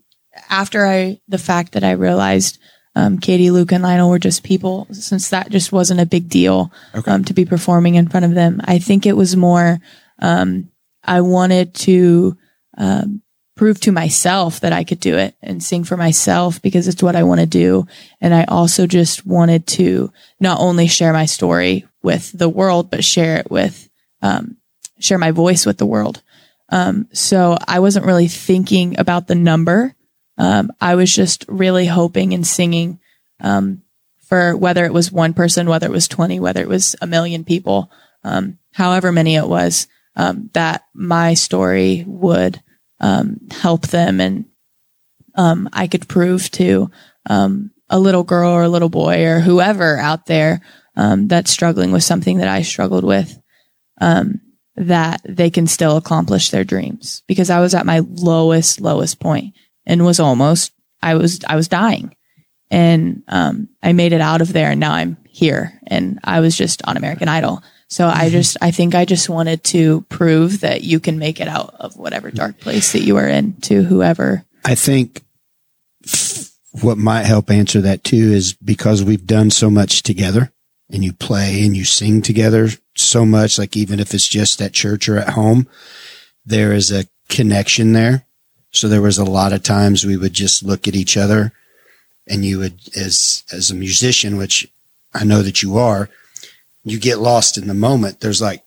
after 0.50 0.86
I, 0.86 1.20
the 1.28 1.38
fact 1.38 1.72
that 1.72 1.84
I 1.84 1.92
realized, 1.92 2.58
um, 2.96 3.18
Katy, 3.18 3.50
Luke, 3.50 3.72
and 3.72 3.82
Lionel 3.84 4.10
were 4.10 4.18
just 4.18 4.42
people, 4.42 4.88
since 4.90 5.28
that 5.28 5.50
just 5.50 5.70
wasn't 5.70 6.00
a 6.00 6.06
big 6.06 6.28
deal, 6.28 6.72
Okay. 6.94 7.10
um, 7.12 7.24
to 7.24 7.34
be 7.34 7.44
performing 7.44 7.94
in 7.94 8.08
front 8.08 8.24
of 8.26 8.34
them. 8.34 8.60
I 8.64 8.78
think 8.78 9.04
it 9.06 9.16
was 9.16 9.36
more, 9.36 9.78
um, 10.18 10.70
I 11.04 11.20
wanted 11.20 11.74
to, 11.86 12.36
um, 12.78 13.22
prove 13.54 13.80
to 13.80 13.92
myself 13.92 14.60
that 14.60 14.72
I 14.72 14.84
could 14.84 15.00
do 15.00 15.16
it 15.16 15.34
and 15.42 15.62
sing 15.62 15.84
for 15.84 15.96
myself 15.96 16.60
because 16.60 16.88
it's 16.88 17.02
what 17.02 17.16
I 17.16 17.22
want 17.22 17.40
to 17.40 17.46
do. 17.46 17.86
And 18.20 18.34
I 18.34 18.44
also 18.44 18.86
just 18.86 19.24
wanted 19.26 19.66
to 19.78 20.12
not 20.40 20.60
only 20.60 20.88
share 20.88 21.12
my 21.14 21.24
story 21.26 21.86
with 22.02 22.32
the 22.32 22.50
world, 22.50 22.90
but 22.90 23.02
share 23.02 23.36
it 23.38 23.50
with, 23.50 23.88
um, 24.20 24.56
share 24.98 25.16
my 25.18 25.30
voice 25.30 25.64
with 25.64 25.78
the 25.78 25.86
world. 25.86 26.22
Um, 26.68 27.08
so 27.12 27.56
I 27.66 27.80
wasn't 27.80 28.04
really 28.06 28.28
thinking 28.28 28.98
about 28.98 29.26
the 29.26 29.34
number. 29.34 29.94
Um, 30.38 30.70
I 30.80 30.94
was 30.94 31.14
just 31.14 31.44
really 31.48 31.86
hoping 31.86 32.34
and 32.34 32.46
singing, 32.46 32.98
um, 33.40 33.82
for 34.28 34.56
whether 34.56 34.84
it 34.84 34.92
was 34.92 35.12
one 35.12 35.34
person, 35.34 35.68
whether 35.68 35.86
it 35.86 35.92
was 35.92 36.08
20, 36.08 36.40
whether 36.40 36.60
it 36.60 36.68
was 36.68 36.96
a 37.00 37.06
million 37.06 37.44
people, 37.44 37.90
um, 38.24 38.58
however 38.72 39.12
many 39.12 39.36
it 39.36 39.48
was, 39.48 39.86
um, 40.16 40.50
that 40.52 40.82
my 40.94 41.34
story 41.34 42.04
would, 42.06 42.60
um, 43.00 43.38
help 43.50 43.86
them 43.88 44.20
and, 44.20 44.46
um, 45.36 45.68
I 45.72 45.86
could 45.86 46.08
prove 46.08 46.50
to, 46.52 46.90
um, 47.28 47.70
a 47.88 48.00
little 48.00 48.24
girl 48.24 48.50
or 48.50 48.64
a 48.64 48.68
little 48.68 48.88
boy 48.88 49.24
or 49.26 49.40
whoever 49.40 49.96
out 49.98 50.26
there, 50.26 50.60
um, 50.96 51.28
that's 51.28 51.50
struggling 51.50 51.92
with 51.92 52.02
something 52.02 52.38
that 52.38 52.48
I 52.48 52.62
struggled 52.62 53.04
with, 53.04 53.38
um, 54.00 54.40
that 54.74 55.20
they 55.24 55.50
can 55.50 55.66
still 55.66 55.96
accomplish 55.96 56.50
their 56.50 56.64
dreams. 56.64 57.22
Because 57.26 57.48
I 57.48 57.60
was 57.60 57.74
at 57.74 57.86
my 57.86 58.00
lowest, 58.00 58.80
lowest 58.80 59.20
point 59.20 59.54
and 59.86 60.04
was 60.04 60.20
almost, 60.20 60.72
I 61.02 61.14
was, 61.14 61.40
I 61.48 61.56
was 61.56 61.68
dying 61.68 62.14
and, 62.70 63.22
um, 63.28 63.68
I 63.82 63.92
made 63.92 64.12
it 64.12 64.20
out 64.20 64.40
of 64.40 64.52
there 64.52 64.70
and 64.70 64.80
now 64.80 64.92
I'm 64.92 65.16
here 65.28 65.78
and 65.86 66.18
I 66.24 66.40
was 66.40 66.56
just 66.56 66.82
on 66.86 66.96
American 66.96 67.28
Idol. 67.28 67.62
So 67.88 68.08
I 68.08 68.30
just, 68.30 68.56
I 68.60 68.72
think 68.72 68.94
I 68.94 69.04
just 69.04 69.28
wanted 69.28 69.62
to 69.64 70.00
prove 70.08 70.60
that 70.60 70.82
you 70.82 70.98
can 70.98 71.18
make 71.18 71.40
it 71.40 71.46
out 71.46 71.74
of 71.78 71.96
whatever 71.96 72.30
dark 72.30 72.58
place 72.58 72.92
that 72.92 73.02
you 73.02 73.16
are 73.16 73.28
in 73.28 73.54
to 73.62 73.84
whoever. 73.84 74.44
I 74.64 74.74
think 74.74 75.22
what 76.82 76.98
might 76.98 77.26
help 77.26 77.50
answer 77.50 77.80
that 77.82 78.02
too 78.02 78.32
is 78.32 78.54
because 78.54 79.04
we've 79.04 79.26
done 79.26 79.50
so 79.50 79.70
much 79.70 80.02
together 80.02 80.52
and 80.90 81.04
you 81.04 81.12
play 81.12 81.64
and 81.64 81.76
you 81.76 81.84
sing 81.84 82.22
together 82.22 82.68
so 82.96 83.24
much, 83.24 83.58
like 83.58 83.76
even 83.76 84.00
if 84.00 84.12
it's 84.14 84.28
just 84.28 84.60
at 84.60 84.72
church 84.72 85.08
or 85.08 85.18
at 85.18 85.30
home, 85.30 85.68
there 86.44 86.72
is 86.72 86.90
a 86.90 87.06
connection 87.28 87.92
there. 87.92 88.25
So 88.76 88.88
there 88.88 89.02
was 89.02 89.18
a 89.18 89.24
lot 89.24 89.52
of 89.52 89.62
times 89.62 90.04
we 90.04 90.16
would 90.16 90.32
just 90.34 90.62
look 90.62 90.86
at 90.86 90.94
each 90.94 91.16
other 91.16 91.52
and 92.28 92.44
you 92.44 92.58
would, 92.58 92.80
as, 92.96 93.44
as 93.52 93.70
a 93.70 93.74
musician, 93.74 94.36
which 94.36 94.68
I 95.14 95.24
know 95.24 95.42
that 95.42 95.62
you 95.62 95.78
are, 95.78 96.10
you 96.84 96.98
get 96.98 97.18
lost 97.18 97.56
in 97.56 97.68
the 97.68 97.74
moment. 97.74 98.20
There's 98.20 98.42
like, 98.42 98.62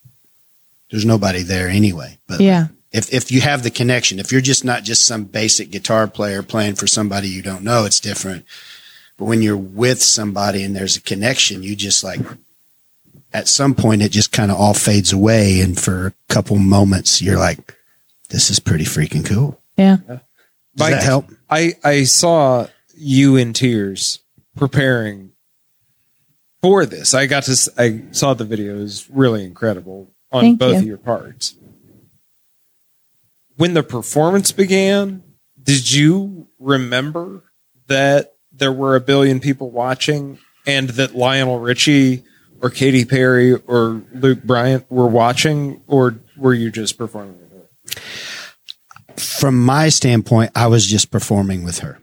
there's 0.90 1.04
nobody 1.04 1.42
there 1.42 1.68
anyway, 1.68 2.18
but 2.26 2.40
Yeah. 2.40 2.66
if 2.90 3.12
if 3.14 3.30
you 3.30 3.40
have 3.42 3.62
the 3.62 3.70
connection, 3.70 4.18
if 4.18 4.32
you're 4.32 4.40
just 4.40 4.64
not 4.64 4.82
just 4.82 5.04
some 5.06 5.22
basic 5.24 5.70
guitar 5.70 6.08
player 6.08 6.42
playing 6.42 6.74
for 6.74 6.88
somebody 6.88 7.28
you 7.28 7.42
don't 7.42 7.62
know, 7.62 7.84
it's 7.84 8.00
different. 8.00 8.44
But 9.16 9.26
when 9.26 9.40
you're 9.42 9.56
with 9.56 10.02
somebody 10.02 10.64
and 10.64 10.74
there's 10.74 10.96
a 10.96 11.00
connection, 11.00 11.62
you 11.62 11.76
just 11.76 12.02
like 12.02 12.20
at 13.32 13.46
some 13.46 13.74
point 13.76 14.02
it 14.02 14.10
just 14.10 14.32
kind 14.32 14.50
of 14.50 14.56
all 14.58 14.74
fades 14.74 15.12
away 15.12 15.60
and 15.60 15.78
for 15.78 16.08
a 16.08 16.12
couple 16.28 16.56
moments 16.56 17.22
you're 17.22 17.38
like 17.38 17.76
this 18.30 18.50
is 18.50 18.58
pretty 18.58 18.84
freaking 18.84 19.24
cool. 19.24 19.59
Yeah. 19.80 19.96
Does 20.06 20.18
Mike, 20.78 20.90
that 20.92 21.02
help? 21.02 21.26
I 21.48 21.74
I 21.82 22.04
saw 22.04 22.66
you 22.96 23.36
in 23.36 23.52
tears 23.52 24.20
preparing 24.56 25.32
for 26.62 26.84
this. 26.86 27.14
I 27.14 27.26
got 27.26 27.44
to 27.44 27.52
s- 27.52 27.68
I 27.78 28.02
saw 28.12 28.34
the 28.34 28.44
video. 28.44 28.76
It 28.76 28.80
was 28.82 29.08
really 29.10 29.44
incredible 29.44 30.12
on 30.30 30.42
Thank 30.42 30.58
both 30.58 30.74
you. 30.74 30.78
of 30.80 30.86
your 30.86 30.98
parts. 30.98 31.54
When 33.56 33.74
the 33.74 33.82
performance 33.82 34.52
began, 34.52 35.22
did 35.62 35.90
you 35.92 36.48
remember 36.58 37.42
that 37.88 38.32
there 38.52 38.72
were 38.72 38.96
a 38.96 39.00
billion 39.00 39.40
people 39.40 39.70
watching 39.70 40.38
and 40.66 40.90
that 40.90 41.14
Lionel 41.14 41.58
Richie 41.58 42.22
or 42.62 42.70
Katy 42.70 43.04
Perry 43.04 43.54
or 43.54 44.02
Luke 44.12 44.42
Bryan 44.44 44.84
were 44.88 45.06
watching 45.06 45.82
or 45.86 46.20
were 46.36 46.54
you 46.54 46.70
just 46.70 46.96
performing 46.96 47.32
with 47.32 47.39
her? 47.39 47.39
From 49.20 49.64
my 49.64 49.88
standpoint, 49.88 50.50
I 50.54 50.66
was 50.68 50.86
just 50.86 51.10
performing 51.10 51.64
with 51.64 51.80
her. 51.80 51.98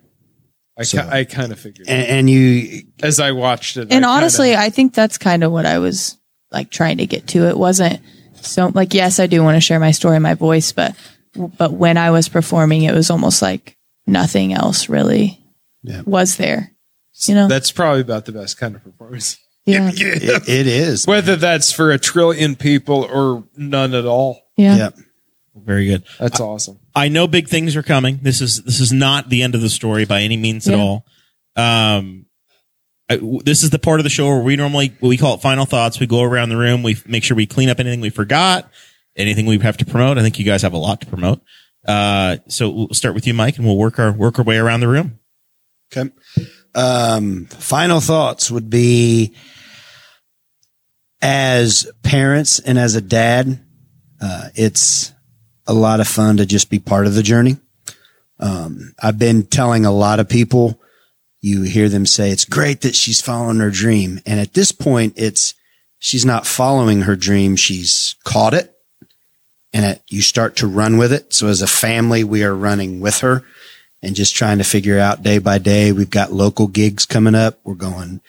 I, 0.77 0.84
So- 0.84 1.02
ki- 1.02 1.07
I 1.10 1.23
kind 1.23 1.52
of 1.52 1.60
figured 1.60 1.88
And, 1.89 2.07
and 2.07 2.30
you 2.30 2.84
as 3.02 3.19
I 3.19 3.31
watched 3.31 3.77
it. 3.77 3.81
And 3.84 3.91
I 3.91 3.95
kinda- 3.95 4.07
honestly, 4.10 4.56
I 4.56 4.69
think 4.69 4.94
that's 4.94 5.18
kind 5.18 5.44
of 5.44 5.52
what 5.52 5.65
I 5.65 5.80
was 5.80 6.18
like 6.52 6.69
trying 6.69 6.98
to 6.98 7.06
get 7.07 7.27
to. 7.30 7.48
It 7.48 7.57
wasn't 7.57 7.99
so 8.41 8.68
like, 8.73 8.94
yes, 8.94 9.19
I 9.19 9.27
do 9.27 9.44
want 9.44 9.56
to 9.57 9.61
share 9.61 9.80
my 9.80 9.91
story, 9.91 10.19
my 10.19 10.35
voice, 10.35 10.72
but, 10.72 10.95
but 11.35 11.73
when 11.73 11.98
I 11.98 12.11
was 12.11 12.30
performing, 12.30 12.84
it 12.84 12.94
was 12.94 13.10
almost 13.10 13.41
like 13.41 13.76
nothing 14.06 14.53
else 14.53 14.88
really 14.88 15.39
Yeah. 15.84 16.02
was 16.06 16.38
there, 16.38 16.72
you 17.26 17.34
know? 17.35 17.48
That's 17.48 17.72
probably 17.72 18.02
about 18.02 18.26
the 18.26 18.31
best 18.31 18.57
kind 18.57 18.76
of 18.76 18.84
performance. 18.84 19.38
yeah. 19.65 19.89
it, 19.95 20.48
it 20.48 20.68
is. 20.68 21.06
Whether 21.07 21.35
that's 21.35 21.72
for 21.72 21.91
a 21.91 21.98
trillion 21.99 22.56
people 22.56 23.03
or 23.11 23.44
none 23.57 23.94
at 23.95 24.06
all. 24.06 24.39
Yeah. 24.56 24.77
Yeah. 24.77 24.89
Very 25.56 25.88
good. 25.88 26.03
That's 26.19 26.39
awesome. 26.39 26.80
I 26.98 27.10
know 27.10 27.28
big 27.28 27.48
things 27.48 27.76
are 27.76 27.84
coming. 27.84 28.19
This 28.24 28.41
is 28.41 28.64
this 28.64 28.80
is 28.80 28.91
not 28.91 29.30
the 29.30 29.44
end 29.44 29.53
of 29.53 29.61
the 29.61 29.69
story 29.69 30.06
by 30.06 30.22
any 30.22 30.36
means 30.36 30.68
at 30.68 30.74
all. 30.74 31.06
Um, 31.56 32.26
I, 33.07 33.18
w- 33.18 33.41
this 33.44 33.61
is 33.61 33.69
the 33.69 33.78
part 33.78 33.99
of 33.99 34.03
the 34.03 34.10
show 34.10 34.28
where 34.28 34.41
we 34.41 34.56
normally 34.56 34.98
we 34.99 35.15
call 35.15 35.36
it 35.36 35.41
final 35.41 35.65
thoughts. 35.65 35.99
We 35.99 36.07
go 36.07 36.24
around 36.24 36.49
the 36.49 36.57
room. 36.57 36.82
We 36.82 36.94
f- 36.94 37.07
make 37.07 37.24
sure 37.24 37.38
we 37.38 37.45
clean 37.45 37.69
up 37.69 37.80
anything 37.80 38.02
we 38.02 38.10
forgot, 38.10 38.69
anything 39.15 39.45
we 39.45 39.60
have 39.60 39.78
to 39.78 39.86
promote. 39.86 40.18
I 40.18 40.24
think 40.24 40.40
you 40.40 40.45
guys 40.45 40.64
have 40.64 40.74
a 40.74 40.78
lot 40.78 41.02
to 41.02 41.07
promote. 41.07 41.41
Uh, 41.88 42.38
so 42.48 42.69
we'll 42.69 42.94
start 42.94 43.14
with 43.14 43.28
you, 43.28 43.34
Mike, 43.36 43.57
and 43.57 43.65
we'll 43.65 43.78
work 43.78 43.99
our 43.99 44.11
work 44.11 44.40
our 44.40 44.45
way 44.45 44.57
around 44.57 44.80
the 44.80 44.88
room. 44.88 45.19
Okay. 45.95 46.11
Um, 46.74 47.45
final 47.45 47.99
thoughts 48.02 48.49
would 48.49 48.72
be 48.72 49.36
as 51.22 51.90
parents 52.02 52.60
and 52.60 52.78
as 52.80 52.95
a 52.95 53.02
dad, 53.02 53.64
uh, 54.19 54.49
it's 54.56 55.14
a 55.68 55.73
lot 55.73 55.99
of 55.99 56.07
fun 56.07 56.38
to 56.38 56.45
just 56.45 56.69
be 56.69 56.80
part 56.80 57.07
of 57.07 57.14
the 57.14 57.23
journey. 57.23 57.57
Um, 58.39 58.94
I've 59.02 59.19
been 59.19 59.45
telling 59.45 59.85
a 59.85 59.91
lot 59.91 60.19
of 60.19 60.30
people, 60.30 60.80
you 61.41 61.64
hear 61.64 61.89
them 61.89 62.06
say 62.06 62.31
it's 62.31 62.45
great 62.45 62.81
that 62.81 62.95
she's 62.95 63.22
following 63.22 63.60
her 63.60 63.72
dream. 63.72 64.19
And 64.26 64.39
at 64.39 64.53
this 64.53 64.72
point, 64.72 65.14
it's, 65.18 65.53
she's 65.99 66.26
not 66.26 66.48
following 66.48 67.02
her 67.02 67.15
dream. 67.15 67.56
She's 67.56 68.15
caught 68.23 68.53
it 68.53 68.73
and 69.73 69.85
it, 69.85 70.02
you 70.07 70.22
start 70.22 70.57
to 70.57 70.68
run 70.68 70.98
with 70.98 71.11
it. 71.11 71.34
So 71.34 71.48
as 71.48 71.61
a 71.61 71.68
family, 71.68 72.23
we 72.23 72.44
are 72.44 72.56
running 72.56 72.99
with 72.99 73.19
her 73.19 73.44
and 74.02 74.15
just 74.15 74.35
trying 74.35 74.60
to 74.60 74.64
figure 74.64 74.99
out 74.99 75.23
day 75.23 75.39
by 75.39 75.57
day. 75.57 75.91
We've 75.91 76.10
got 76.10 76.31
local 76.31 76.68
gigs 76.68 77.06
coming 77.06 77.35
up. 77.35 77.60
We're 77.64 77.76
going 77.76 78.22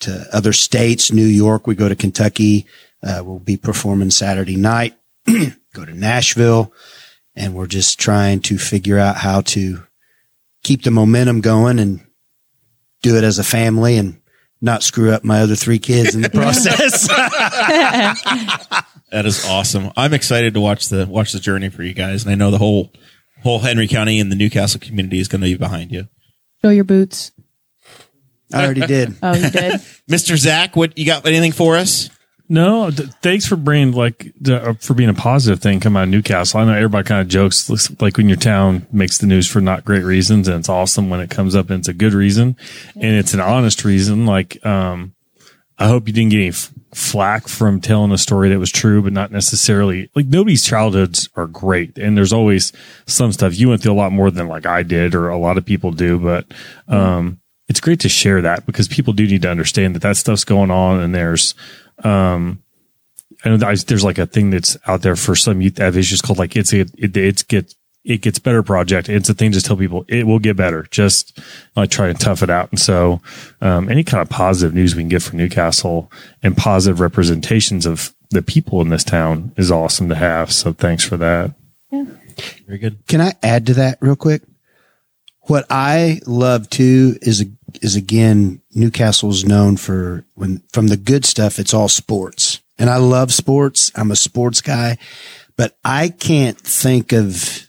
to 0.00 0.26
other 0.32 0.52
states, 0.52 1.12
New 1.12 1.26
York. 1.26 1.66
We 1.66 1.74
go 1.74 1.88
to 1.88 1.96
Kentucky. 1.96 2.66
Uh, 3.02 3.22
we'll 3.24 3.38
be 3.38 3.56
performing 3.56 4.10
Saturday 4.10 4.56
night, 4.56 4.94
go 5.74 5.84
to 5.84 5.94
Nashville, 5.94 6.72
and 7.36 7.54
we're 7.54 7.66
just 7.66 7.98
trying 7.98 8.40
to 8.40 8.58
figure 8.58 8.98
out 8.98 9.16
how 9.16 9.42
to 9.42 9.82
keep 10.62 10.82
the 10.82 10.90
momentum 10.90 11.40
going 11.40 11.78
and 11.78 12.00
do 13.02 13.16
it 13.16 13.24
as 13.24 13.38
a 13.38 13.44
family 13.44 13.98
and 13.98 14.20
not 14.60 14.82
screw 14.82 15.12
up 15.12 15.24
my 15.24 15.40
other 15.40 15.56
three 15.56 15.78
kids 15.78 16.14
in 16.14 16.22
the 16.22 16.30
process. 16.30 17.08
That 19.14 19.26
is 19.26 19.46
awesome. 19.46 19.92
I'm 19.96 20.12
excited 20.12 20.54
to 20.54 20.60
watch 20.60 20.88
the 20.88 21.06
watch 21.06 21.30
the 21.30 21.38
journey 21.38 21.68
for 21.68 21.84
you 21.84 21.94
guys, 21.94 22.24
and 22.24 22.32
I 22.32 22.34
know 22.34 22.50
the 22.50 22.58
whole 22.58 22.92
whole 23.44 23.60
Henry 23.60 23.86
County 23.86 24.18
and 24.18 24.28
the 24.32 24.34
Newcastle 24.34 24.80
community 24.80 25.20
is 25.20 25.28
going 25.28 25.40
to 25.40 25.46
be 25.46 25.54
behind 25.54 25.92
you. 25.92 26.08
Show 26.62 26.70
your 26.70 26.82
boots. 26.82 27.30
I 28.52 28.64
already 28.64 28.84
did. 28.84 29.14
Oh, 29.22 29.34
you 29.34 29.50
did. 29.50 29.72
Mr. 30.10 30.36
Zach, 30.36 30.74
what 30.74 30.98
you 30.98 31.06
got? 31.06 31.24
Anything 31.26 31.52
for 31.52 31.76
us? 31.76 32.10
No, 32.48 32.90
th- 32.90 33.08
thanks 33.22 33.46
for 33.46 33.56
bringing 33.56 33.94
like 33.94 34.32
uh, 34.46 34.74
for 34.74 34.92
being 34.92 35.08
a 35.08 35.14
positive 35.14 35.60
thing 35.60 35.80
come 35.80 35.96
out 35.96 36.04
of 36.04 36.08
Newcastle. 36.10 36.60
I 36.60 36.64
know 36.64 36.74
everybody 36.74 37.06
kind 37.06 37.22
of 37.22 37.28
jokes 37.28 37.70
like 38.00 38.18
when 38.18 38.28
your 38.28 38.36
town 38.36 38.86
makes 38.92 39.18
the 39.18 39.26
news 39.26 39.48
for 39.48 39.62
not 39.62 39.84
great 39.84 40.04
reasons, 40.04 40.46
and 40.46 40.58
it's 40.58 40.68
awesome 40.68 41.08
when 41.08 41.20
it 41.20 41.30
comes 41.30 41.56
up 41.56 41.70
and 41.70 41.78
it's 41.78 41.88
a 41.88 41.94
good 41.94 42.12
reason 42.12 42.56
and 42.94 43.16
it's 43.16 43.32
an 43.32 43.40
honest 43.40 43.84
reason. 43.84 44.26
Like, 44.26 44.64
um, 44.66 45.14
I 45.78 45.88
hope 45.88 46.06
you 46.06 46.12
didn't 46.12 46.30
get 46.30 46.38
any 46.38 46.48
f- 46.48 46.70
flack 46.92 47.48
from 47.48 47.80
telling 47.80 48.12
a 48.12 48.18
story 48.18 48.50
that 48.50 48.58
was 48.58 48.70
true, 48.70 49.00
but 49.00 49.14
not 49.14 49.32
necessarily 49.32 50.10
like 50.14 50.26
nobody's 50.26 50.66
childhoods 50.66 51.30
are 51.36 51.46
great, 51.46 51.96
and 51.96 52.14
there's 52.14 52.32
always 52.32 52.74
some 53.06 53.32
stuff 53.32 53.58
you 53.58 53.70
went 53.70 53.82
through 53.82 53.94
a 53.94 53.94
lot 53.94 54.12
more 54.12 54.30
than 54.30 54.48
like 54.48 54.66
I 54.66 54.82
did 54.82 55.14
or 55.14 55.30
a 55.30 55.38
lot 55.38 55.56
of 55.56 55.64
people 55.64 55.92
do, 55.92 56.18
but 56.18 56.46
um, 56.88 57.40
it's 57.68 57.80
great 57.80 58.00
to 58.00 58.08
share 58.10 58.42
that 58.42 58.66
because 58.66 58.86
people 58.86 59.14
do 59.14 59.26
need 59.26 59.42
to 59.42 59.50
understand 59.50 59.94
that 59.94 60.02
that 60.02 60.18
stuff's 60.18 60.44
going 60.44 60.70
on, 60.70 61.00
and 61.00 61.14
there's 61.14 61.54
um, 62.02 62.62
I 63.44 63.50
know 63.50 63.56
there's 63.56 63.84
there's 63.84 64.04
like 64.04 64.18
a 64.18 64.26
thing 64.26 64.50
that's 64.50 64.76
out 64.86 65.02
there 65.02 65.16
for 65.16 65.36
some 65.36 65.60
youth 65.60 65.76
that 65.76 65.94
is 65.96 66.08
just 66.08 66.22
called 66.22 66.38
like 66.38 66.56
it's 66.56 66.72
a, 66.72 66.80
it 66.80 67.16
it's 67.16 67.42
gets 67.42 67.74
it 68.04 68.20
gets 68.20 68.38
better 68.38 68.62
project. 68.62 69.08
It's 69.08 69.28
a 69.28 69.34
thing 69.34 69.52
to 69.52 69.60
tell 69.60 69.76
people 69.76 70.04
it 70.08 70.26
will 70.26 70.38
get 70.38 70.56
better. 70.56 70.86
Just 70.90 71.38
like 71.76 71.90
try 71.90 72.08
and 72.08 72.18
tough 72.18 72.42
it 72.42 72.50
out. 72.50 72.70
And 72.70 72.78
so 72.78 73.20
um, 73.60 73.88
any 73.88 74.04
kind 74.04 74.22
of 74.22 74.28
positive 74.28 74.74
news 74.74 74.94
we 74.94 75.02
can 75.02 75.08
get 75.08 75.22
from 75.22 75.38
Newcastle 75.38 76.10
and 76.42 76.56
positive 76.56 77.00
representations 77.00 77.86
of 77.86 78.14
the 78.30 78.42
people 78.42 78.80
in 78.80 78.90
this 78.90 79.04
town 79.04 79.52
is 79.56 79.70
awesome 79.70 80.08
to 80.10 80.14
have. 80.14 80.52
So 80.52 80.72
thanks 80.72 81.04
for 81.04 81.16
that. 81.16 81.54
Yeah. 81.90 82.04
Very 82.66 82.78
good. 82.78 83.06
Can 83.06 83.20
I 83.20 83.34
add 83.42 83.66
to 83.66 83.74
that 83.74 83.98
real 84.00 84.16
quick? 84.16 84.42
What 85.46 85.66
I 85.70 86.20
love 86.26 86.70
too 86.70 87.18
is 87.20 87.44
is 87.82 87.96
again 87.96 88.62
Newcastle's 88.74 89.44
known 89.44 89.76
for 89.76 90.24
when 90.34 90.62
from 90.72 90.88
the 90.88 90.96
good 90.96 91.24
stuff. 91.24 91.58
It's 91.58 91.74
all 91.74 91.88
sports, 91.88 92.60
and 92.78 92.88
I 92.88 92.96
love 92.96 93.32
sports. 93.32 93.92
I'm 93.94 94.10
a 94.10 94.16
sports 94.16 94.60
guy, 94.60 94.98
but 95.56 95.76
I 95.84 96.08
can't 96.08 96.58
think 96.58 97.12
of 97.12 97.68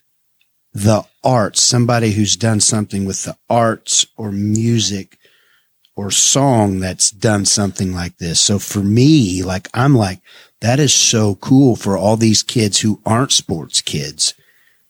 the 0.73 1.03
arts. 1.23 1.61
Somebody 1.61 2.11
who's 2.11 2.35
done 2.35 2.60
something 2.60 3.06
with 3.06 3.23
the 3.23 3.38
arts 3.49 4.06
or 4.15 4.31
music 4.31 5.18
or 5.95 6.11
song 6.11 6.80
that's 6.80 7.10
done 7.10 7.45
something 7.45 7.93
like 7.93 8.18
this. 8.18 8.39
So 8.39 8.60
for 8.60 8.80
me, 8.80 9.43
like 9.43 9.68
I'm 9.73 9.95
like 9.95 10.22
that 10.61 10.80
is 10.80 10.93
so 10.93 11.35
cool 11.35 11.76
for 11.76 11.97
all 11.97 12.18
these 12.18 12.43
kids 12.43 12.80
who 12.80 13.02
aren't 13.06 13.31
sports 13.31 13.81
kids 13.81 14.34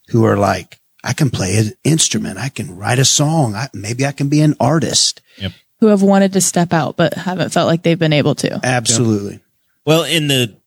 who 0.10 0.24
are 0.24 0.38
like, 0.38 0.80
I 1.06 1.14
can 1.14 1.30
play 1.30 1.58
an 1.58 1.74
instrument. 1.84 2.40
I 2.40 2.50
can 2.50 2.76
write 2.76 2.98
a 2.98 3.06
song. 3.06 3.54
I, 3.54 3.70
maybe 3.74 4.06
I 4.06 4.12
can 4.12 4.28
be 4.28 4.42
an 4.42 4.56
artist. 4.60 5.22
Who 5.82 5.88
have 5.88 6.02
wanted 6.02 6.34
to 6.34 6.42
step 6.42 6.72
out 6.72 6.96
but 6.96 7.14
haven't 7.14 7.52
felt 7.52 7.68
like 7.68 7.84
they've 7.84 8.00
been 8.00 8.14
able 8.14 8.34
to. 8.36 8.60
Absolutely. 8.64 9.42
Well, 9.86 10.04
in 10.04 10.28
the 10.28 10.58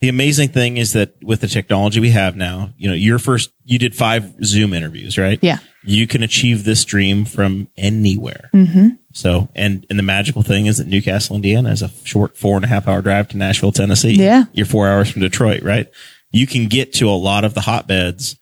the 0.00 0.08
amazing 0.08 0.50
thing 0.50 0.76
is 0.76 0.92
that 0.92 1.22
with 1.22 1.40
the 1.40 1.48
technology 1.48 1.98
we 1.98 2.10
have 2.10 2.36
now, 2.36 2.72
you 2.78 2.88
know, 2.88 2.94
your 2.94 3.18
first 3.18 3.50
you 3.64 3.78
did 3.78 3.96
five 3.96 4.32
Zoom 4.44 4.72
interviews, 4.72 5.18
right? 5.18 5.38
Yeah. 5.42 5.58
You 5.82 6.06
can 6.06 6.22
achieve 6.22 6.64
this 6.64 6.84
dream 6.84 7.24
from 7.24 7.68
anywhere. 7.76 8.50
Mm-hmm. 8.54 8.90
So, 9.12 9.48
and 9.56 9.84
and 9.90 9.98
the 9.98 10.04
magical 10.04 10.42
thing 10.42 10.66
is 10.66 10.78
that 10.78 10.86
Newcastle, 10.86 11.36
Indiana, 11.36 11.70
is 11.70 11.82
a 11.82 11.90
short 12.04 12.36
four 12.36 12.54
and 12.54 12.64
a 12.64 12.68
half 12.68 12.86
hour 12.86 13.02
drive 13.02 13.28
to 13.28 13.36
Nashville, 13.36 13.72
Tennessee. 13.72 14.12
Yeah. 14.12 14.44
you're 14.52 14.64
four 14.64 14.88
hours 14.88 15.10
from 15.10 15.22
Detroit, 15.22 15.62
right? 15.62 15.90
You 16.30 16.46
can 16.46 16.68
get 16.68 16.92
to 16.94 17.10
a 17.10 17.18
lot 17.18 17.44
of 17.44 17.54
the 17.54 17.60
hotbeds 17.62 18.37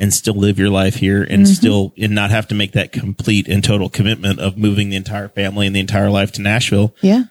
and 0.00 0.12
still 0.12 0.34
live 0.34 0.58
your 0.58 0.70
life 0.70 0.96
here 0.96 1.22
and 1.22 1.46
still 1.46 1.92
and 1.96 2.14
not 2.14 2.30
have 2.30 2.48
to 2.48 2.54
make 2.56 2.72
that 2.72 2.90
complete 2.90 3.46
and 3.46 3.62
total 3.62 3.88
commitment 3.88 4.40
of 4.40 4.56
moving 4.56 4.88
the 4.90 4.96
entire 4.96 5.28
family 5.28 5.66
and 5.66 5.76
the 5.76 5.80
entire 5.80 6.10
life 6.10 6.32
to 6.32 6.42
Nashville 6.42 6.94
Yeah. 7.02 7.24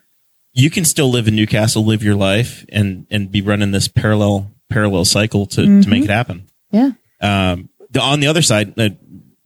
you 0.53 0.69
can 0.69 0.85
still 0.85 1.09
live 1.09 1.27
in 1.27 1.35
Newcastle, 1.35 1.83
live 1.83 2.03
your 2.03 2.15
life, 2.15 2.63
and 2.69 3.05
and 3.11 3.31
be 3.31 3.41
running 3.41 3.71
this 3.71 3.87
parallel 3.87 4.51
parallel 4.69 5.03
cycle 5.05 5.45
to 5.47 5.81
to 5.81 5.89
make 5.89 6.03
it 6.03 6.09
happen. 6.09 6.47
Yeah. 6.71 6.91
Um, 7.21 7.69
the, 7.89 7.99
on 8.01 8.19
the 8.19 8.27
other 8.27 8.43
side, 8.43 8.79
uh, 8.79 8.89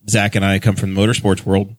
Zach 0.09 0.35
and 0.35 0.43
I 0.43 0.59
come 0.59 0.75
from 0.75 0.93
the 0.93 1.01
motorsports 1.01 1.45
world. 1.45 1.75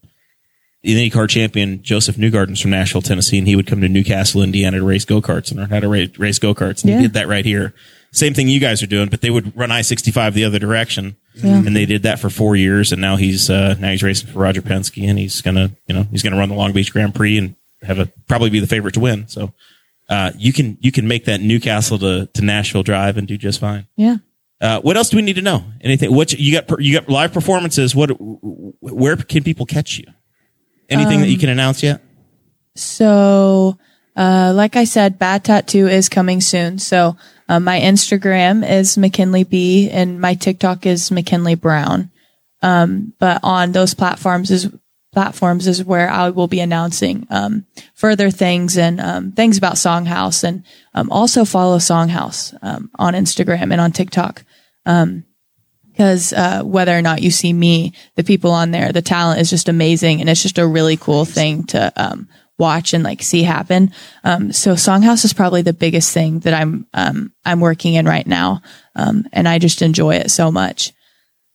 The 0.82 1.10
IndyCar 1.10 1.28
champion 1.30 1.82
Josef 1.82 2.16
Newgarden's 2.16 2.60
from 2.60 2.70
Nashville, 2.70 3.00
Tennessee, 3.02 3.38
and 3.38 3.46
he 3.46 3.56
would 3.56 3.66
come 3.66 3.80
to 3.80 3.88
Newcastle, 3.88 4.42
Indiana, 4.42 4.78
to 4.78 4.84
race 4.84 5.04
go 5.06 5.20
karts 5.22 5.50
and 5.50 5.58
learn 5.60 5.70
how 5.70 5.80
to 5.80 5.88
race, 5.88 6.18
race 6.18 6.38
go 6.38 6.54
karts. 6.54 6.82
And 6.82 6.90
Yeah. 6.90 6.96
he 6.98 7.02
did 7.04 7.14
that 7.14 7.26
right 7.28 7.44
here. 7.44 7.72
Same 8.12 8.34
thing 8.34 8.48
you 8.48 8.60
guys 8.60 8.82
are 8.82 8.86
doing, 8.86 9.08
but 9.08 9.20
they 9.22 9.30
would 9.30 9.56
run 9.56 9.70
I 9.70 9.80
sixty 9.82 10.10
five 10.10 10.34
the 10.34 10.44
other 10.44 10.58
direction, 10.58 11.16
Yeah. 11.36 11.56
and 11.56 11.74
they 11.74 11.84
did 11.86 12.04
that 12.04 12.20
for 12.20 12.30
four 12.30 12.54
years. 12.56 12.92
And 12.92 13.00
now 13.00 13.16
he's 13.16 13.50
uh, 13.50 13.74
now 13.78 13.90
he's 13.90 14.02
racing 14.02 14.30
for 14.30 14.38
Roger 14.38 14.62
Penske, 14.62 15.08
and 15.08 15.18
he's 15.18 15.40
gonna 15.40 15.70
you 15.86 15.94
know 15.94 16.04
he's 16.10 16.22
gonna 16.22 16.36
run 16.36 16.48
the 16.48 16.54
Long 16.54 16.72
Beach 16.72 16.92
Grand 16.92 17.14
Prix 17.14 17.38
and 17.38 17.56
have 17.82 17.98
a 17.98 18.06
probably 18.28 18.50
be 18.50 18.60
the 18.60 18.66
favorite 18.66 18.94
to 18.94 19.00
win. 19.00 19.26
So 19.28 19.52
uh, 20.08 20.32
you 20.36 20.52
can 20.52 20.78
you 20.80 20.92
can 20.92 21.08
make 21.08 21.24
that 21.24 21.40
Newcastle 21.40 21.98
to 21.98 22.26
to 22.26 22.42
Nashville 22.42 22.82
drive 22.82 23.16
and 23.16 23.26
do 23.26 23.36
just 23.36 23.60
fine. 23.60 23.86
Yeah. 23.96 24.16
Uh, 24.60 24.80
what 24.80 24.96
else 24.96 25.10
do 25.10 25.16
we 25.16 25.22
need 25.22 25.36
to 25.36 25.42
know? 25.42 25.64
Anything? 25.80 26.14
What 26.14 26.32
you 26.32 26.60
got? 26.60 26.80
You 26.80 26.98
got 26.98 27.08
live 27.08 27.32
performances. 27.32 27.94
What? 27.94 28.10
Where 28.18 29.16
can 29.16 29.42
people 29.42 29.66
catch 29.66 29.98
you? 29.98 30.06
Anything 30.88 31.20
that 31.20 31.28
you 31.28 31.38
can 31.38 31.48
announce 31.48 31.82
yet? 31.82 32.02
So, 32.76 33.78
uh, 34.16 34.52
like 34.54 34.76
I 34.76 34.84
said, 34.84 35.18
Bad 35.18 35.44
Tattoo 35.44 35.86
is 35.88 36.08
coming 36.08 36.40
soon. 36.40 36.78
So, 36.78 37.16
uh, 37.48 37.60
my 37.60 37.80
Instagram 37.80 38.68
is 38.68 38.96
McKinley 38.96 39.44
B 39.44 39.90
and 39.90 40.20
my 40.20 40.34
TikTok 40.34 40.86
is 40.86 41.10
McKinley 41.10 41.54
Brown. 41.54 42.10
Um, 42.62 43.12
but 43.18 43.40
on 43.42 43.72
those 43.72 43.94
platforms 43.94 44.50
is 44.50 44.70
platforms 45.14 45.66
is 45.66 45.82
where 45.82 46.10
I 46.10 46.28
will 46.30 46.48
be 46.48 46.60
announcing 46.60 47.26
um, 47.30 47.64
further 47.94 48.30
things 48.30 48.76
and 48.76 49.00
um, 49.00 49.32
things 49.32 49.56
about 49.56 49.76
Songhouse, 49.76 50.44
and 50.44 50.64
um, 50.92 51.10
also 51.10 51.44
follow 51.44 51.78
Songhouse 51.78 52.54
um, 52.60 52.90
on 52.96 53.14
Instagram 53.14 53.70
and 53.70 53.80
on 53.80 53.92
TikTok. 53.92 54.44
Because 54.84 56.32
uh, 56.32 56.62
whether 56.64 56.96
or 56.98 57.00
not 57.00 57.22
you 57.22 57.30
see 57.30 57.52
me, 57.52 57.94
the 58.16 58.24
people 58.24 58.50
on 58.50 58.72
there, 58.72 58.92
the 58.92 59.00
talent 59.00 59.40
is 59.40 59.48
just 59.48 59.68
amazing, 59.68 60.20
and 60.20 60.28
it's 60.28 60.42
just 60.42 60.58
a 60.58 60.66
really 60.66 60.96
cool 60.96 61.24
thing 61.24 61.64
to 61.66 61.92
um, 61.96 62.28
watch 62.58 62.94
and 62.94 63.02
like 63.02 63.22
see 63.22 63.42
happen. 63.42 63.92
Um, 64.22 64.52
so 64.52 64.74
Songhouse 64.74 65.24
is 65.24 65.32
probably 65.32 65.62
the 65.62 65.72
biggest 65.72 66.12
thing 66.12 66.40
that 66.40 66.54
I'm 66.54 66.86
um, 66.94 67.32
I'm 67.44 67.60
working 67.60 67.94
in 67.94 68.06
right 68.06 68.26
now, 68.26 68.62
um, 68.94 69.26
and 69.32 69.48
I 69.48 69.58
just 69.58 69.82
enjoy 69.82 70.16
it 70.16 70.30
so 70.30 70.50
much. 70.50 70.92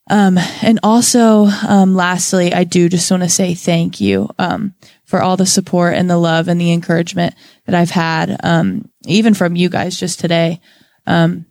Um, 0.10 0.40
and 0.64 0.80
also, 0.82 1.46
um, 1.68 1.94
lastly, 1.94 2.52
I 2.52 2.64
do 2.64 2.90
just 2.90 3.12
want 3.12 3.22
to 3.22 3.30
say 3.30 3.54
thank 3.54 4.02
you, 4.02 4.30
um, 4.40 4.74
for 5.06 5.22
all 5.22 5.38
the 5.38 5.46
support 5.46 5.94
and 5.94 6.10
the 6.10 6.18
love 6.18 6.48
and 6.48 6.60
the 6.60 6.74
encouragement 6.74 7.36
that 7.68 7.76
I've 7.76 7.92
had, 7.92 8.40
um, 8.44 8.90
even 9.06 9.36
from 9.36 9.56
you 9.56 9.70
guys 9.70 10.00
just 10.00 10.20
today. 10.20 10.62
Um, 11.06 11.46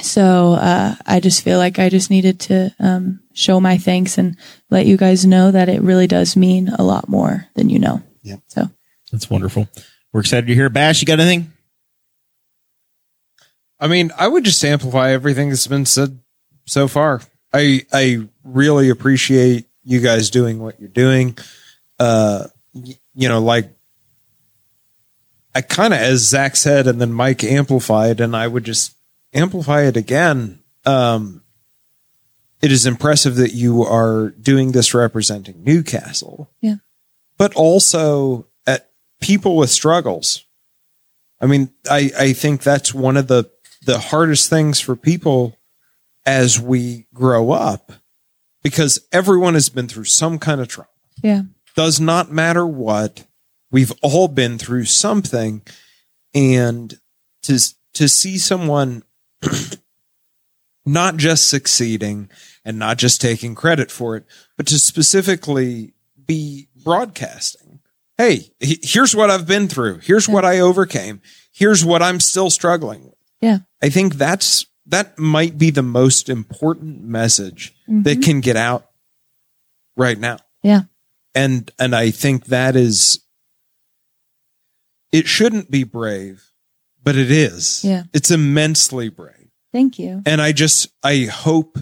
so, 0.00 0.54
uh, 0.54 0.96
I 1.06 1.20
just 1.20 1.42
feel 1.42 1.58
like 1.58 1.78
I 1.78 1.88
just 1.88 2.10
needed 2.10 2.40
to, 2.40 2.74
um, 2.80 3.20
show 3.32 3.60
my 3.60 3.78
thanks 3.78 4.18
and 4.18 4.36
let 4.68 4.86
you 4.86 4.96
guys 4.96 5.24
know 5.24 5.52
that 5.52 5.68
it 5.68 5.80
really 5.80 6.08
does 6.08 6.36
mean 6.36 6.68
a 6.68 6.82
lot 6.82 7.08
more 7.08 7.46
than 7.54 7.70
you 7.70 7.78
know. 7.78 8.02
Yep. 8.26 8.40
So, 8.48 8.70
That's 9.12 9.30
wonderful. 9.30 9.68
We're 10.12 10.20
excited 10.20 10.46
to 10.48 10.54
hear. 10.54 10.68
Bash, 10.68 11.00
you 11.00 11.06
got 11.06 11.20
anything? 11.20 11.52
I 13.78 13.88
mean, 13.88 14.10
I 14.18 14.26
would 14.26 14.44
just 14.44 14.64
amplify 14.64 15.10
everything 15.10 15.48
that's 15.50 15.66
been 15.66 15.86
said 15.86 16.18
so 16.64 16.88
far. 16.88 17.20
I 17.52 17.86
I 17.92 18.26
really 18.42 18.88
appreciate 18.90 19.66
you 19.84 20.00
guys 20.00 20.30
doing 20.30 20.58
what 20.58 20.80
you're 20.80 20.88
doing. 20.88 21.36
Uh, 21.98 22.46
y- 22.74 22.98
you 23.14 23.28
know, 23.28 23.40
like 23.40 23.70
I 25.54 25.60
kind 25.62 25.94
of, 25.94 26.00
as 26.00 26.20
Zach 26.26 26.56
said, 26.56 26.86
and 26.86 27.00
then 27.00 27.12
Mike 27.12 27.44
amplified, 27.44 28.20
and 28.20 28.34
I 28.36 28.46
would 28.48 28.64
just 28.64 28.94
amplify 29.32 29.82
it 29.82 29.96
again. 29.96 30.60
Um, 30.84 31.42
it 32.62 32.72
is 32.72 32.86
impressive 32.86 33.36
that 33.36 33.52
you 33.52 33.82
are 33.82 34.30
doing 34.30 34.72
this 34.72 34.94
representing 34.94 35.62
Newcastle, 35.62 36.50
yeah. 36.60 36.76
But 37.38 37.54
also 37.54 38.46
at 38.66 38.90
people 39.20 39.56
with 39.56 39.70
struggles. 39.70 40.44
I 41.40 41.46
mean, 41.46 41.70
I, 41.90 42.10
I 42.18 42.32
think 42.32 42.62
that's 42.62 42.94
one 42.94 43.16
of 43.16 43.28
the, 43.28 43.50
the 43.84 43.98
hardest 43.98 44.48
things 44.48 44.80
for 44.80 44.96
people 44.96 45.58
as 46.24 46.58
we 46.60 47.06
grow 47.14 47.52
up 47.52 47.92
because 48.62 48.98
everyone 49.12 49.54
has 49.54 49.68
been 49.68 49.86
through 49.86 50.04
some 50.04 50.38
kind 50.38 50.60
of 50.60 50.68
trauma. 50.68 50.88
Yeah. 51.22 51.42
Does 51.76 52.00
not 52.00 52.32
matter 52.32 52.66
what. 52.66 53.26
We've 53.70 53.92
all 54.02 54.28
been 54.28 54.58
through 54.58 54.86
something. 54.86 55.62
And 56.34 56.98
to, 57.42 57.60
to 57.94 58.08
see 58.08 58.38
someone 58.38 59.04
not 60.86 61.16
just 61.16 61.48
succeeding 61.48 62.30
and 62.64 62.78
not 62.78 62.96
just 62.96 63.20
taking 63.20 63.54
credit 63.54 63.90
for 63.90 64.16
it, 64.16 64.24
but 64.56 64.66
to 64.68 64.78
specifically 64.78 65.92
be 66.26 66.65
broadcasting 66.86 67.66
hey, 68.18 68.50
here's 68.60 69.14
what 69.14 69.30
I've 69.30 69.46
been 69.46 69.68
through. 69.68 69.98
Here's 69.98 70.28
what 70.28 70.44
I 70.44 70.60
overcame. 70.60 71.20
Here's 71.52 71.84
what 71.84 72.02
I'm 72.02 72.20
still 72.20 72.50
struggling 72.50 73.04
with. 73.04 73.14
Yeah. 73.40 73.58
I 73.82 73.90
think 73.90 74.14
that's 74.14 74.64
that 74.86 75.18
might 75.18 75.58
be 75.58 75.70
the 75.70 75.82
most 75.82 76.28
important 76.28 77.02
message 77.02 77.74
Mm-hmm. 77.88 78.02
that 78.02 78.22
can 78.22 78.40
get 78.40 78.56
out 78.56 78.90
right 79.96 80.18
now. 80.18 80.38
Yeah. 80.64 80.82
And 81.36 81.70
and 81.78 81.94
I 81.94 82.10
think 82.10 82.46
that 82.46 82.74
is 82.74 83.20
it 85.12 85.28
shouldn't 85.28 85.70
be 85.70 85.84
brave, 85.84 86.50
but 87.02 87.14
it 87.16 87.30
is. 87.30 87.84
Yeah. 87.84 88.04
It's 88.12 88.32
immensely 88.32 89.08
brave. 89.08 89.50
Thank 89.72 90.00
you. 90.00 90.22
And 90.26 90.42
I 90.42 90.50
just 90.50 90.88
I 91.04 91.28
hope 91.30 91.78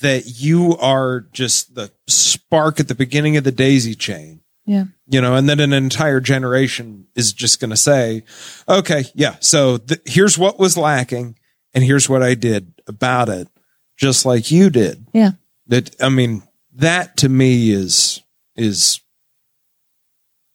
that 0.00 0.40
you 0.40 0.76
are 0.78 1.20
just 1.32 1.76
the 1.76 1.92
spark 2.08 2.80
at 2.80 2.88
the 2.88 2.96
beginning 2.96 3.36
of 3.36 3.44
the 3.44 3.52
daisy 3.52 3.94
chain 3.94 4.40
Yeah. 4.66 4.84
you 5.06 5.20
know, 5.20 5.34
and 5.36 5.46
then 5.48 5.60
an 5.60 5.72
entire 5.74 6.20
generation 6.20 7.06
is 7.14 7.32
just 7.34 7.60
going 7.60 7.70
to 7.70 7.76
say, 7.76 8.22
okay, 8.68 9.04
yeah, 9.14 9.36
so 9.40 9.76
th- 9.76 10.00
here's 10.06 10.38
what 10.38 10.58
was 10.58 10.76
lacking 10.78 11.36
and 11.74 11.84
here's 11.84 12.08
what 12.08 12.22
I 12.22 12.34
did 12.34 12.72
about 12.86 13.28
it, 13.28 13.48
just 13.98 14.24
like 14.24 14.50
you 14.50 14.70
did. 14.70 15.06
Yeah. 15.12 15.32
That, 15.66 15.94
I 16.00 16.08
mean, 16.08 16.42
that 16.74 17.16
to 17.18 17.28
me 17.28 17.70
is, 17.72 18.22
is, 18.56 19.00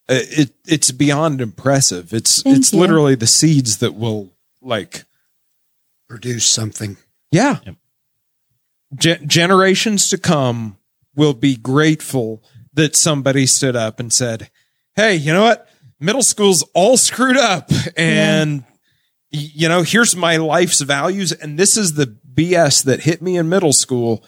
uh, 0.08 0.14
it, 0.18 0.50
it's 0.66 0.90
beyond 0.90 1.40
impressive. 1.40 2.12
It's, 2.12 2.42
Thank 2.42 2.58
it's 2.58 2.72
you. 2.72 2.80
literally 2.80 3.14
the 3.14 3.28
seeds 3.28 3.78
that 3.78 3.94
will 3.94 4.32
like, 4.60 5.04
Produce 6.08 6.46
something. 6.46 6.96
yeah. 7.30 7.58
Ge- 8.96 9.22
generations 9.24 10.08
to 10.10 10.18
come 10.18 10.76
will 11.14 11.34
be 11.34 11.54
grateful 11.56 12.42
that 12.74 12.96
somebody 12.96 13.46
stood 13.46 13.76
up 13.76 14.00
and 14.00 14.12
said, 14.12 14.50
Hey, 14.94 15.16
you 15.16 15.32
know 15.32 15.42
what? 15.42 15.68
Middle 15.98 16.22
school's 16.22 16.62
all 16.74 16.96
screwed 16.96 17.36
up. 17.36 17.70
And, 17.96 18.64
y- 19.32 19.50
you 19.54 19.68
know, 19.68 19.82
here's 19.82 20.16
my 20.16 20.36
life's 20.36 20.80
values. 20.80 21.32
And 21.32 21.58
this 21.58 21.76
is 21.76 21.94
the 21.94 22.06
BS 22.06 22.84
that 22.84 23.00
hit 23.00 23.22
me 23.22 23.36
in 23.36 23.48
middle 23.48 23.72
school. 23.72 24.24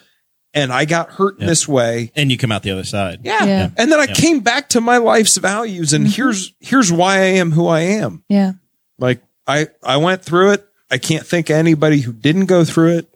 And 0.55 0.71
I 0.71 0.85
got 0.85 1.11
hurt 1.11 1.41
in 1.41 1.47
this 1.47 1.67
way. 1.67 2.13
And 2.15 2.31
you 2.31 2.37
come 2.37 2.53
out 2.53 2.63
the 2.63 2.73
other 2.73 2.85
side. 2.85 3.21
Yeah. 3.25 3.45
Yeah. 3.45 3.71
And 3.77 3.91
then 3.91 3.99
I 3.99 4.07
came 4.07 4.41
back 4.41 4.69
to 4.71 4.83
my 4.83 4.99
life's 4.99 5.39
values. 5.39 5.95
And 5.95 6.07
mm-hmm. 6.07 6.13
here's, 6.13 6.53
here's 6.61 6.93
why 6.93 7.17
I 7.17 7.25
am 7.25 7.53
who 7.53 7.67
I 7.67 7.81
am. 7.81 8.23
Yeah. 8.29 8.53
Like 8.99 9.23
I, 9.47 9.69
I 9.83 9.97
went 9.97 10.23
through 10.23 10.53
it. 10.53 10.67
I 10.91 10.99
can't 10.99 11.27
think 11.27 11.49
of 11.49 11.57
anybody 11.57 12.01
who 12.01 12.13
didn't 12.13 12.47
go 12.47 12.65
through 12.65 12.99
it. 12.99 13.15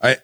I, 0.00 0.18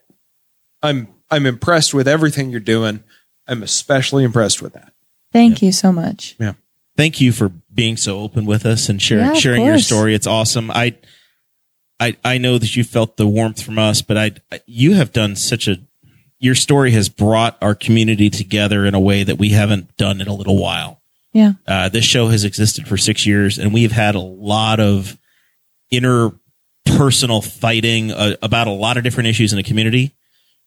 I'm, 0.85 1.09
I'm 1.33 1.47
impressed 1.47 1.95
with 1.95 2.07
everything 2.07 2.51
you're 2.51 2.61
doing. 2.61 3.03
I'm 3.47 3.62
especially 3.62 4.24
impressed 4.24 4.62
with 4.62 4.74
that. 4.74 4.93
Thank 5.32 5.62
you 5.62 5.73
so 5.73 5.93
much. 5.93 6.36
Yeah. 6.39 6.52
Thank 6.97 7.20
you 7.20 7.32
for 7.32 7.48
being 7.73 7.97
so 7.97 8.20
open 8.20 8.44
with 8.44 8.66
us 8.66 8.89
and 8.89 9.01
sharing 9.01 9.27
Yeah, 9.27 9.32
of 9.32 9.39
sharing 9.39 9.64
your 9.64 9.78
story. 9.78 10.14
It's 10.14 10.27
awesome. 10.27 10.70
I 10.70 10.97
I 11.98 12.16
I 12.24 12.39
know 12.39 12.59
that 12.59 12.77
you 12.77 12.85
felt 12.85 13.16
the 13.16 13.27
warmth 13.27 13.62
from 13.62 13.78
us, 13.78 14.02
but 14.02 14.19
I 14.19 14.32
you 14.66 14.94
have 14.94 15.12
done 15.12 15.36
such 15.36 15.69
a 15.69 15.78
your 16.39 16.55
story 16.55 16.90
has 16.90 17.09
brought 17.09 17.56
our 17.62 17.74
community 17.74 18.28
together 18.28 18.85
in 18.85 18.94
a 18.94 19.01
way 19.01 19.23
that 19.23 19.39
we 19.39 19.51
haven't 19.51 19.97
done 19.97 20.20
in 20.20 20.27
a 20.27 20.35
little 20.35 20.60
while. 20.60 21.01
Yeah. 21.32 21.52
Uh, 21.66 21.89
this 21.89 22.05
show 22.05 22.28
has 22.28 22.44
existed 22.44 22.86
for 22.86 22.97
six 22.97 23.24
years, 23.24 23.59
and 23.59 23.73
we've 23.73 23.93
had 23.93 24.16
a 24.16 24.20
lot 24.20 24.81
of 24.81 25.16
interpersonal 25.93 27.43
fighting 27.44 28.10
uh, 28.10 28.35
about 28.43 28.66
a 28.66 28.73
lot 28.73 28.97
of 28.97 29.05
different 29.05 29.28
issues 29.28 29.52
in 29.52 29.56
the 29.56 29.62
community. 29.62 30.14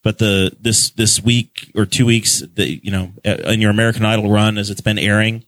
But 0.05 0.19
the 0.19 0.55
this 0.61 0.91
this 0.91 1.19
week 1.19 1.71
or 1.73 1.87
two 1.87 2.05
weeks, 2.05 2.43
that 2.53 2.85
you 2.85 2.91
know, 2.91 3.11
in 3.23 3.59
your 3.59 3.71
American 3.71 4.05
Idol 4.05 4.29
run, 4.29 4.59
as 4.59 4.69
it's 4.69 4.79
been 4.79 4.99
airing, 4.99 5.45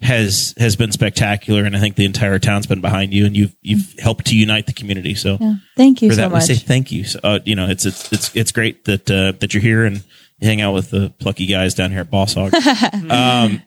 has 0.00 0.54
has 0.56 0.74
been 0.74 0.90
spectacular, 0.90 1.64
and 1.64 1.76
I 1.76 1.80
think 1.80 1.96
the 1.96 2.06
entire 2.06 2.38
town's 2.38 2.66
been 2.66 2.80
behind 2.80 3.12
you, 3.12 3.26
and 3.26 3.36
you've 3.36 3.54
you've 3.60 3.94
helped 3.98 4.24
to 4.28 4.36
unite 4.36 4.66
the 4.66 4.72
community. 4.72 5.14
So 5.14 5.36
Yeah. 5.38 5.56
Thank 5.76 6.00
you 6.00 6.08
for 6.08 6.14
so 6.14 6.20
that, 6.22 6.30
much. 6.30 6.48
we 6.48 6.54
say 6.54 6.64
thank 6.66 6.90
you. 6.90 7.04
So, 7.04 7.20
uh, 7.22 7.40
you 7.44 7.54
know, 7.54 7.68
it's 7.68 7.84
it's 7.84 8.10
it's 8.10 8.34
it's 8.34 8.52
great 8.52 8.86
that 8.86 9.10
uh, 9.10 9.32
that 9.40 9.52
you're 9.52 9.60
here 9.62 9.84
and 9.84 10.02
hang 10.40 10.62
out 10.62 10.72
with 10.72 10.88
the 10.88 11.12
plucky 11.18 11.44
guys 11.44 11.74
down 11.74 11.90
here 11.90 12.00
at 12.00 12.10
Boss 12.10 12.32
Hog. 12.32 12.54
um, 13.10 13.60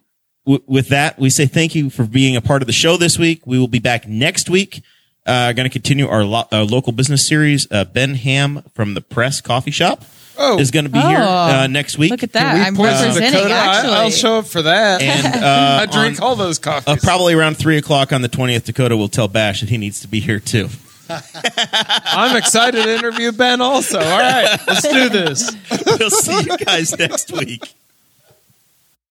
w- 0.48 0.64
with 0.66 0.90
that, 0.90 1.20
we 1.20 1.30
say 1.30 1.46
thank 1.46 1.76
you 1.76 1.92
for 1.92 2.06
being 2.06 2.36
a 2.36 2.42
part 2.42 2.64
of 2.64 2.66
the 2.66 2.74
show 2.74 2.98
this 2.98 3.20
week. 3.20 3.46
We 3.46 3.60
will 3.60 3.68
be 3.68 3.78
back 3.78 4.08
next 4.08 4.50
week. 4.50 4.82
Uh, 5.28 5.54
going 5.54 5.70
to 5.70 5.72
continue 5.72 6.08
our 6.08 6.26
lo- 6.26 6.48
uh, 6.52 6.64
local 6.64 6.92
business 6.92 7.26
series. 7.26 7.72
Uh, 7.72 7.86
ben 7.86 8.16
Ham 8.16 8.64
from 8.74 8.96
the 8.96 9.02
Press 9.02 9.40
Coffee 9.40 9.72
Shop 9.72 10.04
Oh. 10.38 10.60
is 10.60 10.72
going 10.72 10.86
to 10.86 10.92
be 10.92 11.00
here 11.00 11.20
Oh. 11.22 11.62
uh, 11.64 11.68
next 11.68 11.98
week. 11.98 12.12
Look 12.12 12.24
at 12.24 12.34
that. 12.34 12.66
I'm 12.68 12.76
Poison 12.76 12.94
representing 13.10 13.32
Dakota, 13.34 13.54
actually. 13.54 13.94
I, 13.94 14.04
will 14.04 14.12
show 14.12 14.38
up 14.40 14.46
for 14.48 14.62
that. 14.64 15.02
And 15.02 15.28
uh, 15.44 15.80
I 15.82 15.86
drink 15.86 16.20
on- 16.22 16.28
all 16.28 16.36
those 16.36 16.60
coffees. 16.60 16.88
uh, 16.88 16.96
probably 17.02 17.34
around 17.34 17.58
three 17.58 17.78
o'clock 17.78 18.12
on 18.12 18.22
the 18.22 18.28
twentieth, 18.28 18.66
Dakota 18.66 18.98
will 18.98 19.10
tell 19.10 19.28
Bash 19.28 19.60
that 19.62 19.70
he 19.70 19.78
needs 19.78 20.00
to 20.02 20.08
be 20.08 20.20
here 20.20 20.40
too. 20.40 20.70
I'm 21.10 22.36
excited 22.38 22.82
to 22.84 22.96
interview 22.96 23.32
Ben 23.32 23.62
also. 23.62 24.00
All 24.00 24.20
right, 24.20 24.58
let's 24.68 24.82
do 24.82 25.10
this. 25.10 25.52
we'll 26.00 26.10
see 26.10 26.42
you 26.50 26.58
guys 26.58 26.98
next 26.98 27.32
week. 27.32 27.74